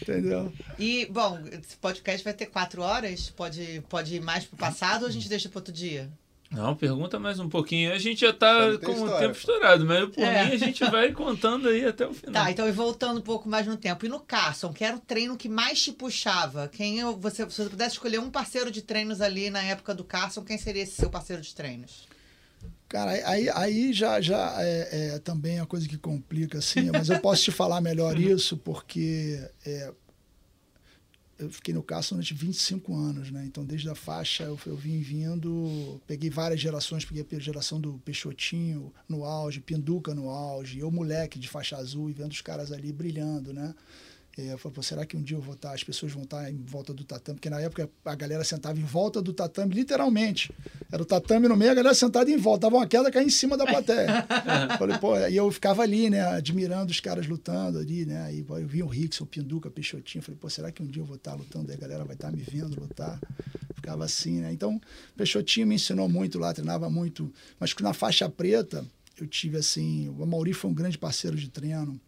entendeu? 0.00 0.52
E, 0.78 1.06
bom, 1.06 1.40
esse 1.50 1.76
podcast 1.76 2.22
vai 2.22 2.34
ter 2.34 2.46
quatro 2.46 2.82
horas? 2.82 3.30
Pode, 3.30 3.82
pode 3.88 4.14
ir 4.14 4.20
mais 4.22 4.44
pro 4.44 4.56
passado 4.56 5.02
ou 5.02 5.08
a 5.08 5.12
gente 5.12 5.28
deixa 5.28 5.48
para 5.48 5.58
outro 5.58 5.72
dia? 5.74 6.08
Não, 6.50 6.74
pergunta 6.74 7.16
mais 7.18 7.38
um 7.38 7.48
pouquinho. 7.48 7.92
A 7.92 7.98
gente 7.98 8.22
já 8.22 8.32
tá 8.32 8.70
tem 8.76 8.78
com 8.80 9.02
o 9.02 9.18
tempo 9.18 9.36
estourado, 9.36 9.86
mas 9.86 10.08
por 10.08 10.24
É. 10.24 10.46
mim 10.46 10.52
a 10.52 10.56
gente 10.56 10.82
vai 10.90 11.12
contando 11.14 11.68
aí 11.68 11.84
até 11.84 12.04
o 12.04 12.12
final. 12.12 12.44
Tá, 12.44 12.50
então 12.50 12.68
e 12.68 12.72
voltando 12.72 13.18
um 13.18 13.22
pouco 13.22 13.48
mais 13.48 13.68
no 13.68 13.76
tempo. 13.76 14.04
E 14.04 14.08
no 14.08 14.18
Carson, 14.18 14.72
que 14.72 14.84
era 14.84 14.96
o 14.96 15.00
treino 15.00 15.36
que 15.36 15.48
mais 15.48 15.80
te 15.80 15.92
puxava? 15.92 16.66
Quem 16.66 16.98
eu, 16.98 17.16
você, 17.16 17.48
se 17.48 17.56
você 17.56 17.70
pudesse 17.70 17.92
escolher 17.92 18.18
um 18.18 18.30
parceiro 18.30 18.68
de 18.70 18.82
treinos 18.82 19.20
ali 19.20 19.48
na 19.48 19.62
época 19.62 19.94
do 19.94 20.02
Carson, 20.02 20.42
quem 20.42 20.58
seria 20.58 20.82
esse 20.82 20.94
seu 20.96 21.08
parceiro 21.08 21.40
de 21.40 21.54
treinos? 21.54 22.08
Cara, 22.88 23.12
aí, 23.12 23.48
aí 23.50 23.92
já, 23.92 24.20
já 24.20 24.56
é, 24.58 25.12
é 25.14 25.18
também 25.20 25.60
a 25.60 25.66
coisa 25.66 25.86
que 25.86 25.96
complica, 25.96 26.58
assim, 26.58 26.90
mas 26.90 27.08
eu 27.08 27.20
posso 27.20 27.44
te 27.44 27.52
falar 27.52 27.80
melhor 27.80 28.18
isso, 28.18 28.56
porque 28.56 29.40
é, 29.64 29.92
eu 31.40 31.50
fiquei 31.50 31.72
no 31.72 31.82
Cássio 31.82 32.14
durante 32.14 32.34
25 32.34 32.94
anos, 32.94 33.30
né? 33.30 33.44
Então, 33.46 33.64
desde 33.64 33.88
a 33.88 33.94
faixa, 33.94 34.44
eu, 34.44 34.58
eu 34.66 34.76
vim 34.76 35.00
vindo, 35.00 36.00
peguei 36.06 36.28
várias 36.28 36.60
gerações, 36.60 37.04
peguei 37.04 37.26
a 37.32 37.40
geração 37.40 37.80
do 37.80 37.98
Peixotinho 38.04 38.92
no 39.08 39.24
auge, 39.24 39.60
Pinduca 39.60 40.14
no 40.14 40.28
auge, 40.28 40.78
eu 40.78 40.90
moleque 40.90 41.38
de 41.38 41.48
faixa 41.48 41.76
azul 41.76 42.10
e 42.10 42.12
vendo 42.12 42.32
os 42.32 42.42
caras 42.42 42.70
ali 42.70 42.92
brilhando, 42.92 43.52
né? 43.52 43.74
É, 44.40 44.52
eu 44.54 44.58
falei, 44.58 44.74
pô, 44.74 44.82
será 44.82 45.04
que 45.04 45.16
um 45.16 45.22
dia 45.22 45.36
eu 45.36 45.40
vou 45.40 45.54
estar, 45.54 45.74
as 45.74 45.84
pessoas 45.84 46.12
vão 46.12 46.22
estar 46.22 46.50
em 46.50 46.56
volta 46.64 46.94
do 46.94 47.04
tatame? 47.04 47.36
Porque 47.36 47.50
na 47.50 47.60
época 47.60 47.90
a 48.04 48.14
galera 48.14 48.42
sentava 48.42 48.78
em 48.78 48.84
volta 48.84 49.20
do 49.20 49.34
tatame, 49.34 49.74
literalmente. 49.74 50.50
Era 50.90 51.02
o 51.02 51.04
tatame 51.04 51.46
no 51.46 51.56
meio, 51.56 51.72
a 51.72 51.74
galera 51.74 51.94
sentada 51.94 52.30
em 52.30 52.38
volta. 52.38 52.60
Dava 52.62 52.76
uma 52.76 52.86
queda, 52.86 53.10
caía 53.10 53.26
em 53.26 53.30
cima 53.30 53.56
da 53.56 53.66
plateia. 53.66 54.26
falei, 54.78 54.96
pô, 54.98 55.18
e 55.18 55.36
eu 55.36 55.50
ficava 55.50 55.82
ali, 55.82 56.08
né, 56.08 56.22
admirando 56.22 56.90
os 56.90 57.00
caras 57.00 57.26
lutando 57.26 57.78
ali, 57.78 58.06
né? 58.06 58.22
Aí 58.22 58.44
eu 58.48 58.66
vi 58.66 58.82
o 58.82 58.86
Rickson, 58.86 59.24
o 59.24 59.26
Pinduca, 59.26 59.68
o 59.68 59.70
Peixotinho. 59.70 60.22
Falei, 60.22 60.38
pô, 60.40 60.48
será 60.48 60.72
que 60.72 60.82
um 60.82 60.86
dia 60.86 61.02
eu 61.02 61.06
vou 61.06 61.16
estar 61.16 61.34
lutando? 61.34 61.70
Aí 61.70 61.76
a 61.76 61.80
galera 61.80 62.04
vai 62.04 62.14
estar 62.14 62.32
me 62.32 62.42
vendo 62.42 62.80
lutar. 62.80 63.20
Ficava 63.74 64.04
assim, 64.04 64.40
né? 64.40 64.52
Então, 64.52 64.80
Peixotinho 65.16 65.66
me 65.66 65.74
ensinou 65.74 66.08
muito 66.08 66.38
lá, 66.38 66.54
treinava 66.54 66.88
muito. 66.88 67.30
Mas 67.58 67.74
na 67.80 67.92
faixa 67.92 68.28
preta, 68.28 68.86
eu 69.20 69.26
tive 69.26 69.58
assim. 69.58 70.08
O 70.08 70.26
Mauri 70.26 70.54
foi 70.54 70.70
um 70.70 70.74
grande 70.74 70.96
parceiro 70.96 71.36
de 71.36 71.48
treino. 71.48 72.00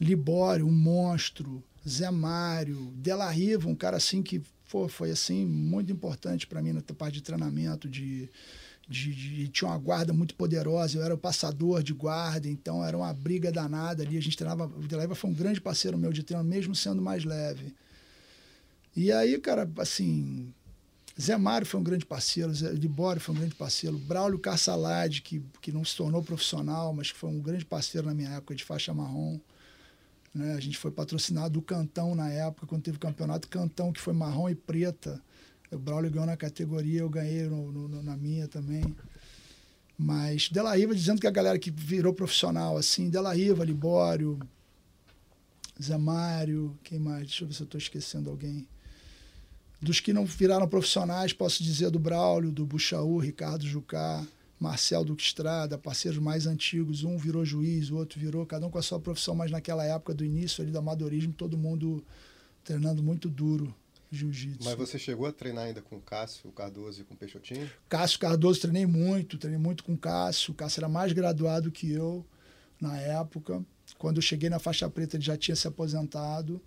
Libório, 0.00 0.66
um 0.66 0.72
monstro, 0.72 1.62
Zé 1.88 2.10
Mário, 2.10 2.92
Della 2.96 3.30
Riva, 3.30 3.68
um 3.68 3.74
cara 3.74 3.96
assim 3.96 4.22
que 4.22 4.42
pô, 4.70 4.88
foi 4.88 5.10
assim 5.10 5.44
muito 5.46 5.92
importante 5.92 6.46
para 6.46 6.62
mim 6.62 6.72
na 6.72 6.82
parte 6.82 7.14
de 7.14 7.22
treinamento, 7.22 7.88
de, 7.88 8.28
de, 8.88 9.14
de- 9.14 9.48
tinha 9.48 9.70
uma 9.70 9.78
guarda 9.78 10.12
muito 10.12 10.34
poderosa, 10.34 10.98
eu 10.98 11.02
era 11.04 11.14
o 11.14 11.18
passador 11.18 11.82
de 11.82 11.92
guarda, 11.92 12.48
então 12.48 12.84
era 12.84 12.96
uma 12.96 13.12
briga 13.12 13.52
danada 13.52 14.02
ali, 14.02 14.16
a 14.18 14.22
gente 14.22 14.36
treinava, 14.36 14.66
o 14.66 14.86
Della 14.88 15.02
Riva 15.02 15.14
foi 15.14 15.30
um 15.30 15.34
grande 15.34 15.60
parceiro 15.60 15.96
meu 15.98 16.12
de 16.12 16.22
treino, 16.22 16.44
mesmo 16.44 16.74
sendo 16.74 17.00
mais 17.02 17.24
leve. 17.24 17.74
E 18.96 19.10
aí, 19.10 19.38
cara, 19.38 19.68
assim, 19.78 20.52
Zé 21.20 21.36
Mário 21.36 21.66
foi 21.66 21.80
um 21.80 21.84
grande 21.84 22.06
parceiro, 22.06 22.54
Zé 22.54 22.70
Libório 22.72 23.20
foi 23.20 23.34
um 23.34 23.38
grande 23.38 23.54
parceiro, 23.54 23.98
Braulio 23.98 24.38
Carsalade, 24.38 25.22
que, 25.22 25.42
que 25.60 25.72
não 25.72 25.84
se 25.84 25.96
tornou 25.96 26.22
profissional, 26.22 26.92
mas 26.94 27.12
que 27.12 27.18
foi 27.18 27.30
um 27.30 27.40
grande 27.40 27.64
parceiro 27.64 28.06
na 28.08 28.14
minha 28.14 28.30
época 28.30 28.54
de 28.54 28.64
faixa 28.64 28.94
marrom. 28.94 29.38
Né? 30.34 30.54
A 30.54 30.60
gente 30.60 30.76
foi 30.76 30.90
patrocinado 30.90 31.54
do 31.54 31.62
Cantão 31.62 32.14
na 32.14 32.28
época, 32.28 32.66
quando 32.66 32.82
teve 32.82 32.96
o 32.96 33.00
campeonato 33.00 33.48
Cantão, 33.48 33.92
que 33.92 34.00
foi 34.00 34.12
marrom 34.12 34.48
e 34.48 34.54
preta. 34.54 35.22
O 35.70 35.78
Braulio 35.78 36.10
ganhou 36.10 36.26
na 36.26 36.36
categoria, 36.36 37.00
eu 37.00 37.08
ganhei 37.08 37.44
no- 37.48 37.70
no- 37.70 38.02
na 38.02 38.16
minha 38.16 38.48
também. 38.48 38.94
Mas 39.96 40.48
Della 40.48 40.76
Riva 40.76 40.94
dizendo 40.94 41.20
que 41.20 41.26
a 41.26 41.30
galera 41.30 41.58
que 41.58 41.70
virou 41.70 42.12
profissional, 42.12 42.76
assim, 42.76 43.08
Della 43.08 43.32
Riva, 43.32 43.64
Libório, 43.64 44.38
Zé 45.80 45.96
Mário, 45.96 46.76
quem 46.82 46.98
mais? 46.98 47.26
Deixa 47.26 47.44
eu 47.44 47.48
ver 47.48 47.54
se 47.54 47.62
eu 47.62 47.64
estou 47.64 47.78
esquecendo 47.78 48.30
alguém. 48.30 48.66
Dos 49.80 50.00
que 50.00 50.12
não 50.12 50.24
viraram 50.24 50.66
profissionais, 50.68 51.32
posso 51.32 51.62
dizer 51.62 51.90
do 51.90 51.98
Braulio, 51.98 52.50
do 52.50 52.64
Buchaú, 52.66 53.18
Ricardo 53.18 53.66
Jucá, 53.66 54.26
Marcel 54.64 55.04
Duque 55.04 55.22
Estrada, 55.22 55.76
parceiros 55.76 56.18
mais 56.18 56.46
antigos. 56.46 57.04
Um 57.04 57.18
virou 57.18 57.44
juiz, 57.44 57.90
o 57.90 57.96
outro 57.96 58.18
virou, 58.18 58.46
cada 58.46 58.66
um 58.66 58.70
com 58.70 58.78
a 58.78 58.82
sua 58.82 58.98
profissão, 58.98 59.34
mas 59.34 59.50
naquela 59.50 59.84
época 59.84 60.14
do 60.14 60.24
início 60.24 60.62
ali 60.62 60.72
do 60.72 60.78
amadorismo, 60.78 61.34
todo 61.34 61.58
mundo 61.58 62.02
treinando 62.64 63.02
muito 63.02 63.28
duro 63.28 63.74
jiu-jitsu. 64.10 64.64
Mas 64.64 64.74
você 64.74 64.98
chegou 64.98 65.26
a 65.26 65.32
treinar 65.32 65.64
ainda 65.64 65.82
com 65.82 65.96
o 65.96 66.00
Cássio, 66.00 66.48
o 66.48 66.52
Cardoso 66.52 67.02
e 67.02 67.04
com 67.04 67.12
o 67.12 67.16
Peixotinho? 67.16 67.70
Cássio 67.90 68.18
Cardoso 68.18 68.60
treinei 68.60 68.86
muito, 68.86 69.36
treinei 69.36 69.60
muito 69.60 69.84
com 69.84 69.92
o 69.92 69.98
Cássio. 69.98 70.52
O 70.52 70.54
Cássio 70.54 70.80
era 70.80 70.88
mais 70.88 71.12
graduado 71.12 71.70
que 71.70 71.92
eu 71.92 72.24
na 72.80 72.98
época. 72.98 73.62
Quando 73.98 74.16
eu 74.16 74.22
cheguei 74.22 74.48
na 74.48 74.58
faixa 74.58 74.88
preta, 74.88 75.16
ele 75.16 75.24
já 75.24 75.36
tinha 75.36 75.54
se 75.54 75.68
aposentado. 75.68 76.58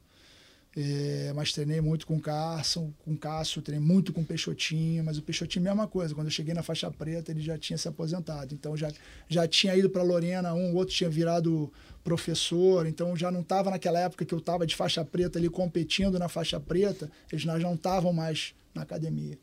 É, 0.76 1.34
mas 1.36 1.52
treinei 1.52 1.82
muito 1.82 2.06
com 2.06 2.18
o 2.18 2.22
Cássio, 2.22 2.94
com 3.04 3.14
o 3.14 3.18
Cássio, 3.18 3.64
treinei 3.64 3.86
muito 3.86 4.14
com 4.14 4.22
o 4.22 4.26
Peixotinho, 4.26 5.04
mas 5.04 5.18
o 5.18 5.24
Peixotinho, 5.24 5.64
mesma 5.64 5.88
coisa. 5.88 6.14
Quando 6.14 6.28
eu 6.28 6.32
cheguei 6.32 6.54
na 6.54 6.62
faixa 6.62 6.92
preta, 6.92 7.32
ele 7.32 7.42
já 7.42 7.58
tinha 7.58 7.78
se 7.78 7.88
aposentado. 7.88 8.54
Então 8.54 8.78
já, 8.78 8.92
já 9.28 9.48
tinha 9.48 9.76
ido 9.76 9.90
para 9.90 10.04
Lorena, 10.04 10.54
um, 10.54 10.76
outro 10.76 10.94
tinha 10.94 11.10
virado 11.10 11.72
professor, 12.04 12.86
então 12.86 13.18
já 13.18 13.32
não 13.32 13.42
estava 13.42 13.72
naquela 13.72 14.00
época 14.00 14.24
que 14.24 14.34
eu 14.34 14.38
estava 14.40 14.68
de 14.68 14.76
faixa 14.76 15.04
preta 15.04 15.40
ali 15.40 15.50
competindo 15.50 16.18
na 16.20 16.30
faixa 16.30 16.60
preta, 16.60 17.12
eles 17.32 17.44
já 17.44 17.58
não 17.58 17.74
estavam 17.74 18.14
mais 18.14 18.54
na 18.74 18.84
academia. 18.84 19.38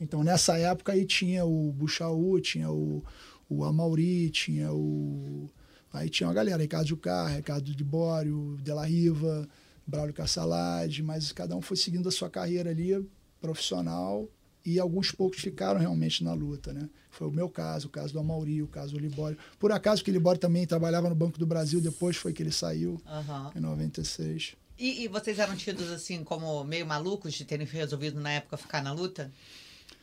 Então 0.00 0.22
nessa 0.22 0.58
época 0.58 0.92
aí 0.92 1.06
tinha 1.06 1.44
o 1.44 1.72
Buchaú, 1.72 2.40
tinha 2.40 2.70
o, 2.70 3.02
o 3.48 3.64
Amauri, 3.64 4.30
tinha 4.30 4.72
o. 4.72 5.50
Aí 5.92 6.10
tinha 6.10 6.28
uma 6.28 6.34
galera, 6.34 6.60
Ricardo 6.60 6.88
Jucá, 6.88 7.28
Ricardo 7.28 7.74
de 7.74 7.84
Bório, 7.84 8.58
Della 8.60 8.84
Riva, 8.84 9.48
Braulio 9.86 10.14
Cassalade, 10.14 11.02
mas 11.02 11.32
cada 11.32 11.56
um 11.56 11.60
foi 11.60 11.76
seguindo 11.76 12.08
a 12.08 12.12
sua 12.12 12.30
carreira 12.30 12.70
ali 12.70 13.06
profissional 13.40 14.28
e 14.64 14.80
alguns 14.80 15.12
poucos 15.12 15.40
ficaram 15.40 15.78
realmente 15.78 16.24
na 16.24 16.32
luta, 16.32 16.72
né? 16.72 16.88
Foi 17.10 17.28
o 17.28 17.30
meu 17.30 17.48
caso, 17.48 17.88
o 17.88 17.90
caso 17.90 18.12
do 18.12 18.18
Amauri, 18.18 18.62
o 18.62 18.66
caso 18.66 18.94
do 18.94 18.98
Libório. 18.98 19.36
Por 19.58 19.70
acaso 19.70 20.02
que 20.02 20.10
o 20.10 20.12
Libório 20.12 20.40
também 20.40 20.66
trabalhava 20.66 21.08
no 21.08 21.14
Banco 21.14 21.38
do 21.38 21.46
Brasil, 21.46 21.80
depois 21.80 22.16
foi 22.16 22.32
que 22.32 22.42
ele 22.42 22.50
saiu, 22.50 23.00
Aham. 23.06 23.52
em 23.54 23.60
96. 23.60 24.56
E, 24.78 25.04
e 25.04 25.08
vocês 25.08 25.38
eram 25.38 25.54
tidos 25.54 25.90
assim 25.90 26.24
como 26.24 26.64
meio 26.64 26.86
malucos 26.86 27.34
de 27.34 27.44
terem 27.44 27.66
resolvido 27.66 28.18
na 28.18 28.32
época 28.32 28.56
ficar 28.56 28.82
na 28.82 28.92
luta? 28.92 29.30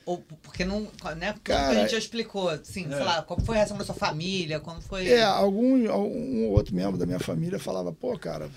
Ou 0.06 0.20
porque 0.42 0.64
não, 0.64 0.88
né? 1.18 1.34
Porque 1.34 1.52
Cara, 1.52 1.72
a 1.72 1.82
gente 1.82 1.92
já 1.92 1.98
explicou, 1.98 2.50
assim, 2.50 2.88
sei 2.88 3.04
lá, 3.04 3.22
como 3.22 3.44
foi 3.44 3.56
a 3.56 3.60
reação 3.60 3.78
da 3.78 3.84
sua 3.84 3.94
família, 3.94 4.60
como 4.60 4.82
foi. 4.82 5.08
É, 5.08 5.22
algum 5.22 5.76
um 5.76 6.46
ou 6.46 6.52
outro 6.52 6.74
membro 6.74 6.98
da 6.98 7.06
minha 7.06 7.20
família 7.20 7.60
falava, 7.60 7.92
pô, 7.92 8.18
cara, 8.18 8.50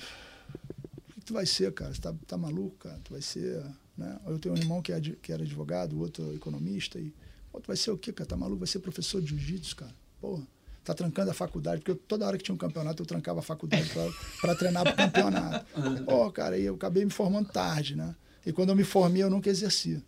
que 1.25 1.29
tu 1.29 1.35
vai 1.35 1.47
ser, 1.47 1.73
cara? 1.73 1.93
Você 1.93 2.01
tá, 2.01 2.15
tá 2.27 2.37
maluco, 2.37 2.77
cara? 2.77 3.01
Tu 3.03 3.13
vai 3.13 3.23
ser. 3.23 3.65
Né? 3.97 4.21
Eu 4.27 4.39
tenho 4.39 4.55
um 4.55 4.59
irmão 4.59 4.83
que, 4.83 4.93
é, 4.93 5.01
que 5.01 5.33
era 5.33 5.43
advogado, 5.43 5.99
outro 5.99 6.35
economista, 6.35 6.99
e. 6.99 7.13
Pô, 7.51 7.61
tu 7.61 7.67
vai 7.67 7.77
ser 7.77 7.91
o 7.91 7.99
quê, 7.99 8.13
cara? 8.13 8.29
Tá 8.29 8.37
maluco? 8.37 8.59
Vai 8.59 8.69
ser 8.69 8.81
professor 8.81 9.23
de 9.23 9.29
jiu-jitsu, 9.29 9.77
cara. 9.77 9.95
Porra. 10.21 10.47
Tá 10.85 10.93
trancando 10.93 11.31
a 11.31 11.35
faculdade, 11.35 11.79
porque 11.79 11.93
eu, 11.93 11.97
toda 11.97 12.27
hora 12.27 12.37
que 12.37 12.45
tinha 12.45 12.55
um 12.55 12.59
campeonato, 12.59 13.03
eu 13.03 13.07
trancava 13.07 13.39
a 13.39 13.43
faculdade 13.43 13.91
para 14.39 14.55
treinar 14.55 14.85
pro 14.85 14.95
campeonato. 14.95 15.65
Pô, 16.05 16.31
cara, 16.31 16.59
e 16.59 16.65
eu 16.65 16.75
acabei 16.75 17.03
me 17.03 17.11
formando 17.11 17.49
tarde, 17.49 17.97
né? 17.97 18.15
E 18.45 18.53
quando 18.53 18.69
eu 18.69 18.77
me 18.77 18.85
formei, 18.85 19.23
eu 19.23 19.31
nunca 19.31 19.49
exercia. 19.49 20.03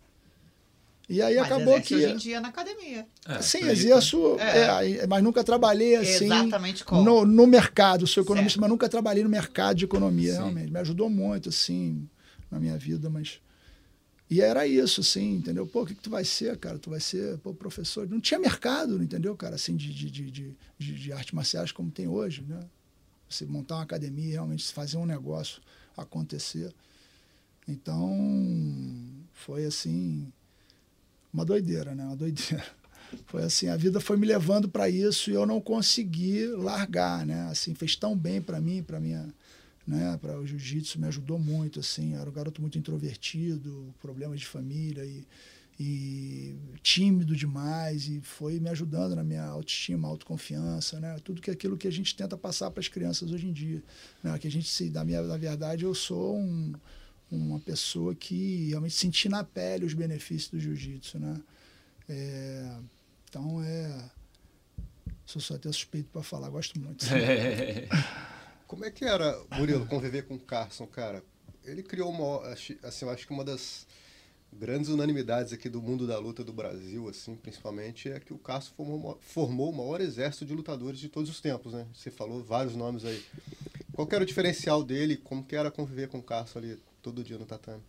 E 1.09 1.21
aí 1.21 1.37
Mas 1.37 1.45
acabou 1.45 1.73
exerce 1.75 1.87
que. 1.87 1.95
hoje 1.95 2.07
em 2.13 2.17
dia 2.17 2.41
na 2.41 2.49
academia. 2.49 3.07
É, 3.25 3.41
Sim, 3.41 3.59
exerço, 3.69 4.37
É. 4.39 4.57
é, 4.59 4.69
aí- 4.69 5.07
mas 5.07 5.23
nunca 5.23 5.41
trabalhei 5.43 5.95
assim 5.95 6.25
Exatamente 6.25 6.83
como. 6.83 7.01
no, 7.03 7.25
no 7.25 7.47
mercado. 7.47 8.05
Sou 8.05 8.23
economista, 8.23 8.55
Certo. 8.55 8.61
mas 8.61 8.69
nunca 8.69 8.89
trabalhei 8.89 9.23
no 9.23 9.29
mercado 9.29 9.77
de 9.77 9.85
economia, 9.85 10.31
Sim. 10.33 10.37
realmente. 10.39 10.71
Me 10.71 10.79
ajudou 10.79 11.09
muito, 11.09 11.47
assim, 11.47 12.09
na 12.51 12.59
minha 12.59 12.77
vida, 12.77 13.09
mas. 13.09 13.39
E 14.29 14.41
era 14.41 14.67
isso, 14.67 14.99
assim, 14.99 15.35
entendeu? 15.35 15.65
Pô, 15.65 15.83
o 15.83 15.85
que, 15.85 15.95
que 15.95 16.01
tu 16.01 16.09
vai 16.09 16.25
ser, 16.25 16.57
cara? 16.57 16.77
Tu 16.77 16.89
vai 16.89 16.99
ser 16.99 17.37
pô, 17.37 17.53
professor. 17.53 18.05
Não 18.09 18.19
tinha 18.19 18.37
mercado, 18.37 19.01
entendeu, 19.01 19.33
cara, 19.37 19.55
assim, 19.55 19.77
de, 19.77 19.93
de, 19.93 20.11
de, 20.11 20.29
de, 20.29 20.55
de, 20.77 20.93
de 20.95 21.13
artes 21.13 21.31
marciais 21.31 21.71
como 21.71 21.89
tem 21.89 22.09
hoje, 22.09 22.43
né? 22.45 22.59
Você 23.29 23.45
montar 23.45 23.75
uma 23.75 23.83
academia, 23.83 24.31
realmente 24.33 24.73
fazer 24.73 24.97
um 24.97 25.05
negócio 25.05 25.61
acontecer. 25.95 26.73
Então, 27.65 29.13
foi 29.33 29.65
assim, 29.65 30.31
uma 31.37 31.45
doideira, 31.45 31.93
né? 31.93 32.03
Uma 32.03 32.15
doideira. 32.15 32.65
Foi 33.27 33.43
assim, 33.43 33.69
a 33.69 33.77
vida 33.77 34.01
foi 34.01 34.17
me 34.17 34.27
levando 34.27 34.67
para 34.67 34.89
isso 34.89 35.31
e 35.31 35.33
eu 35.33 35.45
não 35.45 35.61
consegui 35.61 36.45
largar, 36.47 37.25
né? 37.25 37.47
Assim, 37.49 37.73
fez 37.73 37.95
tão 37.95 38.17
bem 38.17 38.41
para 38.41 38.59
mim, 38.59 38.83
para 38.83 38.99
minha, 38.99 39.33
né, 39.85 40.17
para 40.21 40.37
o 40.37 40.45
jiu-jitsu 40.45 40.99
me 40.99 41.07
ajudou 41.07 41.39
muito, 41.39 41.79
assim, 41.79 42.15
era 42.15 42.29
um 42.29 42.33
garoto 42.33 42.59
muito 42.59 42.77
introvertido, 42.77 43.95
problemas 44.01 44.41
de 44.41 44.45
família 44.45 45.05
e, 45.05 45.25
e 45.79 46.57
tímido 46.83 47.33
demais 47.33 48.09
e 48.09 48.19
foi 48.19 48.59
me 48.59 48.69
ajudando 48.69 49.15
na 49.15 49.23
minha 49.23 49.45
autoestima, 49.45 50.05
autoconfiança, 50.09 50.99
né? 50.99 51.15
Tudo 51.23 51.41
que 51.41 51.49
aquilo 51.49 51.77
que 51.77 51.87
a 51.87 51.91
gente 51.91 52.13
tenta 52.13 52.35
passar 52.35 52.71
para 52.71 52.81
as 52.81 52.89
crianças 52.89 53.31
hoje 53.31 53.47
em 53.47 53.53
dia, 53.53 53.81
né? 54.21 54.37
Que 54.37 54.49
a 54.49 54.51
gente 54.51 54.67
se, 54.67 54.89
na 54.89 55.05
minha, 55.05 55.21
na 55.21 55.37
verdade, 55.37 55.85
eu 55.85 55.95
sou 55.95 56.37
um, 56.37 56.73
uma 57.29 57.59
pessoa 57.59 58.15
que 58.15 58.69
realmente 58.69 58.95
senti 58.95 59.27
na 59.27 59.43
pele 59.43 59.85
os 59.85 59.93
benefícios 59.93 60.49
do 60.49 60.59
jiu-jitsu, 60.59 61.19
né? 61.19 61.41
É, 62.07 62.77
então 63.29 63.61
é. 63.61 64.09
Sou 65.25 65.41
só 65.41 65.55
até 65.55 65.69
suspeito 65.71 66.09
para 66.11 66.23
falar, 66.23 66.49
gosto 66.49 66.79
muito. 66.79 67.05
É. 67.11 67.87
Como 68.65 68.83
é 68.83 68.91
que 68.91 69.05
era, 69.05 69.41
Murilo, 69.57 69.85
conviver 69.87 70.23
com 70.23 70.35
o 70.35 70.39
Carson, 70.39 70.85
cara? 70.85 71.23
Ele 71.63 71.81
criou 71.81 72.09
uma, 72.09 72.45
assim, 72.49 73.05
eu 73.05 73.09
acho 73.09 73.25
que 73.25 73.31
uma 73.31 73.43
das 73.43 73.87
grandes 74.51 74.89
unanimidades 74.89 75.53
aqui 75.53 75.69
do 75.69 75.81
mundo 75.81 76.05
da 76.05 76.17
luta 76.19 76.43
do 76.43 76.51
Brasil, 76.51 77.07
assim, 77.07 77.35
principalmente, 77.35 78.09
é 78.09 78.19
que 78.19 78.33
o 78.33 78.37
Carson 78.37 78.73
formou, 78.75 79.17
formou 79.21 79.69
o 79.71 79.75
maior 79.75 80.01
exército 80.01 80.45
de 80.45 80.53
lutadores 80.53 80.99
de 80.99 81.07
todos 81.07 81.29
os 81.29 81.39
tempos, 81.39 81.73
né? 81.73 81.87
Você 81.93 82.11
falou 82.11 82.43
vários 82.43 82.75
nomes 82.75 83.05
aí. 83.05 83.23
Qual 83.93 84.05
que 84.05 84.15
era 84.15 84.23
o 84.23 84.27
diferencial 84.27 84.83
dele? 84.83 85.15
Como 85.15 85.43
que 85.43 85.55
era 85.55 85.71
conviver 85.71 86.09
com 86.09 86.19
o 86.19 86.23
Carson 86.23 86.59
ali 86.59 86.77
todo 87.07 87.23
dia 87.23 87.37
no 87.37 87.45
tatame? 87.45 87.81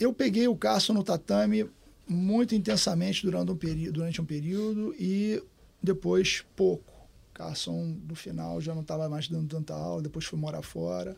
eu 0.00 0.12
peguei 0.12 0.48
o 0.48 0.56
Carson 0.56 0.94
no 0.94 1.04
tatame 1.04 1.68
muito 2.08 2.54
intensamente 2.54 3.22
durante 3.22 3.52
um, 3.52 3.56
período, 3.56 3.92
durante 3.92 4.20
um 4.20 4.24
período 4.24 4.94
e 4.98 5.42
depois 5.82 6.44
pouco. 6.56 6.92
Carson, 7.32 7.96
no 8.06 8.14
final, 8.14 8.60
já 8.60 8.74
não 8.74 8.82
estava 8.82 9.08
mais 9.08 9.28
dando 9.28 9.48
tanta 9.48 9.74
aula, 9.74 10.02
depois 10.02 10.24
foi 10.24 10.38
morar 10.38 10.62
fora. 10.62 11.16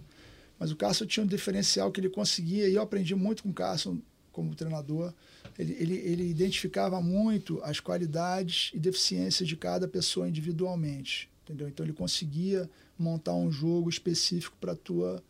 Mas 0.59 0.70
o 0.70 0.76
Carson 0.76 1.07
tinha 1.07 1.24
um 1.24 1.26
diferencial 1.26 1.91
que 1.91 2.01
ele 2.01 2.09
conseguia, 2.09 2.68
e 2.68 2.74
eu 2.74 2.82
aprendi 2.82 3.14
muito 3.14 3.43
com 3.43 3.51
o 3.51 3.55
Carson 3.55 3.99
como 4.30 4.55
treinador. 4.55 5.12
Ele, 5.59 5.76
ele, 5.78 5.95
ele 5.97 6.30
identificava 6.30 7.01
muito 7.01 7.61
as 7.62 7.80
qualidades 7.80 8.70
e 8.74 8.78
deficiências 8.78 9.49
de 9.49 9.57
cada 9.57 9.89
pessoa 9.89 10.28
individualmente. 10.28 11.28
Entendeu? 11.43 11.68
Então 11.68 11.85
ele 11.85 11.93
conseguia 11.93 12.68
montar 12.99 13.35
um 13.35 13.51
jogo 13.51 13.89
específico 13.89 14.57
para 14.61 14.74
tua 14.74 15.22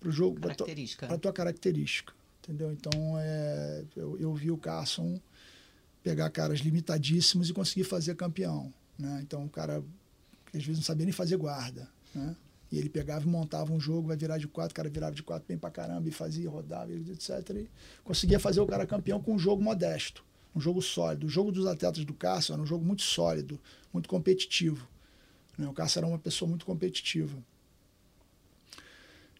pro 0.00 0.10
jogo 0.10 0.40
pra 0.40 0.54
tua- 0.54 0.66
Característica. 0.66 1.06
para 1.06 1.18
tua 1.18 1.32
característica, 1.32 2.12
entendeu? 2.42 2.72
Então 2.72 2.92
é, 3.18 3.84
eu, 3.96 4.18
eu 4.18 4.34
vi 4.34 4.50
o 4.50 4.56
Carson 4.56 5.20
pegar 6.02 6.30
caras 6.30 6.60
limitadíssimos 6.60 7.50
e 7.50 7.52
conseguir 7.52 7.84
fazer 7.84 8.14
campeão, 8.16 8.72
né? 8.98 9.20
Então 9.22 9.44
o 9.44 9.48
cara 9.48 9.82
às 10.54 10.62
vezes 10.64 10.78
não 10.78 10.82
sabia 10.82 11.04
nem 11.04 11.12
fazer 11.12 11.36
guarda, 11.36 11.88
né? 12.14 12.34
E 12.72 12.78
ele 12.78 12.88
pegava 12.88 13.24
e 13.24 13.28
montava 13.28 13.72
um 13.72 13.80
jogo, 13.80 14.06
vai 14.08 14.16
virar 14.16 14.38
de 14.38 14.46
quatro, 14.46 14.72
o 14.72 14.76
cara 14.76 14.88
virava 14.88 15.12
de 15.14 15.22
quatro 15.24 15.44
bem 15.46 15.58
pra 15.58 15.70
caramba 15.70 16.08
e 16.08 16.12
fazia, 16.12 16.48
rodava, 16.48 16.92
etc. 16.92 17.30
E 17.56 17.68
conseguia 18.04 18.38
fazer 18.38 18.60
o 18.60 18.66
cara 18.66 18.86
campeão 18.86 19.20
com 19.20 19.34
um 19.34 19.38
jogo 19.40 19.60
modesto, 19.60 20.24
um 20.54 20.60
jogo 20.60 20.80
sólido. 20.80 21.26
O 21.26 21.28
jogo 21.28 21.50
dos 21.50 21.66
atletas 21.66 22.04
do 22.04 22.14
Carson 22.14 22.52
era 22.54 22.62
um 22.62 22.66
jogo 22.66 22.84
muito 22.84 23.02
sólido, 23.02 23.60
muito 23.92 24.08
competitivo. 24.08 24.88
Né? 25.58 25.66
O 25.68 25.72
Carson 25.72 25.98
era 26.00 26.06
uma 26.06 26.18
pessoa 26.18 26.48
muito 26.48 26.64
competitiva. 26.64 27.36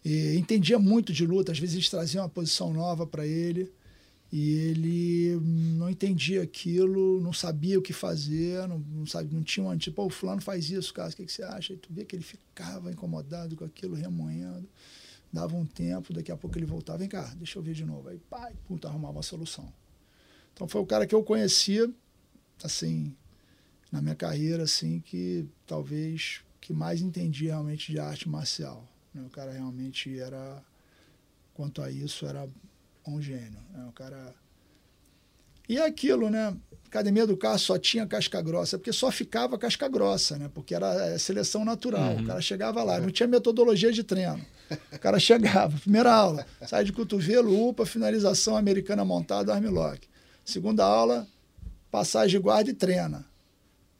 E 0.03 0.35
entendia 0.35 0.79
muito 0.79 1.13
de 1.13 1.25
luta, 1.25 1.51
às 1.51 1.59
vezes 1.59 1.75
eles 1.75 1.89
traziam 1.89 2.23
uma 2.23 2.29
posição 2.29 2.73
nova 2.73 3.05
para 3.05 3.25
ele 3.25 3.71
e 4.31 4.53
ele 4.53 5.39
não 5.77 5.89
entendia 5.89 6.41
aquilo, 6.41 7.19
não 7.19 7.33
sabia 7.33 7.77
o 7.77 7.81
que 7.81 7.91
fazer, 7.91 8.65
não, 8.67 8.79
não, 8.79 9.05
sabe, 9.05 9.33
não 9.33 9.43
tinha 9.43 9.65
um 9.65 9.77
tipo, 9.77 10.03
o 10.03 10.09
fulano 10.09 10.41
faz 10.41 10.69
isso, 10.69 10.93
cara, 10.93 11.09
o 11.09 11.15
que, 11.15 11.25
que 11.25 11.31
você 11.31 11.43
acha? 11.43 11.73
E 11.73 11.77
tu 11.77 11.91
vê 11.91 12.05
que 12.05 12.15
ele 12.15 12.23
ficava 12.23 12.89
incomodado 12.89 13.55
com 13.57 13.65
aquilo, 13.65 13.93
remoendo, 13.93 14.67
dava 15.31 15.55
um 15.55 15.65
tempo, 15.65 16.13
daqui 16.13 16.31
a 16.31 16.37
pouco 16.37 16.57
ele 16.57 16.65
voltava, 16.65 16.99
vem 16.99 17.09
cá, 17.09 17.33
deixa 17.35 17.59
eu 17.59 17.63
ver 17.63 17.73
de 17.73 17.85
novo. 17.85 18.07
Aí, 18.07 18.17
pai, 18.29 18.55
puta, 18.65 18.87
arrumava 18.87 19.17
uma 19.17 19.23
solução. 19.23 19.71
Então 20.53 20.67
foi 20.67 20.81
o 20.81 20.85
cara 20.85 21.05
que 21.05 21.13
eu 21.13 21.23
conhecia, 21.23 21.91
assim, 22.63 23.15
na 23.91 24.01
minha 24.01 24.15
carreira, 24.15 24.63
assim, 24.63 25.01
que 25.01 25.45
talvez 25.67 26.41
que 26.61 26.71
mais 26.71 27.01
entendia 27.01 27.51
realmente 27.51 27.91
de 27.91 27.99
arte 27.99 28.29
marcial. 28.29 28.87
Né? 29.13 29.23
O 29.25 29.29
cara 29.29 29.51
realmente 29.51 30.17
era, 30.19 30.61
quanto 31.53 31.81
a 31.81 31.89
isso, 31.89 32.25
era 32.25 32.47
um 33.07 33.21
gênio. 33.21 33.59
Né? 33.71 33.85
O 33.87 33.91
cara. 33.91 34.33
E 35.67 35.77
é 35.77 35.85
aquilo, 35.85 36.29
né? 36.29 36.55
Academia 36.87 37.25
do 37.25 37.37
Carro 37.37 37.57
só 37.57 37.77
tinha 37.79 38.05
casca 38.05 38.41
grossa, 38.41 38.77
porque 38.77 38.91
só 38.91 39.09
ficava 39.09 39.57
casca 39.57 39.87
grossa, 39.87 40.37
né? 40.37 40.51
Porque 40.53 40.75
era 40.75 40.93
é, 41.05 41.17
seleção 41.17 41.63
natural. 41.63 42.17
O 42.17 42.25
cara 42.25 42.41
chegava 42.41 42.83
lá, 42.83 42.99
não 42.99 43.09
tinha 43.09 43.27
metodologia 43.27 43.93
de 43.93 44.03
treino. 44.03 44.45
O 44.91 44.99
cara 44.99 45.17
chegava, 45.19 45.77
primeira 45.79 46.13
aula, 46.13 46.45
sai 46.67 46.83
de 46.83 46.91
cotovelo, 46.91 47.69
UPA, 47.69 47.85
finalização 47.85 48.57
americana 48.57 49.05
montada, 49.05 49.53
armlock. 49.53 50.05
Segunda 50.43 50.83
aula, 50.83 51.25
passagem 51.89 52.37
de 52.37 52.39
guarda 52.39 52.69
e 52.69 52.73
treina. 52.73 53.30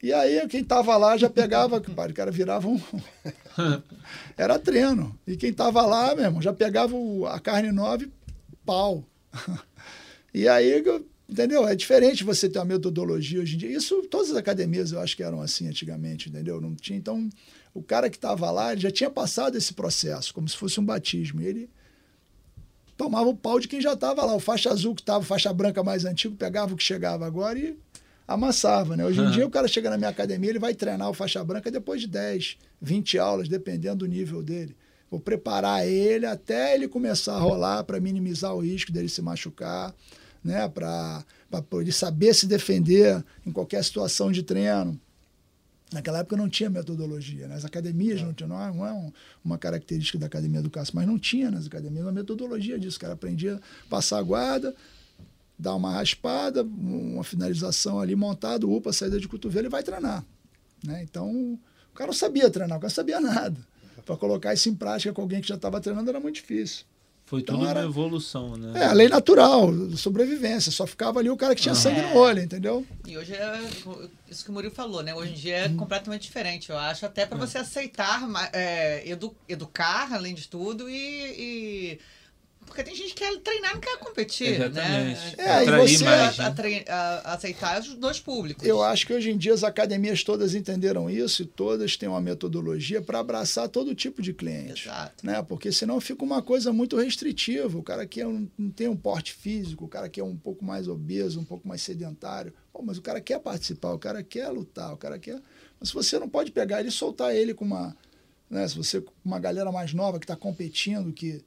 E 0.02 0.12
aí 0.12 0.46
quem 0.48 0.62
estava 0.62 0.96
lá 0.96 1.16
já 1.16 1.30
pegava, 1.30 1.76
o 1.76 2.14
cara 2.14 2.32
virava 2.32 2.66
um. 2.66 2.80
Era 4.36 4.58
treino. 4.58 5.16
E 5.24 5.36
quem 5.36 5.50
estava 5.50 5.86
lá, 5.86 6.12
meu 6.16 6.24
irmão, 6.24 6.42
já 6.42 6.52
pegava 6.52 6.96
a 7.30 7.38
carne 7.38 7.70
nova 7.70 8.02
e 8.02 8.10
pau. 8.66 9.04
E 10.34 10.48
aí, 10.48 10.82
entendeu? 11.28 11.68
É 11.68 11.76
diferente 11.76 12.24
você 12.24 12.48
ter 12.48 12.58
uma 12.58 12.64
metodologia 12.64 13.38
hoje 13.38 13.54
em 13.54 13.58
dia. 13.58 13.76
Isso, 13.76 14.00
todas 14.04 14.30
as 14.30 14.36
academias 14.36 14.90
eu 14.90 14.98
acho 14.98 15.14
que 15.14 15.22
eram 15.22 15.42
assim 15.42 15.68
antigamente, 15.68 16.30
entendeu? 16.30 16.58
Não 16.58 16.74
tinha. 16.74 16.98
Então, 16.98 17.28
o 17.74 17.82
cara 17.82 18.08
que 18.08 18.16
estava 18.16 18.50
lá, 18.50 18.72
ele 18.72 18.80
já 18.80 18.90
tinha 18.90 19.10
passado 19.10 19.58
esse 19.58 19.74
processo, 19.74 20.32
como 20.32 20.48
se 20.48 20.56
fosse 20.56 20.80
um 20.80 20.84
batismo. 20.86 21.42
E 21.42 21.46
ele 21.46 21.70
tomava 22.96 23.28
o 23.28 23.36
pau 23.36 23.60
de 23.60 23.68
quem 23.68 23.78
já 23.78 23.92
estava 23.92 24.24
lá. 24.24 24.34
O 24.34 24.40
faixa 24.40 24.70
azul 24.70 24.94
que 24.94 25.02
estava, 25.02 25.22
faixa 25.22 25.52
branca 25.52 25.84
mais 25.84 26.06
antigo, 26.06 26.34
pegava 26.34 26.72
o 26.72 26.76
que 26.78 26.82
chegava 26.82 27.26
agora 27.26 27.58
e 27.58 27.76
amassava, 28.32 28.96
né? 28.96 29.04
Hoje 29.04 29.20
em 29.20 29.24
Uhum. 29.24 29.30
dia 29.30 29.46
o 29.46 29.50
cara 29.50 29.66
chega 29.68 29.88
na 29.90 29.96
minha 29.96 30.10
academia, 30.10 30.50
ele 30.50 30.58
vai 30.58 30.74
treinar 30.74 31.08
o 31.08 31.14
faixa 31.14 31.42
branca 31.44 31.70
depois 31.70 32.00
de 32.00 32.06
10, 32.08 32.56
20 32.80 33.18
aulas, 33.18 33.48
dependendo 33.48 33.96
do 33.98 34.06
nível 34.06 34.42
dele. 34.42 34.76
Vou 35.10 35.20
preparar 35.20 35.86
ele 35.86 36.24
até 36.26 36.74
ele 36.74 36.88
começar 36.88 37.34
a 37.34 37.38
rolar 37.38 37.84
para 37.84 38.00
minimizar 38.00 38.54
o 38.54 38.60
risco 38.60 38.90
dele 38.90 39.08
se 39.08 39.20
machucar, 39.20 39.94
né? 40.42 40.66
Para 40.68 41.24
ele 41.80 41.92
saber 41.92 42.34
se 42.34 42.46
defender 42.46 43.22
em 43.46 43.52
qualquer 43.52 43.84
situação 43.84 44.32
de 44.32 44.42
treino. 44.42 44.98
Naquela 45.92 46.20
época 46.20 46.38
não 46.38 46.48
tinha 46.48 46.70
metodologia, 46.70 47.46
né? 47.46 47.54
as 47.54 47.66
academias 47.66 48.22
não 48.22 48.32
tinham, 48.32 48.48
não 48.48 48.62
é, 48.62 48.72
não 48.72 48.86
é 48.86 48.92
um- 48.94 49.12
uma 49.44 49.58
característica 49.58 50.18
da 50.18 50.24
academia 50.24 50.62
do 50.62 50.70
Cássio, 50.70 50.94
mas 50.96 51.06
não 51.06 51.18
tinha 51.18 51.50
nas 51.50 51.66
academias 51.66 52.02
uma 52.06 52.12
metodologia 52.12 52.78
disso. 52.78 52.96
O 52.96 53.00
cara 53.00 53.12
aprendia 53.12 53.56
a 53.56 53.88
passar 53.90 54.16
a 54.18 54.22
guarda, 54.22 54.74
dar 55.62 55.76
uma 55.76 55.92
raspada, 55.92 56.62
uma 56.64 57.22
finalização 57.22 58.00
ali 58.00 58.16
montada, 58.16 58.66
upa, 58.66 58.92
saída 58.92 59.20
de 59.20 59.28
cotovelo 59.28 59.66
e 59.68 59.70
vai 59.70 59.82
treinar. 59.82 60.24
Né? 60.84 61.02
Então, 61.04 61.30
o 61.30 61.94
cara 61.94 62.08
não 62.08 62.14
sabia 62.14 62.50
treinar, 62.50 62.76
o 62.78 62.80
cara 62.80 62.90
não 62.90 62.94
sabia 62.94 63.20
nada. 63.20 63.56
Para 64.04 64.16
colocar 64.16 64.52
isso 64.52 64.68
em 64.68 64.74
prática 64.74 65.12
com 65.12 65.22
alguém 65.22 65.40
que 65.40 65.46
já 65.48 65.54
estava 65.54 65.80
treinando 65.80 66.10
era 66.10 66.18
muito 66.18 66.34
difícil. 66.36 66.84
Foi 67.24 67.40
Então 67.40 67.56
tudo 67.58 67.68
era- 67.68 67.80
uma 67.80 67.88
evolução, 67.88 68.56
né? 68.56 68.80
É, 68.82 68.86
a 68.86 68.92
lei 68.92 69.08
natural, 69.08 69.70
sobrevivência. 69.96 70.72
Só 70.72 70.86
ficava 70.86 71.20
ali 71.20 71.30
o 71.30 71.36
cara 71.36 71.54
que 71.54 71.62
tinha 71.62 71.74
sangue 71.74 72.02
no 72.02 72.16
olho, 72.16 72.42
entendeu? 72.42 72.84
E 73.06 73.16
hoje 73.16 73.32
é 73.32 73.60
isso 74.28 74.44
que 74.44 74.50
o 74.50 74.52
Murilo 74.52 74.74
falou, 74.74 75.02
né? 75.04 75.14
Hoje 75.14 75.30
em 75.30 75.36
dia 75.36 75.56
é 75.58 75.68
Hum. 75.68 75.76
completamente 75.76 76.22
diferente, 76.22 76.68
eu 76.70 76.76
acho, 76.76 77.06
até 77.06 77.24
para 77.24 77.38
você 77.38 77.58
aceitar, 77.58 78.28
é, 78.52 79.08
edu- 79.08 79.36
educar, 79.48 80.12
além 80.12 80.34
de 80.34 80.48
tudo, 80.48 80.90
e, 80.90 80.94
e- 80.94 81.98
Porque 82.72 82.84
tem 82.84 82.94
gente 82.96 83.08
que 83.12 83.16
quer 83.22 83.38
treinar 83.40 83.70
e 83.72 83.74
não 83.74 83.80
quer 83.82 83.98
competir, 83.98 84.54
Exatamente. 84.54 85.36
né? 85.36 85.44
É, 85.44 85.62
e 85.62 85.64
você- 85.66 86.04
mais, 86.04 86.40
a- 86.40 86.46
a 86.46 86.50
né? 86.50 86.84
a- 86.88 87.34
aceitar 87.34 87.80
os 87.80 87.94
dois 87.94 88.18
públicos. 88.18 88.66
Eu 88.66 88.82
acho 88.82 89.06
que 89.06 89.12
hoje 89.12 89.30
em 89.30 89.36
dia 89.36 89.52
as 89.52 89.62
academias 89.62 90.24
todas 90.24 90.54
entenderam 90.54 91.10
isso 91.10 91.42
e 91.42 91.44
todas 91.44 91.98
têm 91.98 92.08
uma 92.08 92.20
metodologia 92.20 93.02
para 93.02 93.18
abraçar 93.18 93.68
todo 93.68 93.94
tipo 93.94 94.22
de 94.22 94.32
cliente. 94.32 94.88
Exato. 94.88 95.26
Né? 95.26 95.42
Porque 95.42 95.70
senão 95.70 96.00
fica 96.00 96.24
uma 96.24 96.40
coisa 96.40 96.72
muito 96.72 96.96
restritiva. 96.96 97.76
O 97.78 97.82
cara 97.82 98.06
que 98.06 98.22
é 98.22 98.26
um- 98.26 98.48
não 98.56 98.70
tem 98.70 98.88
um 98.88 98.96
porte 98.96 99.34
físico, 99.34 99.84
o 99.84 99.88
cara 99.88 100.08
que 100.08 100.18
é 100.18 100.24
um 100.24 100.34
pouco 100.34 100.64
mais 100.64 100.88
obeso, 100.88 101.38
um 101.40 101.44
pouco 101.44 101.68
mais 101.68 101.82
sedentário. 101.82 102.54
Pô, 102.72 102.80
mas 102.82 102.96
o 102.96 103.02
cara 103.02 103.20
quer 103.20 103.38
participar, 103.38 103.92
o 103.92 103.98
cara 103.98 104.22
quer 104.22 104.48
lutar, 104.48 104.94
o 104.94 104.96
cara 104.96 105.18
quer. 105.18 105.38
Mas 105.78 105.90
se 105.90 105.94
você 105.94 106.18
não 106.18 106.28
pode 106.28 106.50
pegar 106.50 106.80
ele 106.80 106.88
e 106.88 106.92
soltar 106.92 107.36
ele 107.36 107.52
com 107.52 107.66
uma. 107.66 107.94
Né? 108.48 108.66
Se 108.66 108.76
você 108.76 109.00
com 109.00 109.12
uma 109.22 109.38
galera 109.38 109.70
mais 109.70 109.92
nova 109.92 110.18
que 110.18 110.24
está 110.24 110.36
competindo, 110.36 111.12
que. 111.12 111.44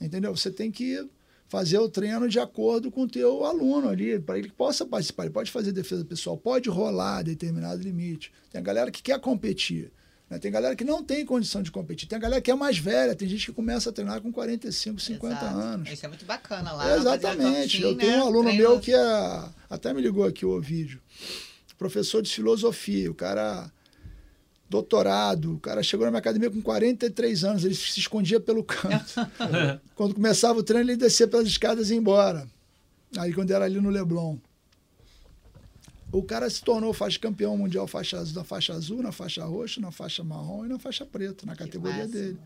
Entendeu? 0.00 0.36
Você 0.36 0.50
tem 0.50 0.70
que 0.70 1.08
fazer 1.48 1.78
o 1.78 1.88
treino 1.88 2.28
de 2.28 2.40
acordo 2.40 2.90
com 2.90 3.02
o 3.02 3.08
teu 3.08 3.44
aluno 3.44 3.88
ali, 3.88 4.18
para 4.18 4.38
ele 4.38 4.48
que 4.48 4.54
possa 4.54 4.84
participar. 4.84 5.24
Ele 5.24 5.32
pode 5.32 5.50
fazer 5.50 5.72
defesa 5.72 6.04
pessoal, 6.04 6.36
pode 6.36 6.68
rolar 6.68 7.22
determinado 7.22 7.80
limite. 7.82 8.32
Tem 8.50 8.60
a 8.60 8.64
galera 8.64 8.90
que 8.90 9.00
quer 9.02 9.18
competir. 9.20 9.92
né? 10.28 10.38
Tem 10.40 10.50
galera 10.50 10.74
que 10.74 10.82
não 10.84 11.04
tem 11.04 11.24
condição 11.24 11.62
de 11.62 11.70
competir. 11.70 12.08
Tem 12.08 12.16
a 12.16 12.20
galera 12.20 12.42
que 12.42 12.50
é 12.50 12.54
mais 12.54 12.78
velha. 12.78 13.14
Tem 13.14 13.28
gente 13.28 13.46
que 13.46 13.52
começa 13.52 13.90
a 13.90 13.92
treinar 13.92 14.20
com 14.20 14.32
45, 14.32 15.00
50 15.00 15.34
Exato. 15.36 15.56
anos. 15.56 15.88
Isso 15.90 16.04
é 16.04 16.08
muito 16.08 16.24
bacana 16.24 16.72
lá. 16.72 16.96
Exatamente. 16.96 17.80
Eu 17.80 17.96
tenho 17.96 18.10
né? 18.10 18.18
um 18.24 18.26
aluno 18.26 18.48
Treino- 18.50 18.68
meu 18.70 18.80
que 18.80 18.92
é. 18.92 19.44
Até 19.70 19.94
me 19.94 20.02
ligou 20.02 20.24
aqui 20.24 20.44
o 20.44 20.60
vídeo. 20.60 21.00
Professor 21.78 22.22
de 22.22 22.34
filosofia. 22.34 23.08
O 23.10 23.14
cara. 23.14 23.70
Doutorado. 24.68 25.54
O 25.54 25.58
cara 25.60 25.82
chegou 25.82 26.04
na 26.06 26.10
minha 26.10 26.18
academia 26.18 26.50
com 26.50 26.60
43 26.60 27.44
anos. 27.44 27.64
Ele 27.64 27.74
se 27.74 28.00
escondia 28.00 28.40
pelo 28.40 28.64
canto. 28.64 29.14
quando 29.94 30.14
começava 30.14 30.58
o 30.58 30.62
treino, 30.62 30.90
ele 30.90 30.96
descia 30.96 31.28
pelas 31.28 31.46
escadas 31.46 31.90
e 31.90 31.94
ia 31.94 31.98
embora. 31.98 32.46
Aí, 33.16 33.32
quando 33.32 33.50
era 33.50 33.64
ali 33.64 33.80
no 33.80 33.90
Leblon. 33.90 34.36
O 36.12 36.22
cara 36.22 36.48
se 36.48 36.62
tornou 36.62 36.92
faixa 36.92 37.18
campeão 37.18 37.56
mundial 37.58 37.86
faixa 37.86 38.18
azul, 38.18 38.36
na 38.36 38.44
faixa 38.44 38.72
azul, 38.72 39.02
na 39.02 39.12
faixa 39.12 39.44
roxa, 39.44 39.80
na 39.80 39.90
faixa 39.90 40.24
marrom 40.24 40.64
e 40.64 40.68
na 40.68 40.78
faixa 40.78 41.04
preta, 41.04 41.44
na 41.44 41.54
categoria 41.54 42.04
máximo. 42.04 42.12
dele. 42.12 42.38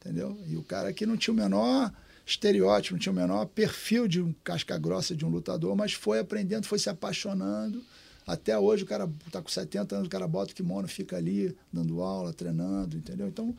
Entendeu? 0.00 0.38
E 0.46 0.56
o 0.56 0.62
cara 0.62 0.92
que 0.92 1.06
não 1.06 1.16
tinha 1.16 1.32
o 1.32 1.36
menor 1.36 1.92
estereótipo, 2.26 2.94
não 2.94 3.00
tinha 3.00 3.12
o 3.12 3.16
menor 3.16 3.46
perfil 3.46 4.08
de 4.08 4.20
um 4.20 4.34
casca 4.44 4.76
grossa 4.76 5.14
de 5.14 5.24
um 5.24 5.28
lutador, 5.28 5.76
mas 5.76 5.92
foi 5.92 6.18
aprendendo, 6.18 6.66
foi 6.66 6.78
se 6.78 6.90
apaixonando. 6.90 7.82
Até 8.26 8.58
hoje 8.58 8.84
o 8.84 8.86
cara 8.86 9.10
está 9.26 9.42
com 9.42 9.48
70 9.48 9.96
anos, 9.96 10.06
o 10.06 10.10
cara 10.10 10.26
bota 10.26 10.52
o 10.52 10.54
kimono, 10.54 10.88
fica 10.88 11.16
ali 11.16 11.56
dando 11.72 12.02
aula, 12.02 12.32
treinando, 12.32 12.96
entendeu? 12.96 13.28
Então, 13.28 13.54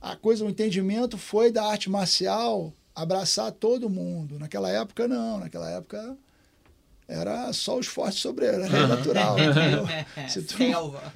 a 0.00 0.16
coisa, 0.16 0.44
o 0.44 0.50
entendimento 0.50 1.16
foi 1.16 1.52
da 1.52 1.64
arte 1.64 1.88
marcial 1.88 2.72
abraçar 2.94 3.52
todo 3.52 3.88
mundo. 3.88 4.38
Naquela 4.38 4.70
época, 4.70 5.06
não. 5.06 5.38
Naquela 5.38 5.70
época 5.70 6.16
era 7.12 7.52
só 7.52 7.78
os 7.78 7.86
fortes 7.86 8.18
sobre 8.20 8.46
ele, 8.46 8.64
era 8.64 8.86
natural. 8.86 9.36
entendeu? 9.38 9.86
Se 10.28 10.42
tu, 10.42 10.54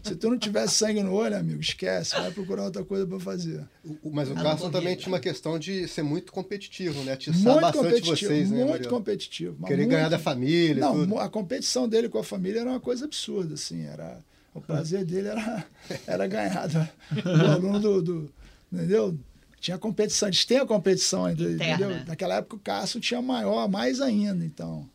se 0.03 0.17
tu 0.17 0.31
não 0.31 0.39
tivesse 0.39 0.75
sangue 0.75 1.03
no 1.03 1.13
olho, 1.15 1.37
amigo, 1.37 1.61
esquece, 1.61 2.15
vai 2.17 2.31
procurar 2.31 2.65
outra 2.65 2.85
coisa 2.85 3.07
para 3.07 3.19
fazer. 3.21 3.65
O- 4.03 4.11
Mas 4.11 4.29
o 4.29 4.33
Ah, 4.37 4.43
Carson 4.43 4.71
também 4.71 4.97
tinha 4.97 5.09
uma 5.13 5.21
questão 5.21 5.59
de 5.59 5.87
ser 5.89 6.03
muito 6.03 6.33
competitivo, 6.33 7.03
né? 7.05 7.13
Atiçar 7.13 7.41
Muito 7.43 7.61
bastante 7.61 7.85
competitivo, 7.85 8.17
vocês, 8.31 8.51
né, 8.51 8.65
muito 8.65 8.89
competitivo. 8.89 9.57
Querer 9.67 9.77
muito. 9.83 9.91
ganhar 9.91 10.09
da 10.09 10.19
família 10.19 10.81
Não, 10.81 10.95
tudo. 11.01 11.19
a 11.19 11.29
competição 11.29 11.89
dele 11.89 12.09
com 12.09 12.19
a 12.19 12.25
família 12.25 12.61
era 12.61 12.71
uma 12.71 12.81
coisa 12.81 13.05
absurda, 13.07 13.55
assim, 13.55 13.85
era 13.87 14.19
o 14.55 14.61
prazer 14.61 15.05
dele 15.05 15.29
era, 15.29 15.65
era 16.07 16.27
ganhar 16.27 16.67
do, 16.69 16.89
do 17.23 17.47
aluno 17.53 17.79
do, 17.81 18.03
do- 18.03 18.33
entendeu? 18.73 19.17
Tinha 19.61 19.79
competição, 19.79 20.29
eles 20.29 20.45
têm 20.45 20.59
a 20.59 20.67
competição 20.67 21.25
ainda, 21.25 21.43
Interna. 21.43 21.75
entendeu? 21.87 22.07
Naquela 22.07 22.37
época 22.37 22.57
o 22.57 22.59
Cássio 22.59 23.01
tinha 23.01 23.21
maior, 23.23 23.69
mais 23.69 24.01
ainda, 24.01 24.45
então. 24.45 24.89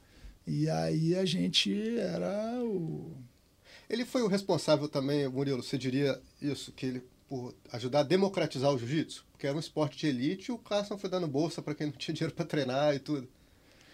E 0.45 0.69
aí 0.69 1.15
a 1.15 1.25
gente 1.25 1.97
era 1.97 2.59
o 2.63 3.11
Ele 3.89 4.05
foi 4.05 4.21
o 4.23 4.27
responsável 4.27 4.87
também, 4.87 5.27
Murilo, 5.27 5.61
você 5.63 5.77
diria 5.77 6.19
isso, 6.41 6.71
que 6.71 6.85
ele 6.85 7.03
por 7.29 7.55
ajudar 7.71 8.01
a 8.01 8.03
democratizar 8.03 8.71
o 8.73 8.77
jiu-jitsu? 8.77 9.25
Porque 9.31 9.47
era 9.47 9.55
um 9.55 9.59
esporte 9.59 9.97
de 9.97 10.07
elite 10.07 10.49
e 10.49 10.53
o 10.53 10.57
Carson 10.57 10.97
foi 10.97 11.09
dando 11.09 11.27
bolsa 11.27 11.61
para 11.61 11.73
quem 11.73 11.87
não 11.87 11.93
tinha 11.93 12.13
dinheiro 12.15 12.35
para 12.35 12.45
treinar 12.45 12.93
e 12.95 12.99
tudo. 12.99 13.27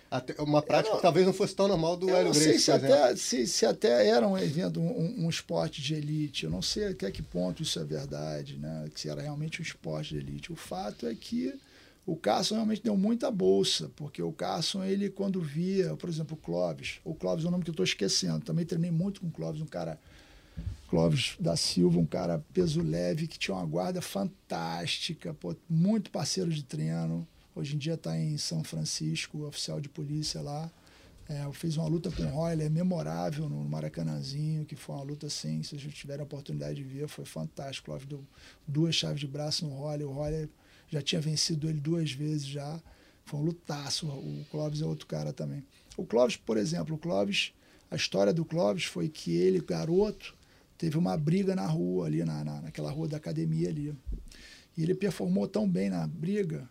Até 0.09 0.41
uma 0.41 0.61
prática 0.61 0.91
não- 0.91 0.95
que 0.97 1.01
talvez 1.01 1.25
não 1.25 1.33
fosse 1.33 1.53
tão 1.53 1.67
normal 1.67 1.97
do 1.97 2.09
Hélio 2.09 2.27
não 2.27 2.33
sei 2.33 2.43
Gracie, 2.53 2.59
se 2.61 2.71
até, 2.71 3.15
se, 3.15 3.45
se 3.47 3.65
até 3.65 4.07
era 4.07 4.25
um 4.25 4.37
evento, 4.37 4.79
um, 4.79 5.25
um- 5.25 5.29
esporte 5.29 5.81
de 5.81 5.93
elite. 5.95 6.45
Eu 6.45 6.49
não 6.49 6.61
sei 6.61 6.87
até 6.87 7.11
que 7.11 7.21
ponto 7.21 7.61
isso 7.61 7.77
é 7.77 7.83
verdade, 7.83 8.57
né? 8.57 8.89
Se 8.95 9.09
era 9.09 9.21
realmente 9.21 9.59
um 9.61 9.63
esporte 9.63 10.11
de 10.13 10.17
elite. 10.21 10.51
O 10.51 10.55
fato 10.55 11.05
é 11.05 11.13
que 11.13 11.53
o 12.07 12.15
Carson 12.15 12.55
realmente 12.55 12.81
deu 12.81 12.95
muita 12.95 13.29
bolsa, 13.29 13.91
porque 13.93 14.23
o 14.23 14.31
Carson, 14.31 14.81
ele 14.81 15.09
quando 15.09 15.41
via, 15.41 15.93
por 15.97 16.07
exemplo, 16.07 16.37
o 16.37 16.41
Clóvis, 16.41 17.01
o 17.03 17.13
Clóvis 17.13 17.43
é 17.43 17.49
um 17.49 17.51
nome 17.51 17.65
que 17.65 17.69
eu 17.69 17.73
estou 17.73 17.83
esquecendo, 17.83 18.45
também 18.45 18.65
treinei 18.65 18.89
muito 18.89 19.19
com 19.19 19.27
o 19.27 19.31
Clóvis, 19.31 19.61
um 19.61 19.65
cara, 19.65 19.99
Clóvis 20.89 21.35
da 21.37 21.57
Silva, 21.57 21.99
um 21.99 22.05
cara 22.05 22.41
peso 22.53 22.81
leve, 22.81 23.27
que 23.27 23.37
tinha 23.37 23.53
uma 23.53 23.65
guarda 23.65 24.01
fantástica, 24.01 25.33
pô, 25.33 25.53
muito 25.69 26.09
parceiro 26.09 26.49
de 26.49 26.63
treino, 26.63 27.27
hoje 27.53 27.75
em 27.75 27.77
dia 27.77 27.95
está 27.95 28.17
em 28.17 28.37
São 28.37 28.63
Francisco, 28.63 29.45
oficial 29.45 29.81
de 29.81 29.89
polícia 29.89 30.39
lá, 30.39 30.71
é, 31.27 31.43
eu 31.43 31.51
fiz 31.51 31.75
uma 31.75 31.89
luta 31.89 32.09
com 32.09 32.23
o 32.23 32.29
Royler 32.29 32.71
memorável 32.71 33.49
no 33.49 33.65
Maracanãzinho, 33.65 34.63
que 34.63 34.77
foi 34.77 34.95
uma 34.95 35.03
luta 35.03 35.27
assim, 35.27 35.61
se 35.61 35.77
vocês 35.77 35.93
tiverem 35.93 36.21
a 36.21 36.23
oportunidade 36.23 36.75
de 36.75 36.83
ver, 36.83 37.09
foi 37.09 37.25
fantástico. 37.25 37.87
O 37.87 37.91
Clóvis 37.91 38.07
deu 38.07 38.23
duas 38.65 38.95
chaves 38.95 39.19
de 39.19 39.27
braço 39.27 39.67
no 39.67 39.75
Royler, 39.75 40.07
o 40.07 40.13
Royler 40.13 40.47
já 40.89 41.01
tinha 41.01 41.21
vencido 41.21 41.67
ele 41.69 41.79
duas 41.79 42.11
vezes 42.11 42.45
já, 42.45 42.79
foi 43.25 43.39
um 43.39 43.43
lutaço. 43.43 44.07
O 44.07 44.45
Clóvis 44.51 44.81
é 44.81 44.85
outro 44.85 45.05
cara 45.05 45.33
também. 45.33 45.63
O 45.97 46.05
Clóvis, 46.05 46.37
por 46.37 46.57
exemplo, 46.57 46.95
o 46.95 46.97
Clóvis, 46.97 47.51
a 47.91 47.95
história 47.95 48.33
do 48.33 48.45
Clóvis 48.45 48.85
foi 48.85 49.09
que 49.09 49.35
ele, 49.35 49.59
garoto, 49.59 50.33
teve 50.77 50.97
uma 50.97 51.17
briga 51.17 51.55
na 51.55 51.65
rua 51.65 52.05
ali, 52.05 52.23
na, 52.23 52.43
na, 52.43 52.61
naquela 52.61 52.91
rua 52.91 53.07
da 53.07 53.17
academia 53.17 53.69
ali. 53.69 53.93
E 54.77 54.83
ele 54.83 54.93
performou 54.93 55.47
tão 55.47 55.67
bem 55.67 55.89
na 55.89 56.05
briga 56.07 56.69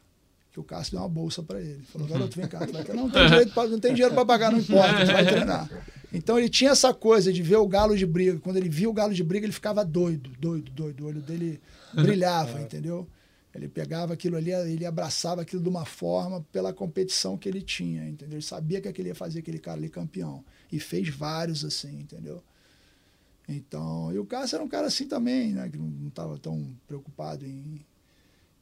que 0.53 0.61
o 0.61 0.65
Cássio 0.65 0.93
deu 0.93 1.01
uma 1.01 1.09
bolsa 1.09 1.43
para 1.43 1.61
ele. 1.61 1.83
Falou, 1.93 2.09
garoto, 2.09 2.37
vem 2.39 2.49
cá, 2.49 2.65
tu 2.67 2.73
vai 2.73 2.83
treinar. 2.85 3.05
Não 3.05 3.11
tem, 3.11 3.27
direito 3.27 3.53
pra- 3.53 3.67
não 3.67 3.81
tem 3.81 3.93
dinheiro 3.93 4.15
para 4.15 4.25
pagar, 4.25 4.53
não 4.53 4.61
importa, 4.61 5.05
tu 5.05 5.13
vai 5.13 5.27
treinar. 5.27 5.85
Então 6.13 6.39
ele 6.39 6.49
tinha 6.49 6.71
essa 6.71 6.95
coisa 6.95 7.31
de 7.33 7.43
ver 7.43 7.57
o 7.57 7.67
galo 7.67 7.95
de 7.97 8.07
briga. 8.07 8.39
Quando 8.39 8.57
ele 8.57 8.69
via 8.71 8.89
o 8.89 8.93
galo 8.93 9.13
de 9.13 9.23
briga, 9.25 9.45
ele 9.45 9.53
ficava 9.53 9.85
doido, 9.85 10.31
doido, 10.39 10.71
doido. 10.71 11.05
O 11.05 11.09
olho 11.09 11.21
dele 11.21 11.61
brilhava, 11.93 12.61
entendeu? 12.63 13.07
Ele 13.57 13.69
pegava 13.69 14.13
aquilo 14.13 14.37
ali, 14.37 14.53
ele 14.53 14.85
abraçava 14.85 15.43
aquilo 15.43 15.63
de 15.63 15.69
uma 15.69 15.85
forma 15.85 16.45
pela 16.53 16.73
competição 16.73 17.37
que 17.37 17.49
ele 17.49 17.63
tinha, 17.63 18.09
entendeu? 18.09 18.37
Ele 18.37 18.45
sabia 18.45 18.81
que 18.81 18.89
aquele 18.89 19.09
ia 19.09 19.15
fazer 19.15 19.39
aquele 19.41 19.59
cara 19.59 19.79
ali 19.79 19.89
campeão. 19.89 20.45
E 20.71 20.79
fez 20.79 21.09
vários 21.09 21.65
assim, 21.65 22.01
entendeu? 22.01 22.43
Então, 23.49 24.13
e 24.13 24.19
o 24.19 24.27
Cássio 24.27 24.57
era 24.57 24.65
um 24.65 24.69
cara 24.69 24.89
assim 24.89 25.07
também, 25.07 25.53
né? 25.53 25.69
Que 25.69 25.79
não 25.79 26.09
estava 26.09 26.37
tão 26.39 26.77
preocupado 26.87 27.47
em. 27.47 27.81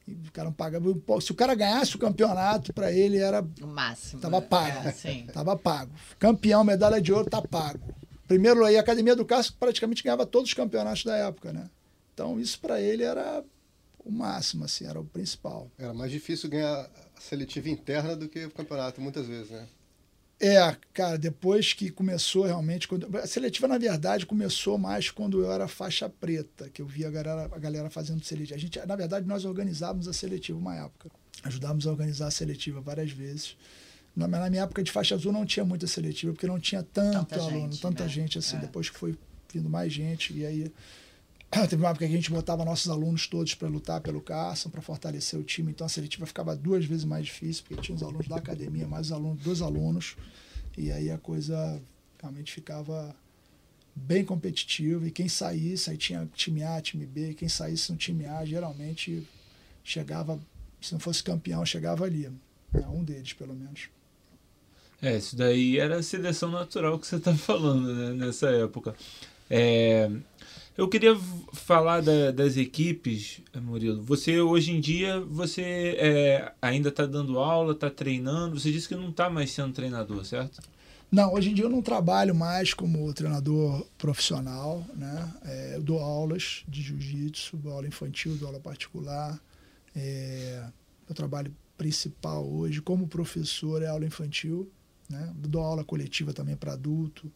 o 0.07 0.33
cara 0.33 0.49
não 0.49 0.53
pagava. 0.53 0.85
Se 1.21 1.33
o 1.33 1.35
cara 1.35 1.55
ganhasse 1.55 1.97
o 1.97 1.99
campeonato, 1.99 2.73
para 2.73 2.93
ele 2.93 3.17
era. 3.17 3.43
O 3.63 3.67
máximo. 3.67 4.21
Tava 4.21 4.41
né? 4.41 4.47
pago. 4.47 4.89
É, 4.89 4.93
sim. 4.93 5.27
Tava 5.33 5.57
pago. 5.57 5.91
Campeão, 6.19 6.63
medalha 6.63 7.01
de 7.01 7.13
ouro, 7.13 7.31
tá 7.31 7.41
pago. 7.41 7.95
Primeiro 8.29 8.65
aí, 8.65 8.77
a 8.77 8.81
Academia 8.81 9.17
do 9.17 9.25
Cássio 9.25 9.55
praticamente 9.59 10.03
ganhava 10.03 10.27
todos 10.27 10.51
os 10.51 10.55
campeonatos 10.55 11.05
da 11.05 11.17
época, 11.17 11.53
né? 11.53 11.71
Então, 12.13 12.39
isso 12.39 12.61
para 12.61 12.81
ele 12.81 13.03
era 13.03 13.43
o 14.05 14.13
máximo, 14.13 14.65
assim, 14.65 14.87
era 14.87 15.01
o 15.01 15.05
principal. 15.05 15.71
Era 15.79 15.95
mais 15.95 16.11
difícil 16.11 16.51
ganhar 16.51 16.91
a 17.17 17.21
seletiva 17.21 17.69
interna 17.69 18.15
do 18.15 18.29
que 18.29 18.45
o 18.45 18.51
campeonato, 18.51 19.01
muitas 19.01 19.27
vezes, 19.27 19.51
né? 19.51 19.67
É, 20.41 20.77
cara, 20.93 21.17
depois 21.17 21.73
que 21.73 21.91
começou 21.91 22.45
realmente. 22.45 22.87
Quando, 22.87 23.09
a 23.17 23.27
seletiva, 23.27 23.69
na 23.69 23.79
verdade, 23.79 24.27
começou 24.27 24.77
mais 24.77 25.11
quando 25.11 25.43
eu 25.43 25.51
era 25.51 25.67
faixa 25.69 26.09
preta, 26.09 26.69
que 26.69 26.83
eu 26.83 26.87
via 26.87 27.09
a 27.09 27.11
galera, 27.11 27.45
a 27.45 27.59
galera 27.59 27.89
fazendo 27.89 28.23
seletiva. 28.23 28.57
A 28.57 28.59
gente, 28.59 28.79
na 28.85 28.97
verdade, 28.97 29.27
nós 29.27 29.45
organizávamos 29.45 30.09
a 30.09 30.13
seletiva 30.13 30.59
uma 30.59 30.77
época. 30.77 31.09
Ajudávamos 31.45 31.87
a 31.87 31.91
organizar 31.91 32.27
a 32.27 32.31
seletiva 32.31 32.81
várias 32.81 33.11
vezes. 33.11 33.57
Na, 34.15 34.27
na 34.27 34.51
minha 34.51 34.63
época 34.65 34.83
de 34.83 34.91
faixa 34.91 35.15
azul 35.15 35.33
não 35.33 35.47
tinha 35.47 35.65
muita 35.65 35.87
seletiva, 35.87 36.33
porque 36.33 36.47
não 36.47 36.61
tinha 36.61 36.83
tanto 36.83 37.27
Tanta 37.27 37.41
aluno, 37.41 37.73
gente, 37.73 37.81
tanta 37.81 38.05
né? 38.05 38.09
gente 38.09 38.39
assim. 38.39 38.57
É. 38.57 38.61
Depois 38.61 38.91
que 38.91 38.99
foi 38.99 39.17
vindo 39.53 39.71
mais 39.71 39.93
gente, 39.93 40.33
e 40.33 40.45
aí 40.45 40.73
Teve 41.69 41.83
uma 41.83 41.91
época 41.91 42.07
que 42.07 42.13
a 42.13 42.17
gente 42.17 42.31
botava 42.31 42.65
nossos 42.65 42.91
alunos 42.91 43.27
todos 43.27 43.55
para 43.55 43.69
lutar 43.69 44.01
pelo 44.01 44.21
Carson, 44.21 44.71
para 44.71 44.83
fortalecer 44.83 45.39
o 45.39 45.45
time. 45.45 45.71
Então 45.71 45.87
a 45.87 45.91
seletiva 45.91 46.27
ficava 46.27 46.57
duas 46.57 46.85
vezes 46.85 47.05
mais 47.05 47.27
difícil, 47.27 47.65
porque 47.67 47.83
tinha 47.83 47.95
os 47.95 48.03
alunos 48.03 48.27
da 48.27 48.37
academia, 48.37 48.87
mais 48.87 49.07
os 49.07 49.13
alunos 49.13 49.43
dos 49.43 49.63
alunos. 49.63 50.17
E 50.77 50.91
aí 50.91 51.11
a 51.11 51.19
coisa 51.19 51.81
realmente 52.21 52.53
ficava 52.53 53.15
bem 53.95 54.25
competitiva. 54.25 55.07
E 55.07 55.11
quem 55.11 55.29
saísse, 55.29 55.91
aí 55.91 55.97
tinha 55.97 56.29
time 56.35 56.63
A, 56.63 56.81
time 56.81 57.07
B. 57.07 57.35
Quem 57.35 57.49
saísse 57.49 57.93
no 57.93 57.99
time 57.99 58.27
A, 58.27 58.45
geralmente 58.45 59.27
chegava, 59.83 60.41
se 60.81 60.93
não 60.93 61.01
fosse 61.01 61.23
campeão, 61.23 61.65
chegava 61.65 62.05
ali. 62.05 62.31
É, 62.73 62.87
um 62.89 63.05
deles, 63.05 63.33
pelo 63.33 63.55
menos. 63.55 63.89
É, 65.01 65.17
isso 65.19 65.37
daí 65.37 65.79
era 65.79 65.99
a 65.99 66.03
seleção 66.03 66.51
natural 66.51 66.99
que 66.99 67.07
você 67.07 67.17
está 67.17 67.35
falando 67.37 67.95
né, 67.95 68.13
nessa 68.27 68.49
época. 68.51 68.97
É, 69.49 70.11
eu 70.77 70.89
queria 70.89 71.17
falar 71.53 72.01
da, 72.01 72.31
das 72.31 72.57
equipes, 72.57 73.41
Murilo. 73.55 74.03
Você 74.03 74.41
hoje 74.41 74.73
em 74.73 74.81
dia 74.81 75.21
você 75.21 75.97
é, 75.99 76.53
ainda 76.61 76.89
está 76.89 77.07
dando 77.07 77.39
aula, 77.39 77.73
está 77.73 77.89
treinando. 77.89 78.59
Você 78.59 78.73
disse 78.73 78.89
que 78.89 78.97
não 78.97 79.11
está 79.11 79.31
mais 79.31 79.53
sendo 79.53 79.73
treinador, 79.73 80.25
certo? 80.25 80.61
Não, 81.11 81.33
hoje 81.33 81.51
em 81.51 81.55
dia 81.55 81.65
eu 81.65 81.71
não 81.71 81.81
trabalho 81.81 82.35
mais 82.35 82.75
como 82.75 83.13
treinador 83.15 83.87
profissional, 83.97 84.85
né? 84.97 85.33
É, 85.45 85.77
eu 85.77 85.83
dou 85.83 86.01
aulas 86.01 86.65
de 86.67 86.83
jiu-jitsu, 86.83 87.57
dou 87.57 87.73
aula 87.73 87.87
infantil, 87.87 88.37
dou 88.37 88.49
aula 88.49 88.59
particular. 88.59 89.41
É, 89.95 90.65
meu 91.09 91.15
trabalho 91.15 91.55
principal 91.79 92.45
hoje 92.45 92.83
como 92.83 93.07
professor 93.07 93.81
é 93.81 93.87
aula 93.87 94.05
infantil, 94.05 94.69
né? 95.09 95.33
Dou 95.37 95.63
aula 95.63 95.85
coletiva 95.85 96.33
também 96.33 96.57
para 96.57 96.73
adulto? 96.73 97.31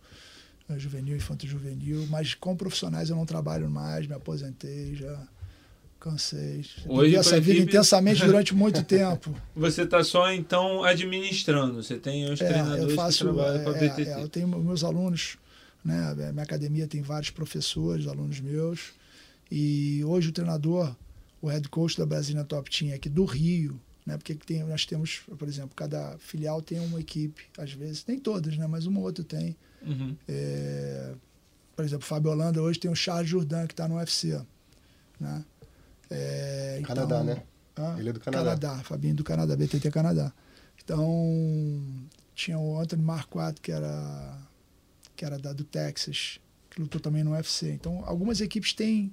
Juvenil, 0.76 1.16
infanto 1.16 1.46
juvenil, 1.46 2.06
mas 2.10 2.34
com 2.34 2.56
profissionais 2.56 3.08
eu 3.08 3.16
não 3.16 3.24
trabalho 3.24 3.70
mais, 3.70 4.06
me 4.06 4.14
aposentei 4.14 4.94
já 4.94 5.28
Cansei. 6.00 6.64
Hoje 6.86 7.16
essa 7.16 7.40
vida 7.40 7.58
equipe... 7.58 7.72
intensamente 7.72 8.24
durante 8.24 8.54
muito 8.54 8.84
tempo. 8.84 9.34
Você 9.56 9.82
está 9.82 10.04
só 10.04 10.32
então 10.32 10.84
administrando. 10.84 11.82
Você 11.82 11.96
tem 11.96 12.30
os 12.30 12.40
é, 12.40 12.46
treinadores 12.46 12.90
eu 12.90 12.96
faço, 12.96 13.26
que 13.26 13.34
trabalham 13.34 13.60
é, 13.60 13.64
com 13.64 13.70
a 13.70 13.72
BTT. 13.72 14.02
É, 14.02 14.22
eu 14.22 14.28
tenho 14.28 14.46
meus 14.46 14.84
alunos, 14.84 15.36
né? 15.84 16.14
Minha 16.32 16.44
academia 16.44 16.86
tem 16.86 17.02
vários 17.02 17.30
professores, 17.30 18.06
alunos 18.06 18.38
meus. 18.38 18.92
E 19.50 20.04
hoje 20.04 20.28
o 20.28 20.32
treinador, 20.32 20.94
o 21.42 21.48
head 21.48 21.68
coach 21.68 21.98
da 21.98 22.06
Brasília 22.06 22.44
Top 22.44 22.70
Team 22.70 22.94
aqui 22.94 23.08
do 23.08 23.24
Rio, 23.24 23.80
né? 24.08 24.16
Porque 24.16 24.34
tem, 24.34 24.64
nós 24.64 24.86
temos, 24.86 25.20
por 25.38 25.46
exemplo, 25.46 25.72
cada 25.76 26.16
filial 26.18 26.62
tem 26.62 26.80
uma 26.80 26.98
equipe, 26.98 27.44
às 27.58 27.72
vezes, 27.72 28.04
nem 28.08 28.18
todas, 28.18 28.56
né? 28.56 28.66
Mas 28.66 28.86
uma 28.86 29.00
ou 29.00 29.04
outra 29.04 29.22
tem. 29.22 29.54
Uhum. 29.82 30.16
É, 30.26 31.14
por 31.76 31.84
exemplo, 31.84 32.04
o 32.04 32.08
Fábio 32.08 32.30
Holanda 32.30 32.62
hoje 32.62 32.80
tem 32.80 32.90
o 32.90 32.96
Charles 32.96 33.28
Jourdan 33.28 33.66
que 33.66 33.74
está 33.74 33.86
no 33.86 33.96
UFC, 33.96 34.40
né? 35.20 35.44
É, 36.10 36.80
Canadá, 36.82 37.16
então, 37.16 37.24
né? 37.24 37.42
Ah, 37.76 37.96
Ele 37.98 38.08
é 38.08 38.12
do 38.14 38.18
Canadá. 38.18 38.44
Canadá, 38.44 38.82
Fabinho 38.82 39.14
do 39.14 39.22
Canadá, 39.22 39.54
BTT 39.54 39.90
Canadá. 39.90 40.32
Então, 40.82 41.84
tinha 42.34 42.58
o 42.58 42.80
Anthony 42.80 43.02
Marquardt, 43.02 43.60
que 43.60 43.70
era, 43.70 44.38
que 45.14 45.22
era 45.22 45.38
da, 45.38 45.52
do 45.52 45.64
Texas, 45.64 46.40
que 46.70 46.80
lutou 46.80 46.98
também 46.98 47.22
no 47.22 47.32
UFC. 47.32 47.70
Então, 47.72 48.02
algumas 48.06 48.40
equipes 48.40 48.72
têm, 48.72 49.12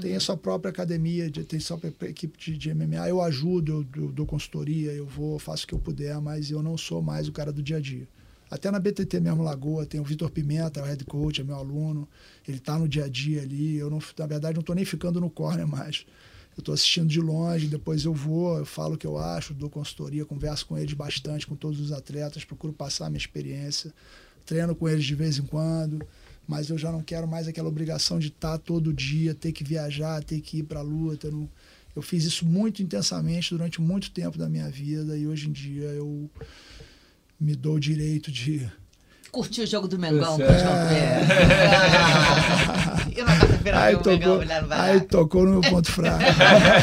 têm 0.00 0.16
a 0.16 0.20
sua 0.20 0.36
própria 0.36 0.70
academia, 0.70 1.30
tem 1.30 1.58
sua 1.58 1.78
própria 1.78 2.08
equipe 2.08 2.38
de, 2.38 2.56
de 2.56 2.74
MMA. 2.74 3.08
Eu 3.08 3.20
ajudo, 3.22 3.86
eu, 3.96 4.02
eu 4.02 4.12
dou 4.12 4.26
consultoria, 4.26 4.92
eu 4.92 5.06
vou, 5.06 5.38
faço 5.38 5.64
o 5.64 5.68
que 5.68 5.74
eu 5.74 5.78
puder, 5.78 6.20
mas 6.20 6.50
eu 6.50 6.62
não 6.62 6.76
sou 6.76 7.00
mais 7.00 7.28
o 7.28 7.32
cara 7.32 7.52
do 7.52 7.62
dia 7.62 7.76
a 7.78 7.80
dia. 7.80 8.06
Até 8.50 8.70
na 8.70 8.78
BTT 8.78 9.20
mesmo, 9.20 9.42
Lagoa, 9.42 9.84
tem 9.84 10.00
o 10.00 10.04
Vitor 10.04 10.30
Pimenta, 10.30 10.82
o 10.82 10.84
head 10.84 11.04
coach, 11.04 11.40
é 11.40 11.44
meu 11.44 11.56
aluno. 11.56 12.08
Ele 12.46 12.56
está 12.56 12.78
no 12.78 12.88
dia 12.88 13.04
a 13.04 13.08
dia 13.08 13.42
ali. 13.42 13.76
Eu, 13.76 13.90
não, 13.90 13.98
na 14.18 14.26
verdade, 14.26 14.54
não 14.54 14.60
estou 14.60 14.74
nem 14.74 14.84
ficando 14.84 15.20
no 15.20 15.28
corner 15.28 15.66
mais. 15.66 16.06
Eu 16.56 16.60
estou 16.60 16.74
assistindo 16.74 17.06
de 17.06 17.20
longe, 17.20 17.68
depois 17.68 18.04
eu 18.04 18.12
vou, 18.12 18.58
eu 18.58 18.66
falo 18.66 18.94
o 18.94 18.98
que 18.98 19.06
eu 19.06 19.16
acho, 19.16 19.54
dou 19.54 19.70
consultoria, 19.70 20.24
converso 20.24 20.66
com 20.66 20.76
eles 20.76 20.92
bastante, 20.92 21.46
com 21.46 21.54
todos 21.54 21.78
os 21.78 21.92
atletas, 21.92 22.44
procuro 22.44 22.72
passar 22.72 23.06
a 23.06 23.10
minha 23.10 23.18
experiência, 23.18 23.94
treino 24.44 24.74
com 24.74 24.88
eles 24.88 25.04
de 25.04 25.14
vez 25.14 25.38
em 25.38 25.44
quando, 25.44 26.04
mas 26.48 26.70
eu 26.70 26.78
já 26.78 26.90
não 26.90 27.02
quero 27.02 27.28
mais 27.28 27.46
aquela 27.46 27.68
obrigação 27.68 28.18
de 28.18 28.28
estar 28.28 28.52
tá 28.52 28.58
todo 28.58 28.90
dia, 28.90 29.34
ter 29.34 29.52
que 29.52 29.62
viajar, 29.62 30.24
ter 30.24 30.40
que 30.40 30.60
ir 30.60 30.62
para 30.62 30.80
a 30.80 30.82
luta. 30.82 31.30
Não, 31.30 31.46
eu 31.94 32.00
fiz 32.00 32.24
isso 32.24 32.46
muito 32.46 32.82
intensamente 32.82 33.50
durante 33.50 33.82
muito 33.82 34.10
tempo 34.10 34.38
da 34.38 34.48
minha 34.48 34.70
vida 34.70 35.14
e 35.14 35.26
hoje 35.26 35.50
em 35.50 35.52
dia 35.52 35.88
eu 35.88 36.30
me 37.38 37.54
dou 37.54 37.74
o 37.74 37.80
direito 37.80 38.32
de. 38.32 38.66
Curtir 39.30 39.60
o 39.60 39.66
jogo 39.66 39.86
do 39.86 39.98
Mengão, 39.98 40.38
é. 40.40 41.20
E 43.14 43.22
quarta-feira 43.22 43.82
aí, 43.82 43.96
tocou, 43.96 44.38
Mengão, 44.38 44.66
aí 44.70 45.00
tocou 45.02 45.44
no 45.44 45.60
meu 45.60 45.70
ponto 45.70 45.92
fraco. 45.92 46.24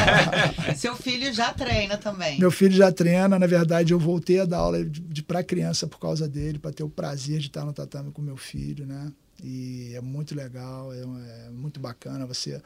Seu 0.76 0.94
filho 0.94 1.32
já 1.32 1.52
treina 1.52 1.96
também. 1.96 2.38
Meu 2.38 2.52
filho 2.52 2.76
já 2.76 2.92
treina. 2.92 3.36
Na 3.36 3.48
verdade, 3.48 3.92
eu 3.92 3.98
voltei 3.98 4.38
a 4.38 4.44
dar 4.44 4.58
aula 4.58 4.84
de, 4.84 5.00
de 5.00 5.24
para 5.24 5.42
criança 5.42 5.88
por 5.88 5.98
causa 5.98 6.28
dele, 6.28 6.60
para 6.60 6.70
ter 6.70 6.84
o 6.84 6.88
prazer 6.88 7.40
de 7.40 7.48
estar 7.48 7.64
no 7.64 7.72
tatame 7.72 8.12
com 8.12 8.22
meu 8.22 8.36
filho, 8.36 8.86
né? 8.86 9.10
E 9.42 9.92
é 9.94 10.00
muito 10.00 10.34
legal, 10.34 10.92
é, 10.92 11.00
é 11.46 11.50
muito 11.50 11.78
bacana 11.80 12.26
você 12.26 12.60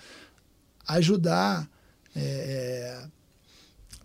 ajudar. 0.87 1.69
É, 2.15 2.21
é 2.21 3.21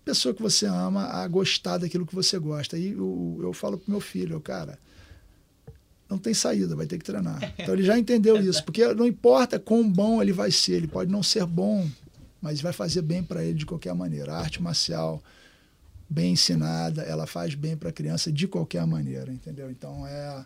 pessoa 0.06 0.36
que 0.36 0.42
você 0.42 0.68
ama 0.68 1.06
a 1.06 1.28
gostar 1.28 1.80
daquilo 1.80 2.06
que 2.06 2.14
você 2.14 2.38
gosta. 2.38 2.78
E 2.78 2.92
eu, 2.92 3.40
eu 3.42 3.52
falo 3.52 3.78
pro 3.78 3.90
meu 3.90 4.00
filho, 4.00 4.40
cara, 4.40 4.78
não 6.08 6.20
tem 6.20 6.34
saída, 6.34 6.76
vai 6.76 6.86
ter 6.86 7.00
que 7.00 7.04
treinar. 7.04 7.40
Então 7.58 7.74
ele 7.74 7.84
já 7.84 7.98
entendeu 7.98 8.40
isso, 8.40 8.64
porque 8.64 8.94
não 8.94 9.08
importa 9.08 9.60
quão 9.60 9.90
bom 9.90 10.22
ele 10.22 10.32
vai 10.32 10.52
ser, 10.52 10.74
ele 10.74 10.88
pode 10.88 11.12
não 11.12 11.24
ser 11.24 11.46
bom, 11.46 11.90
mas 12.40 12.62
vai 12.62 12.72
fazer 12.72 13.02
bem 13.02 13.24
para 13.24 13.44
ele 13.44 13.58
de 13.58 13.66
qualquer 13.66 13.96
maneira. 13.96 14.34
A 14.34 14.40
arte 14.40 14.62
marcial 14.62 15.22
bem 16.08 16.34
ensinada, 16.34 17.02
ela 17.02 17.26
faz 17.26 17.56
bem 17.56 17.76
para 17.76 17.90
a 17.90 17.94
criança 17.94 18.32
de 18.32 18.48
qualquer 18.48 18.86
maneira, 18.86 19.32
entendeu? 19.32 19.72
Então 19.72 20.06
é, 20.06 20.46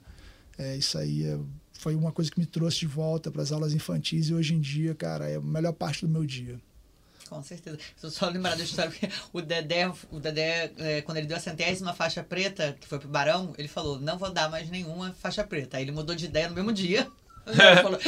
é 0.57 0.77
isso 0.77 0.97
aí 0.97 1.25
é, 1.25 1.37
foi 1.79 1.95
uma 1.95 2.11
coisa 2.11 2.29
que 2.29 2.37
me 2.37 2.45
trouxe 2.45 2.79
de 2.79 2.87
volta 2.87 3.31
para 3.31 3.41
as 3.41 3.53
aulas 3.53 3.73
infantis 3.73 4.27
e 4.27 4.33
hoje 4.33 4.53
em 4.53 4.59
dia, 4.59 4.93
cara, 4.93 5.29
é 5.29 5.37
a 5.37 5.41
melhor 5.41 5.71
parte 5.71 6.05
do 6.05 6.11
meu 6.11 6.25
dia. 6.25 6.59
Com 7.29 7.41
certeza. 7.41 7.77
Estou 7.95 8.09
só 8.09 8.27
lembrar 8.27 8.57
da 8.57 8.63
história, 8.63 8.91
porque 8.91 9.09
o 9.31 9.41
Dedé, 9.41 9.89
o 10.11 10.19
Dedé 10.19 10.71
é, 10.77 11.01
quando 11.01 11.19
ele 11.19 11.27
deu 11.27 11.37
a 11.37 11.39
centésima 11.39 11.93
faixa 11.93 12.21
preta, 12.21 12.75
que 12.81 12.85
foi 12.85 12.99
pro 12.99 13.07
Barão, 13.07 13.53
ele 13.57 13.69
falou, 13.69 13.97
não 13.97 14.17
vou 14.17 14.29
dar 14.29 14.49
mais 14.49 14.69
nenhuma 14.69 15.15
faixa 15.21 15.43
preta. 15.43 15.77
Aí 15.77 15.83
ele 15.83 15.91
mudou 15.91 16.15
de 16.15 16.25
ideia 16.25 16.49
no 16.49 16.55
mesmo 16.55 16.73
dia. 16.73 17.07
Falou, 17.81 17.99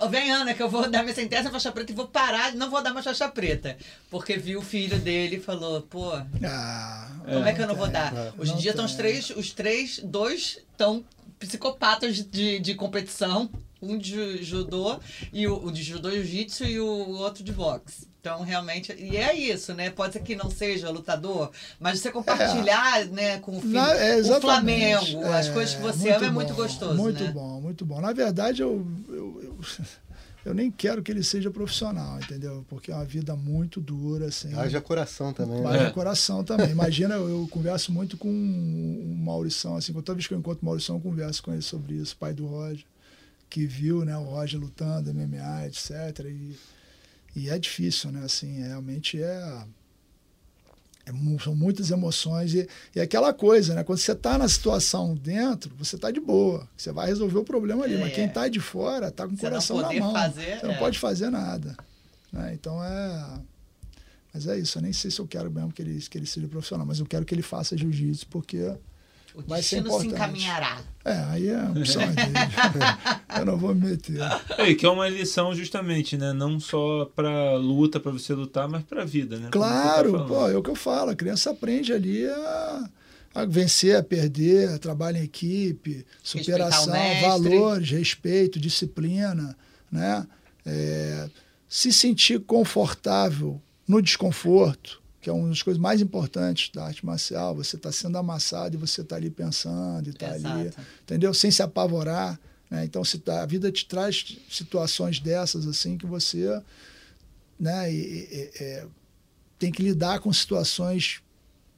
vou, 0.00 0.08
vem 0.08 0.30
Ana, 0.30 0.54
que 0.54 0.62
eu 0.62 0.70
vou 0.70 0.88
dar 0.88 1.02
minha 1.02 1.14
centésima 1.14 1.50
faixa 1.50 1.70
preta 1.70 1.92
e 1.92 1.94
vou 1.94 2.06
parar, 2.06 2.54
não 2.54 2.70
vou 2.70 2.82
dar 2.82 2.94
mais 2.94 3.04
faixa 3.04 3.28
preta. 3.28 3.76
Porque 4.08 4.38
viu 4.38 4.60
o 4.60 4.62
filho 4.62 4.98
dele 4.98 5.36
e 5.36 5.40
falou, 5.40 5.82
pô, 5.82 6.12
ah, 6.14 7.10
como 7.26 7.44
é, 7.44 7.50
é 7.50 7.52
que 7.52 7.60
eu 7.60 7.66
não 7.66 7.74
vou 7.74 7.88
dar? 7.88 8.16
É, 8.16 8.32
Hoje 8.38 8.52
em 8.52 8.56
dia 8.56 8.70
estão 8.70 8.86
os 8.86 8.94
três, 8.94 9.28
os 9.30 9.52
três, 9.52 10.00
dois 10.02 10.60
estão 10.70 11.04
psicopatas 11.38 12.16
de, 12.16 12.58
de 12.58 12.74
competição, 12.74 13.50
um 13.80 13.96
de 13.96 14.42
judô 14.42 14.98
e 15.32 15.46
o, 15.46 15.66
o 15.66 15.72
de 15.72 15.82
judô 15.82 16.10
e 16.10 16.16
jiu-jitsu 16.16 16.64
e 16.64 16.80
o 16.80 17.10
outro 17.18 17.42
de 17.44 17.52
boxe. 17.52 18.08
Então, 18.20 18.42
realmente, 18.42 18.92
e 18.98 19.16
é 19.16 19.32
isso, 19.34 19.72
né? 19.72 19.90
Pode 19.90 20.12
ser 20.12 20.20
que 20.20 20.34
não 20.34 20.50
seja 20.50 20.90
lutador, 20.90 21.52
mas 21.78 22.00
você 22.00 22.10
compartilhar, 22.10 23.02
é. 23.02 23.04
né, 23.04 23.38
com 23.38 23.56
o, 23.56 23.60
filho, 23.60 23.78
é, 23.78 24.20
o 24.20 24.40
Flamengo, 24.40 25.22
é, 25.24 25.38
as 25.38 25.48
coisas 25.48 25.76
que 25.76 25.80
você 25.80 26.10
ama 26.10 26.18
bom, 26.18 26.26
é 26.26 26.30
muito 26.30 26.54
gostoso, 26.54 26.94
Muito 26.94 27.22
né? 27.22 27.30
bom, 27.30 27.60
muito 27.60 27.86
bom. 27.86 28.00
Na 28.00 28.12
verdade, 28.12 28.60
eu, 28.60 28.84
eu, 29.08 29.40
eu, 29.42 29.58
eu, 30.48 30.54
nem 30.54 30.70
quero 30.70 31.02
que 31.02 31.10
ele 31.10 31.22
seja 31.22 31.50
profissional, 31.50 32.18
entendeu? 32.18 32.64
Porque 32.68 32.90
é 32.90 32.94
uma 32.94 33.04
vida 33.04 33.36
muito 33.36 33.80
dura, 33.80 34.26
assim. 34.26 34.52
Haja 34.54 34.80
coração 34.80 35.32
também. 35.32 35.64
Haja 35.64 35.84
né? 35.84 35.90
coração 35.90 36.42
também. 36.44 36.70
Imagina, 36.72 37.14
eu, 37.14 37.28
eu, 37.28 37.48
converso 37.48 37.92
muito 37.92 38.16
com 38.16 38.28
o 38.28 39.16
Maurição, 39.16 39.76
assim, 39.76 39.92
toda 39.92 40.14
vez 40.14 40.26
que 40.26 40.34
eu 40.34 40.38
encontro 40.38 40.62
o 40.62 40.64
Maurição, 40.66 40.96
eu 40.96 41.00
converso 41.00 41.42
com 41.42 41.52
ele 41.52 41.62
sobre 41.62 41.94
isso, 41.94 42.16
pai 42.16 42.32
do 42.32 42.46
Roger, 42.46 42.84
que 43.48 43.66
viu, 43.66 44.04
né, 44.04 44.16
o 44.16 44.24
Roger 44.24 44.60
lutando, 44.60 45.12
MMA, 45.12 45.66
etc., 45.66 46.26
e 46.26 46.56
e 47.38 47.48
é 47.48 47.58
difícil, 47.58 48.10
né? 48.10 48.24
Assim, 48.24 48.62
realmente 48.62 49.22
é, 49.22 49.64
é 51.08 51.42
são 51.42 51.54
muitas 51.54 51.90
emoções 51.90 52.54
e, 52.54 52.68
e 52.94 53.00
aquela 53.00 53.32
coisa, 53.32 53.74
né? 53.74 53.82
Quando 53.82 53.98
você 53.98 54.12
está 54.12 54.36
na 54.36 54.48
situação 54.48 55.14
dentro, 55.14 55.72
você 55.76 55.96
está 55.96 56.10
de 56.10 56.20
boa, 56.20 56.68
você 56.76 56.92
vai 56.92 57.06
resolver 57.06 57.38
o 57.38 57.44
problema 57.44 57.84
ali. 57.84 57.94
É, 57.94 57.98
mas 57.98 58.14
quem 58.14 58.26
está 58.26 58.48
de 58.48 58.60
fora 58.60 59.08
está 59.08 59.26
com 59.26 59.34
o 59.34 59.38
coração 59.38 59.80
na 59.80 59.92
mão. 59.92 60.12
Fazer, 60.12 60.60
você 60.60 60.66
não 60.66 60.74
é. 60.74 60.78
pode 60.78 60.98
fazer 60.98 61.30
nada. 61.30 61.76
Né? 62.32 62.52
Então 62.54 62.82
é. 62.82 63.40
Mas 64.32 64.46
é 64.46 64.58
isso, 64.58 64.78
eu 64.78 64.82
nem 64.82 64.92
sei 64.92 65.10
se 65.10 65.18
eu 65.18 65.26
quero 65.26 65.50
mesmo 65.50 65.72
que 65.72 65.80
ele, 65.80 65.98
que 66.00 66.18
ele 66.18 66.26
seja 66.26 66.46
profissional, 66.46 66.86
mas 66.86 67.00
eu 67.00 67.06
quero 67.06 67.24
que 67.24 67.34
ele 67.34 67.42
faça 67.42 67.76
jiu-jitsu, 67.76 68.26
porque 68.28 68.72
o 69.38 69.48
vai 69.48 69.62
ser 69.62 69.78
importante. 69.78 70.08
se 70.08 70.14
encaminhará. 70.14 70.78
É, 71.04 71.12
aí 71.30 71.48
é 71.48 71.62
opção 71.62 72.02
eu 73.38 73.46
não 73.46 73.56
vou 73.56 73.74
me 73.74 73.90
meter. 73.90 74.18
É, 74.58 74.74
que 74.74 74.84
é 74.84 74.90
uma 74.90 75.08
lição 75.08 75.54
justamente, 75.54 76.16
né? 76.16 76.32
Não 76.32 76.58
só 76.58 77.04
para 77.14 77.56
luta, 77.56 78.00
para 78.00 78.10
você 78.10 78.34
lutar, 78.34 78.68
mas 78.68 78.82
para 78.82 79.02
a 79.02 79.04
vida, 79.04 79.38
né? 79.38 79.44
Tá 79.44 79.50
claro, 79.50 80.18
tá 80.18 80.24
pô, 80.24 80.48
é 80.48 80.56
o 80.56 80.62
que 80.62 80.70
eu 80.70 80.74
falo. 80.74 81.10
A 81.10 81.16
criança 81.16 81.50
aprende 81.50 81.92
ali 81.92 82.26
a, 82.26 82.90
a 83.34 83.44
vencer, 83.44 83.96
a 83.96 84.02
perder, 84.02 84.70
a 84.70 84.78
trabalho 84.78 85.18
em 85.18 85.22
equipe, 85.22 86.04
superação, 86.22 86.92
valores, 87.22 87.90
respeito, 87.90 88.58
disciplina, 88.58 89.56
né? 89.90 90.26
É, 90.66 91.30
se 91.68 91.92
sentir 91.92 92.40
confortável 92.40 93.60
no 93.86 94.02
desconforto, 94.02 95.00
que 95.28 95.30
é 95.30 95.32
uma 95.34 95.48
das 95.48 95.62
coisas 95.62 95.78
mais 95.78 96.00
importantes 96.00 96.70
da 96.72 96.86
arte 96.86 97.04
marcial. 97.04 97.54
Você 97.54 97.76
está 97.76 97.92
sendo 97.92 98.16
amassado 98.16 98.74
e 98.74 98.78
você 98.78 99.02
está 99.02 99.16
ali 99.16 99.28
pensando 99.28 100.06
e 100.06 100.10
está 100.10 100.32
ali, 100.32 100.72
entendeu? 101.02 101.34
Sem 101.34 101.50
se 101.50 101.62
apavorar. 101.62 102.40
Né? 102.70 102.86
Então, 102.86 103.04
se 103.04 103.18
tá, 103.18 103.42
a 103.42 103.46
vida 103.46 103.70
te 103.70 103.84
traz 103.84 104.38
situações 104.48 105.20
dessas 105.20 105.66
assim 105.66 105.98
que 105.98 106.06
você 106.06 106.62
né, 107.60 107.92
e, 107.92 107.98
e, 107.98 108.50
é, 108.58 108.86
tem 109.58 109.70
que 109.70 109.82
lidar 109.82 110.20
com 110.20 110.32
situações 110.32 111.20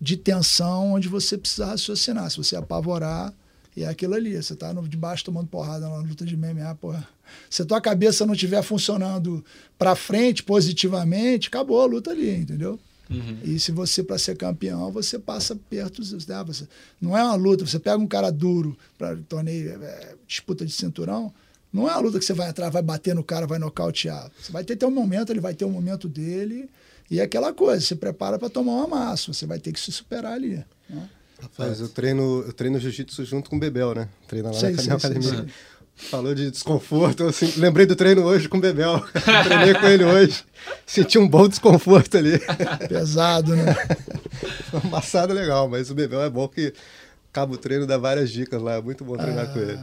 de 0.00 0.16
tensão 0.16 0.92
onde 0.92 1.08
você 1.08 1.36
precisa 1.36 1.66
raciocinar. 1.66 2.30
Se 2.30 2.36
você 2.36 2.54
apavorar, 2.54 3.34
é 3.76 3.84
aquilo 3.84 4.14
ali. 4.14 4.40
Você 4.40 4.52
está 4.52 4.72
debaixo 4.72 5.24
tomando 5.24 5.48
porrada 5.48 5.88
na 5.88 5.96
luta 5.96 6.24
de 6.24 6.36
MMA, 6.36 6.76
porra. 6.80 7.08
Se 7.48 7.62
a 7.62 7.64
tua 7.64 7.80
cabeça 7.80 8.24
não 8.24 8.34
estiver 8.34 8.62
funcionando 8.62 9.44
para 9.76 9.96
frente 9.96 10.42
positivamente, 10.42 11.48
acabou 11.48 11.80
a 11.80 11.86
luta 11.86 12.12
ali, 12.12 12.30
entendeu? 12.36 12.78
Uhum. 13.10 13.38
E 13.42 13.58
se 13.58 13.72
você, 13.72 14.02
para 14.02 14.16
ser 14.18 14.36
campeão, 14.36 14.92
você 14.92 15.18
passa 15.18 15.56
perto. 15.68 16.00
Né? 16.00 16.44
Você, 16.46 16.68
não 17.00 17.16
é 17.16 17.22
uma 17.24 17.34
luta, 17.34 17.66
você 17.66 17.78
pega 17.78 17.98
um 17.98 18.06
cara 18.06 18.30
duro 18.30 18.78
para 18.96 19.16
torneio, 19.28 19.82
é, 19.82 20.14
disputa 20.26 20.64
de 20.64 20.72
cinturão, 20.72 21.32
não 21.72 21.88
é 21.88 21.92
uma 21.92 22.00
luta 22.00 22.18
que 22.18 22.24
você 22.24 22.32
vai 22.32 22.48
atrás, 22.48 22.72
vai 22.72 22.82
bater 22.82 23.14
no 23.14 23.22
cara, 23.22 23.46
vai 23.46 23.58
nocautear. 23.58 24.30
Você 24.40 24.52
vai 24.52 24.64
ter, 24.64 24.76
ter 24.76 24.86
um 24.86 24.90
momento, 24.90 25.30
ele 25.30 25.40
vai 25.40 25.54
ter 25.54 25.64
um 25.64 25.70
momento 25.70 26.08
dele. 26.08 26.68
E 27.10 27.18
é 27.18 27.22
aquela 27.22 27.52
coisa, 27.52 27.84
se 27.84 27.96
prepara 27.96 28.38
para 28.38 28.48
tomar 28.48 28.72
uma 28.72 28.86
massa, 28.86 29.32
você 29.32 29.44
vai 29.44 29.58
ter 29.58 29.72
que 29.72 29.80
se 29.80 29.90
superar 29.90 30.32
ali. 30.32 30.64
Né? 30.88 31.08
Rapaz, 31.40 31.80
eu 31.80 31.88
treino, 31.88 32.44
eu 32.46 32.52
treino 32.52 32.78
jiu-jitsu 32.78 33.24
junto 33.24 33.48
com 33.48 33.56
o 33.56 33.58
Bebel, 33.58 33.94
né? 33.94 34.08
Treina 34.28 34.50
lá 34.50 34.60
na 34.60 34.94
academia. 34.94 35.46
Falou 36.08 36.34
de 36.34 36.50
desconforto, 36.50 37.24
assim, 37.24 37.52
lembrei 37.58 37.86
do 37.86 37.94
treino 37.94 38.22
hoje 38.22 38.48
com 38.48 38.56
o 38.58 38.60
Bebel. 38.60 39.00
Treinei 39.44 39.74
com 39.74 39.86
ele 39.86 40.04
hoje. 40.04 40.42
Senti 40.86 41.18
um 41.18 41.28
bom 41.28 41.46
desconforto 41.46 42.16
ali. 42.16 42.40
Pesado, 42.88 43.54
né? 43.54 43.74
Foi 44.70 44.80
amassado 44.80 45.34
legal, 45.34 45.68
mas 45.68 45.90
o 45.90 45.94
Bebel 45.94 46.22
é 46.22 46.30
bom 46.30 46.48
que 46.48 46.72
acaba 47.30 47.54
o 47.54 47.58
treino, 47.58 47.86
dá 47.86 47.98
várias 47.98 48.30
dicas 48.30 48.60
lá. 48.60 48.74
É 48.74 48.80
muito 48.80 49.04
bom 49.04 49.16
treinar 49.16 49.44
ah, 49.44 49.52
com 49.52 49.58
ele. 49.58 49.78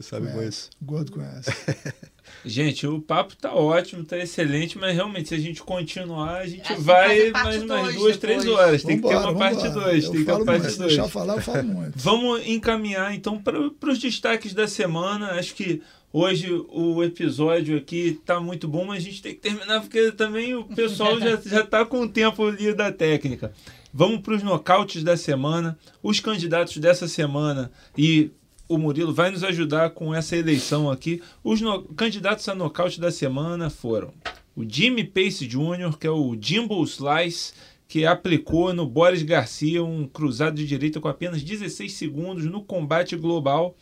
Sabe 0.00 0.26
conhece. 0.26 0.48
isso. 0.48 0.70
Gordo 0.82 1.12
conhece. 1.12 1.50
Gente, 2.44 2.86
o 2.86 3.00
papo 3.00 3.34
tá 3.36 3.54
ótimo, 3.54 4.04
tá 4.04 4.18
excelente, 4.18 4.76
mas 4.76 4.94
realmente, 4.94 5.30
se 5.30 5.34
a 5.34 5.38
gente 5.38 5.62
continuar, 5.62 6.40
a 6.40 6.46
gente 6.46 6.70
a 6.70 6.76
vai 6.76 7.30
mais 7.30 7.62
umas 7.62 7.94
duas, 7.94 8.16
três 8.18 8.46
horas. 8.46 8.82
Tem 8.82 8.96
vambora, 8.96 9.16
que 9.16 9.22
ter 9.22 9.30
uma 9.30 9.38
parte 9.38 9.68
2. 9.68 10.08
Tem 10.08 10.18
que 10.18 10.24
ter 10.24 10.32
uma 10.32 10.44
parte 10.44 10.62
2. 10.62 10.76
Deixar 10.76 11.08
falar, 11.08 11.36
eu 11.36 11.42
falo 11.42 11.64
muito. 11.64 11.92
Vamos 11.96 12.46
encaminhar 12.46 13.14
então 13.14 13.40
para 13.40 13.90
os 13.90 13.98
destaques 13.98 14.52
da 14.52 14.68
semana. 14.68 15.32
Acho 15.32 15.54
que 15.54 15.80
hoje 16.12 16.50
o 16.68 17.02
episódio 17.02 17.78
aqui 17.78 18.20
tá 18.26 18.38
muito 18.38 18.68
bom, 18.68 18.84
mas 18.84 18.98
a 18.98 19.06
gente 19.06 19.22
tem 19.22 19.34
que 19.34 19.40
terminar 19.40 19.80
porque 19.80 20.12
também 20.12 20.54
o 20.54 20.64
pessoal 20.64 21.18
já, 21.18 21.36
já 21.44 21.64
tá 21.64 21.84
com 21.84 22.02
o 22.02 22.08
tempo 22.08 22.46
ali 22.46 22.74
da 22.74 22.92
técnica. 22.92 23.52
Vamos 23.92 24.20
para 24.20 24.34
os 24.34 24.42
nocautes 24.42 25.02
da 25.02 25.16
semana. 25.16 25.78
Os 26.02 26.20
candidatos 26.20 26.76
dessa 26.76 27.08
semana 27.08 27.70
e 27.96 28.30
o 28.68 28.78
Murilo 28.78 29.12
vai 29.12 29.30
nos 29.30 29.44
ajudar 29.44 29.90
com 29.90 30.14
essa 30.14 30.36
eleição 30.36 30.90
aqui. 30.90 31.22
Os 31.42 31.60
no... 31.60 31.82
candidatos 31.94 32.48
a 32.48 32.54
nocaute 32.54 33.00
da 33.00 33.10
semana 33.10 33.68
foram 33.70 34.12
o 34.56 34.64
Jimmy 34.66 35.04
Pace 35.04 35.46
Jr., 35.46 35.96
que 35.98 36.06
é 36.06 36.10
o 36.10 36.36
Jimbo 36.40 36.82
Slice, 36.84 37.52
que 37.86 38.06
aplicou 38.06 38.72
no 38.72 38.86
Boris 38.86 39.22
Garcia 39.22 39.84
um 39.84 40.06
cruzado 40.06 40.56
de 40.56 40.66
direita 40.66 41.00
com 41.00 41.08
apenas 41.08 41.42
16 41.42 41.92
segundos 41.92 42.44
no 42.44 42.62
combate 42.62 43.16
global. 43.16 43.76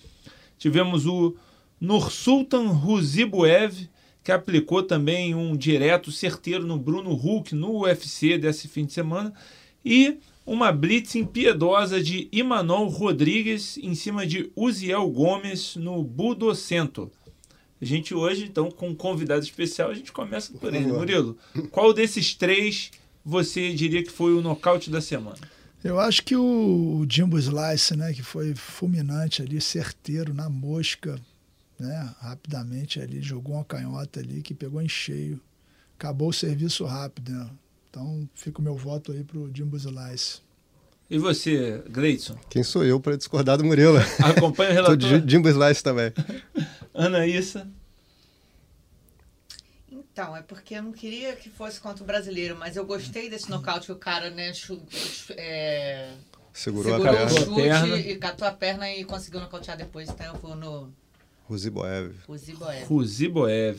Tivemos 0.58 1.06
o 1.06 1.36
Nursultan 1.80 2.68
Ruzibuev, 2.68 3.88
que 4.22 4.32
aplicou 4.32 4.82
também 4.82 5.34
um 5.34 5.56
direto 5.56 6.10
certeiro 6.12 6.66
no 6.66 6.78
Bruno 6.78 7.12
Hulk 7.12 7.54
no 7.54 7.82
UFC 7.82 8.38
desse 8.38 8.68
fim 8.68 8.84
de 8.84 8.92
semana. 8.92 9.32
E 9.84 10.18
uma 10.44 10.72
blitz 10.72 11.14
impiedosa 11.14 12.02
de 12.02 12.28
Imanol 12.32 12.88
Rodrigues 12.88 13.78
em 13.78 13.94
cima 13.94 14.26
de 14.26 14.50
Uziel 14.56 15.08
Gomes 15.08 15.76
no 15.76 16.02
Budocento. 16.02 17.10
A 17.80 17.84
gente 17.84 18.14
hoje, 18.14 18.44
então, 18.44 18.70
com 18.70 18.90
um 18.90 18.94
convidado 18.94 19.42
especial, 19.42 19.90
a 19.90 19.94
gente 19.94 20.12
começa 20.12 20.52
por 20.52 20.72
ele. 20.72 20.86
Murilo, 20.86 21.36
qual 21.70 21.92
desses 21.92 22.34
três 22.34 22.90
você 23.24 23.72
diria 23.72 24.02
que 24.02 24.10
foi 24.10 24.34
o 24.34 24.40
nocaute 24.40 24.90
da 24.90 25.00
semana? 25.00 25.38
Eu 25.82 25.98
acho 25.98 26.22
que 26.22 26.36
o 26.36 27.04
Jimbo 27.08 27.38
Slice, 27.38 27.96
né, 27.96 28.12
que 28.12 28.22
foi 28.22 28.54
fulminante 28.54 29.42
ali, 29.42 29.60
certeiro, 29.60 30.32
na 30.32 30.48
mosca, 30.48 31.20
né, 31.76 32.14
rapidamente 32.20 33.00
ali, 33.00 33.20
jogou 33.20 33.56
uma 33.56 33.64
canhota 33.64 34.20
ali 34.20 34.42
que 34.42 34.54
pegou 34.54 34.80
em 34.80 34.88
cheio. 34.88 35.40
Acabou 35.98 36.28
o 36.28 36.32
serviço 36.32 36.84
rápido, 36.84 37.32
né? 37.32 37.50
Então, 37.92 38.26
fica 38.34 38.58
o 38.58 38.62
meu 38.62 38.74
voto 38.74 39.12
aí 39.12 39.22
para 39.22 39.36
o 39.36 39.54
Jimbo 39.54 39.78
Zulais. 39.78 40.40
E 41.10 41.18
você, 41.18 41.84
Gleidson? 41.90 42.34
Quem 42.48 42.62
sou 42.62 42.82
eu 42.82 42.98
para 42.98 43.18
discordar 43.18 43.58
do 43.58 43.64
Murilo? 43.64 43.98
Acompanha 44.18 44.70
o 44.70 44.72
relator? 44.88 45.20
Tô 45.20 45.28
Jimbo 45.28 45.46
Slice 45.50 45.82
também. 45.82 46.10
Ana 46.94 47.26
Issa? 47.26 47.68
Então, 49.90 50.34
é 50.34 50.40
porque 50.40 50.74
eu 50.74 50.82
não 50.82 50.92
queria 50.92 51.36
que 51.36 51.50
fosse 51.50 51.78
contra 51.78 52.02
o 52.02 52.06
brasileiro, 52.06 52.56
mas 52.56 52.76
eu 52.76 52.86
gostei 52.86 53.28
desse 53.28 53.50
nocaute 53.50 53.84
que 53.84 53.92
o 53.92 53.96
cara, 53.96 54.30
né, 54.30 54.52
é, 55.36 56.14
segurou, 56.50 56.94
segurou, 56.94 57.14
a, 57.14 57.24
o 57.26 57.28
chute 57.28 58.08
e 58.08 58.16
catou 58.16 58.48
a 58.48 58.52
perna 58.52 58.90
e 58.90 59.04
conseguiu 59.04 59.38
nocautear 59.40 59.76
depois. 59.76 60.08
Então 60.08 60.34
eu 60.34 60.40
vou 60.40 60.56
no... 60.56 60.90
Ruziboev. 61.44 62.14
Ruziboev. 62.26 62.86
Ruziboev 62.86 63.78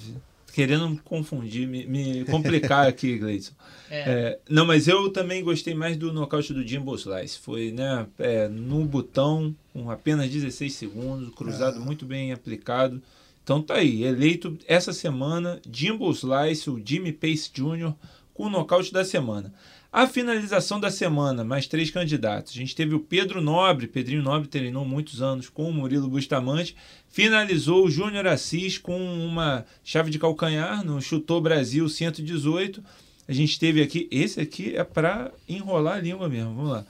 querendo 0.54 1.02
confundir, 1.04 1.68
me, 1.68 1.86
me 1.86 2.26
complicar 2.26 2.86
aqui, 2.88 3.18
Gleison. 3.18 3.54
É. 3.90 4.00
É, 4.00 4.40
não, 4.48 4.66
mas 4.66 4.88
eu 4.88 5.10
também 5.10 5.44
gostei 5.44 5.74
mais 5.74 5.98
do 5.98 6.14
nocaute 6.14 6.54
do 6.54 6.66
Jimbo 6.66 6.96
Slice. 6.96 7.40
Foi 7.40 7.72
né, 7.72 8.06
é, 8.20 8.48
no 8.48 8.86
botão, 8.86 9.54
com 9.74 9.90
apenas 9.90 10.30
16 10.30 10.72
segundos, 10.74 11.34
cruzado 11.34 11.78
é. 11.78 11.80
muito 11.80 12.06
bem 12.06 12.32
aplicado. 12.32 13.02
Então 13.44 13.62
tá 13.62 13.76
aí, 13.76 14.04
eleito 14.04 14.58
essa 14.68 14.94
semana, 14.94 15.60
Jimbo 15.70 16.10
Slice, 16.12 16.70
o 16.70 16.82
Jimmy 16.84 17.12
Pace 17.12 17.50
Jr., 17.52 17.94
com 18.34 18.46
o 18.46 18.50
nocaute 18.50 18.94
da 18.94 19.04
semana. 19.04 19.54
A 19.94 20.08
finalização 20.08 20.80
da 20.80 20.90
semana, 20.90 21.44
mais 21.44 21.68
três 21.68 21.92
candidatos. 21.92 22.54
A 22.54 22.56
gente 22.56 22.76
teve 22.76 22.96
o 22.96 23.00
Pedro 23.00 23.40
Nobre, 23.40 23.86
Pedrinho 23.86 24.24
Nobre 24.24 24.48
treinou 24.48 24.84
muitos 24.84 25.22
anos 25.22 25.50
com 25.50 25.70
o 25.70 25.72
Murilo 25.72 26.08
Bustamante, 26.08 26.76
finalizou 27.08 27.86
o 27.86 27.92
Júnior 27.92 28.26
Assis 28.26 28.80
com 28.80 29.00
uma 29.00 29.64
chave 29.84 30.10
de 30.10 30.18
calcanhar 30.18 30.84
no 30.84 31.00
Chutou 31.00 31.40
Brasil 31.40 31.88
118. 31.88 32.84
A 33.28 33.34
gente 33.34 33.60
teve 33.60 33.84
aqui, 33.84 34.08
esse 34.10 34.42
aqui 34.42 34.76
é 34.76 34.84
para 34.84 35.32
enrolar 35.48 35.98
a 35.98 36.02
língua 36.02 36.28
mesmo, 36.28 36.56
vamos 36.56 36.72
lá. 36.72 36.86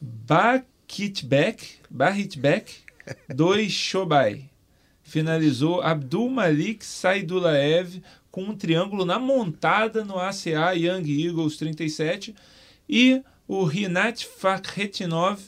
Bakitbek, 0.00 1.78
Bahitbek, 1.90 2.72
2 3.34 3.72
Shobai. 3.72 4.48
Finalizou 5.02 5.82
Abdul 5.82 6.30
Malik 6.30 6.86
Saidulaev 6.86 8.00
com 8.34 8.42
um 8.42 8.56
triângulo 8.56 9.04
na 9.04 9.16
montada 9.16 10.04
no 10.04 10.18
ACA 10.18 10.74
Young 10.74 11.24
Eagles 11.24 11.56
37 11.56 12.34
e 12.88 13.22
o 13.46 13.62
Rinat 13.62 14.26
Fakhretdinov 14.26 15.40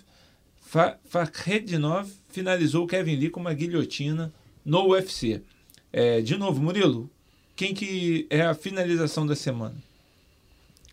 finalizou 2.28 2.84
o 2.84 2.86
Kevin 2.86 3.16
Lee 3.16 3.28
com 3.28 3.40
uma 3.40 3.52
guilhotina 3.52 4.32
no 4.64 4.90
UFC. 4.90 5.42
É, 5.92 6.20
de 6.20 6.36
novo, 6.36 6.62
Murilo, 6.62 7.10
quem 7.56 7.74
que 7.74 8.24
é 8.30 8.42
a 8.42 8.54
finalização 8.54 9.26
da 9.26 9.34
semana? 9.34 9.74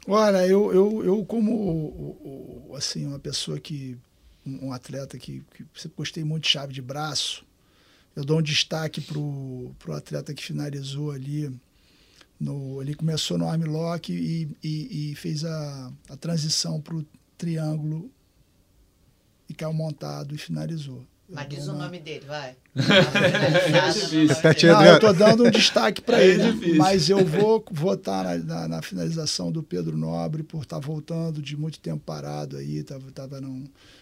Olha, 0.08 0.48
eu, 0.48 0.74
eu, 0.74 1.06
eu 1.06 1.24
como 1.26 2.72
assim 2.76 3.06
uma 3.06 3.20
pessoa 3.20 3.60
que 3.60 3.96
um 4.44 4.74
atleta 4.74 5.20
que, 5.20 5.44
que 5.76 5.88
postei 5.90 6.24
muito 6.24 6.48
chave 6.48 6.74
de 6.74 6.82
braço, 6.82 7.46
eu 8.16 8.26
dou 8.26 8.40
um 8.40 8.42
destaque 8.42 9.00
para 9.00 9.20
o 9.20 9.76
atleta 9.92 10.34
que 10.34 10.44
finalizou 10.44 11.12
ali 11.12 11.54
no, 12.40 12.82
ele 12.82 12.94
começou 12.94 13.38
no 13.38 13.48
armlock 13.48 14.12
e, 14.12 14.50
e, 14.64 15.12
e 15.12 15.16
fez 15.16 15.46
a, 15.46 15.94
a 16.10 16.18
transição 16.18 16.82
para 16.82 16.96
o 16.96 17.06
triângulo 17.38 18.12
e 19.48 19.54
caiu 19.54 19.74
montado 19.74 20.34
e 20.34 20.38
finalizou. 20.38 21.06
Mas 21.30 21.48
diz 21.50 21.68
o 21.68 21.74
nome 21.74 22.00
dele, 22.00 22.26
vai. 22.28 22.56
é 22.76 24.68
Não, 24.68 24.86
eu 24.86 24.96
estou 24.96 25.14
dando 25.14 25.46
um 25.46 25.50
destaque 25.50 26.02
para 26.02 26.22
é 26.22 26.28
ele, 26.28 26.76
mas 26.76 27.10
eu 27.10 27.26
vou 27.26 27.64
votar 27.72 28.26
na, 28.26 28.38
na, 28.38 28.68
na, 28.68 28.82
finalização 28.82 29.52
do 29.52 29.64
Pedro 29.64 29.98
Nobre 29.98 30.44
por 30.44 30.64
estar 30.64 30.80
tá 30.80 30.86
voltando 30.86 31.42
de 31.42 31.56
muito 31.56 31.80
tempo 31.80 32.04
parado 32.06 32.58
aí, 32.58 32.78
estava 32.78 33.10
tava, 33.12 33.30
tava 33.30 33.42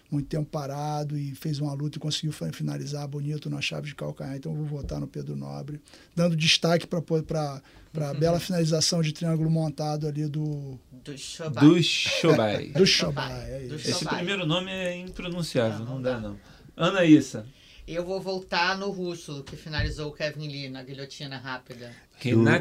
muito 0.10 0.27
tempo 0.27 0.49
parado 0.49 1.18
e 1.18 1.35
fez 1.35 1.60
uma 1.60 1.73
luta 1.73 1.98
e 1.98 2.02
conseguiu 2.02 2.34
finalizar 2.52 3.07
bonito 3.07 3.49
na 3.49 3.61
chave 3.61 3.88
de 3.88 3.95
calcanhar. 3.95 4.35
Então 4.35 4.52
eu 4.52 4.57
vou 4.57 4.80
votar 4.80 4.99
no 4.99 5.07
Pedro 5.07 5.35
Nobre, 5.35 5.80
dando 6.15 6.35
destaque 6.35 6.88
para 6.88 7.02
para 7.02 8.07
a 8.07 8.11
uhum. 8.11 8.19
bela 8.19 8.39
finalização 8.39 9.02
de 9.02 9.14
triângulo 9.14 9.49
montado 9.49 10.07
ali 10.07 10.27
do. 10.27 10.80
Do 11.03 11.18
Shobai. 11.18 11.68
Do 11.68 11.84
Shobai. 11.84 12.68
do 12.69 12.85
Shobai, 12.85 13.52
é 13.52 13.64
isso. 13.64 13.89
Esse 13.89 14.06
primeiro 14.06 14.45
nome 14.45 14.72
é 14.72 14.98
impronunciável, 14.98 15.80
não, 15.80 15.85
não, 15.85 15.93
não 15.95 16.02
dá, 16.02 16.19
não. 16.19 16.51
Ana 16.76 17.03
Issa. 17.03 17.45
Eu 17.88 18.06
vou 18.06 18.22
voltar 18.22 18.77
no 18.77 18.89
russo, 18.89 19.43
que 19.43 19.56
finalizou 19.56 20.10
o 20.10 20.14
Kevin 20.14 20.48
Lee 20.48 20.69
na 20.69 20.84
guilhotina 20.84 21.38
rápida. 21.38 21.91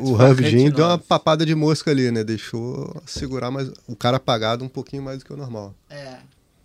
O, 0.03 0.11
o 0.11 0.15
Ravjin 0.15 0.71
deu 0.71 0.87
uma 0.87 0.99
papada 0.99 1.45
de 1.45 1.55
mosca 1.55 1.91
ali, 1.91 2.11
né? 2.11 2.25
Deixou 2.25 3.01
segurar 3.07 3.51
mais, 3.51 3.71
o 3.87 3.95
cara 3.95 4.17
apagado 4.17 4.65
um 4.65 4.69
pouquinho 4.69 5.03
mais 5.03 5.19
do 5.19 5.25
que 5.25 5.33
o 5.33 5.37
normal. 5.37 5.75
É. 5.89 6.19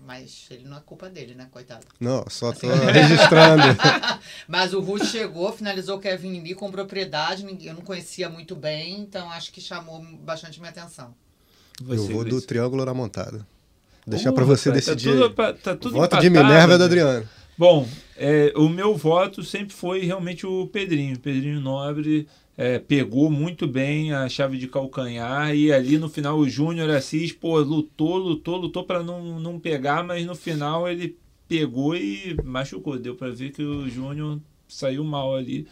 Mas 0.06 0.46
ele 0.52 0.66
não 0.66 0.78
é 0.78 0.82
culpa 0.86 1.10
dele, 1.10 1.34
né, 1.34 1.48
coitado? 1.52 1.86
Não, 2.00 2.24
só 2.30 2.54
tô 2.54 2.70
assim, 2.70 2.86
registrando. 2.94 3.64
Mas 4.48 4.72
o 4.74 4.80
Ruth 4.80 5.06
chegou, 5.06 5.52
finalizou 5.52 5.98
o 5.98 6.00
Kevin 6.00 6.42
Lee 6.42 6.54
com 6.54 6.70
propriedade, 6.70 7.44
eu 7.66 7.74
não 7.74 7.82
conhecia 7.82 8.30
muito 8.30 8.56
bem, 8.56 9.00
então 9.00 9.32
acho 9.32 9.52
que 9.52 9.60
chamou 9.60 10.06
bastante 10.22 10.60
minha 10.60 10.70
atenção. 10.70 11.16
Você, 11.82 12.12
eu 12.12 12.16
vou 12.16 12.24
do 12.24 12.40
triângulo 12.40 12.86
na 12.86 12.94
montada. 12.94 13.46
Deixar 14.06 14.32
pra 14.32 14.44
você 14.46 14.70
rapaz, 14.70 14.86
decidir. 14.86 15.20
Tá 15.20 15.30
tudo, 15.30 15.60
tá 15.62 15.76
tudo 15.76 15.94
Voto 15.94 16.20
de 16.20 16.28
empatado, 16.28 16.48
Minerva 16.48 16.74
é 16.74 16.78
do 16.78 16.80
né? 16.80 16.86
Adriano. 16.86 17.30
Bom, 17.58 17.88
é, 18.18 18.54
o 18.56 18.70
meu 18.70 18.96
voto 18.96 19.44
sempre 19.44 19.74
foi 19.74 20.02
realmente 20.02 20.46
o 20.46 20.68
Pedrinho. 20.68 21.18
Pedrinho 21.18 21.60
Nobre 21.60 22.28
é, 22.58 22.80
pegou 22.80 23.32
muito 23.32 23.68
bem 23.68 24.14
a 24.14 24.30
chave 24.30 24.58
de 24.58 24.68
calcanhar 24.68 25.56
e 25.56 25.72
ali 25.72 25.98
no 25.98 26.10
final 26.10 26.38
o 26.38 26.48
Júnior 26.48 26.90
Assis, 26.90 27.32
pô, 27.32 27.58
lutou, 27.60 28.18
lutou, 28.18 28.58
lutou 28.58 28.84
para 28.84 29.02
não, 29.02 29.40
não 29.40 29.60
pegar, 29.60 30.04
mas 30.04 30.26
no 30.26 30.36
final 30.36 30.88
ele 30.88 31.18
pegou 31.48 31.96
e 31.96 32.38
machucou. 32.44 33.00
Deu 33.00 33.16
para 33.16 33.32
ver 33.32 33.52
que 33.52 33.64
o 33.64 33.90
Júnior 33.90 34.40
saiu 34.68 35.04
mal 35.04 35.36
ali. 35.36 35.68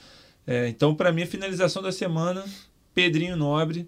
É, 0.46 0.68
então, 0.68 0.94
para 0.96 1.12
mim, 1.12 1.24
a 1.24 1.28
finalização 1.28 1.82
da 1.82 1.92
semana, 1.92 2.44
Pedrinho 2.94 3.36
Nobre 3.36 3.88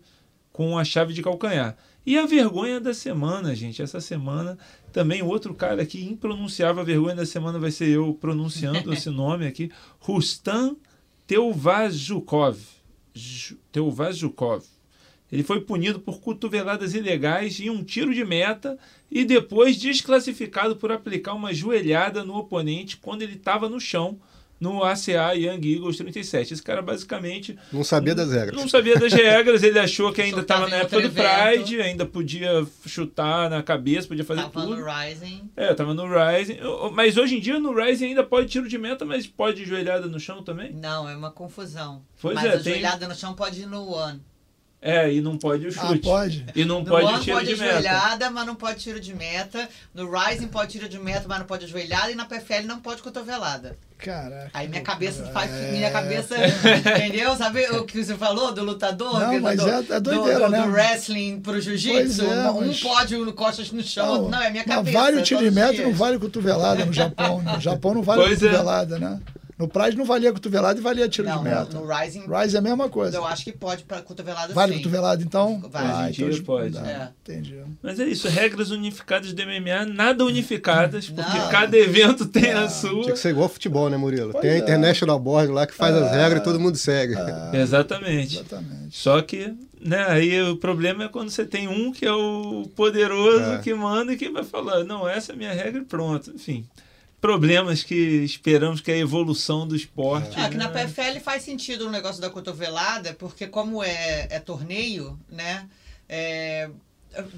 com 0.51 0.77
a 0.77 0.85
chave 0.85 1.13
de 1.13 1.21
calcanhar. 1.21 1.75
E 2.05 2.17
a 2.19 2.25
vergonha 2.25 2.79
da 2.79 2.93
semana, 2.93 3.55
gente. 3.55 3.81
Essa 3.81 3.99
semana 3.99 4.57
também 4.93 5.23
outro 5.23 5.55
cara 5.55 5.81
aqui 5.81 6.05
impronunciável. 6.05 6.81
A 6.81 6.85
vergonha 6.85 7.15
da 7.15 7.25
semana 7.25 7.57
vai 7.57 7.71
ser 7.71 7.89
eu 7.89 8.13
pronunciando 8.13 8.93
esse 8.93 9.09
nome 9.11 9.47
aqui. 9.47 9.71
Rustam 9.99 10.77
Teuvazhukov. 11.25 12.59
Teuvazhukov. 13.71 14.63
Ele 15.31 15.41
foi 15.41 15.61
punido 15.61 15.99
por 15.99 16.19
cotoveladas 16.19 16.93
ilegais 16.93 17.59
e 17.59 17.69
um 17.69 17.83
tiro 17.83 18.13
de 18.13 18.23
meta 18.23 18.77
e 19.09 19.25
depois 19.25 19.75
desclassificado 19.75 20.75
por 20.75 20.91
aplicar 20.91 21.33
uma 21.33 21.53
joelhada 21.53 22.23
no 22.23 22.35
oponente 22.35 22.97
quando 22.97 23.23
ele 23.23 23.33
estava 23.33 23.67
no 23.67 23.79
chão 23.79 24.19
no 24.59 24.83
ACA 24.83 25.33
Young 25.35 25.61
Eagles 25.75 25.97
37. 25.97 26.53
Esse 26.53 26.63
cara 26.63 26.81
basicamente 26.81 27.57
Não 27.71 27.83
sabia 27.83 28.15
das 28.15 28.31
regras. 28.31 28.55
não 28.59 28.69
sabia 28.69 28.97
das 28.97 29.11
regras, 29.11 29.63
ele 29.63 29.77
achou 29.79 30.11
que 30.13 30.21
ainda 30.21 30.41
estava 30.41 30.61
tava 30.61 30.71
na 30.71 30.77
época 30.83 31.01
do. 31.01 31.09
Pride, 31.11 31.81
ainda 31.81 32.05
podia 32.05 32.65
chutar 32.85 33.49
na 33.49 33.61
cabeça, 33.61 34.07
podia 34.07 34.23
fazer 34.23 34.41
Tava 34.43 34.61
tudo. 34.61 34.77
no 34.77 34.85
Rising. 34.85 35.49
É, 35.55 35.73
tava 35.73 35.93
no 35.93 36.03
Rising. 36.07 36.57
Mas 36.93 37.17
hoje 37.17 37.37
em 37.37 37.39
dia 37.39 37.59
no 37.59 37.73
Rising 37.73 38.05
ainda 38.07 38.23
pode 38.23 38.47
tiro 38.47 38.67
de 38.67 38.77
meta, 38.77 39.03
mas 39.05 39.27
pode 39.27 39.65
joelhada 39.65 40.07
no 40.07 40.19
chão 40.19 40.41
também? 40.43 40.71
Não, 40.73 41.07
é 41.09 41.15
uma 41.15 41.31
confusão. 41.31 42.03
Pois 42.21 42.35
Mas 42.35 42.45
é, 42.45 42.49
a 42.49 42.59
tem- 42.59 42.73
joelhada 42.73 43.07
no 43.07 43.15
chão 43.15 43.33
pode 43.33 43.61
ir 43.61 43.65
no 43.67 43.85
One. 43.89 44.21
É, 44.87 45.11
e 45.11 45.19
não 45.19 45.35
pode 45.35 45.65
o 45.65 45.69
Ah, 45.69 45.87
chute. 45.87 45.99
pode? 46.01 46.45
E 46.55 46.63
não 46.63 46.81
No 46.81 46.85
pode 46.85 47.05
One 47.07 47.19
tiro 47.23 47.37
pode 47.37 47.47
de 47.55 47.59
meta. 47.59 47.73
joelhada, 47.73 48.29
mas 48.29 48.45
não 48.45 48.53
pode 48.53 48.79
tiro 48.79 48.99
de 48.99 49.15
meta. 49.15 49.67
No 49.95 50.11
Rising 50.11 50.47
pode 50.47 50.71
tiro 50.73 50.87
de 50.87 50.99
meta, 50.99 51.25
mas 51.27 51.39
não 51.39 51.45
pode 51.47 51.65
joelhada. 51.65 52.11
E 52.11 52.15
na 52.15 52.25
PFL 52.25 52.67
não 52.67 52.79
pode 52.79 53.01
cotovelada. 53.01 53.75
Caraca. 53.97 54.51
Aí 54.53 54.67
minha 54.67 54.81
cabeça 54.83 55.23
faz. 55.33 55.49
É. 55.51 55.71
Minha 55.71 55.89
cabeça. 55.89 56.35
Entendeu? 56.77 57.35
Sabe 57.35 57.63
o 57.71 57.83
que 57.83 58.03
você 58.03 58.13
falou 58.15 58.53
do 58.53 58.63
lutador? 58.63 59.19
Não, 59.19 59.39
mas 59.41 59.59
do, 59.59 59.67
é- 59.69 59.79
é 59.79 59.99
do- 59.99 60.01
doideira, 60.01 60.45
do, 60.45 60.49
né? 60.51 60.61
do 60.61 60.69
wrestling 60.71 61.39
pro 61.39 61.59
jiu-jitsu. 61.59 62.23
É, 62.25 62.51
um 62.51 62.67
mas- 62.67 62.79
pode 62.79 63.17
no 63.17 63.33
costas 63.33 63.71
no 63.71 63.81
chão. 63.81 64.29
Não, 64.29 64.39
é 64.39 64.51
minha 64.51 64.63
mas 64.67 64.75
cabeça. 64.75 64.99
vale 64.99 65.17
o 65.17 65.23
tiro 65.23 65.41
de 65.41 65.49
meta 65.49 65.73
e 65.81 65.81
não 65.83 65.93
vale 65.93 66.19
cotovelada 66.19 66.85
no 66.85 66.93
Japão. 66.93 67.41
No 67.41 67.59
Japão 67.59 67.95
não 67.95 68.03
vale 68.03 68.21
Pois 68.21 68.43
é. 68.43 68.45
cotovelada, 68.49 68.99
né? 68.99 69.19
No 69.57 69.69
Pride 69.69 69.95
não 69.95 70.03
valia 70.03 70.33
cotovelada 70.33 70.77
e 70.77 70.83
valia 70.83 71.07
tiro 71.07 71.29
Não, 71.29 71.37
de 71.37 71.43
meta. 71.45 71.73
no, 71.73 71.85
no 71.85 71.93
Rising. 71.93 72.23
Rise 72.27 72.55
é 72.57 72.59
a 72.59 72.61
mesma 72.61 72.89
coisa. 72.89 73.15
Eu 73.15 73.25
acho 73.25 73.45
que 73.45 73.53
pode 73.53 73.83
pra 73.83 74.01
cotovelada 74.01 74.53
Vale 74.53 74.73
sim. 74.73 74.77
cotovelada, 74.79 75.23
então? 75.23 75.61
Vale. 75.69 75.87
Ah, 75.93 76.09
então 76.11 76.43
pode. 76.43 76.71
dá. 76.71 76.85
É. 76.85 77.09
Entendi. 77.23 77.61
Mas 77.81 77.97
é 77.99 78.05
isso, 78.05 78.27
regras 78.27 78.71
unificadas 78.71 79.31
do 79.31 79.41
MMA, 79.41 79.85
nada 79.85 80.25
unificadas, 80.25 81.09
porque 81.09 81.37
Não. 81.37 81.47
cada 81.49 81.77
evento 81.77 82.25
tem 82.25 82.51
a 82.51 82.67
sua. 82.67 83.01
Tinha 83.03 83.13
que 83.13 83.19
ser 83.19 83.29
igual 83.29 83.47
futebol, 83.47 83.89
né, 83.89 83.95
Murilo? 83.95 84.31
Pois 84.33 84.41
Tem 84.41 84.51
a 84.51 84.55
é. 84.55 84.57
International 84.57 85.17
Board 85.19 85.49
lá 85.53 85.65
que 85.65 85.73
faz 85.73 85.95
as 85.95 86.11
regras 86.11 86.41
e 86.41 86.43
todo 86.43 86.59
mundo 86.59 86.77
segue. 86.77 87.13
Exatamente. 87.53 88.35
Exatamente. 88.35 88.95
Só 88.97 89.21
que, 89.21 89.53
né, 89.79 90.05
aí 90.09 90.41
o 90.41 90.57
problema 90.57 91.05
é 91.05 91.07
quando 91.07 91.29
você 91.29 91.45
tem 91.45 91.67
um 91.69 91.91
que 91.93 92.05
é 92.05 92.11
o 92.11 92.63
poderoso 92.75 93.53
É. 93.53 93.57
que 93.59 93.73
manda 93.73 94.13
e 94.13 94.17
que 94.17 94.29
vai 94.29 94.43
falar, 94.43 94.83
não, 94.83 95.07
essa 95.07 95.31
é 95.31 95.35
a 95.35 95.37
minha 95.37 95.53
regra 95.53 95.81
e 95.81 95.85
pronto. 95.85 96.31
Enfim, 96.35 96.65
problemas 97.25 97.83
que 97.83 97.95
esperamos 98.23 98.81
que 98.81 98.91
é 98.91 98.95
a 98.95 98.97
evolução 98.97 99.67
do 99.67 99.75
esporte. 99.75 100.39
É, 100.39 100.49
que 100.49 100.57
na 100.57 100.69
né? 100.69 100.85
PFL 100.85 101.19
faz 101.21 101.43
sentido 101.43 101.87
o 101.87 101.91
negócio 101.91 102.21
da 102.21 102.29
cotovelada, 102.29 103.13
porque 103.13 103.47
como 103.47 103.83
é, 103.83 104.27
é 104.29 104.39
torneio, 104.39 105.19
né? 105.29 105.67
é, 106.09 106.69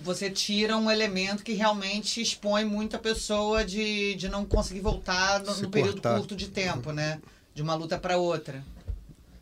você 0.04 0.30
tira 0.30 0.76
um 0.76 0.90
elemento 0.90 1.44
que 1.44 1.54
realmente 1.54 2.22
expõe 2.22 2.66
muita 2.66 2.98
pessoa 2.98 3.64
de, 3.64 4.16
de 4.16 4.28
não 4.28 4.46
conseguir 4.46 4.82
voltar 4.82 5.42
no, 5.44 5.56
no 5.56 5.70
período 5.70 6.02
curto 6.02 6.36
de 6.36 6.48
tempo, 6.48 6.92
né? 6.92 7.22
De 7.54 7.62
uma 7.62 7.76
luta 7.76 7.98
para 7.98 8.18
outra. 8.18 8.64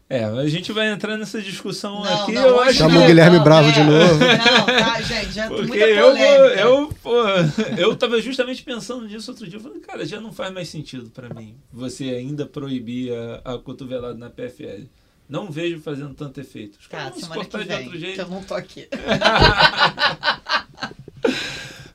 É, 0.07 0.23
a 0.23 0.47
gente 0.47 0.71
vai 0.71 0.91
entrar 0.91 1.17
nessa 1.17 1.41
discussão 1.41 2.03
Não, 2.03 2.23
aqui, 2.23 2.31
não, 2.33 2.45
eu 2.45 2.61
acho 2.61 2.73
Chama 2.77 3.03
o 3.03 3.07
Guilherme 3.07 3.37
não, 3.37 3.43
Bravo 3.43 3.69
é. 3.69 3.71
de 3.71 3.83
novo. 3.83 4.19
Não, 4.19 4.65
tá, 4.65 5.01
gente, 5.01 5.31
já 5.31 5.47
Porque 5.47 5.65
muita 5.67 5.83
eu, 5.87 6.05
polêmica. 6.11 6.61
eu, 6.61 6.93
pô, 7.01 7.13
eu 7.81 7.95
tava 7.95 8.21
justamente 8.21 8.61
pensando 8.61 9.07
nisso 9.07 9.31
outro 9.31 9.47
dia. 9.47 9.57
Eu 9.57 9.63
falei, 9.63 9.79
cara, 9.79 10.05
já 10.05 10.21
não 10.21 10.31
faz 10.31 10.53
mais 10.53 10.69
sentido 10.69 11.09
pra 11.09 11.27
mim 11.33 11.55
você 11.73 12.03
ainda 12.11 12.45
proibir 12.45 13.11
a, 13.43 13.53
a 13.55 13.57
cotovelada 13.57 14.13
na 14.13 14.29
PFL. 14.29 14.83
Não 15.27 15.49
vejo 15.49 15.79
fazendo 15.79 16.13
tanto 16.13 16.39
efeito. 16.39 16.77
Os 16.79 16.85
caras 16.85 17.05
Tá, 17.19 17.27
vão 17.27 17.43
se 17.43 17.49
de 17.49 17.73
outro 17.73 17.97
jeito. 17.97 18.13
que 18.13 18.21
eu 18.21 18.27
não 18.29 18.43
tô 18.43 18.53
aqui. 18.53 18.87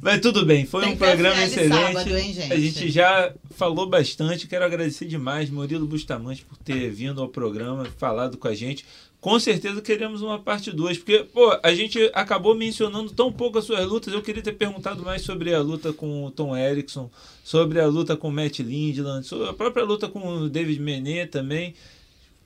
Mas 0.02 0.20
tudo 0.20 0.46
bem, 0.46 0.64
foi 0.64 0.82
Tem 0.84 0.92
um 0.94 0.96
programa 0.96 1.42
excelente. 1.42 1.74
sábado, 1.74 2.16
hein, 2.16 2.32
gente? 2.32 2.52
A 2.52 2.58
gente 2.58 2.90
já 2.90 3.32
falou 3.50 3.86
bastante. 3.86 4.46
Quero 4.48 4.64
agradecer 4.64 5.04
demais 5.04 5.50
Murilo 5.50 5.86
Bustamante 5.86 6.44
por 6.44 6.56
ter 6.56 6.90
vindo 6.90 7.20
ao 7.20 7.28
programa, 7.28 7.84
falado 7.98 8.38
com 8.38 8.48
a 8.48 8.54
gente. 8.54 8.84
Com 9.20 9.38
certeza 9.38 9.82
queremos 9.82 10.22
uma 10.22 10.38
parte 10.38 10.72
2, 10.72 10.96
porque 10.96 11.24
pô, 11.24 11.54
a 11.62 11.74
gente 11.74 12.10
acabou 12.14 12.54
mencionando 12.54 13.10
tão 13.12 13.30
pouco 13.30 13.58
as 13.58 13.66
suas 13.66 13.86
lutas. 13.86 14.14
Eu 14.14 14.22
queria 14.22 14.42
ter 14.42 14.52
perguntado 14.52 15.02
mais 15.02 15.20
sobre 15.20 15.54
a 15.54 15.60
luta 15.60 15.92
com 15.92 16.24
o 16.24 16.30
Tom 16.30 16.56
Erickson, 16.56 17.10
sobre 17.44 17.78
a 17.78 17.86
luta 17.86 18.16
com 18.16 18.28
o 18.28 18.32
Matt 18.32 18.60
Lindland, 18.60 19.26
sobre 19.26 19.50
a 19.50 19.52
própria 19.52 19.84
luta 19.84 20.08
com 20.08 20.26
o 20.26 20.48
David 20.48 20.80
Menet 20.80 21.30
também. 21.30 21.74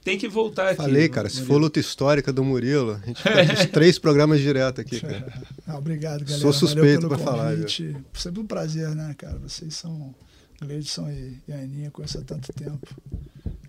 Tem 0.05 0.19
que 0.19 0.29
voltar 0.29 0.69
aqui. 0.69 0.77
Falei, 0.77 1.09
cara, 1.09 1.29
se 1.31 1.43
for 1.43 1.57
luta 1.57 1.81
histórica 1.81 2.31
do 2.31 2.45
Murilo, 2.45 3.01
a 3.03 3.07
gente 3.07 3.23
fica 3.23 3.41
os 3.55 3.67
três 3.71 3.99
programas 3.99 4.41
direto 4.41 4.81
aqui, 4.81 5.01
cara. 5.01 5.33
Ah, 5.67 5.79
obrigado, 5.79 6.21
galera. 6.25 6.39
Sou 6.43 6.53
suspeito 6.53 7.09
pra 7.09 7.17
falar, 7.17 7.53
convite. 7.53 7.97
Sempre 8.13 8.41
um 8.41 8.47
prazer, 8.47 8.91
né, 8.91 9.15
cara? 9.17 9.39
Vocês 9.39 9.75
são 9.75 10.15
Gleidson 10.61 11.09
e, 11.11 11.41
e 11.49 11.53
a 11.53 11.57
Aninha, 11.57 11.91
conheço 11.91 12.19
há 12.19 12.21
tanto 12.21 12.53
tempo. 12.53 12.87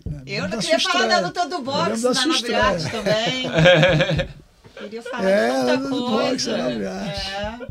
né? 0.04 0.20
Eu 0.26 0.46
não 0.46 0.58
queria 0.58 0.78
falar 0.78 1.06
da 1.06 1.14
estreia. 1.14 1.26
luta 1.26 1.48
do 1.48 1.62
boxe 1.62 2.02
da 2.02 2.12
na 2.12 2.26
Nabriate 2.26 2.82
estreia. 2.84 3.02
também. 3.02 4.28
Queria 4.76 5.02
falar 5.02 5.24
É, 5.30 5.48
de 5.60 5.66
tanta 5.66 5.88
do 5.88 6.06
coisa. 6.06 6.56
boxe. 6.58 7.30
É. 7.30 7.66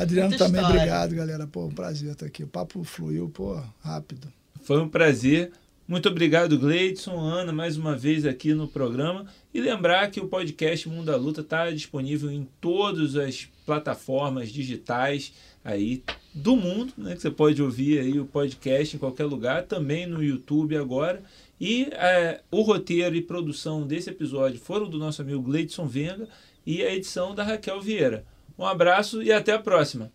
Adriano 0.00 0.28
Muita 0.28 0.44
também, 0.44 0.60
história. 0.60 0.80
obrigado, 0.80 1.14
galera. 1.16 1.46
Pô, 1.48 1.66
um 1.66 1.70
prazer 1.74 2.12
estar 2.12 2.26
aqui. 2.26 2.44
O 2.44 2.46
papo 2.46 2.84
fluiu, 2.84 3.28
pô, 3.28 3.60
rápido. 3.82 4.28
Foi 4.62 4.80
um 4.80 4.88
prazer. 4.88 5.50
Muito 5.88 6.08
obrigado, 6.08 6.58
Gleidson, 6.58 7.16
Ana, 7.16 7.52
mais 7.52 7.76
uma 7.76 7.94
vez 7.94 8.26
aqui 8.26 8.52
no 8.52 8.66
programa. 8.66 9.24
E 9.54 9.60
lembrar 9.60 10.10
que 10.10 10.18
o 10.18 10.26
podcast 10.26 10.88
Mundo 10.88 11.04
da 11.04 11.16
Luta 11.16 11.42
está 11.42 11.70
disponível 11.70 12.28
em 12.28 12.48
todas 12.60 13.14
as 13.14 13.48
plataformas 13.64 14.50
digitais 14.50 15.32
aí 15.64 16.02
do 16.34 16.56
mundo, 16.56 16.92
né? 16.98 17.14
Que 17.14 17.22
você 17.22 17.30
pode 17.30 17.62
ouvir 17.62 18.00
aí 18.00 18.18
o 18.18 18.26
podcast 18.26 18.96
em 18.96 18.98
qualquer 18.98 19.26
lugar, 19.26 19.62
também 19.62 20.06
no 20.06 20.24
YouTube 20.24 20.76
agora. 20.76 21.22
E 21.60 21.84
é, 21.92 22.40
o 22.50 22.62
roteiro 22.62 23.14
e 23.14 23.22
produção 23.22 23.86
desse 23.86 24.10
episódio 24.10 24.58
foram 24.58 24.90
do 24.90 24.98
nosso 24.98 25.22
amigo 25.22 25.40
Gleidson 25.40 25.86
Venga 25.86 26.28
e 26.66 26.82
a 26.82 26.92
edição 26.92 27.32
da 27.32 27.44
Raquel 27.44 27.80
Vieira. 27.80 28.24
Um 28.58 28.66
abraço 28.66 29.22
e 29.22 29.30
até 29.30 29.52
a 29.52 29.58
próxima. 29.58 30.10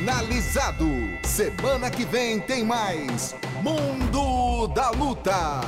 Finalizado. 0.00 0.88
Semana 1.22 1.90
que 1.90 2.06
vem 2.06 2.40
tem 2.40 2.64
mais 2.64 3.36
Mundo 3.62 4.66
da 4.68 4.88
Luta. 4.88 5.60